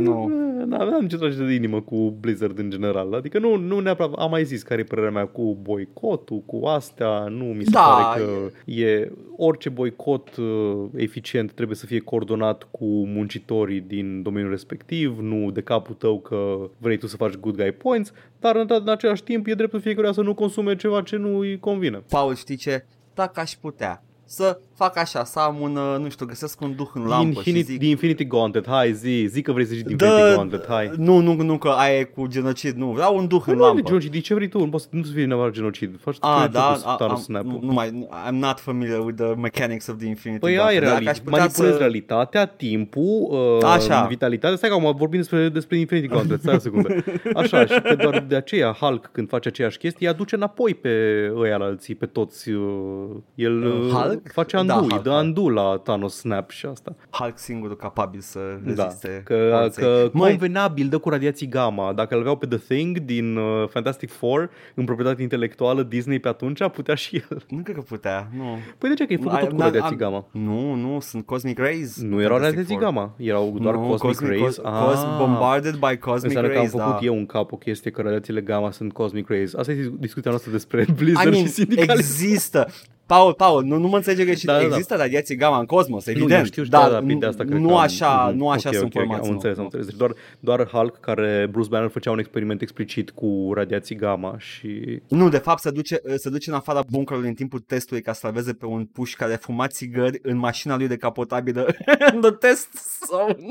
Nu. 0.00 0.26
N-am, 0.66 0.88
n-am 0.88 1.06
ce 1.08 1.16
trage 1.16 1.44
de 1.44 1.52
inimă 1.52 1.80
cu 1.80 2.16
Blizzard 2.20 2.58
în 2.58 2.70
general. 2.70 3.14
Adică 3.14 3.38
nu, 3.38 3.56
nu 3.56 3.78
neapărat... 3.78 4.12
Am 4.12 4.30
mai 4.30 4.44
zis 4.44 4.62
care 4.62 4.80
e 4.80 4.84
părerea 4.84 5.10
mea 5.10 5.26
cu 5.26 5.58
boicotul, 5.62 6.42
cu 6.46 6.66
astea. 6.66 7.26
Nu 7.28 7.44
mi 7.44 7.64
se 7.64 7.70
Da, 7.70 7.80
pare 7.80 8.22
că 8.22 8.50
e... 8.70 9.10
Orice 9.36 9.68
boicot 9.68 10.36
uh, 10.36 10.84
eficient 10.96 11.52
trebuie 11.52 11.76
să 11.76 11.86
fie 11.86 11.98
coordonat 11.98 12.68
cu 12.70 12.84
muncitorii 13.06 13.80
din 13.80 14.22
domeniul 14.22 14.50
respectiv, 14.50 15.18
nu 15.18 15.50
de 15.50 15.60
capul 15.60 15.94
tău 15.94 16.20
că 16.20 16.70
vrei 16.78 16.96
tu 16.96 17.06
să 17.06 17.16
faci 17.16 17.34
good 17.34 17.59
guy 17.62 17.72
points, 17.72 18.12
dar 18.40 18.56
în, 18.56 18.66
în 18.68 18.88
același 18.88 19.22
timp 19.22 19.46
e 19.46 19.54
dreptul 19.54 19.80
fiecăruia 19.80 20.12
să 20.12 20.22
nu 20.22 20.34
consume 20.34 20.76
ceva 20.76 21.02
ce 21.02 21.16
nu 21.16 21.38
îi 21.38 21.58
convine. 21.58 22.02
Paul, 22.08 22.34
știi 22.34 22.56
ce? 22.56 22.84
Dacă 23.14 23.40
aș 23.40 23.52
putea 23.52 24.02
să 24.24 24.60
fac 24.84 24.98
așa, 24.98 25.24
să 25.24 25.38
am 25.38 25.56
un, 25.60 25.76
uh, 25.76 25.96
nu 26.02 26.08
știu, 26.10 26.26
găsesc 26.26 26.60
un 26.60 26.74
duh 26.76 26.88
în 26.94 27.02
lampă 27.06 27.24
Infinity, 27.26 27.58
și 27.66 27.70
zic... 27.70 27.78
The 27.80 27.88
Infinity 27.88 28.24
Gauntlet, 28.26 28.66
hai 28.68 28.92
zi, 28.92 29.26
zi 29.28 29.42
că 29.42 29.52
vrei 29.52 29.64
să 29.66 29.74
zici 29.74 29.84
The 29.86 29.94
Dă- 29.96 30.04
Infinity 30.04 30.34
Gauntlet, 30.34 30.66
hai. 30.68 30.90
Nu, 30.96 31.18
nu, 31.18 31.34
nu, 31.42 31.58
că 31.58 31.68
aia 31.68 31.98
e 31.98 32.04
cu 32.04 32.26
genocid, 32.26 32.76
nu, 32.76 32.86
vreau 32.90 33.16
un 33.16 33.26
duh 33.26 33.42
Păi 33.44 33.52
în 33.52 33.58
nu 33.58 33.64
e 33.64 33.66
lampă. 33.66 33.82
genocid, 33.82 34.10
de 34.12 34.20
ce 34.20 34.34
vrei 34.34 34.48
tu? 34.48 34.58
Nu 34.58 34.68
poți 34.68 34.82
să 34.84 34.88
nu 34.92 35.02
să 35.02 35.12
fie 35.12 35.24
neapărat 35.24 35.52
genocid. 35.52 35.98
Faci 36.00 36.14
ce 36.14 36.20
Ah, 36.22 36.36
vrei 36.38 36.48
da, 36.52 36.72
tu 36.74 36.80
cu 36.82 36.88
a, 36.88 36.94
Thanos 36.94 37.16
am, 37.18 37.22
Snap-ul. 37.22 37.58
nu 37.62 37.72
mai, 37.72 38.08
I'm 38.28 38.38
not 38.38 38.60
familiar 38.60 38.98
with 39.04 39.22
the 39.22 39.34
mechanics 39.34 39.86
of 39.86 39.96
the 39.96 40.06
Infinity 40.06 40.40
Păi 40.40 40.50
ai 40.50 40.56
Gauntlet. 40.58 40.82
Dacă 40.82 40.94
reali- 40.94 41.08
aș 41.08 41.18
putea 41.18 41.38
manipulezi 41.38 41.72
să... 41.72 41.78
realitatea, 41.78 42.46
timpul, 42.46 43.28
uh, 43.30 43.64
Așa. 43.64 44.06
vitalitatea. 44.08 44.56
Stai 44.56 44.68
că 44.68 44.74
acum 44.74 44.94
vorbim 44.96 45.18
despre, 45.18 45.48
despre 45.48 45.76
Infinity 45.78 46.06
Gauntlet, 46.08 46.40
stai 46.40 46.54
o 46.54 46.58
secundă. 46.58 46.94
Așa, 47.34 47.66
și 47.66 47.80
că 47.80 47.94
doar 47.94 48.24
de 48.28 48.36
aceea 48.36 48.72
Hulk 48.80 49.08
când 49.12 49.28
face 49.28 49.48
aceeași 49.48 49.78
chestie, 49.78 50.06
îi 50.06 50.12
aduce 50.12 50.34
înapoi 50.34 50.74
pe 50.74 50.88
ăia 51.36 51.56
la 51.56 51.64
alții, 51.64 51.94
pe 51.94 52.06
toți. 52.06 52.50
Uh, 52.50 53.08
el 53.34 53.62
uh, 53.66 53.90
Hulk? 53.92 54.32
face 54.32 54.56
Da, 54.72 54.80
undo, 54.80 54.86
îi 54.86 54.90
Hulk, 54.90 55.02
dă 55.02 55.10
Hulk. 55.10 55.22
undo 55.24 55.48
la 55.50 55.76
Thanos 55.82 56.16
Snap 56.16 56.50
și 56.50 56.66
asta. 56.66 56.94
Hulk 57.10 57.38
singurul 57.38 57.76
capabil 57.76 58.20
să 58.20 58.38
Da, 58.64 58.82
reziste 58.84 59.22
că, 59.24 59.56
forței. 59.60 59.82
că 59.84 60.10
Măi, 60.12 60.28
convenabil 60.30 60.88
dă 60.88 60.98
cu 60.98 61.08
radiații 61.08 61.48
gamma. 61.48 61.92
Dacă 61.92 62.14
îl 62.14 62.20
aveau 62.20 62.36
pe 62.36 62.46
The 62.46 62.58
Thing 62.58 62.98
din 62.98 63.36
uh, 63.36 63.68
Fantastic 63.68 64.10
Four 64.10 64.50
în 64.74 64.84
proprietate 64.84 65.22
intelectuală 65.22 65.82
Disney 65.82 66.18
pe 66.18 66.28
atunci, 66.28 66.68
putea 66.68 66.94
și 66.94 67.16
el. 67.30 67.42
nu 67.48 67.62
cred 67.62 67.74
că 67.76 67.82
putea, 67.82 68.28
nu. 68.36 68.58
Păi 68.78 68.88
de 68.88 68.94
ce? 68.94 69.06
Că 69.06 69.12
e 69.12 69.16
făcut 69.16 69.32
Ai- 69.32 69.40
tot 69.40 69.50
cu 69.50 69.56
n- 69.56 69.58
radiații 69.64 69.90
am- 69.90 69.96
gamma. 69.96 70.26
Nu, 70.30 70.74
nu, 70.74 71.00
sunt 71.00 71.26
Cosmic 71.26 71.58
Rays. 71.58 72.00
Nu 72.02 72.20
erau 72.20 72.36
Fantastic 72.38 72.42
radiații 72.56 72.74
Four. 72.74 72.82
gamma, 72.84 73.14
erau 73.16 73.56
doar 73.60 73.74
nu, 73.74 73.94
Cosmic, 73.98 74.28
Rays. 74.28 74.40
Cos, 74.42 74.56
cos, 74.56 75.04
bombarded 75.18 75.74
by 75.74 75.96
Cosmic 75.98 76.24
Înseamnă 76.24 76.48
că 76.50 76.54
am 76.54 76.60
Rays, 76.60 76.70
făcut 76.70 76.86
da. 76.92 76.98
eu 77.06 77.14
în 77.16 77.26
cap 77.26 77.52
o 77.52 77.56
chestie 77.56 77.90
că 77.90 78.02
radiațiile 78.02 78.40
gamma 78.40 78.70
sunt 78.70 78.92
Cosmic 78.92 79.28
Rays. 79.28 79.54
Asta 79.54 79.72
e 79.72 79.90
discuția 79.98 80.30
noastră 80.30 80.52
despre 80.52 80.86
Blizzard 80.96 81.26
I 81.28 81.30
mean, 81.30 81.44
și 81.46 81.50
sindicalism. 81.52 81.98
există. 82.22 82.66
Paul, 83.14 83.34
Paul, 83.34 83.64
nu, 83.64 83.76
nu 83.78 83.88
mă 83.88 83.96
înțelege 83.96 84.24
greșit. 84.24 84.46
Da, 84.46 84.52
da, 84.52 84.58
da. 84.58 84.64
Există 84.64 84.94
radiații 84.96 85.36
gamma 85.36 85.58
în 85.58 85.66
cosmos, 85.66 86.06
Nu, 86.06 86.12
evident. 86.12 86.38
eu 86.38 86.44
știu, 86.44 86.64
știu, 86.64 86.78
dar 86.78 86.90
da, 86.90 87.00
da, 87.00 87.14
de 87.18 87.26
asta 87.26 87.44
cred 87.44 87.58
nu 87.58 87.66
că 87.68 87.74
am- 87.74 87.80
așa, 87.80 88.26
Mhm. 88.28 88.36
nu 88.36 88.48
așa 88.50 88.68
Ok, 88.68 88.74
sunt 88.74 88.94
ok, 88.94 89.00
ok, 89.02 89.06
formați. 89.08 89.20
Am 89.22 89.26
nu, 89.28 89.32
înțeles, 89.32 89.56
am 89.56 89.60
nu. 89.62 89.64
înțeles. 89.64 89.86
Deci 89.86 89.96
doar, 89.96 90.12
doar 90.40 90.66
Hulk 90.68 91.00
care 91.00 91.48
Bruce 91.50 91.68
Banner 91.68 91.90
făcea 91.90 92.10
un 92.10 92.18
experiment 92.18 92.62
explicit 92.62 93.10
cu 93.10 93.50
radiații 93.54 93.96
gamma 93.96 94.34
și 94.38 95.00
Nu, 95.08 95.28
de 95.28 95.36
fapt 95.38 95.60
se 95.60 95.70
duce, 95.70 96.00
se 96.16 96.28
duce 96.30 96.50
în 96.50 96.56
afara 96.56 96.80
bunkerului 96.90 97.28
în 97.28 97.34
timpul 97.34 97.58
testului 97.58 98.02
ca 98.02 98.12
să 98.12 98.18
salveze 98.22 98.52
pe 98.52 98.66
un 98.66 98.84
puș 98.84 99.14
care 99.14 99.34
fuma 99.40 99.66
țigări 99.66 100.18
în 100.22 100.36
mașina 100.36 100.76
lui 100.76 100.88
decapotabilă 100.88 101.66
în 102.12 102.20
the 102.24 102.30
test 102.30 102.68
zone. 103.10 103.46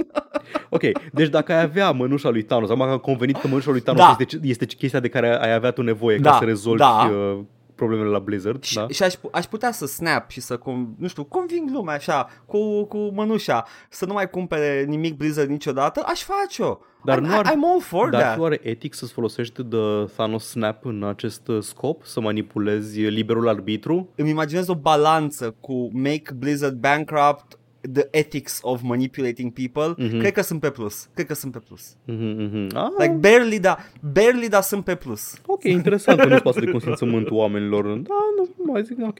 Ok, 0.70 0.82
deci 1.14 1.30
dacă 1.30 1.51
ai 1.53 1.62
avea 1.62 1.91
mănușa 1.91 2.30
lui 2.30 2.43
Thanos, 2.43 2.70
acum 2.70 2.84
că 2.86 2.91
am 2.91 2.97
convenit 2.97 3.38
că 3.38 3.47
mănușa 3.47 3.72
lui 3.72 3.82
Thanos 3.82 4.01
Da. 4.01 4.16
este, 4.20 4.39
este 4.41 4.66
chestia 4.66 4.99
de 4.99 5.07
care 5.10 5.38
ai 5.41 5.53
avea 5.53 5.72
tu 5.72 5.82
nevoie 5.82 6.18
Da, 6.18 6.30
ca 6.32 6.38
să 6.38 6.43
rezolvi 6.45 6.80
da. 6.80 7.12
uh, 7.14 7.39
problemele 7.80 8.10
la 8.10 8.20
Blizzard, 8.20 8.64
Și, 8.64 8.76
da? 8.76 8.86
și 8.90 9.04
aș, 9.04 9.14
pu- 9.14 9.30
aș 9.32 9.46
putea 9.46 9.72
să 9.72 9.86
snap 9.86 10.30
și 10.30 10.42
să, 10.42 10.58
com, 10.58 10.94
nu 10.98 11.08
știu, 11.08 11.24
conving 11.24 11.70
lumea 11.74 11.96
așa, 11.96 12.28
cu, 12.46 12.84
cu 12.84 12.98
mănușa, 12.98 13.66
să 13.90 14.06
nu 14.06 14.14
mai 14.14 14.30
cumpere 14.30 14.84
nimic 14.88 15.16
Blizzard 15.18 15.50
niciodată, 15.50 16.04
aș 16.06 16.22
face-o. 16.24 16.78
Dar 17.04 17.18
I'm, 17.20 17.22
nu 17.22 17.38
ar- 17.38 17.46
I'm 17.46 17.72
all 17.72 17.82
for 17.82 18.10
Dar 18.10 18.22
that. 18.22 18.34
fi 18.34 18.40
oare 18.40 18.60
etic 18.64 18.94
să-ți 18.94 19.14
folosești 19.14 19.64
de 19.64 19.78
Thanos 20.16 20.48
Snap 20.48 20.86
în 20.86 21.04
acest 21.04 21.48
uh, 21.48 21.62
scop? 21.62 22.04
Să 22.06 22.20
manipulezi 22.20 23.00
liberul 23.02 23.48
arbitru? 23.48 24.10
Îmi 24.16 24.30
imaginez 24.30 24.68
o 24.68 24.76
balanță 24.76 25.56
cu 25.60 25.90
make 25.94 26.34
Blizzard 26.38 26.76
bankrupt, 26.80 27.59
the 27.94 28.08
ethics 28.12 28.60
of 28.62 28.82
manipulating 28.84 29.54
people, 29.54 30.06
Mhm. 30.06 30.20
cred 30.20 30.32
că 30.32 30.42
sunt 30.42 30.60
pe 30.60 30.70
plus. 30.70 31.08
Cred 31.14 31.28
că 31.28 31.34
sunt 31.34 31.52
pe 31.52 31.60
plus. 31.68 31.82
Mhm, 32.06 32.42
mhm. 32.44 32.78
Ah, 32.78 32.88
Like 32.98 33.14
barely, 33.14 33.60
da, 33.60 33.78
barely, 34.14 34.48
da, 34.50 34.62
sunt 34.62 34.84
pe 34.84 34.96
plus. 34.96 35.34
ok, 35.46 35.64
interesant 35.64 36.20
că 36.20 36.28
nu-ți 36.28 36.42
pasă 36.42 36.60
de 36.60 36.72
consimțământul 36.72 37.36
oamenilor. 37.36 37.84
Da, 37.86 38.14
nu, 38.38 38.50
nu 38.66 38.72
mai 38.72 38.84
zic, 38.84 38.98
ok. 39.08 39.18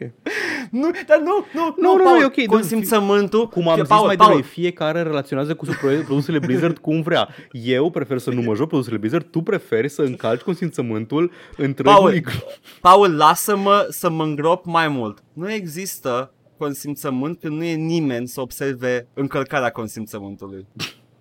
Nu, 0.72 0.90
dar 1.08 1.20
nu, 1.20 1.46
nu, 1.54 1.76
Nu, 1.78 1.96
nu, 1.98 2.04
Paul, 2.04 2.22
e 2.22 2.26
ok, 2.26 2.46
Consimțământul. 2.46 3.48
Cum 3.48 3.68
am 3.68 3.74
Fie- 3.74 3.84
zis 3.84 3.92
Paul, 3.92 4.06
mai 4.06 4.16
Paul, 4.16 4.30
devreme, 4.30 4.52
fiecare 4.54 5.02
relaționează 5.02 5.56
cu 5.56 5.66
supro- 5.66 6.04
produsele 6.06 6.40
Blizzard 6.40 6.78
cum 6.78 7.02
vrea. 7.02 7.28
Eu 7.52 7.90
prefer 7.90 8.18
să 8.18 8.30
nu 8.32 8.42
mă 8.42 8.56
joc 8.56 8.68
produsele 8.68 8.98
Blizzard, 8.98 9.26
tu 9.26 9.42
preferi 9.42 9.90
să 9.90 10.02
încalci 10.02 10.42
consimțământul 10.42 11.32
întregului 11.58 12.22
Paul, 12.22 12.44
Paul, 12.82 13.16
lasă-mă 13.16 13.86
să 13.90 14.10
mă 14.10 14.24
îngrop 14.24 14.66
mai 14.66 14.88
mult. 14.88 15.24
Nu 15.34 15.52
există 15.52 16.34
consimțământ 16.60 17.40
când 17.40 17.56
nu 17.58 17.64
e 17.64 17.74
nimeni 17.74 18.28
să 18.28 18.42
observe 18.42 19.08
încălcarea 19.14 19.70
consimțământului. 19.70 20.66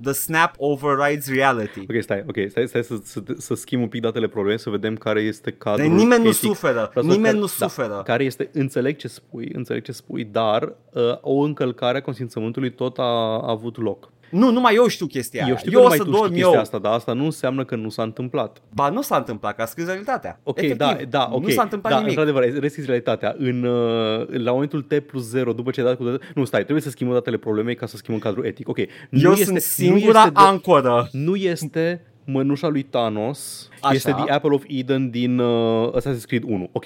The 0.02 0.12
snap 0.12 0.54
overrides 0.56 1.28
reality. 1.28 1.80
Ok, 1.80 2.02
stai, 2.02 2.24
ok, 2.28 2.36
stai, 2.48 2.66
stai 2.68 2.84
să, 2.84 2.94
să, 3.04 3.22
să 3.36 3.54
schimb 3.54 3.82
un 3.82 3.88
pic 3.88 4.00
datele 4.00 4.28
problemei, 4.28 4.58
să 4.58 4.70
vedem 4.70 4.94
care 4.96 5.20
este 5.20 5.50
cadrul 5.50 5.88
Deci 5.88 5.98
nimeni 5.98 6.22
nu 6.22 6.28
etic. 6.28 6.40
suferă, 6.40 6.88
Vreau 6.90 7.04
să- 7.06 7.10
nimeni 7.10 7.22
care- 7.24 7.36
nu 7.38 7.50
da, 7.58 7.66
suferă. 7.68 8.02
care 8.04 8.24
este, 8.24 8.50
înțeleg 8.52 8.96
ce 8.96 9.08
spui, 9.08 9.50
înțeleg 9.52 9.82
ce 9.82 9.92
spui, 9.92 10.24
dar 10.24 10.62
uh, 10.92 11.02
o 11.20 11.38
încălcare 11.40 11.98
a 11.98 12.02
consimțământului 12.02 12.70
tot 12.72 12.98
a, 12.98 13.02
a 13.02 13.50
avut 13.50 13.76
loc. 13.82 14.10
Nu, 14.30 14.50
numai 14.50 14.74
eu 14.74 14.86
știu 14.86 15.06
chestia 15.06 15.40
Eu 15.40 15.46
aia. 15.46 15.56
știu 15.56 15.70
eu 15.72 15.78
că 15.78 15.84
o 15.84 15.88
numai 15.88 15.98
să 15.98 16.04
tu 16.04 16.08
știi 16.10 16.20
dorm 16.20 16.32
chestia 16.34 16.52
eu. 16.54 16.60
asta, 16.60 16.78
dar 16.78 16.92
asta 16.92 17.12
nu 17.12 17.24
înseamnă 17.24 17.64
că 17.64 17.76
nu 17.76 17.88
s-a 17.88 18.02
întâmplat. 18.02 18.56
Ba, 18.74 18.88
nu 18.88 19.02
s-a 19.02 19.16
întâmplat, 19.16 19.56
că 19.56 19.62
a 19.62 19.64
scris 19.64 19.86
realitatea. 19.86 20.40
Ok, 20.42 20.56
Efectiv, 20.58 20.76
da, 20.78 20.96
da, 21.08 21.28
ok. 21.32 21.42
Nu 21.42 21.48
s-a 21.48 21.62
întâmplat 21.62 21.92
da, 21.92 21.98
nimic. 21.98 22.18
într-adevăr, 22.18 22.60
rescris 22.60 22.86
realitatea. 22.86 23.34
În, 23.38 23.62
uh, 23.64 24.26
la 24.28 24.52
momentul 24.52 24.82
T 24.82 24.98
plus 24.98 25.22
0, 25.28 25.52
după 25.52 25.70
ce 25.70 25.80
ai 25.80 25.86
dat 25.86 25.96
cu 25.96 26.04
date, 26.04 26.24
nu, 26.34 26.44
stai, 26.44 26.60
trebuie 26.60 26.82
să 26.82 26.90
schimbăm 26.90 27.14
datele 27.16 27.36
problemei 27.36 27.74
ca 27.74 27.86
să 27.86 27.96
schimbăm 27.96 28.22
cadrul 28.22 28.44
etic. 28.44 28.68
Ok, 28.68 28.78
nu 29.10 29.20
Eu 29.20 29.30
este, 29.30 29.44
sunt 29.44 29.54
nu 29.56 29.60
singura 29.60 30.18
este 30.18 30.30
de- 30.30 30.40
ancoră. 30.40 31.08
Nu 31.12 31.34
este 31.36 32.02
mănușa 32.24 32.68
lui 32.68 32.82
Thanos, 32.82 33.68
Așa. 33.80 33.94
este 33.94 34.10
The 34.10 34.30
Apple 34.32 34.50
of 34.54 34.62
Eden 34.66 35.10
din 35.10 35.38
uh, 35.38 35.90
Assassin's 36.00 36.24
Creed 36.26 36.42
1. 36.46 36.68
Ok. 36.72 36.84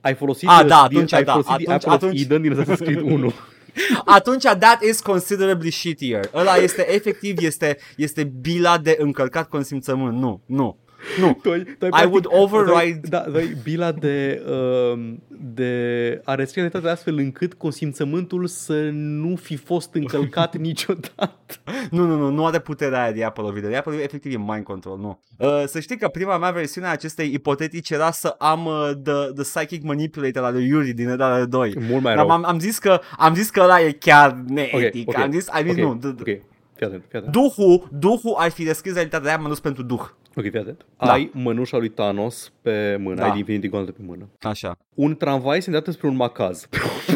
Ai 0.00 0.14
folosit, 0.14 0.48
Ah, 0.48 0.58
uh, 0.62 0.66
da, 0.68 0.84
din, 0.88 0.96
atunci 0.96 1.12
ai 1.12 1.24
da, 1.24 1.32
folosit 1.32 1.50
The 1.54 1.72
atunci- 1.72 1.72
Apple 1.74 1.90
of 1.90 2.02
atunci- 2.02 2.20
Eden 2.20 2.42
din 2.42 2.52
Assassin's 2.54 2.78
Creed 2.84 3.00
1. 3.00 3.32
Atunci 4.04 4.42
that 4.42 4.82
is 4.82 5.00
considerably 5.00 5.70
shittier. 5.70 6.30
Ăla 6.34 6.56
este 6.56 6.94
efectiv, 6.94 7.38
este, 7.38 7.78
este 7.96 8.24
bila 8.24 8.78
de 8.78 8.96
încălcat 8.98 9.48
consimțământ. 9.48 10.18
Nu, 10.18 10.40
nu. 10.46 10.78
Nu. 11.20 11.38
Tu 11.42 11.50
ai, 11.50 11.62
tu 11.62 11.84
ai 11.84 11.88
I 11.88 11.90
practic- 11.90 12.10
would 12.10 12.26
override- 12.28 12.70
tu 12.70 12.76
ai- 12.76 13.00
Da, 13.08 13.20
tu 13.20 13.36
ai 13.36 13.56
bila 13.62 13.92
de, 13.92 14.42
uh, 14.48 15.14
de 15.54 16.20
a 16.24 16.34
rescrie 16.34 16.62
realitatea 16.62 16.92
astfel 16.92 17.16
încât 17.18 17.54
consimțământul 17.54 18.46
să 18.46 18.88
nu 18.92 19.36
fi 19.36 19.56
fost 19.56 19.94
încălcat 19.94 20.56
niciodată. 20.68 21.54
Nu, 21.90 22.06
nu, 22.06 22.16
nu, 22.16 22.30
nu 22.30 22.46
are 22.46 22.58
puterea 22.58 23.02
aia 23.02 23.12
de 23.12 23.24
Apple 23.24 23.44
of 23.44 23.56
Eden. 23.56 23.74
Apple 23.74 24.02
efectiv 24.02 24.34
e 24.34 24.38
mind 24.38 24.64
control, 24.64 24.98
nu. 24.98 25.20
Uh, 25.38 25.62
să 25.66 25.80
știi 25.80 25.96
că 25.98 26.08
prima 26.08 26.38
mea 26.38 26.50
versiune 26.50 26.86
a 26.86 26.90
acestei 26.90 27.32
ipotetici 27.32 27.90
era 27.90 28.10
să 28.10 28.34
am 28.38 28.66
uh, 28.66 28.90
the, 29.04 29.12
the 29.34 29.42
Psychic 29.42 29.82
Manipulator 29.82 30.44
al 30.44 30.52
lui 30.52 30.66
Yuri 30.66 30.92
din 30.92 31.08
Edare 31.08 31.44
2. 31.44 31.74
Mult 31.88 32.02
mai 32.02 32.14
Dar 32.14 32.24
rău. 32.24 32.30
am, 32.34 32.44
am 32.44 32.58
zis 32.58 32.78
că 32.78 33.00
am 33.18 33.34
zis 33.34 33.50
că 33.50 33.60
ăla 33.60 33.80
e 33.80 33.90
chiar 33.92 34.30
Ok, 34.30 34.48
neetic. 34.48 35.08
ok, 35.08 35.16
Am 35.16 35.30
zis, 35.30 35.48
am 35.50 35.62
zis 35.62 35.70
ok, 35.72 35.78
nu. 35.78 35.98
d- 35.98 36.14
d- 36.14 36.20
Ok, 36.20 36.24
fii 36.76 36.86
atent, 36.86 37.02
fii 37.08 37.18
atent. 37.18 37.32
Duhul, 37.32 37.88
duhul 37.92 38.34
ar 38.36 38.50
fi 38.50 38.64
descris 38.64 38.92
realitatea 38.94 39.28
aia, 39.28 39.38
m-am 39.38 39.48
dus 39.48 39.60
pentru 39.60 39.82
duh. 39.82 40.02
Ok, 40.36 40.50
fii 40.50 40.58
atent. 40.58 40.84
Da. 40.98 41.12
Ai 41.12 41.30
mănușa 41.32 41.76
lui 41.76 41.88
Thanos 41.88 42.52
pe 42.62 42.96
mână, 43.00 43.14
Da. 43.20 43.30
ai 43.30 43.38
Infinity 43.38 43.68
Gauntlet 43.68 43.96
pe 43.96 44.02
mână. 44.06 44.28
Așa. 44.42 44.78
Un 44.94 45.16
tramvai 45.16 45.56
se 45.58 45.62
îndreaptă 45.66 45.90
spre 45.90 46.08
un 46.08 46.16
macaz. 46.16 46.66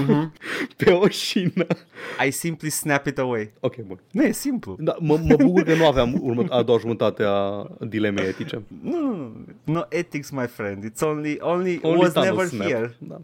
Mhm. 0.07 0.33
pe 0.77 0.91
o 0.93 1.09
șină. 1.09 1.67
I 2.27 2.31
simply 2.31 2.69
snap 2.71 3.07
it 3.07 3.19
away. 3.19 3.51
Ok, 3.61 3.77
bun. 3.77 3.99
Nu 4.11 4.23
e 4.23 4.33
simplu. 4.33 4.77
Da, 4.79 4.97
mă, 4.99 5.19
mă 5.29 5.37
bucur 5.37 5.63
că 5.63 5.75
nu 5.75 5.87
aveam 5.87 6.19
urmă, 6.21 6.45
a 6.49 6.63
doua 6.63 6.79
jumătate 6.79 7.23
a 7.27 7.67
dilemei 7.81 8.25
etice. 8.27 8.63
Nu, 8.83 9.01
nu, 9.01 9.17
nu. 9.17 9.45
No 9.65 9.81
ethics, 9.89 10.31
my 10.31 10.47
friend. 10.47 10.85
It's 10.85 11.01
only, 11.03 11.39
only, 11.41 11.81
Only 11.83 11.99
was 12.01 12.13
Thanos 12.13 12.29
never 12.31 12.47
snap. 12.47 12.67
here. 12.67 12.97
Da. 12.99 13.21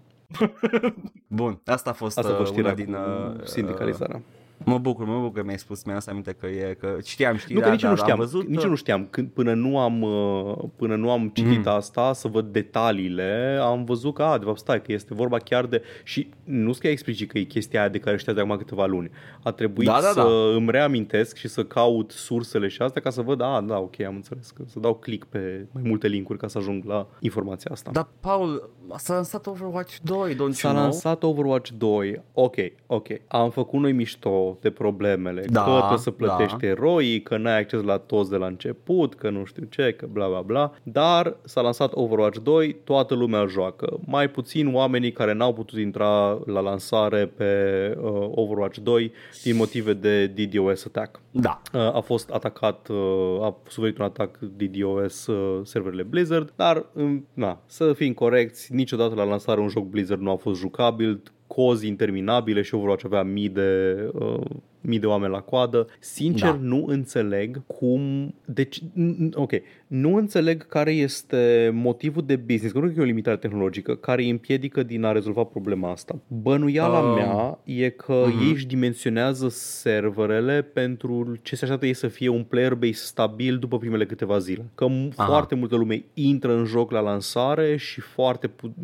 Bun, 1.27 1.61
asta 1.65 1.91
a 1.91 1.93
fost, 1.93 2.19
Asta 2.19 2.33
a 2.33 2.37
fost 2.37 2.51
uh, 2.51 2.57
știrea 2.57 2.73
una 2.73 2.85
din... 2.85 2.95
cu 2.95 3.37
Uh, 3.41 3.45
sindicalizarea. 3.47 4.21
Mă 4.65 4.79
bucur, 4.79 5.07
mă 5.07 5.15
bucur 5.21 5.33
că 5.33 5.43
mi-ai 5.45 5.59
spus, 5.59 5.85
mi-am 5.85 6.01
aminte 6.07 6.33
că 6.41 6.47
e, 6.47 6.77
că 6.81 6.97
știam 7.05 7.37
știrea, 7.37 7.61
Nu, 7.61 7.67
că 7.67 7.71
nici 7.73 7.83
eu 7.83 7.89
dar 7.89 7.99
nu 7.99 8.03
știam, 8.05 8.21
am 8.21 8.25
văzut... 8.25 8.49
nici 8.49 8.63
eu 8.63 8.69
nu 8.69 8.75
știam. 8.75 9.07
Când, 9.11 9.29
până 9.29 9.55
nu 9.55 9.79
am, 9.79 10.03
uh, 10.03 10.57
până 10.77 10.97
nu 10.97 11.11
am 11.11 11.29
citit 11.35 11.65
Mm. 11.67 11.73
asta, 11.73 12.13
să 12.13 12.29
văd 12.29 12.47
detaliile, 12.53 13.59
am 13.63 13.85
văzut 13.85 14.15
că, 14.15 14.23
a, 14.23 14.39
de 14.39 14.45
fapt, 14.45 14.59
stai, 14.59 14.83
că 14.83 14.93
este 14.93 15.15
vorba 15.15 15.39
chiar 15.39 15.67
de... 15.67 15.83
Și 16.05 16.29
nu 16.45 16.73
știu 16.73 16.89
explicit 16.89 17.31
că 17.31 17.39
e 17.39 17.43
chestia 17.43 17.81
aia 17.81 17.89
de 17.89 17.99
care 17.99 18.17
știați 18.17 18.39
de 18.39 18.45
acum 18.45 18.57
câteva 18.57 18.87
luni. 18.87 19.11
A 19.43 19.51
trebuit 19.51 19.89
Da, 19.89 19.93
da, 20.01 20.09
să 20.09 20.21
da. 20.23 20.57
îmi 20.57 20.71
reamintesc 20.71 21.37
și 21.37 21.49
să 21.49 21.65
caut 21.65 22.11
sursele 22.11 22.69
și 22.69 22.83
astea 22.83 23.03
ca 23.03 23.11
să 23.11 23.23
văd, 23.23 23.41
a, 23.41 23.61
da, 23.67 23.79
ok, 23.79 24.01
am 24.01 24.15
înțeles, 24.15 24.51
că 24.51 24.63
să 24.67 24.79
dau 24.81 24.95
click 24.95 25.27
pe 25.27 25.67
mai 25.73 25.83
multe 25.87 26.07
linkuri 26.09 26.39
ca 26.39 26.49
să 26.49 26.59
ajung 26.59 26.85
la 26.85 27.07
informația 27.21 27.71
asta. 27.73 27.91
Dar, 27.91 28.09
Paul, 28.21 28.71
s-a 28.97 29.15
lansat 29.15 29.47
Overwatch 29.47 29.97
2, 30.03 30.35
don't 30.35 30.51
S-a 30.51 30.69
you 30.69 30.73
know? 30.77 30.83
lansat 30.83 31.23
Overwatch 31.23 31.71
2. 31.79 32.23
Ok, 32.33 32.55
ok. 32.87 33.07
Am 33.29 33.51
făcut 33.51 33.81
noi 33.81 33.93
mișto 33.93 34.44
de 34.61 34.71
problemele. 34.71 35.45
Da, 35.51 35.63
că 35.63 35.77
trebuie 35.79 35.99
să 35.99 36.11
plătești 36.11 36.57
da. 36.61 36.67
eroii, 36.67 37.23
că 37.23 37.37
n-ai 37.37 37.59
acces 37.59 37.83
la 37.83 37.99
toți 37.99 38.31
de 38.31 38.37
la 38.37 38.47
început, 38.47 39.15
că 39.15 39.31
nu 39.31 39.45
știu 39.45 39.67
ce, 39.71 39.93
că 39.93 40.07
bla 40.13 40.29
bla 40.29 40.41
bla. 40.41 40.73
Dar 40.83 41.37
s-a 41.45 41.61
lansat 41.61 41.91
Overwatch 41.93 42.39
2, 42.43 42.77
toată 42.85 43.15
lumea 43.15 43.41
îl 43.41 43.49
joacă. 43.49 43.99
Mai 44.07 44.31
puțin 44.31 44.75
oamenii 44.75 45.13
care 45.13 45.33
n-au 45.33 45.53
putut 45.53 45.79
intra 45.79 46.39
la 46.47 46.61
lansare 46.61 47.27
pe 47.27 47.53
uh, 48.01 48.29
Overwatch 48.35 48.79
2 48.79 49.13
din 49.43 49.57
motive 49.57 49.93
de 49.93 50.27
DDoS 50.27 50.85
attack. 50.85 51.21
Da. 51.37 51.61
Uh, 51.73 51.81
a 51.81 52.01
fost 52.01 52.31
atacat, 52.31 52.89
uh, 52.89 53.43
a 53.43 53.57
suferit 53.69 53.99
un 53.99 54.05
atac 54.05 54.39
DDoS 54.39 55.27
uh, 55.27 55.61
serverele 55.67 56.03
Blizzard, 56.03 56.53
dar 56.57 56.87
um, 56.93 57.27
na, 57.33 57.63
să 57.67 57.93
fim 57.93 58.13
corecți, 58.13 58.75
niciodată 58.75 59.15
la 59.15 59.25
lansare 59.25 59.61
un 59.61 59.69
joc 59.69 59.85
Blizzard 59.85 60.21
nu 60.21 60.31
a 60.31 60.37
fost 60.37 60.61
jucabil, 60.61 61.23
cozi 61.47 61.87
interminabile 61.87 62.63
și 62.63 62.75
Overwatch 62.75 63.05
avea 63.05 63.23
mii 63.23 63.49
de, 63.49 63.99
uh, 64.13 64.41
mii 64.87 64.99
de 64.99 65.07
oameni 65.07 65.33
la 65.33 65.41
coadă. 65.41 65.87
Sincer, 65.99 66.51
Da. 66.51 66.59
nu 66.61 66.85
înțeleg 66.87 67.67
cum... 67.67 68.35
Deci, 68.45 68.81
n- 68.81 69.29
n- 69.29 69.35
ok, 69.35 69.53
nu 69.87 70.15
înțeleg 70.17 70.67
care 70.67 70.93
este 70.93 71.71
motivul 71.75 72.23
de 72.27 72.37
business, 72.37 72.73
că 72.73 72.79
nu 72.79 72.85
cred 72.85 72.95
că 72.95 73.01
e 73.01 73.05
o 73.05 73.07
limitare 73.07 73.37
tehnologică, 73.37 73.95
care 73.97 74.23
îi 74.23 74.31
împiedică 74.31 74.83
din 74.83 75.05
a 75.05 75.13
rezolva 75.13 75.43
problema 75.45 75.91
asta. 75.91 76.19
Bănuiala 76.29 76.99
Um, 77.01 77.15
mea 77.15 77.59
e 77.65 77.89
că 77.89 78.25
mhm. 78.29 78.41
ei 78.45 78.51
își 78.53 78.67
dimensionează 78.67 79.49
serverele 79.49 80.63
pentru 80.63 81.37
ce 81.43 81.57
se 81.57 81.63
așteaptă 81.63 81.87
ei 81.87 81.95
să 81.95 82.09
fie 82.09 82.29
un 82.29 82.43
player 82.43 82.75
base 82.75 82.93
stabil 82.93 83.59
după 83.59 83.79
primele 83.79 84.07
câteva 84.07 84.39
zile. 84.39 84.65
Că 84.75 84.87
m- 84.89 85.13
Aha. 85.17 85.27
foarte 85.29 85.55
multă 85.55 85.77
lume 85.77 86.05
intră 86.15 86.57
în 86.57 86.65
joc 86.65 86.91
la 86.91 87.01
lansare 87.01 87.77
și 87.77 88.01
foarte 88.01 88.47
pu- 88.47 88.75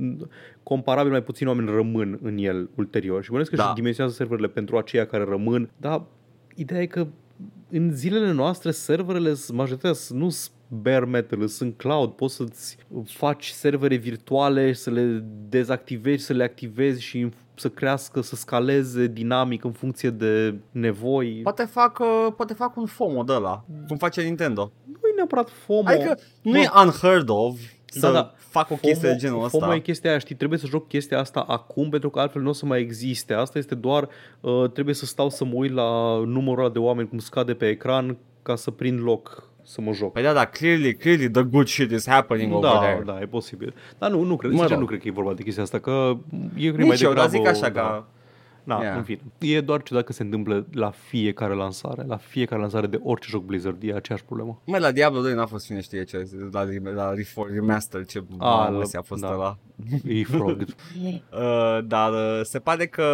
comparabil 0.62 1.10
mai 1.10 1.22
puțini 1.22 1.48
oameni 1.48 1.70
rămân 1.70 2.18
în 2.22 2.36
el 2.38 2.68
ulterior. 2.74 3.22
Și 3.22 3.28
bănuiesc 3.28 3.50
că 3.50 3.56
Da. 3.56 3.64
își 3.64 3.74
dimensionează 3.74 4.16
serverele 4.16 4.48
pentru 4.48 4.76
aceia 4.78 5.06
care 5.06 5.24
rămân, 5.24 5.70
dar 5.76 6.02
ideea 6.54 6.80
e 6.80 6.86
că 6.86 7.06
în 7.70 7.92
zilele 7.94 8.32
noastre 8.32 8.70
serverele 8.70 9.34
s- 9.34 9.50
majoritatea 9.50 9.92
s- 9.92 10.10
nu 10.10 10.28
sunt 10.28 10.54
bare 10.82 11.04
metal, 11.04 11.46
sunt 11.46 11.76
cloud, 11.76 12.10
poți 12.10 12.34
să-ți 12.34 12.76
faci 13.04 13.46
servere 13.48 13.96
virtuale, 13.96 14.72
să 14.72 14.90
le 14.90 15.24
dezactivezi, 15.48 16.24
să 16.24 16.32
le 16.32 16.44
activezi 16.44 17.02
și 17.02 17.28
să 17.54 17.68
crească, 17.68 18.20
să 18.20 18.36
scaleze 18.36 19.06
dinamic 19.06 19.64
în 19.64 19.72
funcție 19.72 20.10
de 20.10 20.54
nevoi. 20.70 21.40
Poate 21.42 21.64
fac, 21.64 21.98
uh, 21.98 22.32
poate 22.36 22.54
fac 22.54 22.76
un 22.76 22.86
FOMO 22.86 23.22
de 23.22 23.32
ăla, 23.32 23.64
cum 23.88 23.96
face 23.96 24.22
Nintendo. 24.22 24.72
Nu 24.86 25.08
e 25.08 25.14
neapărat 25.16 25.50
FOMO. 25.50 25.88
Adică 25.88 26.18
nu 26.42 26.50
Bă, 26.52 26.58
e 26.58 26.68
unheard 26.84 27.28
of 27.28 27.58
să 27.90 28.06
Da, 28.06 28.12
da. 28.12 28.32
fac 28.36 28.70
o 28.70 28.74
chestie 28.74 29.08
de 29.08 29.16
genul 29.16 29.44
ăsta. 29.44 29.58
FOMO 29.58 29.74
e 29.74 29.78
chestia 29.78 30.10
aia, 30.10 30.18
știi, 30.18 30.34
trebuie 30.34 30.58
să 30.58 30.66
joc 30.66 30.88
chestia 30.88 31.18
asta 31.18 31.40
acum 31.40 31.88
pentru 31.90 32.10
că 32.10 32.20
altfel 32.20 32.42
nu 32.42 32.48
o 32.48 32.52
să 32.52 32.66
mai 32.66 32.80
existe. 32.80 33.32
Asta 33.34 33.58
este 33.58 33.74
doar, 33.74 34.08
uh, 34.40 34.70
trebuie 34.72 34.94
să 34.94 35.06
stau 35.06 35.30
să 35.30 35.44
mă 35.44 35.52
uit 35.54 35.72
la 35.72 36.18
numărul 36.26 36.64
ăla 36.64 36.72
de 36.72 36.78
oameni 36.78 37.08
cum 37.08 37.18
scade 37.18 37.54
pe 37.54 37.68
ecran 37.68 38.16
ca 38.42 38.56
să 38.56 38.70
prind 38.70 39.02
loc 39.02 39.48
să 39.62 39.80
mă 39.80 39.92
joc. 39.92 40.12
Păi 40.12 40.22
da, 40.22 40.32
da, 40.32 40.44
clearly, 40.44 40.94
clearly 40.94 41.30
the 41.30 41.42
good 41.42 41.66
shit 41.66 41.90
is 41.90 42.06
happening 42.08 42.52
over 42.54 42.70
Da, 42.70 42.78
there. 42.78 43.02
da, 43.06 43.18
e 43.20 43.26
posibil. 43.26 43.74
Dar 43.98 44.10
nu, 44.10 44.22
nu 44.22 44.36
cred, 44.36 44.50
Mă 44.50 44.56
sincer, 44.56 44.76
rog. 44.76 44.80
nu 44.80 44.86
cred 44.90 45.00
că 45.00 45.08
e 45.08 45.10
vorba 45.10 45.32
de 45.32 45.42
chestia 45.42 45.62
asta, 45.62 45.78
că 45.78 45.90
eu 45.90 46.72
cred 46.72 46.74
Nici 46.74 46.76
mai 46.76 46.86
eu, 47.00 47.08
degrabă... 47.08 47.14
dar 47.14 47.28
zic 47.28 47.46
așa 47.46 47.68
da. 47.68 47.80
că... 47.80 48.04
Da, 48.64 48.78
Yeah. 48.82 48.96
în 48.96 49.02
fine. 49.02 49.20
E 49.38 49.60
doar 49.60 49.82
ciudat 49.82 50.04
că 50.04 50.12
se 50.12 50.22
întâmplă 50.22 50.66
la 50.72 50.90
fiecare 50.90 51.54
lansare. 51.54 52.04
La 52.06 52.16
fiecare 52.16 52.60
lansare 52.60 52.86
de 52.86 53.00
orice 53.02 53.28
joc 53.30 53.44
Blizzard 53.44 53.82
e 53.82 53.94
aceeași 53.94 54.24
problemă. 54.24 54.62
Mai 54.66 54.80
la 54.80 54.90
Diablo 54.92 55.20
2 55.20 55.34
n-a 55.34 55.46
fost 55.46 55.66
cine 55.66 55.80
știe 55.80 56.04
ce, 56.04 56.28
la, 56.52 56.64
la 56.94 57.12
Refor- 57.14 57.52
Remaster, 57.52 58.04
ce 58.04 58.18
Ah, 58.18 58.24
mamă 58.38 58.76
la- 58.92 58.98
a 58.98 59.02
fost 59.02 59.20
da. 59.22 59.32
ăla. 59.32 59.58
E 60.04 60.22
frog. 60.24 60.64
Uh, 61.32 61.78
dar 61.86 62.12
uh, 62.12 62.40
se 62.42 62.58
pare 62.58 62.86
că 62.86 63.04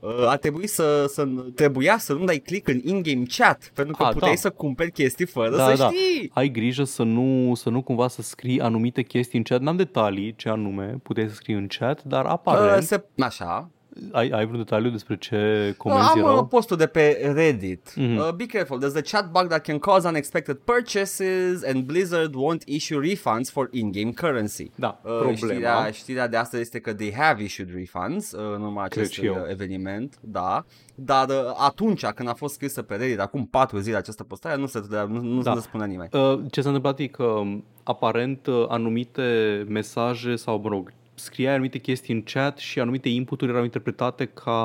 uh, 0.00 0.28
a 0.28 0.36
trebuit 0.36 0.68
să, 0.68 1.04
să, 1.08 1.24
trebuia 1.54 1.98
să 1.98 2.12
nu 2.12 2.24
dai 2.24 2.38
click 2.38 2.68
în 2.68 2.80
in-game 2.84 3.22
chat, 3.36 3.70
pentru 3.74 3.96
că 3.96 4.02
Ah, 4.04 4.12
puteai 4.12 4.30
da. 4.30 4.36
să 4.36 4.50
cumperi 4.50 4.90
chestii 4.90 5.26
fără 5.26 5.56
Da, 5.56 5.68
să 5.70 5.76
da. 5.76 5.88
știi. 5.88 6.30
Ai 6.34 6.48
grijă 6.48 6.84
să 6.84 7.02
nu, 7.02 7.54
să 7.54 7.70
nu 7.70 7.82
cumva 7.82 8.08
să 8.08 8.22
scrii 8.22 8.60
anumite 8.60 9.02
chestii 9.02 9.38
în 9.38 9.44
chat. 9.44 9.60
N-am 9.60 9.76
detalii 9.76 10.34
ce 10.36 10.48
anume 10.48 10.96
puteai 11.02 11.28
să 11.28 11.34
scrii 11.34 11.54
în 11.54 11.66
chat, 11.78 12.02
dar 12.04 12.24
Uh, 12.24 12.30
aparent... 12.30 12.82
se, 12.82 13.04
așa. 13.18 13.70
Ai, 14.12 14.28
ai 14.30 14.44
vreun 14.46 14.58
detaliu 14.62 14.90
despre 14.90 15.16
ce 15.16 15.66
Uh, 15.68 15.74
comenzi 15.76 16.08
am 16.18 16.18
uh, 16.18 16.24
erau? 16.30 16.46
postul 16.46 16.76
de 16.76 16.86
pe 16.86 17.30
Reddit. 17.34 17.92
Mhm. 17.96 18.16
Uh, 18.16 18.30
be 18.32 18.46
careful, 18.46 18.78
there's 18.82 18.96
a 18.96 19.00
chat 19.00 19.30
bug 19.30 19.46
that 19.48 19.62
can 19.62 19.78
cause 19.78 20.08
unexpected 20.08 20.56
purchases 20.56 21.64
and 21.64 21.84
Blizzard 21.84 22.34
won't 22.34 22.62
issue 22.66 23.00
refunds 23.00 23.50
for 23.50 23.68
in-game 23.72 24.10
currency. 24.12 24.70
Da, 24.74 25.00
Uh, 25.02 25.10
problema. 25.10 25.34
știrea, 25.36 25.90
știrea 25.90 26.28
de 26.28 26.36
astăzi 26.36 26.62
este 26.62 26.78
că 26.80 26.94
they 26.94 27.12
have 27.16 27.42
issued 27.42 27.70
refunds 27.74 28.32
uh, 28.32 28.40
în 28.54 28.62
urma 28.62 28.86
Cred 28.86 29.02
acestui 29.02 29.22
și 29.22 29.28
eu. 29.28 29.34
uh, 29.42 29.50
eveniment, 29.50 30.18
da. 30.20 30.64
Dar 30.94 31.28
uh, 31.28 31.34
atunci 31.66 32.04
când 32.06 32.28
a 32.28 32.34
fost 32.34 32.54
scrisă 32.54 32.82
pe 32.82 32.94
Reddit, 32.94 33.18
acum 33.20 33.46
patru 33.46 33.78
zile 33.78 33.96
această 33.96 34.24
postare, 34.24 34.56
nu 34.60 34.66
se, 34.66 34.82
nu, 35.08 35.20
nu 35.20 35.42
Da. 35.42 35.54
se 35.54 35.60
spune 35.60 35.86
nimeni. 35.86 36.08
Uh, 36.12 36.40
Ce 36.50 36.60
s-a 36.60 36.66
întâmplat 36.68 36.98
e 36.98 37.06
că 37.06 37.22
um, 37.24 37.64
aparent 37.82 38.46
uh, 38.46 38.64
anumite 38.68 39.64
mesaje 39.68 40.36
sau, 40.36 40.60
mă 40.62 40.68
rog, 40.68 40.92
scriai 41.14 41.52
anumite 41.52 41.78
chestii 41.78 42.14
în 42.14 42.22
chat 42.22 42.58
și 42.58 42.80
anumite 42.80 43.08
inputuri 43.08 43.50
erau 43.50 43.62
interpretate 43.62 44.24
ca 44.24 44.60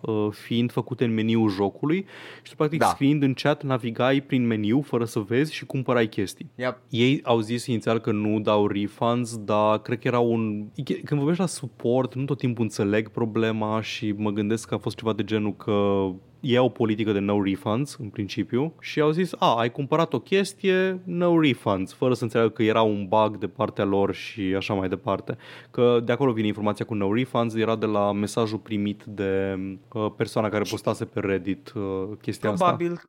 uh, 0.00 0.28
fiind 0.30 0.72
făcute 0.72 1.04
în 1.04 1.14
meniul 1.14 1.50
jocului 1.50 2.06
și 2.42 2.50
tu 2.50 2.56
practic 2.56 2.78
Da. 2.78 2.86
scriind 2.86 3.22
în 3.22 3.34
chat 3.34 3.62
navigai 3.62 4.20
prin 4.20 4.46
meniu 4.46 4.80
fără 4.80 5.04
să 5.04 5.18
vezi 5.18 5.54
și 5.54 5.64
cumpărai 5.64 6.08
chestii. 6.08 6.50
Yep. 6.54 6.78
Ei 6.88 7.20
au 7.24 7.40
zis 7.40 7.66
inițial 7.66 7.98
că 7.98 8.12
nu 8.12 8.40
dau 8.40 8.66
refunds, 8.66 9.36
dar 9.36 9.78
cred 9.78 9.98
că 9.98 10.08
era 10.08 10.18
un... 10.18 10.66
Când 10.84 11.20
vorbești 11.20 11.40
la 11.40 11.46
suport, 11.46 12.14
nu 12.14 12.24
tot 12.24 12.38
timpul 12.38 12.62
înțeleg 12.62 13.08
problema 13.08 13.80
și 13.80 14.14
mă 14.16 14.30
gândesc 14.30 14.68
că 14.68 14.74
a 14.74 14.78
fost 14.78 14.96
ceva 14.96 15.12
de 15.12 15.24
genul 15.24 15.56
că 15.56 16.06
ei 16.46 16.56
au 16.56 16.64
o 16.64 16.68
politică 16.68 17.12
de 17.12 17.18
no 17.18 17.42
refunds 17.42 17.96
în 18.00 18.08
principiu 18.08 18.74
și 18.80 19.00
au 19.00 19.10
zis, 19.10 19.32
a, 19.38 19.54
ai 19.58 19.70
cumpărat 19.70 20.12
o 20.12 20.18
chestie, 20.18 21.00
no 21.04 21.40
refunds, 21.40 21.92
fără 21.92 22.14
să 22.14 22.22
înțeleagă 22.22 22.52
că 22.52 22.62
era 22.62 22.82
un 22.82 23.06
bug 23.08 23.38
de 23.38 23.46
partea 23.46 23.84
lor 23.84 24.14
și 24.14 24.40
așa 24.56 24.74
mai 24.74 24.88
departe. 24.88 25.36
Că 25.70 26.00
de 26.04 26.12
acolo 26.12 26.32
vine 26.32 26.46
informația 26.46 26.84
cu 26.84 26.94
no 26.94 27.12
refunds, 27.12 27.54
era 27.54 27.76
de 27.76 27.86
la 27.86 28.12
mesajul 28.12 28.58
primit 28.58 29.04
de 29.04 29.58
uh, 29.92 30.12
persoana 30.16 30.48
care 30.48 30.64
postase 30.70 31.04
pe 31.04 31.20
Reddit 31.20 31.72
uh, 31.76 31.82
chestia 32.20 32.50
asta. 32.50 32.64
Probabil, 32.64 33.00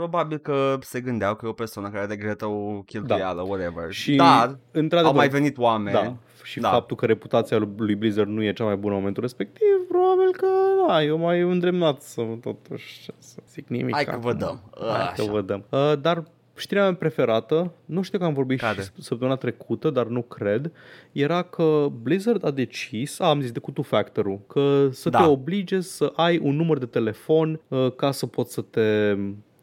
probabil 0.00 0.38
că 0.38 0.78
se 0.80 1.00
gândeau 1.00 1.34
că 1.34 1.46
e 1.46 1.48
o 1.48 1.52
persoană 1.52 1.88
care 1.90 2.06
regretă 2.06 2.46
o 2.46 2.82
cheltuială, 2.86 3.42
whatever. 3.42 3.92
Și, 3.92 4.14
Dar 4.16 4.58
într-adevăr, 4.70 5.10
au 5.12 5.16
mai 5.16 5.28
venit 5.28 5.58
oameni. 5.58 5.96
Da. 5.96 6.14
Și 6.42 6.60
Da. 6.60 6.68
da. 6.68 6.74
faptul 6.74 6.96
că 6.96 7.06
reputația 7.06 7.58
lui- 7.58 7.68
lui 7.76 7.94
Blizzard 7.94 8.28
nu 8.28 8.42
e 8.42 8.52
cea 8.52 8.64
mai 8.64 8.76
bună 8.76 8.92
în 8.92 8.98
momentul 8.98 9.22
respectiv, 9.22 9.66
probabil 9.88 10.30
că 10.32 10.46
da, 10.88 11.02
eu 11.02 11.18
mai 11.18 11.40
îndremnat 11.40 12.02
să 12.02 12.22
totuși 12.40 13.10
să 13.18 13.36
zic 13.50 13.68
nimic. 13.68 13.94
Hai 13.94 14.04
că 14.04 14.10
acum. 14.10 14.22
vă 14.22 14.32
dăm. 14.32 14.60
Hai 14.80 15.12
că 15.14 15.20
Așa. 15.22 15.30
vă 15.32 15.40
dăm. 15.40 15.64
Uh, 15.68 15.92
dar 16.00 16.24
știrea 16.56 16.82
mea 16.82 16.94
preferată, 16.94 17.72
nu 17.84 18.02
știu 18.02 18.18
că 18.18 18.24
am 18.24 18.32
vorbit 18.34 18.60
Care? 18.60 18.80
și 18.82 18.88
săptămâna 18.98 19.36
trecută, 19.36 19.90
dar 19.90 20.06
nu 20.06 20.22
cred, 20.22 20.72
era 21.12 21.42
că 21.42 21.86
Blizzard 22.02 22.44
a 22.44 22.50
decis, 22.50 23.20
a, 23.20 23.28
am 23.28 23.40
zis 23.40 23.50
de 23.52 23.58
cu 23.58 23.70
two-factor-ul, 23.70 24.40
că 24.46 24.88
să 24.90 25.08
Da. 25.10 25.18
te 25.18 25.24
oblige 25.28 25.80
să 25.80 26.12
ai 26.16 26.38
un 26.42 26.56
număr 26.56 26.78
de 26.78 26.86
telefon 26.86 27.60
uh, 27.68 27.92
ca 27.96 28.10
să 28.10 28.26
poți 28.26 28.52
să 28.52 28.60
te, 28.60 29.16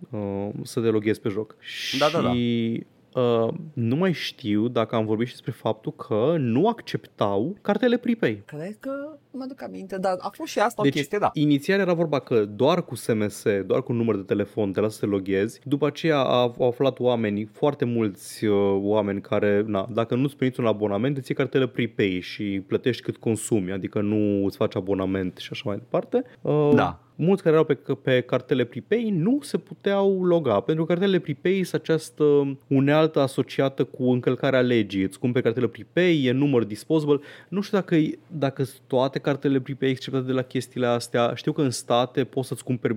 uh, 0.09 0.49
să 0.63 0.81
te 0.81 0.87
loghezi 0.87 1.19
pe 1.19 1.29
joc. 1.29 1.55
Da, 1.99 2.09
da, 2.13 2.21
da. 2.21 2.33
Și 2.33 2.85
Uh, 3.15 3.53
nu 3.73 3.95
mai 3.95 4.11
știu 4.11 4.67
dacă 4.67 4.95
am 4.95 5.05
vorbit 5.05 5.27
și 5.27 5.33
despre 5.33 5.51
faptul 5.51 5.93
că 5.93 6.35
nu 6.37 6.67
acceptau 6.67 7.57
cartele 7.61 7.97
prepay. 7.97 8.41
Cred 8.45 8.77
că 8.79 8.89
nu 9.31 9.39
mă 9.39 9.45
duc 9.47 9.63
aminte, 9.63 9.97
dar 9.97 10.15
a 10.19 10.29
fost 10.33 10.51
și 10.51 10.59
asta 10.59 10.81
Deci, 10.81 10.91
o 10.91 10.95
chestie, 10.95 11.17
da. 11.17 11.29
inițial 11.33 11.79
era 11.79 11.93
vorba 11.93 12.19
că 12.19 12.45
doar 12.45 12.85
cu 12.85 12.95
SMS, 12.95 13.43
doar 13.65 13.83
cu 13.83 13.91
un 13.91 13.97
număr 13.97 14.15
de 14.15 14.21
telefon 14.21 14.71
te 14.71 14.79
lasă 14.79 14.93
să 14.93 14.99
te 14.99 15.11
loghezi. 15.11 15.59
După 15.63 15.85
aceea 15.85 16.17
au 16.17 16.55
au 16.59 16.67
aflat 16.67 16.99
oamenii, 16.99 17.45
foarte 17.45 17.85
mulți 17.85 18.45
uh, 18.45 18.79
oameni 18.81 19.21
care, 19.21 19.63
na, 19.67 19.87
dacă 19.91 20.15
nu-ți 20.15 20.35
primiți 20.35 20.59
un 20.59 20.65
abonament, 20.65 21.17
îți 21.17 21.31
iei 21.31 21.37
cartelă 21.37 21.67
prepay 21.67 22.19
și 22.21 22.63
plătești 22.67 23.03
cât 23.03 23.17
consumi, 23.17 23.71
adică 23.71 24.01
nu 24.01 24.45
îți 24.45 24.57
faci 24.57 24.75
abonament 24.75 25.37
și 25.37 25.49
așa 25.51 25.63
mai 25.65 25.77
departe. 25.77 26.23
Uh, 26.41 26.71
Da. 26.75 27.02
Mulți 27.23 27.43
care 27.43 27.55
erau 27.55 27.65
pe, 27.65 27.77
pe 28.01 28.21
cartele 28.21 28.63
prepay 28.63 29.09
nu 29.13 29.39
se 29.41 29.57
puteau 29.57 30.23
loga, 30.25 30.59
pentru 30.59 30.85
că 30.85 30.91
cartelele 30.91 31.19
prepay 31.19 31.61
sunt 31.63 31.81
această 31.81 32.57
unealtă 32.67 33.19
asociată 33.19 33.83
cu 33.83 34.03
încălcarea 34.11 34.61
legii. 34.61 35.03
Îți 35.03 35.19
cumperi 35.19 35.43
cartelă 35.43 35.67
prepay, 35.67 36.23
e 36.23 36.31
număr 36.31 36.63
disposable. 36.63 37.19
Nu 37.49 37.61
știu 37.61 37.77
dacă, 37.77 37.95
dacă 38.27 38.63
sunt 38.63 38.81
toate 38.87 39.19
cartele 39.19 39.59
prepay 39.59 39.89
exceptate 39.89 40.25
de 40.25 40.31
la 40.31 40.41
chestiile 40.41 40.87
astea. 40.87 41.33
Știu 41.35 41.51
că 41.51 41.61
în 41.61 41.71
state 41.71 42.23
poți 42.23 42.47
să-ți 42.47 42.63
cumperi 42.63 42.95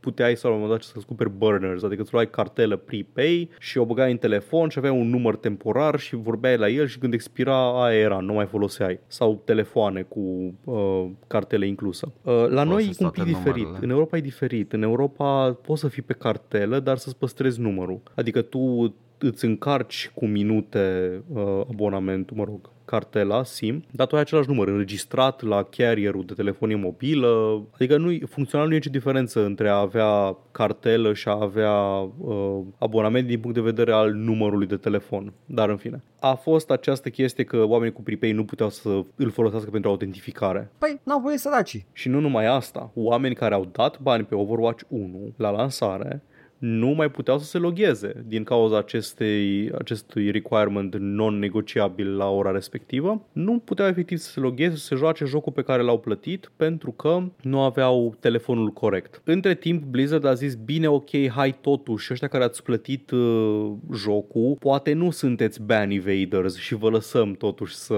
puteai 0.00 0.36
sau 0.36 0.50
la 0.50 0.56
un 0.56 0.62
moment 0.62 0.80
dat 0.80 0.88
să-ți 0.88 1.06
cumperi 1.06 1.30
burners, 1.30 1.82
adică 1.82 2.02
îți 2.02 2.12
luai 2.12 2.30
cartelă 2.30 2.76
prepay 2.76 3.50
și 3.58 3.78
o 3.78 3.84
băgai 3.84 4.10
în 4.10 4.16
telefon 4.16 4.68
și 4.68 4.78
avea 4.78 4.92
un 4.92 5.08
număr 5.08 5.36
temporar 5.36 5.98
și 5.98 6.16
vorbeai 6.16 6.56
la 6.56 6.68
el 6.68 6.86
și 6.86 6.98
când 6.98 7.12
expira 7.12 7.84
aia 7.84 7.98
era, 7.98 8.18
nu 8.18 8.32
mai 8.32 8.46
foloseai. 8.46 9.00
Sau 9.06 9.42
telefoane 9.44 10.02
cu 10.02 10.54
uh, 10.64 11.06
cartele 11.26 11.66
inclusă. 11.66 12.12
Uh, 12.22 12.46
la 12.48 12.62
noi 12.62 12.82
e 12.82 12.92
Folosesc 12.92 13.00
un 13.00 13.06
pic 13.10 13.14
toate 13.14 13.30
diferit. 13.30 13.64
numerele. 13.64 13.84
În 13.84 13.90
Europa 13.90 14.16
e 14.16 14.20
diferit. 14.20 14.72
În 14.72 14.82
Europa 14.82 15.52
poți 15.52 15.80
să 15.80 15.88
fii 15.88 16.02
pe 16.02 16.12
cartelă, 16.12 16.80
dar 16.80 16.96
să-ți 16.96 17.16
păstrezi 17.16 17.60
numărul. 17.60 18.00
Adică 18.14 18.42
tu 18.42 18.94
îți 19.18 19.44
încarci 19.44 20.10
cu 20.14 20.26
minute 20.26 21.12
uh, 21.32 21.42
abonamentul, 21.70 22.36
mă 22.36 22.44
rog, 22.44 22.70
cartela, 22.86 23.44
SIM, 23.44 23.84
dar 23.90 24.06
tu 24.06 24.14
ai 24.14 24.20
același 24.20 24.48
număr 24.48 24.68
înregistrat 24.68 25.42
la 25.42 25.62
carrierul 25.62 26.24
de 26.24 26.34
telefonie 26.34 26.76
mobilă. 26.76 27.62
Adică 27.74 27.96
nu 27.96 28.18
funcțional 28.28 28.66
nu 28.66 28.72
e 28.72 28.76
nicio 28.76 28.90
diferență 28.90 29.44
între 29.44 29.68
a 29.68 29.74
avea 29.74 30.36
cartelă 30.50 31.12
și 31.12 31.28
a 31.28 31.38
avea 31.40 31.72
uh, 31.72 32.58
abonament 32.78 33.26
din 33.26 33.40
punct 33.40 33.56
de 33.56 33.62
vedere 33.62 33.92
al 33.92 34.12
numărului 34.12 34.66
de 34.66 34.76
telefon. 34.76 35.32
Dar 35.46 35.68
în 35.68 35.76
fine. 35.76 36.02
A 36.20 36.34
fost 36.34 36.70
această 36.70 37.08
chestie 37.08 37.44
că 37.44 37.64
oamenii 37.64 37.94
cu 37.94 38.02
prepay 38.02 38.32
nu 38.32 38.44
puteau 38.44 38.68
să 38.68 39.02
îl 39.16 39.30
folosească 39.30 39.70
pentru 39.70 39.90
autentificare. 39.90 40.70
Păi, 40.78 41.00
n-au 41.02 41.20
voie 41.20 41.38
săracii. 41.38 41.86
Și 41.92 42.08
nu 42.08 42.20
numai 42.20 42.46
asta, 42.46 42.90
oameni 42.94 43.34
care 43.34 43.54
au 43.54 43.68
dat 43.72 44.00
bani 44.00 44.24
pe 44.24 44.34
Overwatch 44.34 44.82
1 44.88 45.32
la 45.36 45.50
lansare 45.50 46.22
nu 46.58 46.88
mai 46.88 47.10
puteau 47.10 47.38
să 47.38 47.44
se 47.44 47.58
logheze 47.58 48.24
din 48.26 48.44
cauza 48.44 48.78
acestei, 48.78 49.70
acestui 49.78 50.30
requirement 50.30 50.96
non-negociabil 50.98 52.16
la 52.16 52.28
ora 52.28 52.50
respectivă. 52.50 53.26
Nu 53.32 53.58
puteau 53.58 53.88
efectiv 53.88 54.18
să 54.18 54.30
se 54.30 54.40
logheze, 54.40 54.76
să 54.76 54.84
se 54.84 54.94
joace 54.94 55.24
jocul 55.24 55.52
pe 55.52 55.62
care 55.62 55.82
l-au 55.82 55.98
plătit 55.98 56.50
pentru 56.56 56.90
că 56.90 57.22
nu 57.42 57.60
aveau 57.60 58.16
telefonul 58.20 58.68
corect. 58.68 59.20
Între 59.24 59.54
timp 59.54 59.84
Blizzard 59.84 60.24
a 60.24 60.34
zis 60.34 60.54
bine 60.54 60.88
ok, 60.88 61.28
hai 61.28 61.58
totuși, 61.60 62.12
ăștia 62.12 62.28
care 62.28 62.44
ați 62.44 62.62
plătit 62.62 63.10
uh, 63.10 63.72
jocul, 63.94 64.56
poate 64.58 64.92
nu 64.92 65.10
sunteți 65.10 65.62
ban 65.62 65.90
evaders 65.90 66.56
și 66.56 66.74
vă 66.74 66.90
lăsăm 66.90 67.32
totuși 67.32 67.74
să 67.74 67.94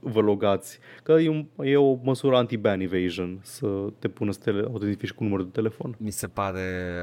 vă 0.00 0.20
logați. 0.20 0.78
Că 1.02 1.12
e, 1.12 1.28
un, 1.28 1.46
e 1.62 1.76
o 1.76 1.98
măsură 2.02 2.36
anti-ban 2.36 2.80
evasion 2.80 3.38
să 3.42 3.66
te 3.98 4.08
pună 4.08 4.32
să 4.32 4.38
te 4.42 4.50
autentifici 4.50 5.12
cu 5.12 5.22
numărul 5.22 5.44
de 5.44 5.50
telefon. 5.50 5.96
Mi 5.98 6.10
se 6.10 6.26
pare 6.26 6.60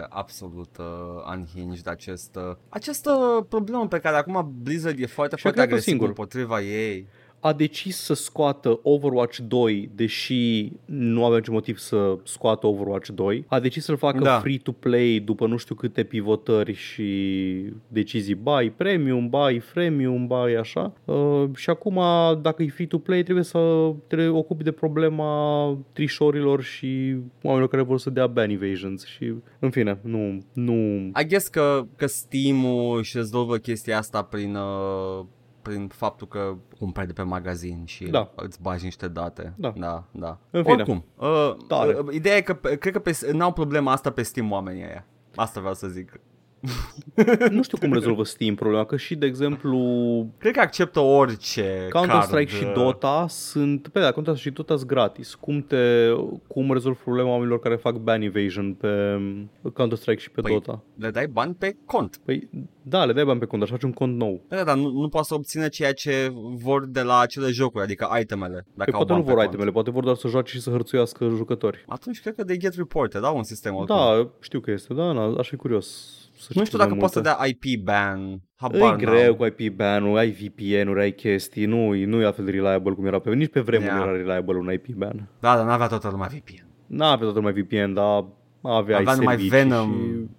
absolut 0.10 0.73
uh, 0.78 0.86
unhinged 1.36 1.88
acest, 1.88 2.36
uh, 2.36 2.56
această 2.70 3.46
problemă 3.50 3.88
pe 3.88 4.00
care 4.00 4.16
acum 4.16 4.54
Blizzard 4.62 5.00
e 5.00 5.06
foarte, 5.06 5.36
Și 5.36 5.48
a 5.48 5.50
foarte 5.50 5.52
creat-o 5.52 5.70
agresiv 5.72 5.90
singur. 5.90 6.08
împotriva 6.08 6.62
ei. 6.62 7.08
A 7.44 7.54
decis 7.54 7.98
să 7.98 8.14
scoată 8.14 8.80
Overwatch 8.84 9.38
2, 9.38 9.89
deși 9.96 10.72
nu 10.86 11.26
avea 11.26 11.38
niciun 11.38 11.54
motiv 11.54 11.78
să 11.78 12.18
scoată 12.24 12.68
Overwatch 12.68 13.10
2. 13.10 13.46
A 13.48 13.60
decis 13.60 13.84
să-l 13.84 13.98
facă 13.98 14.24
Da. 14.24 14.39
free-to-play 14.39 15.22
după 15.26 15.48
nu 15.48 15.58
știu 15.58 15.76
câte 15.76 16.04
pivotări 16.04 16.74
și 16.74 17.04
decizii 17.88 18.36
buy 18.36 18.74
premium, 18.78 19.30
buy 19.30 19.60
freemium, 19.60 20.28
buy 20.28 20.58
așa. 20.58 20.94
Uh, 21.06 21.44
și 21.56 21.70
acum, 21.70 22.02
dacă 22.41 22.64
e 22.64 22.68
free-to-play, 22.68 23.24
trebuie 23.24 23.44
să 23.44 23.91
te 24.08 24.28
ocupi 24.28 24.64
de 24.64 24.72
problema 24.72 25.78
trișorilor 25.94 26.62
și 26.62 27.16
oamenilor 27.41 27.70
care 27.70 27.82
vor 27.82 28.00
să 28.00 28.10
dea 28.10 28.28
ban 28.28 28.50
evasions. 28.50 29.06
Și, 29.06 29.34
în 29.60 29.70
fine, 29.70 30.00
nu... 30.02 30.44
nu 30.54 30.74
I 31.22 31.28
guess 31.28 31.48
că, 31.48 31.86
că 31.96 32.06
Steam-ul 32.06 32.98
își 32.98 33.18
rezolvă 33.18 33.58
chestia 33.58 33.98
asta 33.98 34.22
prin, 34.22 34.56
uh, 34.56 35.26
prin 35.64 35.88
faptul 35.88 36.28
că 36.28 36.55
cumperi 36.80 37.07
de 37.07 37.14
pe 37.14 37.22
magazin 37.22 37.86
și 37.86 38.05
Da. 38.05 38.32
îți 38.36 38.61
bagi 38.61 38.84
niște 38.84 39.07
date. 39.07 39.53
Da. 39.57 39.74
da. 39.78 40.03
da. 40.11 40.38
În 40.49 40.64
fine. 40.64 40.74
Oricum, 40.76 41.05
uh, 41.18 41.55
Tare. 41.68 41.97
uh, 41.99 42.14
ideea 42.14 42.36
e 42.36 42.41
că 42.41 42.53
pe- 42.53 42.78
cred 42.78 42.93
că 42.93 42.99
pe, 42.99 43.30
n-au 43.32 43.53
problema 43.53 43.91
asta 43.91 44.09
pe 44.11 44.22
Steam 44.24 44.51
oamenii 44.51 44.84
ăia. 44.84 45.05
Asta 45.36 45.59
vreau 45.59 45.76
să 45.76 45.88
zic. 45.88 46.20
Nu 47.49 47.64
știu 47.64 47.78
cum 47.78 47.93
rezolvă 47.93 48.24
Steam 48.24 48.55
problema, 48.55 48.86
că 48.86 48.97
și, 48.97 49.16
de 49.16 49.26
exemplu, 49.26 49.80
Cred 50.38 50.53
că 50.53 50.59
acceptă 50.59 50.99
orice 50.99 51.88
Counter-Strike 51.89 52.51
card, 52.51 52.61
și 52.61 52.64
uh, 52.64 52.74
Dota 52.74 53.26
sunt, 53.30 53.88
pe 53.88 53.99
da, 53.99 54.11
Counter-Strike 54.11 54.49
și 54.49 54.49
Dota 54.49 54.76
sunt 54.76 54.88
gratis. 54.88 55.34
Cum 55.34 55.61
te, 55.61 56.09
cum 56.47 56.74
rezolvi 56.74 56.99
problema 56.99 57.30
oamenilor 57.30 57.59
care 57.59 57.76
fac 57.76 57.95
ban 57.95 58.22
evasion 58.22 58.74
pe 58.74 59.20
Counter-Strike 59.74 60.22
și 60.22 60.32
pe 60.32 60.41
Păi, 60.41 60.51
Dota? 60.51 60.84
Le 60.95 61.09
dai 61.09 61.28
bani 61.28 61.53
pe 61.53 61.78
cont. 61.86 62.20
Păi, 62.26 62.49
da, 62.82 63.05
le 63.05 63.14
dai 63.14 63.26
bani 63.26 63.39
pe 63.39 63.45
cont, 63.45 63.59
dar 63.59 63.68
și 63.68 63.74
faci 63.76 63.84
un 63.84 63.93
cont 63.93 64.18
nou. 64.18 64.41
Da, 64.47 64.64
dar 64.64 64.78
nu, 64.78 64.89
nu 64.89 65.09
poți 65.09 65.28
să 65.28 65.34
obțină 65.34 65.68
ceea 65.68 65.93
ce 65.93 66.32
vor 66.36 66.86
de 66.86 67.01
la 67.01 67.20
acele 67.20 67.47
jocuri, 67.47 67.84
adică 67.84 68.18
itemele. 68.22 68.66
Dacă 68.74 68.91
Păi 68.91 68.99
au 68.99 69.05
poate 69.05 69.11
nu 69.11 69.18
bani 69.18 69.24
pe 69.24 69.30
vor 69.32 69.39
cont. 69.39 69.47
itemele, 69.47 69.72
poate 69.72 69.91
vor 69.91 70.03
doar 70.03 70.16
să 70.16 70.28
joace 70.28 70.51
și 70.51 70.61
să 70.61 70.70
hărțuiască 70.70 71.28
jucători. 71.36 71.86
Atunci 71.88 72.22
cred 72.22 72.36
că 72.36 72.43
they 72.43 72.57
get 72.57 72.74
reported, 72.76 73.22
da, 73.22 73.30
un 73.30 73.43
sistem 73.43 73.76
oricum. 73.76 73.95
Da, 73.95 74.30
știu 74.39 74.59
că 74.59 74.72
este, 74.72 74.93
da, 74.93 75.11
na, 75.11 75.36
aș 75.38 75.47
fi 75.47 75.55
curios. 75.55 76.18
Să 76.44 76.52
Nu 76.56 76.64
știu 76.64 76.66
știu 76.66 76.78
mai 76.78 76.88
dacă 76.88 77.00
poți 77.00 77.14
să 77.14 77.22
multe. 77.24 77.36
dea 77.38 77.48
IP 77.74 77.84
ban. 77.84 78.20
E 78.32 78.39
Habar 78.56 78.96
greu 78.96 79.36
n-am. 79.36 79.36
cu 79.36 79.46
IP 79.46 79.76
ban-ul, 79.76 80.18
ai 80.18 80.30
VPN-uri, 80.32 81.00
ai 81.02 81.12
chestii, 81.12 81.66
nu, 81.66 81.94
nu 81.94 82.20
e 82.20 82.24
la 82.24 82.32
fel 82.32 82.46
de 82.46 82.52
reliable 82.52 82.94
cum 82.94 83.06
era 83.06 83.20
pe... 83.20 83.34
Nici 83.34 83.52
pe 83.52 83.60
vremuri 83.60 83.88
Yeah. 83.89 84.00
yeah. 84.00 84.10
era 84.10 84.18
reliable 84.18 84.58
un 84.58 84.72
IP 84.72 84.88
ban. 84.96 85.30
Da, 85.39 85.56
dar 85.56 85.66
n-avea 85.66 85.88
toată 85.88 86.10
lumea 86.12 86.28
VPN. 86.28 86.66
N-avea 86.88 87.18
toată 87.28 87.39
lumea 87.39 87.54
VPN, 87.54 87.94
dar 87.94 88.26
aveai 88.62 89.00
Avea 89.00 89.14
numai 89.16 89.36
servicii 89.38 89.50
Venom, 89.60 89.91
și... 89.91 90.30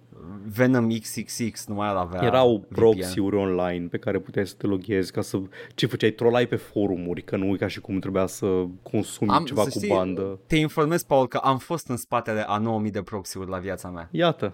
Venom 0.53 0.89
XXX, 0.99 1.65
nu 1.65 1.73
mai 1.75 1.93
avea 1.95 2.21
Erau 2.23 2.55
VPN. 2.67 2.73
proxy-uri 2.75 3.35
online 3.35 3.87
pe 3.87 3.97
care 3.97 4.19
puteai 4.19 4.47
să 4.47 4.55
te 4.57 4.67
loghezi 4.67 5.11
ca 5.11 5.21
să... 5.21 5.39
Ce 5.75 5.85
făceai? 5.85 6.09
Trolai 6.11 6.45
pe 6.47 6.55
forumuri, 6.55 7.21
că 7.23 7.37
nu 7.37 7.53
e 7.53 7.57
ca 7.57 7.67
și 7.67 7.79
cum 7.79 7.99
trebuia 7.99 8.25
să 8.25 8.45
consumi 8.83 9.29
Am, 9.31 9.43
ceva 9.45 9.61
să 9.63 9.69
cu 9.69 9.77
știi, 9.77 9.89
bandă. 9.89 10.39
Te 10.47 10.55
informez, 10.55 11.03
Paul, 11.03 11.27
că 11.27 11.37
am 11.37 11.57
fost 11.57 11.87
în 11.87 11.97
spatele 11.97 12.43
a 12.47 12.57
9000 12.57 12.91
de 12.91 13.01
proxy-uri 13.01 13.49
la 13.49 13.57
viața 13.57 13.89
mea. 13.89 14.07
Iată, 14.11 14.53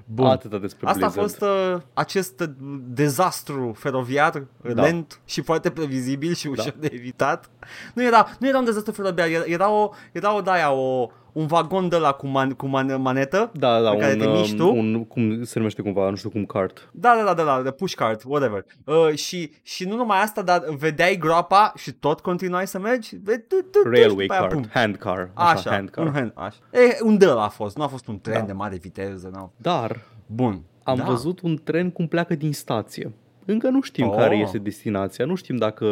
Bun. 0.05 0.25
atâta 0.25 0.57
despre 0.57 0.87
Asta 0.87 1.05
a 1.05 1.09
Blizzard. 1.09 1.29
fost 1.29 1.41
uh, 1.75 1.81
acest 1.93 2.39
uh, 2.39 2.47
dezastru 2.87 3.73
feroviar 3.77 4.43
Da. 4.73 4.81
lent 4.83 5.19
și 5.25 5.41
foarte 5.41 5.69
previzibil 5.69 6.33
și 6.33 6.47
ușor 6.47 6.75
de 6.79 6.89
evitat. 6.93 7.49
Nu 7.93 8.03
era, 8.03 8.27
nu 8.39 8.47
era 8.47 8.57
un 8.57 8.65
dezastru 8.65 8.91
feroviar, 8.91 9.27
era, 9.27 9.43
era 9.45 9.71
o, 9.71 9.89
era 10.11 10.35
o 10.35 10.41
de-aia, 10.41 10.71
o, 10.71 11.09
un 11.31 11.45
vagon 11.47 11.89
de 11.89 11.97
la 11.97 12.11
cu, 12.11 12.27
man, 12.27 12.51
cu 12.51 12.65
man, 12.67 13.01
manetă. 13.01 13.51
Da, 13.53 13.81
da, 13.81 13.89
pe 13.91 13.97
care 13.97 14.13
un, 14.13 14.19
te 14.19 14.25
miști 14.27 14.55
tu. 14.55 14.67
un, 14.75 15.05
cum 15.05 15.43
se 15.43 15.53
numește 15.57 15.81
cumva, 15.81 16.09
nu 16.09 16.15
știu 16.15 16.29
cum, 16.29 16.45
cart. 16.45 16.89
Da, 16.91 17.13
da, 17.17 17.23
da, 17.23 17.33
da, 17.33 17.43
da, 17.43 17.61
de 17.61 17.71
push 17.71 17.93
cart, 17.93 18.21
whatever. 18.25 18.65
Uh, 18.85 19.13
și, 19.15 19.51
și 19.63 19.87
nu 19.87 19.95
numai 19.95 20.21
asta, 20.21 20.41
dar 20.41 20.63
vedeai 20.77 21.17
groapa 21.17 21.73
și 21.75 21.91
tot 21.91 22.19
continuai 22.19 22.67
să 22.67 22.79
mergi. 22.79 23.15
Ve- 23.23 23.37
tu- 23.37 23.55
tu- 23.55 23.79
tu- 23.83 23.93
și 23.93 23.99
Railway 24.01 24.25
după 24.25 24.33
aia, 24.33 24.41
cart, 24.41 24.53
pum. 24.53 24.65
hand 24.73 24.95
car, 24.95 25.29
așa, 25.33 25.49
Așa, 25.51 25.71
hand 25.71 25.89
car. 25.89 26.05
un 26.05 26.11
hand, 26.13 26.31
așa. 26.35 26.57
E, 26.71 26.97
un 27.03 27.17
de 27.17 27.25
a 27.25 27.47
fost, 27.47 27.77
nu 27.77 27.83
a 27.83 27.87
fost 27.87 28.07
un 28.07 28.19
tren 28.19 28.39
Da. 28.39 28.45
de 28.45 28.51
mare 28.53 28.75
viteză, 28.77 29.29
nu. 29.33 29.51
Dar 29.57 29.97
Bun. 30.25 30.61
am 30.83 30.97
da. 30.97 31.03
văzut 31.03 31.39
un 31.41 31.57
tren 31.63 31.89
cum 31.91 32.07
pleacă 32.07 32.35
din 32.35 32.53
stație. 32.53 33.11
Încă 33.45 33.69
nu 33.69 33.81
știm 33.81 34.07
Oh. 34.07 34.15
care 34.15 34.37
este 34.37 34.57
destinația, 34.57 35.25
nu 35.25 35.35
știm 35.35 35.55
dacă, 35.55 35.87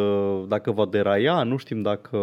dacă 0.48 0.70
va 0.70 0.86
deraia, 0.86 1.42
nu 1.42 1.56
știm 1.56 1.82
dacă... 1.82 2.18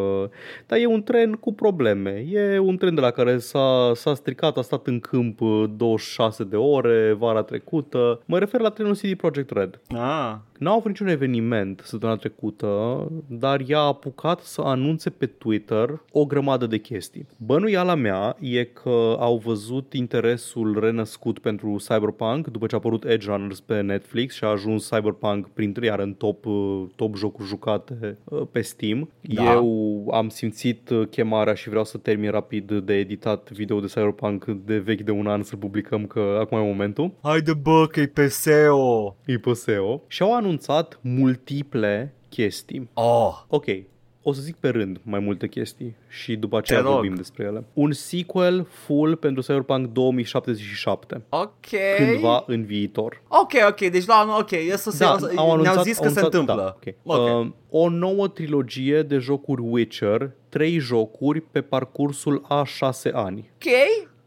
Dar 0.66 0.80
e 0.80 0.86
un 0.86 1.04
tren 1.04 1.32
cu 1.32 1.54
probleme. 1.54 2.26
E 2.32 2.60
un 2.60 2.78
tren 2.78 2.96
de 2.96 3.02
la 3.02 3.12
care 3.12 3.38
s-a, 3.38 3.92
s-a 3.94 4.14
stricat, 4.14 4.58
a 4.58 4.62
stat 4.62 4.88
în 4.88 5.00
câmp 5.00 5.42
uh, 5.42 5.64
26 5.78 6.44
de 6.44 6.56
ore 6.56 7.14
vara 7.18 7.42
trecută. 7.44 8.22
Mă 8.26 8.40
refer 8.40 8.60
la 8.62 8.70
trenul 8.70 8.96
CD 8.96 9.14
Projekt 9.14 9.52
Red. 9.52 9.80
Ah, 9.90 10.36
N-au 10.58 10.76
avut 10.78 10.88
niciun 10.88 11.08
eveniment 11.08 11.82
săptămâna 11.86 12.18
trecută, 12.18 13.02
dar 13.28 13.60
i-a 13.60 13.80
apucat 13.80 14.40
să 14.40 14.62
anunțe 14.62 15.10
pe 15.10 15.26
Twitter 15.26 16.02
o 16.12 16.26
grămadă 16.26 16.66
de 16.66 16.78
chestii. 16.78 17.28
Bănuiala 17.38 17.96
mea 17.96 18.36
e 18.40 18.64
că 18.64 19.16
au 19.20 19.38
văzut 19.46 19.94
interesul 19.94 20.80
renăscut 20.80 21.40
pentru 21.40 21.76
Cyberpunk 21.88 22.48
după 22.48 22.66
ce 22.66 22.76
a 22.76 22.78
apărut 22.78 23.06
Edge 23.06 23.32
Runners 23.32 23.60
pe 23.60 23.82
Netflix 23.82 24.36
și 24.36 24.44
a 24.44 24.48
ajuns 24.48 24.90
Cyberpunk 24.90 25.16
Cyberpunk 25.18 25.48
printre 25.48 25.86
iar 25.86 26.00
în 26.00 26.14
top, 26.14 26.46
uh, 26.46 26.84
top 26.96 27.16
jocuri 27.16 27.48
jucate 27.48 28.18
uh, 28.24 28.42
pe 28.52 28.62
Steam. 28.62 29.10
Da. 29.22 29.54
Eu 29.54 30.10
am 30.12 30.30
simțit 30.30 30.90
uh, 30.90 31.08
chemarea 31.10 31.54
și 31.54 31.70
vreau 31.70 31.84
să 31.84 31.98
termin 31.98 32.32
rapid 32.32 32.72
de 32.72 32.94
editat 32.94 33.52
video 33.52 33.80
de 33.80 33.88
Cyberpunk 33.88 34.46
de 34.46 34.78
vechi 34.78 35.02
de 35.02 35.12
un 35.12 35.28
an 35.28 35.44
să 35.44 35.56
publicăm 35.56 36.06
că 36.06 36.38
acum 36.40 36.58
e 36.58 36.62
momentul. 36.62 37.12
Haide 37.22 37.54
bă 37.54 37.88
că 37.92 38.00
e 38.00 38.08
PSO! 38.08 39.16
E 39.26 39.38
pe 39.38 39.54
SEO. 39.54 40.02
Și 40.08 40.22
au 40.22 40.36
anunțat 40.36 41.00
multiple 41.02 42.14
chestii. 42.30 42.90
Oh, 42.94 43.44
Ok, 43.48 43.66
o 44.30 44.34
să 44.34 44.42
zic 44.42 44.56
pe 44.56 44.70
rând 44.70 45.00
mai 45.04 45.20
multe 45.20 45.48
chestii 45.48 45.96
și 46.10 46.36
după 46.36 46.58
aceea 46.58 46.80
rog. 46.82 46.92
vorbim 46.92 47.16
despre 47.16 47.44
ele. 47.44 47.64
Un 47.74 47.92
sequel 47.92 48.68
full 48.70 49.16
pentru 49.16 49.42
Cyberpunk 49.42 49.88
2077, 49.88 51.22
ok. 51.30 51.50
cândva 51.98 52.44
în 52.48 52.64
viitor. 52.64 53.22
Ok, 53.28 53.52
ok, 53.70 53.80
deci 53.92 54.06
la 54.06 54.14
anul, 54.16 54.40
ok, 54.40 54.52
e 54.52 54.76
să 54.78 54.92
se, 54.92 55.04
Da, 55.04 55.18
o- 55.22 55.40
au 55.40 55.52
anunțat, 55.52 55.74
ne-au 55.74 55.84
zis 55.86 55.98
că 55.98 56.04
au 56.06 56.12
se 56.12 56.20
anunțat- 56.20 56.24
întâmplă. 56.40 56.56
Da, 56.56 56.92
Ok. 57.12 57.20
okay. 57.22 57.40
Uh, 57.42 57.48
o 57.70 57.90
nouă 57.90 58.28
trilogie 58.28 59.02
de 59.02 59.18
jocuri 59.18 59.62
Witcher, 59.66 60.32
trei 60.50 60.78
jocuri 60.80 61.42
pe 61.42 61.62
parcursul 61.62 62.44
a 62.48 62.64
șase 62.64 63.12
ani. 63.14 63.52
ok, 63.54 63.72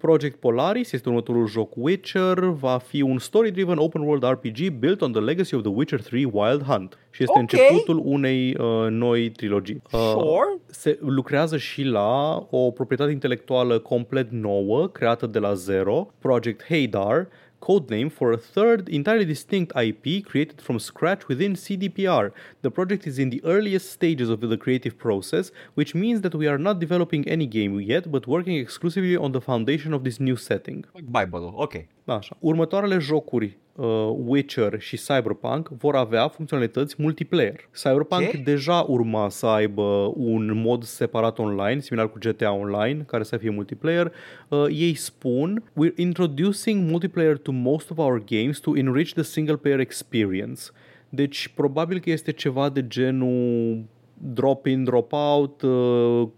Project 0.01 0.37
Polaris 0.37 0.93
este 0.93 1.09
următorul 1.09 1.47
joc 1.47 1.73
Witcher, 1.77 2.39
va 2.39 2.79
fi 2.79 3.03
un 3.03 3.19
story-driven 3.19 3.79
open 3.79 4.03
world 4.03 4.25
RPG 4.25 4.69
built 4.79 5.01
on 5.01 5.13
the 5.13 5.21
legacy 5.21 5.55
of 5.55 5.63
The 5.63 5.71
Witcher 5.75 6.03
3 6.03 6.25
Wild 6.33 6.63
Hunt 6.63 6.99
și 7.11 7.23
este 7.23 7.39
Ok. 7.39 7.41
începutul 7.41 8.03
unei 8.05 8.57
uh, 8.59 8.87
noi 8.91 9.31
trilogii. 9.31 9.83
Uh, 9.93 9.99
sure. 10.01 10.59
se 10.67 10.99
lucrează 11.01 11.57
și 11.57 11.83
la 11.83 12.47
o 12.51 12.71
proprietate 12.71 13.11
intelectuală 13.11 13.79
complet 13.79 14.31
nouă, 14.31 14.87
creată 14.89 15.27
de 15.27 15.39
la 15.39 15.55
zero, 15.55 16.09
Project 16.19 16.65
Haydar, 16.69 17.29
codename 17.61 18.11
for 18.11 18.33
a 18.33 18.39
third, 18.39 18.89
entirely 18.89 19.25
distinct 19.25 19.73
IP 19.77 20.25
created 20.25 20.61
from 20.61 20.79
scratch 20.79 21.29
within 21.29 21.55
CDPR. 21.55 22.33
The 22.63 22.71
project 22.71 23.07
is 23.07 23.19
in 23.19 23.31
the 23.31 23.43
earliest 23.45 23.91
stages 23.91 24.29
of 24.31 24.41
the 24.41 24.57
creative 24.57 24.99
process, 24.99 25.51
which 25.75 25.95
means 25.95 26.23
that 26.23 26.35
we 26.35 26.47
are 26.47 26.59
not 26.59 26.81
developing 26.81 27.27
any 27.29 27.47
game 27.47 27.79
yet, 27.81 28.11
but 28.11 28.27
working 28.27 28.57
exclusively 28.57 29.17
on 29.17 29.33
the 29.33 29.41
foundation 29.41 29.93
of 29.93 30.05
this 30.05 30.19
new 30.21 30.37
setting. 30.37 30.85
Bible, 31.03 31.55
ok. 31.59 31.87
Așa. 32.15 32.37
Următoarele 32.39 32.99
jocuri 32.99 33.59
uh, 33.77 33.87
Witcher 34.25 34.81
și 34.81 34.97
Cyberpunk 34.97 35.69
vor 35.69 35.97
avea 35.97 36.29
funcționalități 36.29 36.95
multiplayer. 36.99 37.69
Cyberpunk 37.83 38.23
Ok. 38.23 38.45
deja 38.45 38.85
urma 38.89 39.29
să 39.29 39.47
aibă 39.47 40.13
un 40.15 40.61
mod 40.61 40.85
separat 40.85 41.39
online, 41.39 41.81
similar 41.81 42.11
cu 42.11 42.19
GTA 42.19 42.53
Online, 42.53 43.03
care 43.07 43.23
să 43.23 43.37
fie 43.37 43.51
multiplayer. 43.51 44.13
Uh, 44.49 44.65
ei 44.71 44.95
spun, 44.95 45.63
we're 45.73 45.97
introducing 45.97 46.91
multiplayer 46.91 47.37
to 47.37 47.53
most 47.53 47.91
of 47.91 47.99
our 47.99 48.25
games 48.25 48.59
to 48.59 48.77
enrich 48.77 49.13
the 49.13 49.23
single 49.23 49.57
player 49.57 49.81
experience. 49.81 50.63
Deci 51.09 51.49
probabil 51.49 52.01
că 52.01 52.11
este 52.11 52.33
ceva 52.33 52.69
de 52.69 52.87
genul 52.87 53.85
drop-in, 54.23 54.85
drop-out, 54.85 55.63
uh, 55.63 56.29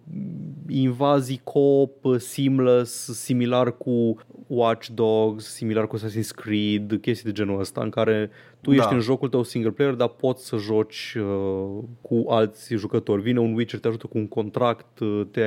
invazii 0.69 1.41
co-op, 1.45 2.05
uh, 2.05 2.19
seamless, 2.19 3.21
similar 3.21 3.77
cu 3.77 4.17
Watch 4.47 4.89
Dogs, 4.89 5.45
similar 5.45 5.87
cu 5.87 5.97
Assassin's 5.97 6.35
Creed, 6.35 6.99
chestii 7.01 7.25
de 7.25 7.33
genul 7.33 7.61
ăsta 7.61 7.83
în 7.83 7.91
care 7.91 8.31
tu 8.63 8.71
Da. 8.71 8.77
ești 8.77 8.93
în 8.93 9.01
jocul 9.01 9.29
tău 9.29 9.43
single 9.43 9.71
player, 9.71 9.95
dar 9.95 10.09
poți 10.09 10.47
să 10.47 10.57
joci 10.57 11.17
uh, 11.19 11.83
cu 12.01 12.25
alți 12.29 12.75
jucători. 12.75 13.23
Vine 13.23 13.41
un 13.41 13.55
Witcher, 13.55 13.81
te 13.81 13.89
ajută 13.89 14.07
cu 14.07 14.19
un 14.19 14.29
contract, 14.29 14.99
uh, 15.01 15.23
te, 15.31 15.41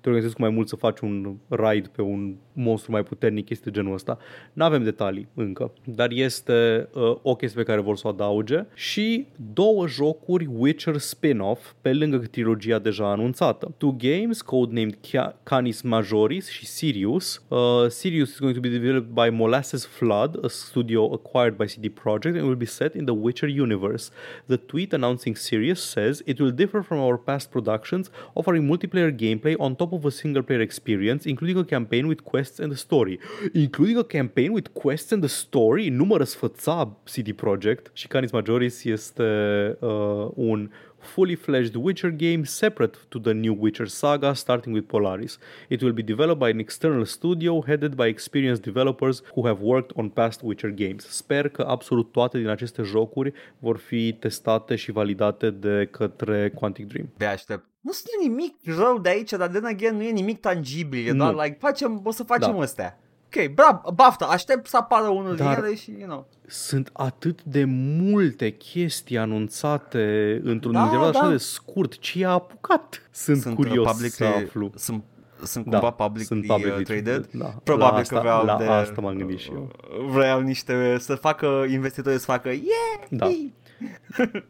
te 0.00 0.08
organizezi 0.08 0.34
cu 0.34 0.40
mai 0.40 0.50
mult 0.50 0.68
să 0.68 0.76
faci 0.76 0.98
un 1.00 1.34
raid 1.48 1.86
pe 1.86 2.02
un 2.02 2.34
monstru 2.52 2.90
mai 2.90 3.02
puternic, 3.02 3.44
chestii 3.44 3.70
de 3.70 3.78
genul 3.78 3.94
ăsta. 3.94 4.18
Nu 4.52 4.64
avem 4.64 4.82
detalii 4.82 5.28
încă, 5.34 5.72
dar 5.84 6.10
este 6.10 6.88
uh, 6.94 7.16
o 7.22 7.34
chestie 7.34 7.62
pe 7.62 7.68
care 7.70 7.80
vor 7.80 7.96
să 7.96 8.06
o 8.06 8.10
adauge 8.10 8.64
și 8.74 9.26
două 9.52 9.86
jocuri 9.86 10.48
Witcher 10.56 10.96
spin-off 10.96 11.72
pe 11.80 11.92
lângă 11.92 12.16
trilogia 12.18 12.78
deja 12.78 13.10
anunțată. 13.10 13.74
Two 13.76 13.96
games 13.98 14.42
codenamed 14.42 14.98
Ca- 15.10 15.36
Canis 15.42 15.80
Majoris 15.82 16.48
și 16.48 16.66
Sirius. 16.66 17.44
Uh, 17.48 17.58
Sirius 17.88 18.28
is 18.30 18.38
going 18.38 18.54
to 18.54 18.60
be 18.60 18.68
developed 18.68 19.10
by 19.24 19.36
Molasses 19.36 19.86
Flood, 19.86 20.44
a 20.44 20.48
studio 20.48 21.12
acquired 21.12 21.56
by 21.56 21.64
CD 21.64 21.88
Projekt 21.88 22.20
and 22.30 22.46
will 22.46 22.56
be 22.56 22.66
set 22.66 22.94
in 22.94 23.06
the 23.06 23.14
Witcher 23.14 23.48
universe. 23.48 24.10
The 24.46 24.58
tweet 24.58 24.92
announcing 24.92 25.36
Sirius 25.36 25.82
says 25.82 26.22
it 26.26 26.40
will 26.40 26.50
differ 26.50 26.82
from 26.82 26.98
our 27.00 27.18
past 27.18 27.50
productions, 27.50 28.10
offering 28.34 28.66
multiplayer 28.66 29.12
gameplay 29.16 29.56
on 29.58 29.76
top 29.76 29.92
of 29.92 30.04
a 30.04 30.10
single 30.10 30.42
player 30.42 30.60
experience, 30.60 31.26
including 31.26 31.58
a 31.58 31.64
campaign 31.64 32.06
with 32.06 32.24
quests 32.24 32.60
and 32.60 32.72
a 32.72 32.76
story. 32.76 33.18
Including 33.54 33.98
a 33.98 34.04
campaign 34.04 34.52
with 34.52 34.72
quests 34.74 35.12
and 35.12 35.24
a 35.24 35.28
story? 35.28 35.88
Nu 35.88 36.04
mă 36.04 36.16
răsfăța 36.16 36.96
CD 37.04 37.32
Projekt 37.32 37.90
și 37.92 38.06
Canis 38.06 38.30
Majoris 38.30 38.84
este 38.84 39.22
uh, 39.80 40.28
un 40.34 40.70
fully 41.04 41.34
fledged 41.36 41.76
Witcher 41.76 42.10
game 42.10 42.44
separate 42.44 42.96
to 43.08 43.18
the 43.18 43.32
new 43.32 43.54
Witcher 43.58 43.86
saga, 43.86 44.32
starting 44.32 44.74
with 44.74 44.86
Polaris. 44.86 45.38
It 45.68 45.82
will 45.82 45.92
be 45.92 46.02
developed 46.02 46.38
by 46.38 46.50
an 46.50 46.58
external 46.58 47.04
studio 47.04 47.62
headed 47.66 47.94
by 47.94 48.06
experienced 48.06 48.62
developers 48.62 49.22
who 49.34 49.46
have 49.46 49.60
worked 49.60 49.92
on 49.96 50.08
past 50.08 50.40
Witcher 50.42 50.70
games. 50.70 51.06
Sper 51.08 51.48
că 51.48 51.62
absolut 51.62 52.12
toate 52.12 52.38
din 52.38 52.48
aceste 52.48 52.82
jocuri 52.82 53.32
vor 53.58 53.76
fi 53.76 54.12
testate 54.12 54.76
și 54.76 54.90
validate 54.92 55.50
de 55.50 55.88
către 55.90 56.50
Quantic 56.54 56.86
Dream. 56.86 57.08
De 57.16 57.24
aștept. 57.24 57.64
Nu 57.80 57.92
știu 57.92 58.28
nimic 58.28 58.54
rău 58.64 58.98
de 58.98 59.08
aici, 59.08 59.30
dar 59.30 59.48
then 59.48 59.64
again 59.64 59.96
nu 59.96 60.02
e 60.02 60.10
nimic 60.10 60.40
tangibil, 60.40 61.06
e 61.06 61.10
Nu. 61.12 61.16
doar 61.32 61.44
like, 61.44 61.56
facem, 61.60 62.00
o 62.04 62.10
să 62.10 62.22
facem 62.22 62.52
Da. 62.52 62.60
astea. 62.60 62.98
Ok, 63.36 63.48
bravo, 63.54 63.90
bafta, 63.94 64.24
aștept 64.24 64.66
să 64.66 64.76
apară 64.76 65.08
unul 65.08 65.36
Dar- 65.36 65.54
din 65.54 65.64
ele 65.64 65.74
și, 65.74 65.90
you 65.98 66.08
know. 66.08 66.28
Sunt 66.46 66.90
atât 66.92 67.42
de 67.42 67.64
multe 68.00 68.50
chestii 68.50 69.18
anunțate 69.18 70.40
într-un 70.44 70.72
Da, 70.72 70.82
interval 70.82 71.12
da. 71.12 71.18
așa 71.18 71.28
de 71.30 71.36
scurt. 71.36 71.98
Ce 71.98 72.18
i-a 72.18 72.30
apucat? 72.30 73.08
Sunt, 73.10 73.40
Sunt 73.40 73.54
curios 73.54 73.86
uh, 73.86 73.90
publicly, 73.92 74.16
să 74.16 74.24
aflu. 74.24 74.70
Sunt, 74.74 75.04
sunt 75.44 75.64
Da, 75.66 75.78
cumva 75.78 75.90
publicly, 75.94 76.24
sunt 76.26 76.44
sunt 76.44 76.60
publicly 76.60 76.84
traded. 76.84 77.28
Da. 77.32 77.44
Probabil 77.64 77.94
la 77.94 78.00
asta, 78.00 78.14
că 78.14 78.20
vreau 78.20 78.44
la 78.44 78.56
de... 78.56 78.64
asta 78.64 79.00
m-am 79.00 79.16
gândit 79.16 79.38
și 79.38 79.50
eu. 79.52 79.70
Vreau 80.10 80.40
niște, 80.40 80.96
să 80.98 81.14
facă 81.14 81.64
investitorii 81.68 82.18
să 82.18 82.24
facă, 82.24 82.48
yeah! 82.48 83.06
Da. 83.10 83.28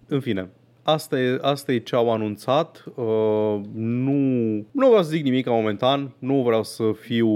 În 0.06 0.20
fine, 0.20 0.50
asta 0.82 1.18
e, 1.18 1.38
asta 1.42 1.72
e 1.72 1.78
ce 1.78 1.96
au 1.96 2.12
anunțat. 2.12 2.84
Uh, 2.94 3.60
nu, 3.74 4.12
nu 4.70 4.86
vreau 4.88 5.02
să 5.02 5.08
zic 5.08 5.24
nimic 5.24 5.46
momentan. 5.46 6.14
Nu 6.18 6.42
vreau 6.42 6.62
să 6.62 6.82
fiu 7.00 7.28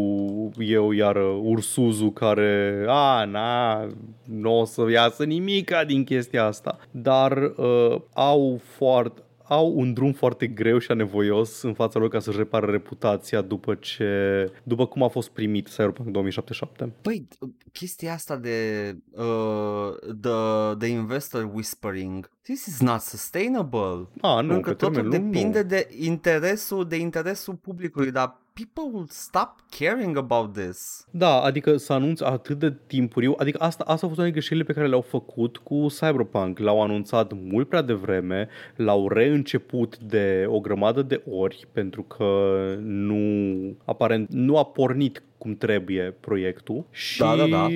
eu 0.58 0.92
iar 0.92 1.16
ursuzu 1.42 2.10
care, 2.10 2.84
a, 2.88 3.24
na, 3.24 3.86
nu 4.24 4.60
o 4.60 4.64
să 4.64 4.90
iasă 4.90 5.24
nimica 5.24 5.84
din 5.84 6.04
chestia 6.04 6.44
asta. 6.44 6.78
Dar 6.90 7.52
uh, 7.56 7.96
au 8.14 8.60
foarte 8.64 9.20
au 9.48 9.72
un 9.76 9.92
drum 9.92 10.12
foarte 10.12 10.46
greu 10.46 10.78
și 10.78 10.90
anevoios 10.90 11.62
în 11.62 11.74
fața 11.74 11.98
lor 11.98 12.08
ca 12.08 12.18
să-și 12.18 12.36
repară 12.36 12.70
reputația 12.70 13.40
după 13.40 13.74
ce 13.74 14.52
după 14.62 14.86
cum 14.86 15.02
a 15.02 15.08
fost 15.08 15.28
primit 15.30 15.68
Cyberpunk 15.68 16.08
2077. 16.08 16.92
Păi, 17.02 17.28
chestia 17.72 18.12
asta 18.12 18.36
de 18.36 18.96
uh, 19.10 19.94
the, 20.20 20.74
the 20.78 20.88
investor 20.88 21.50
whispering, 21.52 22.30
this 22.42 22.66
is 22.66 22.80
not 22.80 23.00
sustainable. 23.00 24.08
A, 24.20 24.40
nu, 24.40 24.48
Pentru 24.48 24.60
că 24.60 24.70
pe 24.70 24.74
termen 24.76 25.02
totul 25.02 25.02
lung, 25.02 25.32
depinde 25.32 25.60
nu. 25.60 25.68
de 25.68 25.88
interesul, 25.98 26.88
de 26.88 26.96
interesul 26.96 27.54
publicului, 27.54 28.10
dar 28.10 28.36
people 28.56 28.90
will 28.92 29.08
stop 29.10 29.50
caring 29.78 30.16
about 30.16 30.52
this. 30.52 31.06
Da, 31.10 31.40
adică 31.40 31.76
să 31.76 31.92
anunți 31.92 32.24
atât 32.24 32.58
de 32.58 32.74
timpuriu, 32.86 33.34
adică 33.38 33.58
asta, 33.60 33.84
asta 33.86 34.06
a 34.06 34.08
fost 34.08 34.18
una 34.18 34.24
din 34.24 34.32
greșelile 34.32 34.64
pe 34.64 34.72
care 34.72 34.86
le-au 34.86 35.00
făcut 35.00 35.56
cu 35.56 35.86
Cyberpunk. 35.88 36.58
L-au 36.58 36.82
anunțat 36.82 37.32
mult 37.32 37.68
prea 37.68 37.82
devreme, 37.82 38.48
l-au 38.76 39.08
reînceput 39.08 39.98
de 39.98 40.46
o 40.48 40.60
grămadă 40.60 41.02
de 41.02 41.22
ori 41.30 41.66
pentru 41.72 42.02
că 42.02 42.54
nu, 42.80 43.76
aparent, 43.84 44.28
nu 44.30 44.58
a 44.58 44.64
pornit 44.64 45.22
cum 45.38 45.56
trebuie 45.56 46.14
proiectul 46.20 46.84
și 46.90 47.18
Da, 47.18 47.36
da, 47.36 47.46
da. 47.46 47.68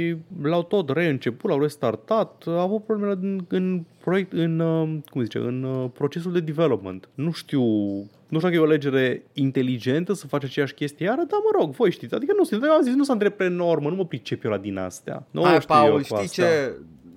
l-au 0.42 0.62
tot 0.62 0.90
reînceput, 0.90 1.50
l-au 1.50 1.60
restartat, 1.60 2.44
au 2.46 2.58
avut 2.58 2.84
probleme 2.84 3.12
în, 3.20 3.44
în 3.48 3.82
proiect, 4.00 4.32
în, 4.32 4.58
uh, 4.60 4.88
cum 5.10 5.22
zice, 5.22 5.38
în 5.38 5.62
uh, 5.62 5.90
procesul 5.92 6.32
de 6.32 6.40
development. 6.40 7.08
Nu 7.14 7.32
știu, 7.32 7.62
nu 8.28 8.38
știu 8.38 8.40
dacă 8.40 8.54
e 8.54 8.58
o 8.58 8.62
alegere 8.64 9.22
inteligentă 9.32 10.12
să 10.12 10.26
faci 10.26 10.44
aceeași 10.44 10.74
chestie 10.74 11.06
iară, 11.06 11.22
dar 11.28 11.38
mă 11.44 11.58
rog, 11.60 11.70
voi 11.74 11.90
știți, 11.90 12.14
adică 12.14 12.32
nu 12.36 12.44
sunt, 12.44 12.62
eu 12.64 12.70
am 12.70 12.82
zis, 12.82 12.94
nu 12.94 13.04
sunt 13.04 13.20
antreprenor, 13.22 13.78
mă, 13.80 13.88
nu 13.88 13.94
mă 13.94 14.06
pricep 14.06 14.44
eu 14.44 14.50
la 14.50 14.58
din 14.58 14.76
astea. 14.78 15.26
Nu 15.30 15.42
Hai, 15.42 15.60
știu 15.60 15.74
eu 15.74 15.80
Paul, 15.80 15.96
cu 15.98 16.04
știi 16.04 16.16
astea. 16.16 16.44
ce? 16.46 16.72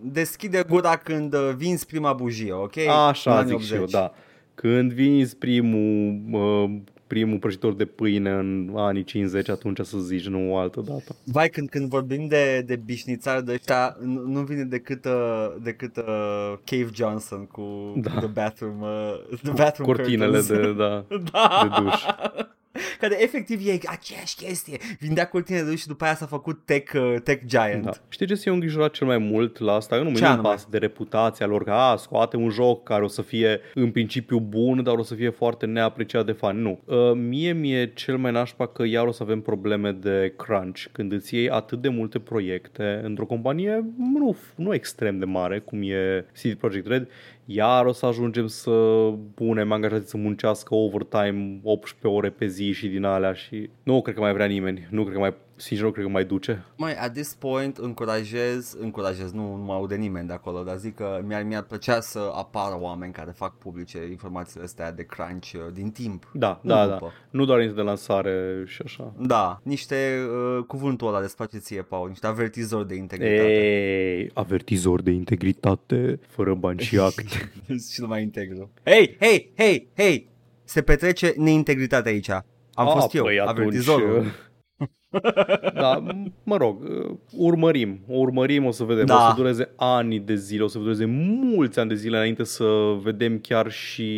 Deschide 0.05 0.63
gura 0.69 0.97
când 0.97 1.33
uh, 1.33 1.51
vinzi 1.57 1.85
prima 1.85 2.13
bujie, 2.13 2.51
ok? 2.53 2.75
În 2.75 2.89
Așa 3.07 3.37
anii 3.37 3.57
zic 3.57 3.65
și 3.65 3.73
eu, 3.73 3.81
80. 3.81 3.99
da. 3.99 4.13
Când 4.55 4.91
vinzi 4.91 5.37
primul, 5.37 6.21
uh, 6.31 6.71
primul 7.13 7.37
prăjitor 7.37 7.73
de 7.73 7.85
pâine 7.85 8.31
în 8.31 8.73
anii 8.75 9.03
50, 9.03 9.49
atunci 9.49 9.79
să 9.79 9.97
zici, 9.97 10.27
nu 10.27 10.51
o 10.51 10.57
altă 10.57 10.81
dată. 10.87 11.15
Vai, 11.23 11.49
când, 11.49 11.69
când 11.69 11.89
vorbim 11.89 12.27
de, 12.27 12.63
de 12.65 12.75
bișnițari 12.75 13.45
de 13.45 13.51
ăștia, 13.51 13.97
nu, 14.01 14.21
nu 14.21 14.41
vine 14.41 14.63
decât, 14.63 15.05
uh, 15.05 15.55
decât 15.61 15.97
uh, 15.97 16.53
Cave 16.63 16.89
Johnson 16.93 17.45
cu 17.45 17.93
Da. 17.95 18.09
The 18.09 18.27
Bathroom, 18.27 18.81
uh, 18.81 19.37
the 19.43 19.51
bathroom 19.51 19.89
Cortinele 19.89 20.37
curtains. 20.37 20.65
de, 20.65 20.73
da, 20.73 21.05
da. 21.31 21.69
de 21.69 21.83
duș. 21.83 22.03
Care 22.99 23.23
efectiv 23.23 23.67
e 23.67 23.77
aceeași 23.85 24.35
chestie. 24.35 24.77
Vindea 24.99 25.27
cortine 25.27 25.75
și 25.75 25.87
după 25.87 26.03
aia 26.03 26.15
s-a 26.15 26.25
făcut 26.25 26.61
tech, 26.65 26.93
uh, 26.93 27.15
tech 27.23 27.45
giant. 27.45 27.83
Da. 27.83 27.91
Știi 28.09 28.27
ce 28.27 28.35
s-a 28.35 28.51
îngrijorat 28.51 28.91
cel 28.91 29.07
mai 29.07 29.17
mult 29.17 29.59
la 29.59 29.73
asta? 29.73 29.95
Eu 29.95 30.03
nu 30.03 30.13
Ce 30.13 30.21
mă 30.21 30.27
anume? 30.27 30.47
pas 30.47 30.67
de 30.69 30.77
reputația 30.77 31.45
lor, 31.45 31.63
că 31.63 31.71
a, 31.71 31.95
scoate 31.95 32.37
un 32.37 32.49
joc 32.49 32.83
care 32.83 33.03
o 33.03 33.07
să 33.07 33.21
fie 33.21 33.59
în 33.73 33.91
principiu 33.91 34.39
bun, 34.39 34.83
dar 34.83 34.97
o 34.97 35.03
să 35.03 35.15
fie 35.15 35.29
foarte 35.29 35.65
neapreciat 35.65 36.25
de 36.25 36.31
fani. 36.31 36.61
Nu. 36.61 36.79
Uh, 36.85 37.11
mie 37.15 37.53
mi-e 37.53 37.91
cel 37.93 38.17
mai 38.17 38.31
nașpa 38.31 38.67
că 38.67 38.85
iar 38.85 39.07
o 39.07 39.11
să 39.11 39.23
avem 39.23 39.41
probleme 39.41 39.91
de 39.91 40.33
crunch 40.37 40.85
când 40.91 41.11
îți 41.11 41.35
iei 41.35 41.49
atât 41.49 41.81
de 41.81 41.89
multe 41.89 42.19
proiecte 42.19 43.01
într-o 43.03 43.25
companie 43.25 43.85
nu, 43.97 44.35
nu 44.55 44.73
extrem 44.73 45.19
de 45.19 45.25
mare, 45.25 45.59
cum 45.59 45.81
e 45.81 46.25
CD 46.41 46.53
Projekt 46.53 46.87
Red, 46.87 47.07
iar 47.45 47.85
o 47.85 47.91
să 47.91 48.05
ajungem 48.05 48.47
să 48.47 48.71
punem 49.33 49.71
angajații 49.71 50.07
să 50.07 50.17
muncească 50.17 50.75
overtime 50.75 51.59
18 51.63 52.07
ore 52.07 52.29
pe 52.29 52.45
zi 52.45 52.71
și 52.71 52.87
din 52.87 53.03
alea 53.03 53.33
și 53.33 53.69
nu 53.83 54.01
cred 54.01 54.15
că 54.15 54.21
mai 54.21 54.33
vrea 54.33 54.45
nimeni. 54.45 54.87
Nu 54.89 55.01
cred 55.01 55.13
că 55.13 55.19
mai, 55.19 55.33
sincer, 55.63 55.85
nu 55.85 55.91
cred 55.91 56.05
că 56.05 56.11
mai 56.11 56.25
duce. 56.25 56.65
Mai, 56.77 56.93
at 56.95 57.13
this 57.13 57.33
point, 57.33 57.77
încurajez, 57.77 58.75
încurajez, 58.79 59.31
nu, 59.31 59.55
nu 59.55 59.63
mă 59.63 59.73
aude 59.73 59.95
nimeni 59.95 60.27
de 60.27 60.33
acolo, 60.33 60.63
dar 60.63 60.77
zic 60.77 60.95
că 60.95 61.21
mi-ar, 61.25 61.43
mi-ar 61.43 61.63
plăcea 61.63 61.99
să 61.99 62.31
apară 62.35 62.77
oameni 62.79 63.13
care 63.13 63.31
fac 63.35 63.57
publice 63.57 64.07
informațiile 64.09 64.63
astea 64.63 64.91
de 64.91 65.03
crunch 65.03 65.51
uh, 65.53 65.61
din 65.73 65.91
timp. 65.91 66.31
Da, 66.33 66.59
Nu 66.61 66.69
da, 66.69 66.85
da. 66.87 66.91
după. 66.93 67.11
Nu 67.29 67.45
doar 67.45 67.57
înainte 67.57 67.79
de 67.81 67.85
lansare 67.87 68.63
și 68.65 68.81
așa. 68.85 69.13
Da, 69.19 69.59
niște, 69.63 70.19
uh, 70.57 70.63
cuvântul 70.67 71.07
ăla 71.07 71.21
despace 71.21 71.57
ție, 71.57 71.81
Paul, 71.81 72.07
niște 72.07 72.27
avertizori 72.27 72.87
de 72.87 72.95
integritate. 72.95 74.17
Ei, 74.17 74.29
avertizor 74.33 75.01
de 75.01 75.11
integritate, 75.11 76.19
fără 76.27 76.53
bani 76.53 76.79
și 76.79 76.99
acte. 76.99 77.51
și 77.91 78.01
nu 78.01 78.07
mai 78.07 78.21
integru. 78.21 78.69
Hei, 78.83 79.17
hei, 79.19 79.51
hei, 79.57 79.87
hei! 79.97 80.29
Se 80.63 80.81
petrece 80.81 81.33
neintegritate 81.37 82.09
aici. 82.09 82.29
Am 82.29 82.43
A, 82.73 82.85
fost 82.85 83.13
eu, 83.13 83.23
păi 83.23 83.39
atunci, 83.39 83.57
avertizorul. 83.57 84.25
da, 85.73 86.03
m- 86.03 86.31
mă 86.43 86.57
rog, 86.57 86.81
uh, 86.83 87.15
urmărim, 87.37 87.99
o 88.07 88.17
urmărim, 88.17 88.65
o 88.65 88.71
să 88.71 88.83
vedem, 88.83 89.05
Da. 89.05 89.15
o 89.15 89.29
să 89.29 89.33
dureze 89.35 89.69
ani 89.75 90.19
de 90.19 90.35
zile, 90.35 90.63
o 90.63 90.67
să 90.67 90.79
dureze 90.79 91.05
mulți 91.05 91.79
ani 91.79 91.89
de 91.89 91.95
zile 91.95 92.15
înainte 92.17 92.43
să 92.43 92.65
vedem 93.03 93.39
chiar 93.39 93.71
și, 93.71 94.11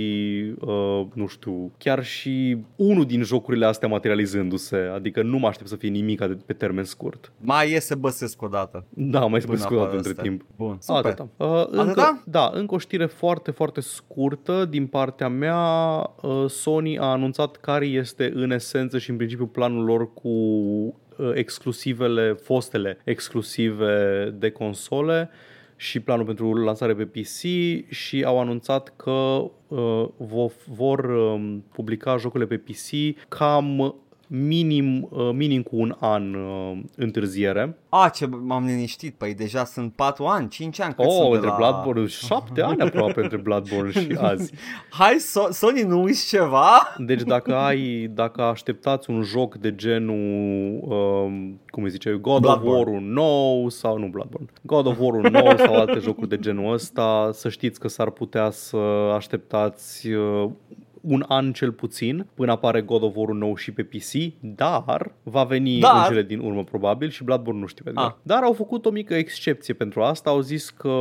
uh, 0.59 1.01
nu 1.13 1.27
știu, 1.27 1.71
chiar 1.77 2.03
și 2.03 2.57
unul 2.75 3.05
din 3.05 3.23
jocurile 3.23 3.65
astea 3.65 3.87
materializându-se, 3.87 4.75
adică 4.93 5.21
nu 5.23 5.37
mă 5.37 5.47
aștept 5.47 5.69
să 5.69 5.75
fie 5.75 5.89
nimic 5.89 6.19
de- 6.19 6.37
pe 6.45 6.53
termen 6.53 6.83
scurt. 6.83 7.31
Mai 7.41 7.71
iese 7.71 7.95
Băsescu 7.95 8.45
odată. 8.45 8.85
Da, 8.89 9.25
mai 9.25 9.39
se 9.41 9.45
Până 9.47 9.57
scudat 9.59 9.81
apară 9.81 9.95
între 9.95 10.09
astea. 10.09 10.23
timp. 10.23 10.41
Bun, 10.57 10.77
super. 10.79 11.05
Atâta. 11.05 11.27
Uh, 11.37 11.63
încă, 11.67 11.79
Atâta? 11.81 12.23
Da, 12.25 12.51
încă 12.53 12.73
o 12.75 12.77
știre 12.77 13.05
foarte, 13.05 13.51
foarte 13.51 13.81
scurtă 13.81 14.65
din 14.69 14.85
partea 14.87 15.27
mea. 15.29 15.59
Uh, 16.21 16.45
Sony 16.47 16.97
a 16.99 17.03
anunțat 17.05 17.55
care 17.55 17.85
este 17.85 18.31
în 18.35 18.51
esență 18.51 18.97
și 18.97 19.09
în 19.09 19.15
principiu 19.15 19.45
planul 19.45 19.83
lor 19.85 20.13
cu 20.13 20.27
uh, 20.27 20.84
exclusivele, 21.33 22.33
fostele 22.33 22.97
exclusive 23.03 24.29
de 24.37 24.49
console 24.49 25.29
și 25.75 25.99
planul 25.99 26.25
pentru 26.25 26.53
lansare 26.53 26.95
pe 26.95 27.05
PC 27.05 27.39
și 27.89 28.23
au 28.25 28.39
anunțat 28.39 28.93
că 28.95 29.11
uh, 29.67 30.07
vo- 30.17 30.65
vor 30.65 30.99
um, 30.99 31.63
publica 31.71 32.17
jocurile 32.17 32.57
pe 32.57 32.71
PC 32.71 33.17
cam 33.27 33.95
minim, 34.27 35.07
uh, 35.11 35.29
minim 35.33 35.61
cu 35.61 35.75
un 35.77 35.95
an 35.99 36.33
uh, 36.33 36.77
întârziere. 36.95 37.77
A, 37.89 38.09
ce 38.09 38.25
m-am 38.25 38.65
liniștit, 38.65 39.13
păi 39.13 39.33
deja 39.33 39.65
sunt 39.65 39.93
4 39.93 40.25
ani, 40.25 40.49
5 40.49 40.79
ani 40.81 40.93
cât 40.93 41.05
Oh, 41.05 41.11
sunt 41.11 41.29
de 41.29 41.35
între 41.35 41.49
la... 41.49 41.55
Bloodborne, 41.55 42.07
șapte 42.07 42.61
ani 42.61 42.81
aproape 42.81 43.21
între 43.21 43.37
Bloodborne 43.37 43.91
și 43.91 44.17
azi. 44.31 44.53
Hai, 44.89 45.15
so- 45.19 45.49
Sony, 45.51 45.81
nu 45.81 46.01
uiți 46.01 46.27
ceva? 46.27 46.95
Deci 46.97 47.21
dacă 47.21 47.55
ai, 47.55 48.09
dacă 48.13 48.41
așteptați 48.41 49.09
un 49.09 49.21
joc 49.21 49.55
de 49.55 49.75
genul, 49.75 50.79
um, 50.81 51.59
cum 51.67 51.83
îi 51.83 51.89
zice, 51.89 52.11
God 52.21 52.41
Bloodborne. 52.41 52.79
of 52.79 52.87
War-ul 52.87 53.01
nou 53.01 53.69
sau 53.69 53.97
nu 53.97 54.07
Bloodborne, 54.07 54.47
God 54.61 54.85
of 54.85 54.99
War-ul 54.99 55.29
nou 55.31 55.57
sau 55.57 55.75
alte 55.75 55.99
jocuri 55.99 56.29
de 56.29 56.37
genul 56.37 56.73
ăsta, 56.73 57.29
să 57.33 57.49
știți 57.49 57.79
că 57.79 57.87
s-ar 57.87 58.09
putea 58.09 58.49
să 58.49 58.77
așteptați 59.15 60.09
uh, 60.11 60.49
un 61.07 61.25
an 61.27 61.51
cel 61.51 61.71
puțin 61.71 62.27
până 62.33 62.51
apare 62.51 62.81
God 62.81 63.03
of 63.03 63.15
War-ul 63.15 63.35
nou 63.37 63.55
și 63.55 63.71
pe 63.71 63.83
PC, 63.83 64.11
dar 64.39 65.11
va 65.23 65.43
veni 65.43 65.79
Dar- 65.79 65.95
în 65.95 66.03
cele 66.03 66.23
din 66.23 66.39
urmă 66.39 66.63
probabil 66.63 67.09
și 67.09 67.23
Bloodborne 67.23 67.59
nu 67.59 67.65
știu 67.65 67.83
pe 67.83 67.91
Ah. 67.95 68.11
Dar 68.21 68.43
au 68.43 68.53
făcut 68.53 68.85
o 68.85 68.89
mică 68.89 69.13
excepție 69.13 69.73
pentru 69.73 70.01
asta, 70.01 70.29
au 70.29 70.39
zis 70.39 70.69
că 70.69 70.93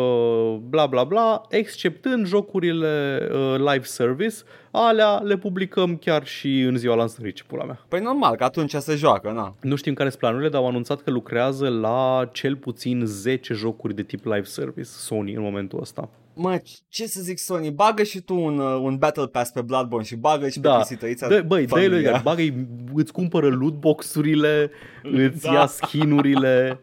bla 0.69 0.87
bla 0.87 1.05
bla, 1.05 1.41
exceptând 1.49 2.27
jocurile 2.27 3.19
uh, 3.33 3.55
live 3.59 3.85
service, 3.85 4.35
alea 4.71 5.19
le 5.19 5.37
publicăm 5.37 5.97
chiar 5.97 6.27
și 6.27 6.61
în 6.61 6.77
ziua 6.77 6.95
lansării, 6.95 7.33
ce 7.33 7.43
pula 7.47 7.65
mea. 7.65 7.85
Păi 7.89 8.01
normal, 8.01 8.37
că 8.37 8.45
atunci 8.45 8.75
se 8.75 8.95
joacă, 8.95 9.31
na. 9.31 9.55
Nu 9.61 9.77
știm 9.77 9.95
care 9.95 10.09
sunt 10.09 10.21
planurile, 10.21 10.49
dar 10.49 10.61
au 10.61 10.69
anunțat 10.69 11.03
că 11.03 11.11
lucrează 11.11 11.69
la 11.69 12.29
cel 12.33 12.57
puțin 12.57 13.03
10 13.05 13.55
jocuri 13.55 13.95
de 13.95 14.03
tip 14.03 14.25
live 14.25 14.43
service 14.45 14.89
Sony 14.89 15.35
în 15.35 15.43
momentul 15.43 15.81
ăsta. 15.81 16.09
Mă, 16.35 16.63
ce 16.89 17.07
să 17.07 17.21
zic 17.23 17.39
Sony, 17.39 17.71
bagă 17.71 18.03
și 18.03 18.21
tu 18.21 18.35
un, 18.35 18.59
uh, 18.59 18.79
un 18.83 18.97
Battle 18.97 19.27
Pass 19.27 19.51
pe 19.51 19.61
Bloodborne 19.63 20.07
și 20.07 20.17
bagă 20.17 20.49
și 20.49 20.61
Da. 20.61 20.77
pe 20.77 20.95
PC 20.95 20.99
tăița 20.99 21.29
Dă, 21.29 21.43
băi, 21.43 21.67
dă-i 21.67 21.79
lui 21.79 21.89
familia. 21.89 21.99
Edgar, 21.99 22.23
bagă 22.23 22.43
îți 22.95 23.13
cumpără 23.13 23.49
lootbox-urile, 23.49 24.71
îți 25.03 25.43
Da. 25.43 25.53
ia 25.53 25.67
skin-urile, 25.67 26.81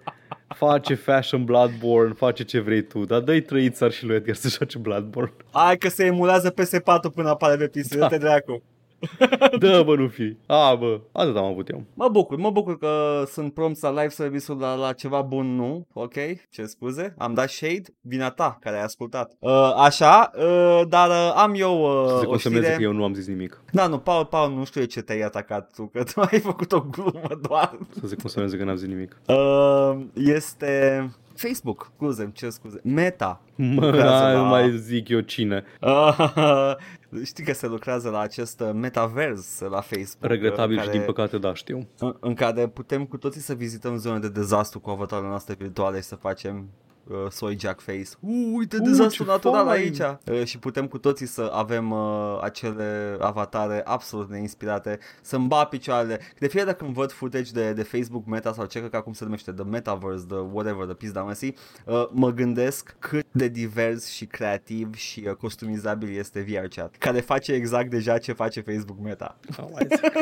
face 0.55 0.93
fashion 0.93 1.43
Bloodborne, 1.43 2.13
face 2.13 2.43
ce 2.43 2.59
vrei 2.59 2.81
tu, 2.83 3.05
dar 3.05 3.19
dă-i 3.19 3.41
trăițar 3.41 3.91
și 3.91 4.05
lui 4.05 4.15
Edgar 4.15 4.35
să 4.35 4.49
joace 4.49 4.77
Bloodborne. 4.77 5.33
Hai 5.51 5.77
că 5.77 5.89
se 5.89 6.05
emulează 6.05 6.53
PS4 6.53 7.13
până 7.13 7.29
apare 7.29 7.55
pe 7.55 7.67
PC, 7.79 7.95
da. 7.95 8.07
te 8.07 8.17
dracu. 8.17 8.63
Dă, 9.59 9.81
bă, 9.85 9.95
nu 9.95 10.07
fi. 10.07 10.37
A, 10.45 10.75
bă, 10.75 10.99
atât 11.11 11.35
am 11.35 11.45
avut 11.45 11.69
eu. 11.69 11.83
Mă 11.93 12.07
bucur, 12.09 12.37
mă 12.37 12.49
bucur 12.49 12.77
că 12.77 13.23
sunt 13.27 13.53
prompți 13.53 13.83
la 13.83 13.89
live 13.89 14.09
service-ul 14.09 14.59
la, 14.59 14.75
la 14.75 14.93
ceva 14.93 15.21
bun, 15.21 15.55
nu? 15.55 15.87
Ok, 15.93 16.13
ce 16.49 16.65
scuze, 16.65 17.13
am 17.17 17.33
dat 17.33 17.49
shade, 17.49 17.83
vina 18.01 18.29
ta 18.29 18.57
care 18.61 18.75
ai 18.75 18.83
ascultat. 18.83 19.31
Uh, 19.39 19.73
așa, 19.75 20.31
uh, 20.37 20.81
dar 20.87 21.09
uh, 21.09 21.33
am 21.35 21.53
eu 21.55 22.03
uh, 22.03 22.07
Să 22.07 22.17
se 22.19 22.25
o 22.25 22.29
consemneze 22.29 22.63
știre. 22.63 22.77
că 22.77 22.83
eu 22.83 22.93
nu 22.93 23.03
am 23.03 23.13
zis 23.13 23.27
nimic. 23.27 23.61
Da, 23.71 23.87
nu, 23.87 23.97
Paul, 23.97 24.25
Paul, 24.25 24.53
nu 24.53 24.63
știu 24.65 24.81
eu 24.81 24.87
ce 24.87 25.01
te-ai 25.01 25.21
atacat 25.21 25.71
tu, 25.75 25.85
că 25.93 26.03
tu 26.03 26.21
ai 26.31 26.39
făcut 26.39 26.71
o 26.71 26.79
glumă 26.91 27.39
doar. 27.41 27.77
Să 27.99 28.07
se 28.07 28.15
consemneze 28.15 28.57
că 28.57 28.63
n-am 28.63 28.75
zis 28.75 28.87
nimic. 28.87 29.21
Uh, 29.27 30.01
este 30.13 31.09
Facebook, 31.47 31.91
scuze, 31.95 32.31
ce 32.33 32.49
scuze, 32.49 32.79
Meta. 32.83 33.41
Mă, 33.55 33.85
Lucrează 33.85 34.23
hai, 34.23 34.33
la- 34.33 34.41
nu 34.41 34.45
mai 34.47 34.77
zic 34.77 35.09
eu 35.09 35.19
cine. 35.19 35.63
Uh, 35.81 36.75
știi 37.23 37.43
că 37.43 37.53
se 37.53 37.67
lucrează 37.67 38.09
la 38.09 38.19
acest 38.19 38.59
uh, 38.59 38.69
metaverse 38.73 39.65
la 39.65 39.81
Facebook. 39.81 40.31
Regretabil 40.31 40.77
uh, 40.77 40.83
și 40.83 40.89
din 40.89 41.01
păcate, 41.01 41.37
da, 41.37 41.53
știu. 41.53 41.87
în, 41.99 42.15
în 42.19 42.33
care 42.33 42.67
putem 42.67 43.05
cu 43.05 43.17
toții 43.17 43.41
să 43.41 43.53
vizităm 43.53 43.97
zone 43.97 44.19
de 44.19 44.29
dezastru 44.29 44.79
cu 44.79 44.89
avatarele 44.89 45.27
noastre 45.27 45.53
virtuale 45.59 45.97
și 45.97 46.03
să 46.03 46.15
facem 46.15 46.69
uh, 47.07 47.25
soy 47.29 47.57
jack 47.59 47.79
face. 47.79 48.07
Uh, 48.19 48.51
uite 48.53 48.77
Uh, 48.77 48.83
dezastru 48.83 49.23
ce 49.23 49.29
natural 49.29 49.65
fain! 49.65 49.81
aici. 49.81 50.17
Uh, 50.39 50.45
și 50.45 50.59
putem 50.59 50.87
cu 50.87 50.97
toții 50.97 51.25
să 51.25 51.51
avem 51.53 51.91
uh, 51.91 52.39
acele 52.41 53.17
avatare 53.19 53.81
absolut 53.85 54.29
neinspirate, 54.29 54.99
să 55.21 55.35
îmba 55.35 55.65
picioarele. 55.65 56.19
De 56.39 56.47
fiecare 56.47 56.65
dată 56.71 56.83
când 56.83 56.93
văd 56.93 57.11
footage 57.11 57.51
de, 57.51 57.73
de 57.73 57.83
Facebook 57.83 58.25
Meta 58.25 58.53
sau 58.53 58.65
ce 58.65 58.89
că 58.89 58.95
acum 58.97 59.13
se 59.13 59.23
numește, 59.23 59.51
The 59.51 59.63
Metaverse, 59.63 60.25
The 60.27 60.37
whatever, 60.37 60.85
The 60.85 60.93
Pizda 60.93 61.21
Măsii, 61.21 61.55
uh, 61.85 62.07
mă 62.11 62.31
gândesc 62.31 62.95
cât 62.99 63.25
de 63.31 63.47
divers 63.47 64.07
și 64.07 64.25
creativ 64.25 64.95
și 64.95 65.23
uh, 65.27 65.33
customizabil 65.33 66.17
este 66.17 66.41
VR 66.41 66.65
Chat, 66.75 66.95
care 66.97 67.19
face 67.19 67.51
exact 67.51 67.89
deja 67.89 68.17
ce 68.17 68.33
face 68.33 68.61
Facebook 68.61 68.99
Meta. 68.99 69.37
Au 69.59 69.69
mai 69.73 69.87
zic. 69.89 70.15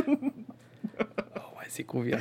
Au 1.33 1.51
mai 1.57 1.67
zic 1.69 1.85
cu 1.85 1.97
VR 1.99 2.13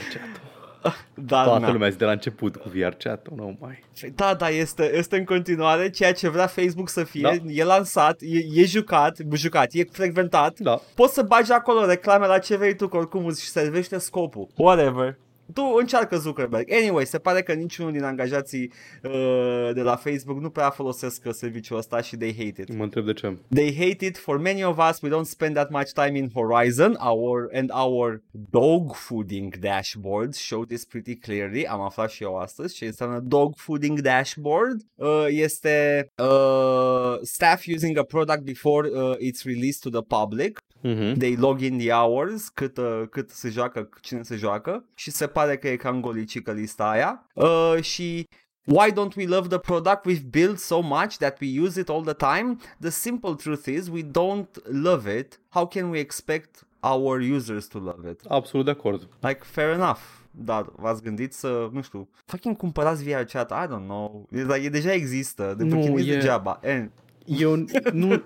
chat 0.89 1.07
Dar, 1.15 1.45
Toată 1.45 1.67
na. 1.67 1.73
lumea 1.73 1.89
zi 1.89 1.97
de 1.97 2.05
la 2.05 2.11
început 2.11 2.57
cu 2.57 2.69
VR 2.69 2.95
chat 2.99 3.29
nu 3.37 3.57
mai. 3.61 3.85
Da, 4.15 4.35
da, 4.35 4.49
este, 4.49 4.97
este 4.97 5.17
în 5.17 5.25
continuare 5.25 5.91
ceea 5.91 6.13
ce 6.13 6.29
vrea 6.29 6.47
Facebook 6.47 6.89
să 6.89 7.05
fie. 7.05 7.23
Da. 7.23 7.53
E 7.53 7.65
lansat, 7.65 8.21
e, 8.21 8.61
e 8.61 8.65
jucat, 8.65 9.17
jucat, 9.35 9.69
e 9.73 9.85
frecventat. 9.93 10.59
Da. 10.59 10.81
Poți 10.95 11.15
să 11.15 11.23
bagi 11.23 11.53
acolo 11.53 11.87
reclame 11.87 12.27
la 12.27 12.39
ce 12.39 12.57
vrei 12.57 12.75
tu, 12.77 12.89
că 12.89 12.97
oricum 12.97 13.27
îți 13.27 13.45
servește 13.45 13.99
scopul. 13.99 14.49
Whatever. 14.57 15.17
Tu 15.55 15.63
încearcă 15.79 16.17
Zuckerberg. 16.17 16.73
Anyway, 16.73 17.07
se 17.07 17.19
pare 17.19 17.43
că 17.43 17.53
niciunul 17.53 17.93
din 17.93 18.03
angajații 18.03 18.73
uh, 19.03 19.71
de 19.75 19.83
la 19.83 19.97
Facebook 19.97 20.41
nu 20.41 20.51
prea 20.51 20.71
folosesc 20.71 21.23
uh, 21.27 21.33
serviciul 21.33 21.77
ăsta 21.77 22.01
și 22.01 22.17
they 22.17 22.33
hate 22.33 22.61
it. 22.61 22.77
Mă 22.77 22.83
întreb 22.83 23.05
de 23.05 23.13
ce. 23.13 23.37
They 23.55 23.75
hate 23.75 24.05
it. 24.05 24.19
For 24.19 24.39
many 24.39 24.65
of 24.65 24.79
us, 24.91 25.01
we 25.01 25.11
don't 25.11 25.29
spend 25.29 25.55
that 25.55 25.71
much 25.71 25.91
time 25.93 26.19
in 26.19 26.31
Horizon. 26.35 26.97
Our 27.01 27.51
and 27.55 27.71
our 27.75 28.23
dog 28.51 28.95
fooding 28.95 29.59
dashboards 29.59 30.37
show 30.37 30.65
this 30.65 30.85
pretty 30.85 31.17
clearly. 31.17 31.67
Am 31.67 31.81
aflat 31.81 32.11
și 32.11 32.23
eu 32.23 32.37
astăzi 32.37 32.75
ce 32.75 32.87
înseamnă 32.87 33.21
dog 33.21 33.57
fooding 33.57 34.01
dashboard. 34.01 34.81
Uh, 34.95 35.27
este 35.29 36.07
uh, 36.17 37.19
staff 37.23 37.67
using 37.67 37.99
a 37.99 38.03
product 38.03 38.41
before 38.43 38.89
uh, 38.89 39.17
it's 39.17 39.45
released 39.45 39.81
to 39.81 39.91
the 39.91 40.19
public. 40.19 40.59
Mhm. 40.81 41.19
They 41.19 41.37
log 41.37 41.61
in 41.61 41.79
the 41.79 41.91
hours, 41.93 42.49
cât, 42.49 42.77
uh, 42.77 43.03
cât 43.11 43.31
se 43.31 43.49
joacă, 43.49 43.89
cine 44.01 44.23
se 44.23 44.37
joacă 44.37 44.85
și 44.95 45.11
se 45.11 45.27
pare 45.27 45.57
că 45.57 45.69
e 45.69 45.77
cam 45.77 46.01
golicică 46.01 46.53
lista 46.53 46.89
aia. 46.89 47.27
Uh, 47.35 47.77
și 47.81 48.27
Why 48.65 48.93
don't 48.93 49.17
we 49.17 49.27
love 49.27 49.49
the 49.49 49.59
product 49.59 50.07
we've 50.07 50.31
built 50.31 50.59
so 50.59 50.81
much 50.81 51.17
that 51.17 51.41
we 51.41 51.61
use 51.61 51.81
it 51.81 51.89
all 51.89 52.03
the 52.03 52.15
time? 52.15 52.57
The 52.81 52.91
simple 52.91 53.35
truth 53.35 53.67
is 53.67 53.89
we 53.89 54.03
don't 54.03 54.83
love 54.83 55.19
it. 55.19 55.41
How 55.49 55.67
can 55.67 55.91
we 55.91 55.99
expect 55.99 56.69
our 56.81 57.21
users 57.21 57.69
to 57.69 57.79
love 57.79 58.11
it. 58.11 58.21
Absolut 58.29 58.65
de 58.65 58.71
acord. 58.71 59.09
Like, 59.21 59.45
fair 59.45 59.71
enough. 59.71 60.01
Dar 60.31 60.67
v-ați 60.77 61.03
gândit 61.03 61.33
să, 61.33 61.69
nu 61.73 61.83
știu, 61.83 62.09
fucking 62.25 62.57
cumpărați 62.57 63.05
VR 63.05 63.23
chat, 63.23 63.51
I 63.51 63.67
don't 63.67 63.85
know. 63.87 64.27
E, 64.33 64.43
like, 64.43 64.65
e 64.65 64.69
deja 64.69 64.93
există, 64.93 65.55
de 65.57 65.65
Nu, 65.65 65.87
nu, 65.87 65.99
e- 65.99 66.05
degeaba. 66.05 66.61
And, 66.65 66.91
Eu 67.25 67.57
nu... 67.93 68.23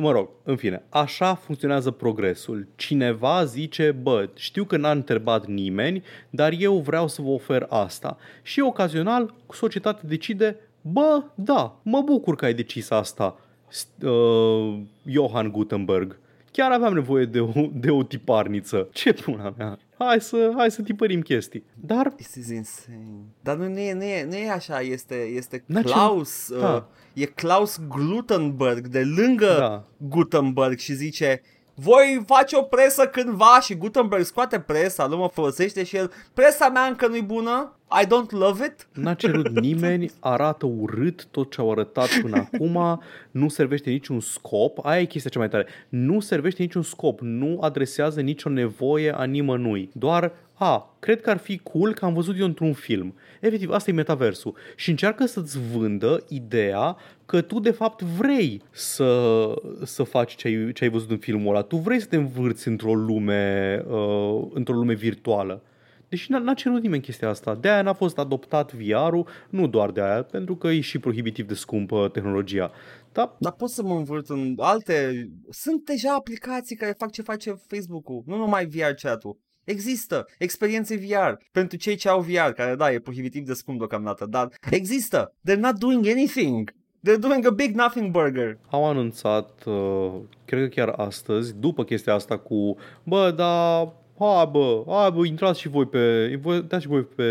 Mă 0.00 0.10
rog, 0.10 0.28
în 0.42 0.56
fine, 0.56 0.82
așa 0.88 1.34
funcționează 1.34 1.90
progresul. 1.90 2.66
Cineva 2.76 3.44
zice, 3.44 3.90
bă, 4.02 4.28
știu 4.34 4.64
că 4.64 4.76
n-a 4.76 4.90
întrebat 4.90 5.46
nimeni, 5.46 6.02
dar 6.30 6.52
eu 6.58 6.76
vreau 6.78 7.08
să 7.08 7.22
vă 7.22 7.28
ofer 7.28 7.66
asta. 7.68 8.16
Și 8.42 8.60
ocazional, 8.60 9.34
societatea 9.52 10.08
decide, 10.08 10.56
bă, 10.80 11.22
da, 11.34 11.76
mă 11.82 12.00
bucur 12.00 12.36
că 12.36 12.44
ai 12.44 12.54
decis 12.54 12.90
asta, 12.90 13.40
S- 13.68 13.88
uh, 14.04 14.78
Johann 15.06 15.50
Gutenberg. 15.50 16.18
Chiar 16.58 16.72
aveam 16.72 16.92
nevoie 16.94 17.24
de 17.24 17.40
o, 17.40 17.52
de 17.72 17.90
o 17.90 18.02
tiparniță. 18.02 18.88
Ce 18.92 19.12
puna 19.12 19.54
mea? 19.56 19.78
Hai 19.98 20.20
să, 20.20 20.52
hai 20.56 20.70
să 20.70 20.82
tipărim 20.82 21.20
chestii. 21.20 21.64
Dar 21.74 22.08
This 22.08 22.34
is 22.34 22.48
insane. 22.48 23.24
Dar 23.40 23.56
nu, 23.56 23.68
nu, 23.68 23.78
e, 23.78 23.92
nu, 23.92 24.02
e, 24.02 24.24
nu 24.24 24.34
e 24.36 24.50
așa, 24.50 24.80
este, 24.80 25.14
este 25.14 25.62
N-a 25.66 25.82
ce- 25.82 25.92
Klaus, 25.92 26.48
uh, 26.48 26.60
Da. 26.60 26.88
e 27.12 27.24
Klaus 27.24 27.80
Glutenberg 27.88 28.86
de 28.86 29.02
lângă 29.16 29.54
Da. 29.58 29.84
Gutenberg 29.96 30.78
și 30.78 30.92
zice 30.94 31.42
voi 31.80 32.22
face 32.26 32.56
o 32.56 32.62
presă 32.62 33.06
cândva 33.06 33.58
și 33.60 33.74
Gutenberg 33.74 34.24
scoate 34.24 34.60
presa, 34.60 35.06
nu 35.06 35.16
mă 35.16 35.28
folosește 35.32 35.84
și 35.84 35.96
el. 35.96 36.10
Presa 36.34 36.68
mea 36.68 36.82
încă 36.82 37.06
nu-i 37.06 37.22
bună, 37.22 37.72
I 38.02 38.06
don't 38.06 38.30
love 38.30 38.64
it. 38.64 38.88
N-a 38.92 39.14
cerut 39.14 39.48
nimeni, 39.66 40.10
arată 40.20 40.66
urât 40.66 41.26
tot 41.30 41.50
ce 41.50 41.60
au 41.60 41.70
arătat 41.70 42.08
până 42.20 42.36
acum, 42.52 43.02
nu 43.30 43.48
servește 43.48 43.90
niciun 43.90 44.20
scop, 44.20 44.86
aia 44.86 45.00
e 45.00 45.04
chestia 45.04 45.30
cea 45.30 45.38
mai 45.38 45.48
tare, 45.48 45.66
nu 45.88 46.20
servește 46.20 46.62
niciun 46.62 46.82
scop, 46.82 47.20
nu 47.20 47.58
adresează 47.60 48.20
nicio 48.20 48.48
nevoie 48.48 49.14
a 49.16 49.24
nimănui, 49.24 49.90
doar, 49.92 50.32
a, 50.58 50.96
cred 50.98 51.20
că 51.20 51.30
ar 51.30 51.36
fi 51.36 51.58
cool 51.58 51.94
că 51.94 52.04
am 52.04 52.14
văzut 52.14 52.38
eu 52.38 52.44
într-un 52.44 52.72
film. 52.72 53.14
Efectiv, 53.40 53.70
asta 53.70 53.90
e 53.90 53.94
metaversul. 53.94 54.56
Și 54.76 54.90
încearcă 54.90 55.26
să-ți 55.26 55.58
vândă 55.72 56.24
ideea 56.28 56.96
că 57.26 57.40
tu 57.40 57.60
de 57.60 57.70
fapt 57.70 58.02
vrei 58.02 58.62
să, 58.70 59.54
să 59.84 60.02
faci 60.02 60.34
ce 60.34 60.48
ai, 60.48 60.72
ce 60.72 60.84
ai 60.84 60.90
văzut 60.90 61.10
în 61.10 61.18
filmul 61.18 61.54
ăla, 61.54 61.62
tu 61.62 61.76
vrei 61.76 62.00
să 62.00 62.06
te 62.06 62.16
învârți 62.16 62.68
într-o 62.68 62.94
lume, 62.94 63.84
uh, 63.88 64.48
într-o 64.52 64.74
lume 64.74 64.94
virtuală. 64.94 65.62
Deși 66.08 66.30
n-a, 66.30 66.38
n-a 66.38 66.54
cerut 66.54 66.82
nimeni 66.82 67.02
chestia 67.02 67.28
asta. 67.28 67.54
De-aia 67.54 67.82
n-a 67.82 67.92
fost 67.92 68.18
adoptat 68.18 68.72
VR-ul, 68.72 69.26
nu 69.50 69.66
doar 69.66 69.90
de 69.90 70.00
aia, 70.00 70.22
pentru 70.22 70.56
că 70.56 70.68
e 70.68 70.80
și 70.80 70.98
prohibitiv 70.98 71.46
de 71.46 71.54
scumpă 71.54 72.08
tehnologia. 72.12 72.70
Dar 73.12 73.36
Dar 73.38 73.52
pot 73.52 73.70
să 73.70 73.82
mă 73.82 73.94
învârt 73.94 74.28
în 74.28 74.54
alte... 74.56 75.28
Sunt 75.50 75.84
deja 75.84 76.14
aplicații 76.14 76.76
care 76.76 76.94
fac 76.98 77.10
ce 77.10 77.22
face 77.22 77.60
Facebook-ul, 77.66 78.22
nu 78.26 78.36
numai 78.36 78.66
VR 78.66 78.92
chat-ul. 79.02 79.38
Există 79.68 80.26
experiențe 80.38 80.96
VR 80.96 81.32
pentru 81.52 81.76
cei 81.76 81.96
ce 81.96 82.08
au 82.08 82.20
VR, 82.20 82.50
care 82.54 82.74
da, 82.74 82.92
e 82.92 82.98
prohibitiv 82.98 83.46
de 83.46 83.52
scump 83.52 83.78
deocamdată, 83.78 84.26
dar 84.26 84.48
există. 84.70 85.34
They're 85.50 85.58
not 85.58 85.78
doing 85.78 86.06
anything. 86.06 86.70
They're 87.08 87.20
doing 87.20 87.46
a 87.46 87.50
big 87.50 87.74
nothing 87.74 88.10
burger. 88.10 88.58
au 88.70 88.84
anunțat, 88.84 89.64
uh, 89.64 90.12
cred 90.44 90.62
că 90.62 90.68
chiar 90.68 90.88
astăzi, 90.96 91.54
după 91.54 91.84
chestia 91.84 92.14
asta 92.14 92.38
cu, 92.38 92.76
bă, 93.02 93.30
da, 93.36 93.78
hai 94.18 94.48
bă, 94.52 94.82
hai 94.86 95.10
bă, 95.10 95.26
intrați 95.26 95.60
și 95.60 95.68
voi 95.68 95.86
pe, 95.86 96.36
voi, 96.42 96.62
dați 96.68 96.82
și 96.82 96.88
voi 96.88 97.02
pe 97.02 97.22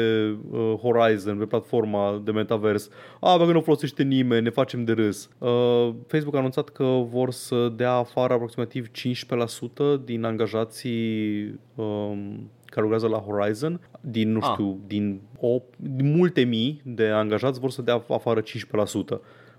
uh, 0.51 0.73
Horizon, 0.81 1.37
pe 1.37 1.45
platforma 1.45 2.21
de 2.23 2.31
metavers. 2.31 2.89
A, 3.19 3.37
bă, 3.37 3.45
că 3.45 3.51
nu 3.51 3.61
folosește 3.61 4.03
nimeni, 4.03 4.43
ne 4.43 4.49
facem 4.49 4.83
de 4.83 4.91
râs. 4.91 5.29
Uh, 5.37 5.89
Facebook 6.07 6.35
a 6.35 6.37
anunțat 6.37 6.69
că 6.69 6.83
vor 7.09 7.31
să 7.31 7.71
dea 7.75 7.91
afară 7.93 8.33
aproximativ 8.33 8.87
15% 8.87 10.03
din 10.03 10.23
angajații 10.23 11.43
um, 11.75 12.49
care 12.65 12.81
lucrează 12.81 13.07
la 13.07 13.17
Horizon, 13.17 13.79
din, 14.01 14.31
nu 14.31 14.39
Ah. 14.41 14.49
știu, 14.51 14.79
din, 14.87 15.21
o, 15.39 15.61
din 15.77 16.15
multe 16.15 16.41
mii 16.41 16.81
de 16.85 17.05
angajați 17.07 17.59
vor 17.59 17.69
să 17.69 17.81
dea 17.81 18.03
afară 18.09 18.41
15%. 18.41 18.45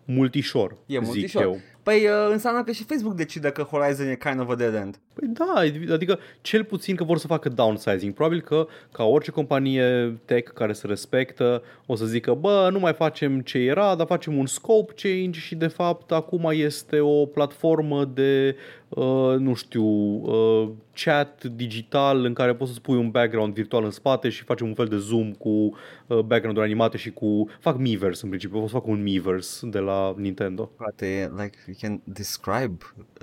Multișor, 0.04 0.70
E 0.86 0.94
zic 0.98 1.04
multișor. 1.04 1.42
eu. 1.42 1.58
Păi 1.88 2.04
uh, 2.04 2.28
înseamnă 2.30 2.62
că 2.62 2.72
și 2.72 2.84
Facebook 2.84 3.14
decide 3.14 3.50
că 3.50 3.62
Horizon 3.62 4.08
e 4.08 4.14
kind 4.14 4.40
of 4.40 4.50
a 4.50 4.54
dead 4.54 4.74
end. 4.74 5.00
Păi 5.12 5.28
da, 5.28 5.52
adică 5.94 6.18
cel 6.40 6.64
puțin 6.64 6.96
că 6.96 7.04
vor 7.04 7.18
să 7.18 7.26
facă 7.26 7.48
downsizing. 7.48 8.14
Probabil 8.14 8.40
că 8.40 8.66
ca 8.92 9.04
orice 9.04 9.30
companie 9.30 10.18
tech 10.24 10.52
care 10.52 10.72
se 10.72 10.86
respectă 10.86 11.62
o 11.86 11.96
să 11.96 12.04
zică, 12.04 12.34
bă, 12.34 12.68
nu 12.72 12.78
mai 12.78 12.92
facem 12.92 13.40
ce 13.40 13.58
era, 13.58 13.94
dar 13.94 14.06
facem 14.06 14.38
un 14.38 14.46
scope 14.46 14.92
change 14.96 15.40
și 15.40 15.54
de 15.54 15.66
fapt 15.66 16.12
acum 16.12 16.50
este 16.52 17.00
o 17.00 17.26
platformă 17.26 18.04
de, 18.04 18.56
uh, 18.88 19.34
nu 19.38 19.54
știu, 19.54 19.84
uh, 19.84 20.68
chat 21.04 21.44
digital 21.44 22.24
în 22.24 22.32
care 22.32 22.54
poți 22.54 22.72
să 22.72 22.80
pui 22.80 22.96
un 22.96 23.10
background 23.10 23.54
virtual 23.54 23.84
în 23.84 23.90
spate 23.90 24.28
și 24.28 24.42
facem 24.42 24.66
un 24.66 24.74
fel 24.74 24.86
de 24.86 24.96
zoom 24.96 25.32
cu 25.32 25.48
uh, 25.48 26.18
background-uri 26.18 26.66
animate 26.66 26.96
și 26.96 27.10
cu... 27.10 27.48
Fac 27.60 27.78
Miiverse 27.78 28.20
în 28.22 28.28
principiu, 28.28 28.58
pot 28.58 28.68
să 28.68 28.74
fac 28.74 28.86
un 28.86 29.02
Miiverse 29.02 29.66
de 29.68 29.78
la 29.78 30.14
Nintendo. 30.16 30.70
Frate, 30.76 31.32
like, 31.36 31.58
you 31.66 31.76
can 31.80 32.00
describe 32.04 32.76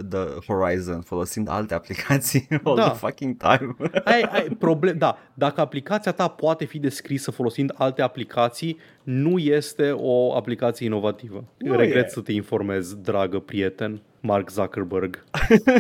the 0.10 0.54
Horizon 0.54 1.02
folosind 1.02 1.50
alte 1.50 1.74
aplicații 1.74 2.48
all 2.64 2.76
Da. 2.76 2.90
the 2.90 2.98
fucking 2.98 3.38
time. 3.38 3.76
ai, 4.06 4.22
ai 4.22 4.48
problem, 4.60 4.98
da, 4.98 5.18
dacă 5.34 5.62
aplicația 5.62 6.12
ta 6.12 6.28
poate 6.28 6.66
fi 6.66 6.80
descrisă 6.80 7.32
folosind 7.32 7.72
alte 7.76 8.02
aplicații, 8.02 8.78
nu 9.04 9.38
este 9.38 9.92
o 9.92 10.36
aplicație 10.36 10.86
inovativă. 10.86 11.44
Nu 11.58 11.76
Regret 11.76 12.06
e. 12.06 12.10
să 12.10 12.22
te 12.22 12.32
informez, 12.32 12.94
dragă 12.94 13.40
prieten, 13.40 14.02
Mark 14.26 14.50
Zuckerberg. 14.50 15.24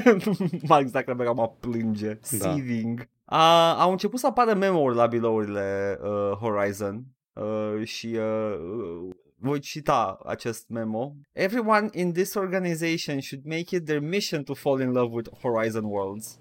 Mark 0.68 0.88
Zuckerberg 0.88 1.36
mă 1.36 1.52
plânge. 1.60 2.08
Da. 2.08 2.20
Seething. 2.22 3.08
A, 3.26 3.74
au 3.82 3.92
început 3.92 4.20
să 4.20 4.28
apară 4.28 4.54
memo-uri 4.54 4.96
la 4.96 5.06
bilourile 5.06 6.00
uh, 6.02 6.38
Horizon 6.38 7.04
uh, 7.34 7.86
și 7.86 8.08
uh, 8.08 8.56
uh, 8.58 9.16
voi 9.38 9.60
cita 9.60 10.18
acest 10.26 10.70
memo. 10.70 11.16
Everyone 11.32 11.90
in 11.94 12.12
this 12.14 12.34
organization 12.34 13.20
should 13.20 13.46
make 13.46 13.76
it 13.76 13.86
their 13.86 14.02
mission 14.02 14.44
to 14.44 14.54
fall 14.54 14.82
in 14.82 14.92
love 14.92 15.16
with 15.16 15.30
Horizon 15.42 15.84
Worlds. 15.84 16.40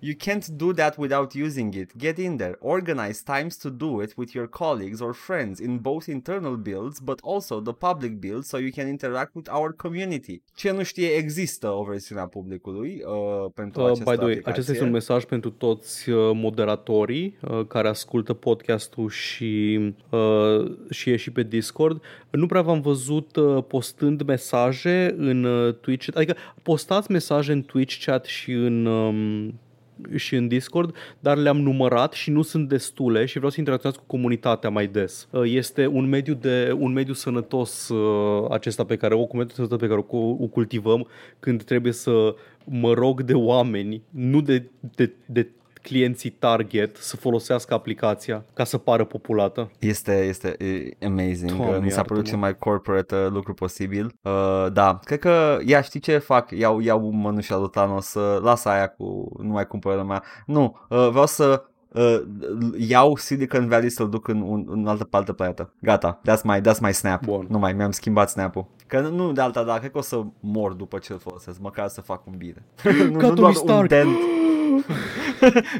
You 0.00 0.14
can't 0.14 0.56
do 0.56 0.72
that 0.74 0.98
without 0.98 1.34
using 1.34 1.74
it. 1.74 1.96
Get 1.98 2.18
in 2.18 2.36
there. 2.36 2.56
Organize 2.60 3.22
times 3.22 3.56
to 3.56 3.70
do 3.70 4.00
it 4.02 4.12
with 4.16 4.34
your 4.34 4.46
colleagues 4.46 5.00
or 5.00 5.12
friends 5.14 5.58
in 5.60 5.78
both 5.78 6.08
internal 6.08 6.56
builds 6.56 7.00
but 7.00 7.18
also 7.22 7.60
the 7.60 7.72
public 7.72 8.20
builds 8.20 8.48
so 8.48 8.56
you 8.58 8.72
can 8.72 8.88
interact 8.88 9.34
with 9.34 9.48
our 9.52 9.72
community. 9.72 10.42
Ce 10.54 10.70
nu 10.70 10.82
știe, 10.82 11.06
există 11.08 11.68
o 11.68 11.82
versiune 11.82 12.20
a 12.20 12.26
publicului 12.26 13.02
uh, 13.06 13.50
pentru 13.54 13.80
Uh, 13.80 13.86
această 13.86 14.10
by 14.10 14.16
the 14.16 14.24
way, 14.24 14.30
aplicație. 14.30 14.52
acesta 14.52 14.72
este 14.72 14.84
un 14.84 14.90
mesaj 14.90 15.24
pentru 15.24 15.50
toți 15.50 16.10
uh, 16.10 16.30
moderatorii 16.34 17.36
uh, 17.40 17.66
care 17.66 17.88
ascultă 17.88 18.32
podcastul 18.32 19.10
și, 19.10 19.78
uh, 20.10 20.76
și 20.90 21.10
e 21.10 21.16
și 21.16 21.30
pe 21.30 21.42
Discord. 21.42 22.02
Nu 22.30 22.46
prea 22.46 22.62
v-am 22.62 22.80
văzut 22.80 23.36
uh, 23.36 23.64
postând 23.68 24.22
mesaje 24.22 25.14
în 25.18 25.44
uh, 25.44 25.74
Twitch, 25.74 26.08
adică 26.14 26.36
postați 26.62 27.10
mesaje 27.10 27.52
în 27.52 27.62
Twitch 27.62 28.04
chat 28.04 28.24
și 28.24 28.52
în 28.52 28.86
um, 28.86 29.55
și 30.14 30.34
în 30.34 30.48
Discord, 30.48 30.94
dar 31.20 31.36
le-am 31.36 31.60
numărat 31.60 32.12
și 32.12 32.30
nu 32.30 32.42
sunt 32.42 32.68
destule 32.68 33.24
și 33.24 33.36
vreau 33.36 33.50
să 33.50 33.56
interacționez 33.58 33.98
cu 33.98 34.04
comunitatea 34.06 34.70
mai 34.70 34.86
des. 34.86 35.28
Uh, 35.30 35.42
Este 35.44 35.86
un 35.86 36.08
mediu 36.08 36.34
de 36.34 36.74
un 36.78 36.92
mediu 36.92 37.12
sănătos 37.12 37.88
uh, 37.88 38.50
acesta 38.50 38.84
pe 38.84 38.96
care 38.96 39.14
o 39.14 39.26
mediu 39.32 39.54
sănătos 39.54 39.78
pe 39.78 39.86
care 39.86 40.04
o, 40.08 40.16
o 40.16 40.46
cultivăm 40.46 41.06
când 41.40 41.62
trebuie 41.62 41.92
să 41.92 42.34
mă 42.64 42.92
rog 42.92 43.22
de 43.22 43.34
oameni, 43.34 44.02
nu 44.10 44.40
de, 44.40 44.70
de, 44.94 45.12
de 45.26 45.48
clienții 45.88 46.30
target 46.30 46.96
să 46.96 47.16
folosească 47.16 47.74
aplicația 47.74 48.44
ca 48.54 48.64
să 48.64 48.78
pară 48.78 49.04
populată. 49.04 49.70
Este, 49.78 50.24
este 50.24 50.56
e, 50.58 51.06
amazing. 51.06 51.48
Doamne, 51.50 51.66
Doamne, 51.66 51.84
Mi 51.84 51.90
s-a 51.90 52.02
părut 52.02 52.26
iartă-mă. 52.26 52.28
cel 52.28 52.38
mai 52.38 52.58
corporate 52.58 53.14
uh, 53.14 53.30
lucru 53.30 53.54
posibil. 53.54 54.14
Uh, 54.22 54.66
da, 54.72 54.98
cred 55.04 55.18
că, 55.18 55.58
ia, 55.64 55.80
știi 55.80 56.00
ce 56.00 56.18
fac? 56.18 56.50
Iau, 56.50 56.80
iau 56.80 57.10
mănușa 57.10 57.56
lui 57.56 57.70
Thanos, 57.70 58.14
uh, 58.14 58.40
lasă 58.42 58.68
aia 58.68 58.86
cu, 58.88 59.32
nu 59.42 59.52
mai 59.52 59.66
cumpără 59.66 59.96
lumea. 59.96 60.22
Nu, 60.46 60.76
uh, 60.88 61.08
vreau 61.10 61.26
să 61.26 61.64
uh, 61.88 62.22
iau 62.78 63.16
Silicon 63.16 63.68
Valley 63.68 63.90
să-l 63.90 64.08
duc 64.08 64.28
în, 64.28 64.46
în, 64.50 64.64
în 64.68 64.86
altă, 64.86 65.04
pe 65.04 65.16
altă 65.16 65.32
planetă. 65.32 65.72
Gata, 65.80 66.20
that's 66.28 66.42
my, 66.42 66.60
that's 66.60 66.80
my 66.80 66.92
snap. 66.92 67.24
Bun. 67.24 67.46
Nu 67.50 67.58
mai, 67.58 67.72
mi-am 67.72 67.90
schimbat 67.90 68.30
snap-ul. 68.30 68.66
Că 68.86 69.00
nu 69.00 69.32
de 69.32 69.40
alta, 69.40 69.62
dar 69.62 69.78
cred 69.78 69.90
că 69.90 69.98
o 69.98 70.00
să 70.00 70.22
mor 70.40 70.72
după 70.72 70.98
ce 70.98 71.12
îl 71.12 71.18
folosesc, 71.18 71.60
măcar 71.60 71.88
să 71.88 72.00
fac 72.00 72.26
un 72.26 72.34
bine. 72.36 72.64
nu, 73.10 73.18
Ca 73.18 73.28
nu 73.28 73.34
Tony 73.34 73.34
doar 73.34 73.48
un 73.48 73.54
Stark. 73.54 73.88
dent. 73.88 74.16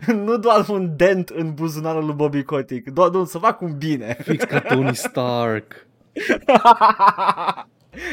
nu 0.27 0.37
doar 0.37 0.69
un 0.69 0.97
dent 0.97 1.29
în 1.29 1.55
buzunarul 1.55 2.05
lui 2.05 2.15
Bobby 2.15 2.43
Kotick, 2.43 2.89
doar 2.91 3.11
nu, 3.11 3.25
să 3.25 3.39
fac 3.39 3.61
un 3.61 3.77
bine. 3.79 4.17
Fix 4.23 4.45
ca 4.45 4.61
Tony 4.61 4.95
Stark. 5.07 5.87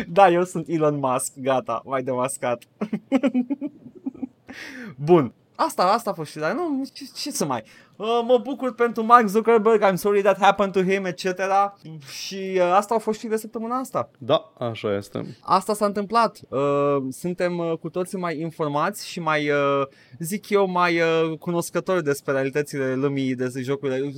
da, 0.07 0.29
eu 0.29 0.43
sunt 0.43 0.67
Elon 0.67 0.95
Musk, 0.99 1.33
gata, 1.35 1.81
mai 1.85 2.03
demascat. 2.03 2.63
Bun, 4.95 5.33
asta, 5.55 5.83
asta 5.83 6.09
a 6.09 6.13
fost 6.13 6.31
și 6.31 6.37
dar 6.37 6.53
nu, 6.53 6.83
ce, 6.93 7.05
ce 7.15 7.31
să 7.31 7.45
mai... 7.45 7.63
Uh, 7.95 8.21
mă 8.27 8.39
bucur 8.43 8.73
pentru 8.75 9.03
Mark 9.03 9.27
Zuckerberg, 9.27 9.91
I'm 9.91 9.95
sorry 9.95 10.21
that 10.21 10.39
happened 10.39 10.73
to 10.73 10.81
him, 10.81 11.05
etc. 11.05 11.25
Și 12.07 12.51
uh, 12.55 12.71
asta 12.75 12.93
au 12.93 12.99
fost 12.99 13.19
și 13.19 13.27
de 13.27 13.35
săptămâna 13.35 13.75
asta. 13.75 14.09
Da, 14.17 14.53
așa 14.57 14.95
este. 14.95 15.37
Asta 15.41 15.73
s-a 15.73 15.85
întâmplat. 15.85 16.39
Uh, 16.49 16.59
suntem 17.09 17.57
uh, 17.57 17.73
cu 17.79 17.89
toții 17.89 18.17
mai 18.17 18.39
informați 18.39 19.07
și 19.09 19.19
mai, 19.19 19.49
uh, 19.49 19.87
zic 20.19 20.49
eu, 20.49 20.69
mai 20.69 20.99
uh, 20.99 21.37
cunoscători 21.39 22.03
despre 22.03 22.33
realitățile 22.33 22.95
lumii, 22.95 23.35
despre 23.35 23.61
jocurile. 23.61 24.01
Uh, 24.01 24.11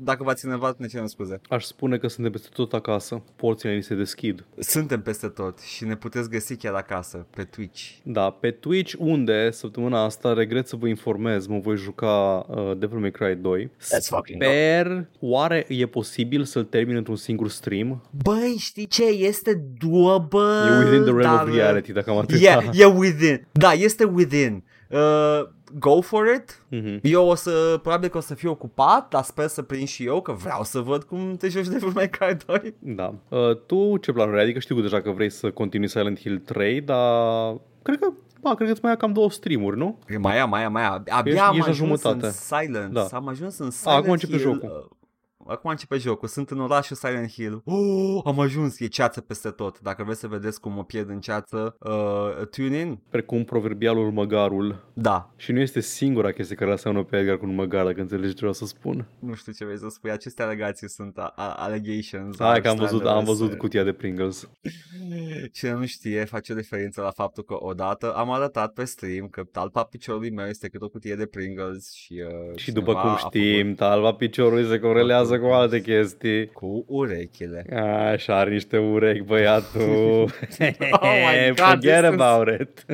Dacă 0.00 0.22
v-ați 0.22 0.46
enervat, 0.46 0.78
ne 0.78 0.86
cerem 0.86 1.06
scuze. 1.06 1.40
Aș 1.48 1.64
spune 1.64 1.98
că 1.98 2.08
suntem 2.08 2.32
peste 2.32 2.48
tot 2.52 2.72
acasă. 2.72 3.22
Porțile 3.36 3.74
ni 3.74 3.82
se 3.82 3.94
deschid. 3.94 4.44
Suntem 4.58 5.02
peste 5.02 5.28
tot 5.28 5.58
și 5.58 5.84
ne 5.84 5.96
puteți 5.96 6.28
găsi 6.30 6.56
chiar 6.56 6.74
acasă, 6.74 7.26
pe 7.36 7.42
Twitch. 7.44 7.82
Da, 8.02 8.30
pe 8.30 8.50
Twitch, 8.50 8.94
unde 8.98 9.50
săptămâna 9.50 10.04
asta, 10.04 10.32
regret 10.32 10.68
să 10.68 10.76
vă 10.76 10.86
informez, 10.88 11.46
mă 11.46 11.58
voi 11.58 11.76
juca 11.76 12.46
uh, 12.48 12.76
Devil 12.78 12.98
May 13.10 13.30
Cry 13.32 13.40
2. 13.40 13.70
Let's 13.80 14.08
fucking 14.08 14.42
Sper, 14.42 15.06
oare 15.20 15.64
e 15.68 15.86
posibil 15.86 16.44
să-l 16.44 16.64
termin 16.64 16.96
într-un 16.96 17.16
singur 17.16 17.48
stream? 17.48 18.02
Băi, 18.22 18.56
știi 18.58 18.86
ce? 18.86 19.04
Este 19.04 19.64
doable. 19.78 20.68
E 20.68 20.78
within 20.78 21.02
the 21.02 21.12
realm 21.12 21.36
dar, 21.36 21.46
of 21.48 21.54
reality, 21.54 21.92
dacă 21.92 22.10
am 22.10 22.18
atâta. 22.18 22.62
E, 22.72 22.82
e 22.82 22.84
within. 22.84 23.46
Da, 23.52 23.72
este 23.72 24.04
within. 24.04 24.64
Uh, 24.88 25.48
go 25.78 26.00
for 26.00 26.26
it. 26.36 26.62
Mhm. 26.68 26.98
Eu 27.02 27.26
o 27.26 27.34
să, 27.34 27.78
probabil 27.82 28.08
că 28.08 28.16
o 28.16 28.20
să 28.20 28.34
fiu 28.34 28.50
ocupat, 28.50 29.08
dar 29.08 29.22
sper 29.22 29.46
să 29.46 29.62
prind 29.62 29.88
și 29.88 30.04
eu, 30.04 30.20
că 30.20 30.32
vreau 30.32 30.62
să 30.62 30.80
văd 30.80 31.02
cum 31.02 31.36
te 31.36 31.48
joci 31.48 31.66
Devil 31.66 31.90
May 31.94 32.08
Cry 32.08 32.36
2. 32.46 32.74
Da. 32.78 33.14
Uh, 33.28 33.56
tu 33.66 33.96
ce 33.96 34.12
planuri 34.12 34.36
ai? 34.36 34.42
Adică 34.42 34.58
știu 34.58 34.80
deja 34.80 35.00
că 35.00 35.10
vrei 35.10 35.30
să 35.30 35.50
continui 35.50 35.88
Silent 35.88 36.20
Hill 36.20 36.38
3, 36.38 36.80
dar 36.80 37.54
cred 37.82 37.98
că 37.98 38.12
ba, 38.40 38.54
cred 38.54 38.66
că 38.66 38.72
îți 38.72 38.82
mai 38.82 38.90
ia 38.90 38.96
cam 38.96 39.12
două 39.12 39.30
streamuri, 39.30 39.76
nu? 39.76 39.98
Mai 40.18 40.36
ia, 40.36 40.44
mai 40.46 40.60
ia, 40.60 40.68
mai 40.68 40.82
ia. 40.82 41.02
Abia 41.08 41.32
Ești- 41.32 41.44
am 41.44 41.54
ești 41.54 41.64
la 41.66 41.70
ajuns 41.70 41.76
jumătate. 41.76 42.26
în 42.26 42.32
Silence. 42.32 42.92
Da. 42.92 43.06
Am 43.12 43.28
ajuns 43.28 43.58
în 43.58 43.70
Silent 43.70 43.98
acum 43.98 44.10
începe 44.10 44.32
Hill. 44.36 44.42
jocul. 44.52 44.98
Uh, 45.44 45.52
Acum 45.52 45.70
începe 45.70 45.96
jocul. 45.96 46.28
Sunt 46.28 46.50
în 46.50 46.60
orașul 46.60 46.96
Silent 46.96 47.30
Hill. 47.30 47.62
Oh, 47.64 48.20
am 48.24 48.40
ajuns. 48.40 48.80
E 48.80 48.86
ceață 48.86 49.20
peste 49.20 49.48
tot. 49.50 49.80
Dacă 49.80 50.02
vreți 50.04 50.20
să 50.20 50.26
vedeți 50.26 50.60
cum 50.60 50.72
mă 50.72 50.84
pierd 50.84 51.08
în 51.08 51.20
ceață, 51.20 51.76
uh, 51.80 52.46
tune 52.50 52.76
in. 52.76 52.98
Precum 53.10 53.44
proverbialul 53.44 54.10
măgarul. 54.12 54.90
Da. 54.94 55.32
Și 55.36 55.52
nu 55.52 55.60
este 55.60 55.80
singura 55.80 56.32
chestie 56.32 56.56
care 56.56 56.72
aseamnă 56.72 57.02
pe 57.02 57.16
Edgar 57.16 57.36
cu 57.36 57.44
un 57.46 57.54
măgar, 57.54 57.84
dacă 57.84 58.00
înțelegi 58.00 58.28
ce 58.32 58.38
vreau 58.38 58.52
să 58.52 58.64
spun. 58.66 59.08
Nu 59.18 59.34
știu 59.34 59.52
ce 59.52 59.64
vrei 59.64 59.78
să 59.78 59.86
spui. 59.88 60.10
Aceste 60.10 60.42
alegații 60.42 60.88
sunt 60.88 61.18
a- 61.18 61.32
a- 61.36 61.52
allegations. 61.52 62.36
Hai 62.38 62.60
că 62.60 62.68
am 62.68 62.76
văzut, 62.76 63.00
am 63.00 63.06
Standards. 63.06 63.38
văzut 63.38 63.58
cutia 63.58 63.82
de 63.84 63.92
Pringles. 63.92 64.50
Cine 65.52 65.72
nu 65.72 65.86
știe 65.86 66.24
face 66.24 66.52
referință 66.52 67.00
la 67.00 67.10
faptul 67.10 67.42
că 67.44 67.54
odată 67.58 68.12
am 68.14 68.30
arătat 68.30 68.72
pe 68.72 68.84
stream 68.84 69.26
că 69.28 69.42
talpa 69.52 69.82
piciorului 69.84 70.30
meu 70.30 70.46
este 70.46 70.68
cât 70.68 70.82
o 70.82 70.88
cutie 70.88 71.14
de 71.14 71.26
Pringles 71.26 71.92
și... 71.92 72.22
Uh, 72.50 72.56
Și 72.58 72.72
după 72.72 72.90
cineva 72.92 73.00
cum 73.02 73.10
a 73.10 73.16
știm, 73.16 73.74
talva 73.74 74.12
piciorului 74.12 74.66
se 74.66 74.78
corelează 74.78 75.29
cu 75.38 75.46
alte 75.46 75.80
chestii. 75.80 76.46
făcut 76.46 76.52
Cu 76.52 76.84
urechile. 76.88 77.66
Așa, 78.12 78.36
are 78.38 78.50
niște 78.50 78.78
urechi, 78.78 79.22
băiatul. 79.22 79.80
my 80.58 81.48
God, 81.48 81.56
Forget 81.56 82.02
this 82.02 82.12
is- 82.14 82.20
about 82.20 82.60
it. 82.60 82.84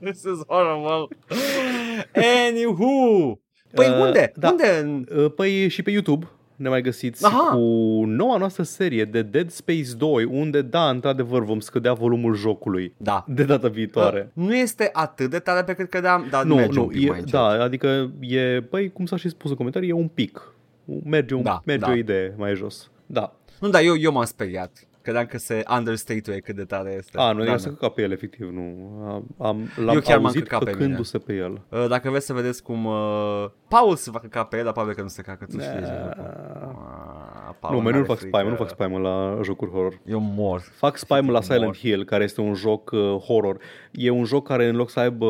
This 0.00 0.22
is 0.22 0.44
horrible. 0.48 1.16
Anywho. 2.48 3.38
Păi 3.74 3.86
Uh, 3.88 3.98
unde? 4.00 4.32
da. 4.36 4.48
Unde? 4.50 5.04
Uh, 5.16 5.32
Păi 5.36 5.68
și 5.68 5.82
pe 5.82 5.90
YouTube 5.90 6.26
ne 6.56 6.68
mai 6.68 6.82
găsiți 6.82 7.24
Aha. 7.24 7.50
cu 7.52 7.58
noua 8.06 8.36
noastră 8.36 8.62
serie 8.62 9.04
de 9.04 9.22
Dead 9.22 9.50
Space 9.50 9.94
2, 9.98 10.24
unde, 10.24 10.62
da, 10.62 10.88
într-adevăr, 10.88 11.44
vom 11.44 11.60
scădea 11.60 11.92
volumul 11.92 12.34
jocului 12.34 12.94
Da. 12.96 13.24
de 13.28 13.44
data 13.44 13.68
viitoare. 13.68 14.30
Nu 14.34 14.56
este 14.56 14.90
atât 14.92 15.30
de 15.30 15.38
tare 15.38 15.64
pe 15.64 15.72
cât 15.74 15.90
credeam, 15.90 16.26
dar 16.30 16.44
nu, 16.44 16.54
merge 16.54 16.78
un 16.78 16.84
nu, 16.84 16.90
pic 16.90 17.02
e, 17.02 17.08
mai 17.08 17.18
încet. 17.18 17.32
da, 17.34 17.46
adică 17.46 18.10
e, 18.20 18.60
păi, 18.70 18.92
cum 18.92 19.06
s-a 19.06 19.16
și 19.16 19.28
spus 19.28 19.50
în 19.50 19.56
comentarii, 19.56 19.88
e 19.88 19.92
un 19.92 20.08
pic. 20.08 20.54
Merge, 21.04 21.34
un, 21.34 21.42
Da, 21.42 21.60
merge 21.64 21.84
da. 21.84 21.90
o 21.90 21.94
idee 21.94 22.34
mai 22.36 22.54
jos. 22.54 22.90
Da. 23.06 23.32
Nu, 23.60 23.68
dar 23.68 23.82
eu, 23.82 23.96
eu 23.96 24.12
m-am 24.12 24.24
speriat. 24.24 24.86
Credeam 25.02 25.26
că 25.26 25.38
se 25.38 25.62
understate 25.76 26.40
cât 26.40 26.54
de 26.56 26.64
tare 26.64 26.94
este. 26.98 27.18
A, 27.18 27.32
nu, 27.32 27.44
da, 27.44 27.50
da, 27.50 27.56
să 27.56 27.68
căca 27.68 27.88
pe 27.88 28.02
el, 28.02 28.10
efectiv, 28.12 28.50
nu. 28.50 28.62
Am, 29.08 29.26
am, 29.38 29.68
l-am 29.76 29.94
Eu 29.94 30.00
chiar 30.00 30.16
m-am 30.16 30.26
auzit 30.26 30.42
căcat 30.42 30.64
pe 30.64 30.70
căcându-se 30.70 31.18
pe 31.18 31.34
el. 31.34 31.60
Uh, 31.70 31.86
Dacă 31.88 32.10
vreți 32.10 32.26
să 32.26 32.32
vedeți 32.32 32.62
cum 32.62 32.84
uh, 32.84 33.46
Paul 33.68 33.96
se 33.96 34.10
va 34.10 34.18
căca 34.18 34.44
pe 34.44 34.56
el, 34.56 34.64
dar 34.64 34.72
probabil 34.72 34.96
că 34.96 35.02
nu 35.02 35.08
se 35.08 35.22
cacă, 35.22 35.44
tu 35.44 35.58
știi 35.60 35.78
deja. 35.78 36.10
Uh, 36.18 36.24
Uh, 36.56 37.15
Paul 37.60 37.74
nu, 37.74 37.80
mai 37.80 37.90
n-are 37.90 37.98
nu 37.98 38.04
fac 38.04 38.18
frică. 38.18 38.36
spam, 38.36 38.50
nu 38.50 38.56
fac 38.56 38.68
spam 38.68 38.92
la 38.92 39.40
jocuri 39.42 39.70
horror. 39.70 40.00
Eu 40.06 40.20
mor. 40.20 40.60
Fac 40.74 40.96
spam 40.96 41.30
la 41.30 41.40
Silent 41.40 41.64
Mor. 41.64 41.76
Hill, 41.76 42.04
care 42.04 42.24
este 42.24 42.40
un 42.40 42.54
joc 42.54 42.90
uh, 42.90 43.00
horror. 43.00 43.58
E 43.92 44.10
un 44.10 44.24
joc 44.24 44.46
care 44.46 44.66
în 44.66 44.76
loc 44.76 44.90
să 44.90 45.00
aibă 45.00 45.26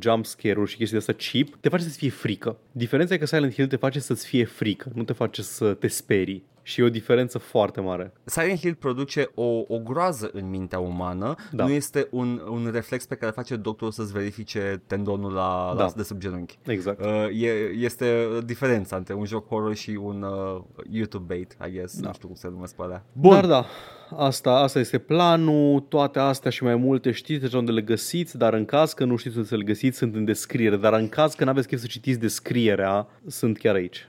jump 0.00 0.26
scare-uri 0.26 0.70
și 0.70 0.76
chestii 0.76 0.98
de 0.98 1.04
asta 1.10 1.24
cheap, 1.30 1.60
te 1.60 1.68
face 1.68 1.82
să-ți 1.82 1.98
fie 1.98 2.10
frică. 2.10 2.56
Diferența 2.72 3.14
e 3.14 3.18
că 3.18 3.26
Silent 3.26 3.52
Hill 3.52 3.68
te 3.68 3.76
face 3.76 4.00
să-ți 4.00 4.26
fie 4.26 4.44
frică, 4.44 4.90
nu 4.94 5.02
te 5.02 5.12
face 5.12 5.42
să 5.42 5.74
te 5.74 5.86
sperii. 5.86 6.44
Și 6.62 6.80
e 6.80 6.84
o 6.84 6.88
diferență 6.88 7.38
foarte 7.38 7.80
mare. 7.80 8.12
Silent 8.24 8.58
Hill 8.58 8.74
produce 8.74 9.30
o, 9.34 9.64
o 9.68 9.78
groază 9.78 10.30
în 10.32 10.50
mintea 10.50 10.78
umană, 10.78 11.34
Da. 11.52 11.64
nu 11.64 11.70
este 11.70 12.08
un, 12.10 12.40
un 12.48 12.70
reflex 12.72 13.06
pe 13.06 13.14
care 13.14 13.32
face 13.32 13.56
doctorul 13.56 13.92
să-ți 13.92 14.12
verifice 14.12 14.82
tendonul 14.86 15.32
la, 15.32 15.72
Da. 15.76 15.82
la, 15.84 15.90
de 15.96 16.02
sub 16.02 16.18
genunchi. 16.18 16.58
Exact. 16.66 17.00
Uh, 17.04 17.42
e, 17.42 17.48
este 17.78 18.28
diferența 18.44 18.96
între 18.96 19.14
un 19.14 19.24
joc 19.24 19.48
horror 19.48 19.74
și 19.74 19.90
un 20.02 20.22
uh, 20.22 20.62
YouTube 20.90 21.24
bait, 21.34 21.56
I 21.68 21.70
guess. 21.72 22.00
Da. 22.00 22.06
Nu 22.06 22.14
știu 22.14 22.26
cum 22.26 22.36
se 22.36 22.48
numesc 22.48 22.74
pe 22.74 22.82
alea. 22.82 23.04
Bun. 23.12 23.30
Dar 23.32 23.46
da, 23.46 23.64
asta, 24.16 24.50
asta 24.50 24.78
este 24.78 24.98
planul, 24.98 25.80
toate 25.80 26.18
astea 26.18 26.50
și 26.50 26.62
mai 26.62 26.76
multe 26.76 27.10
știți 27.10 27.40
deja 27.40 27.58
unde 27.58 27.70
le 27.72 27.80
găsiți, 27.80 28.36
dar 28.38 28.54
în 28.54 28.64
caz 28.64 28.92
că 28.92 29.04
nu 29.04 29.16
știți 29.16 29.36
unde 29.36 29.48
să 29.48 29.56
le 29.56 29.64
găsiți, 29.64 29.98
sunt 29.98 30.14
în 30.14 30.24
descriere, 30.24 30.76
dar 30.76 30.92
în 30.92 31.08
caz 31.08 31.34
că 31.34 31.44
n-aveți 31.44 31.66
chef 31.68 31.80
să 31.80 31.86
citiți 31.86 32.18
descrierea, 32.18 33.06
sunt 33.26 33.58
chiar 33.58 33.74
aici. 33.74 34.08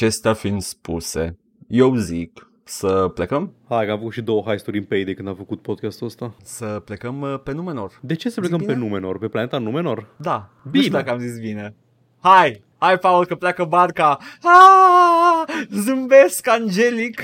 Acestea 0.00 0.32
fiind 0.32 0.62
spuse, 0.62 1.38
eu 1.68 1.94
zic 1.94 2.50
să 2.64 3.10
plecăm? 3.14 3.52
Hai 3.68 3.84
că 3.84 3.90
am 3.90 3.98
făcut 3.98 4.12
și 4.12 4.22
două 4.22 4.42
heisturi 4.42 4.78
în 4.78 4.84
Payday 4.84 5.14
când 5.14 5.28
am 5.28 5.34
făcut 5.34 5.62
podcastul 5.62 6.06
ăsta. 6.06 6.34
Să 6.42 6.82
plecăm 6.84 7.20
uh, 7.20 7.40
pe 7.44 7.52
Numenor. 7.52 7.98
De 8.02 8.14
ce 8.14 8.28
să 8.28 8.40
Zic 8.40 8.40
plecăm 8.40 8.66
pe 8.66 8.72
bine? 8.72 8.86
Numenor? 8.86 9.18
Pe 9.18 9.28
planeta 9.28 9.58
Numenor? 9.58 10.06
Da, 10.16 10.50
nu 10.62 10.70
Bine. 10.70 10.84
știu 10.84 10.96
dacă 10.96 11.10
am 11.10 11.18
zis 11.18 11.38
bine. 11.38 11.74
Hai, 12.20 12.62
hai 12.78 12.98
Paul 12.98 13.26
că 13.26 13.34
pleacă 13.34 13.64
barca. 13.64 14.18
Ah, 14.42 15.64
zâmbesc 15.70 16.48
angelic. 16.48 17.22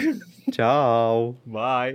Ciao! 0.51 1.35
Bye. 1.43 1.95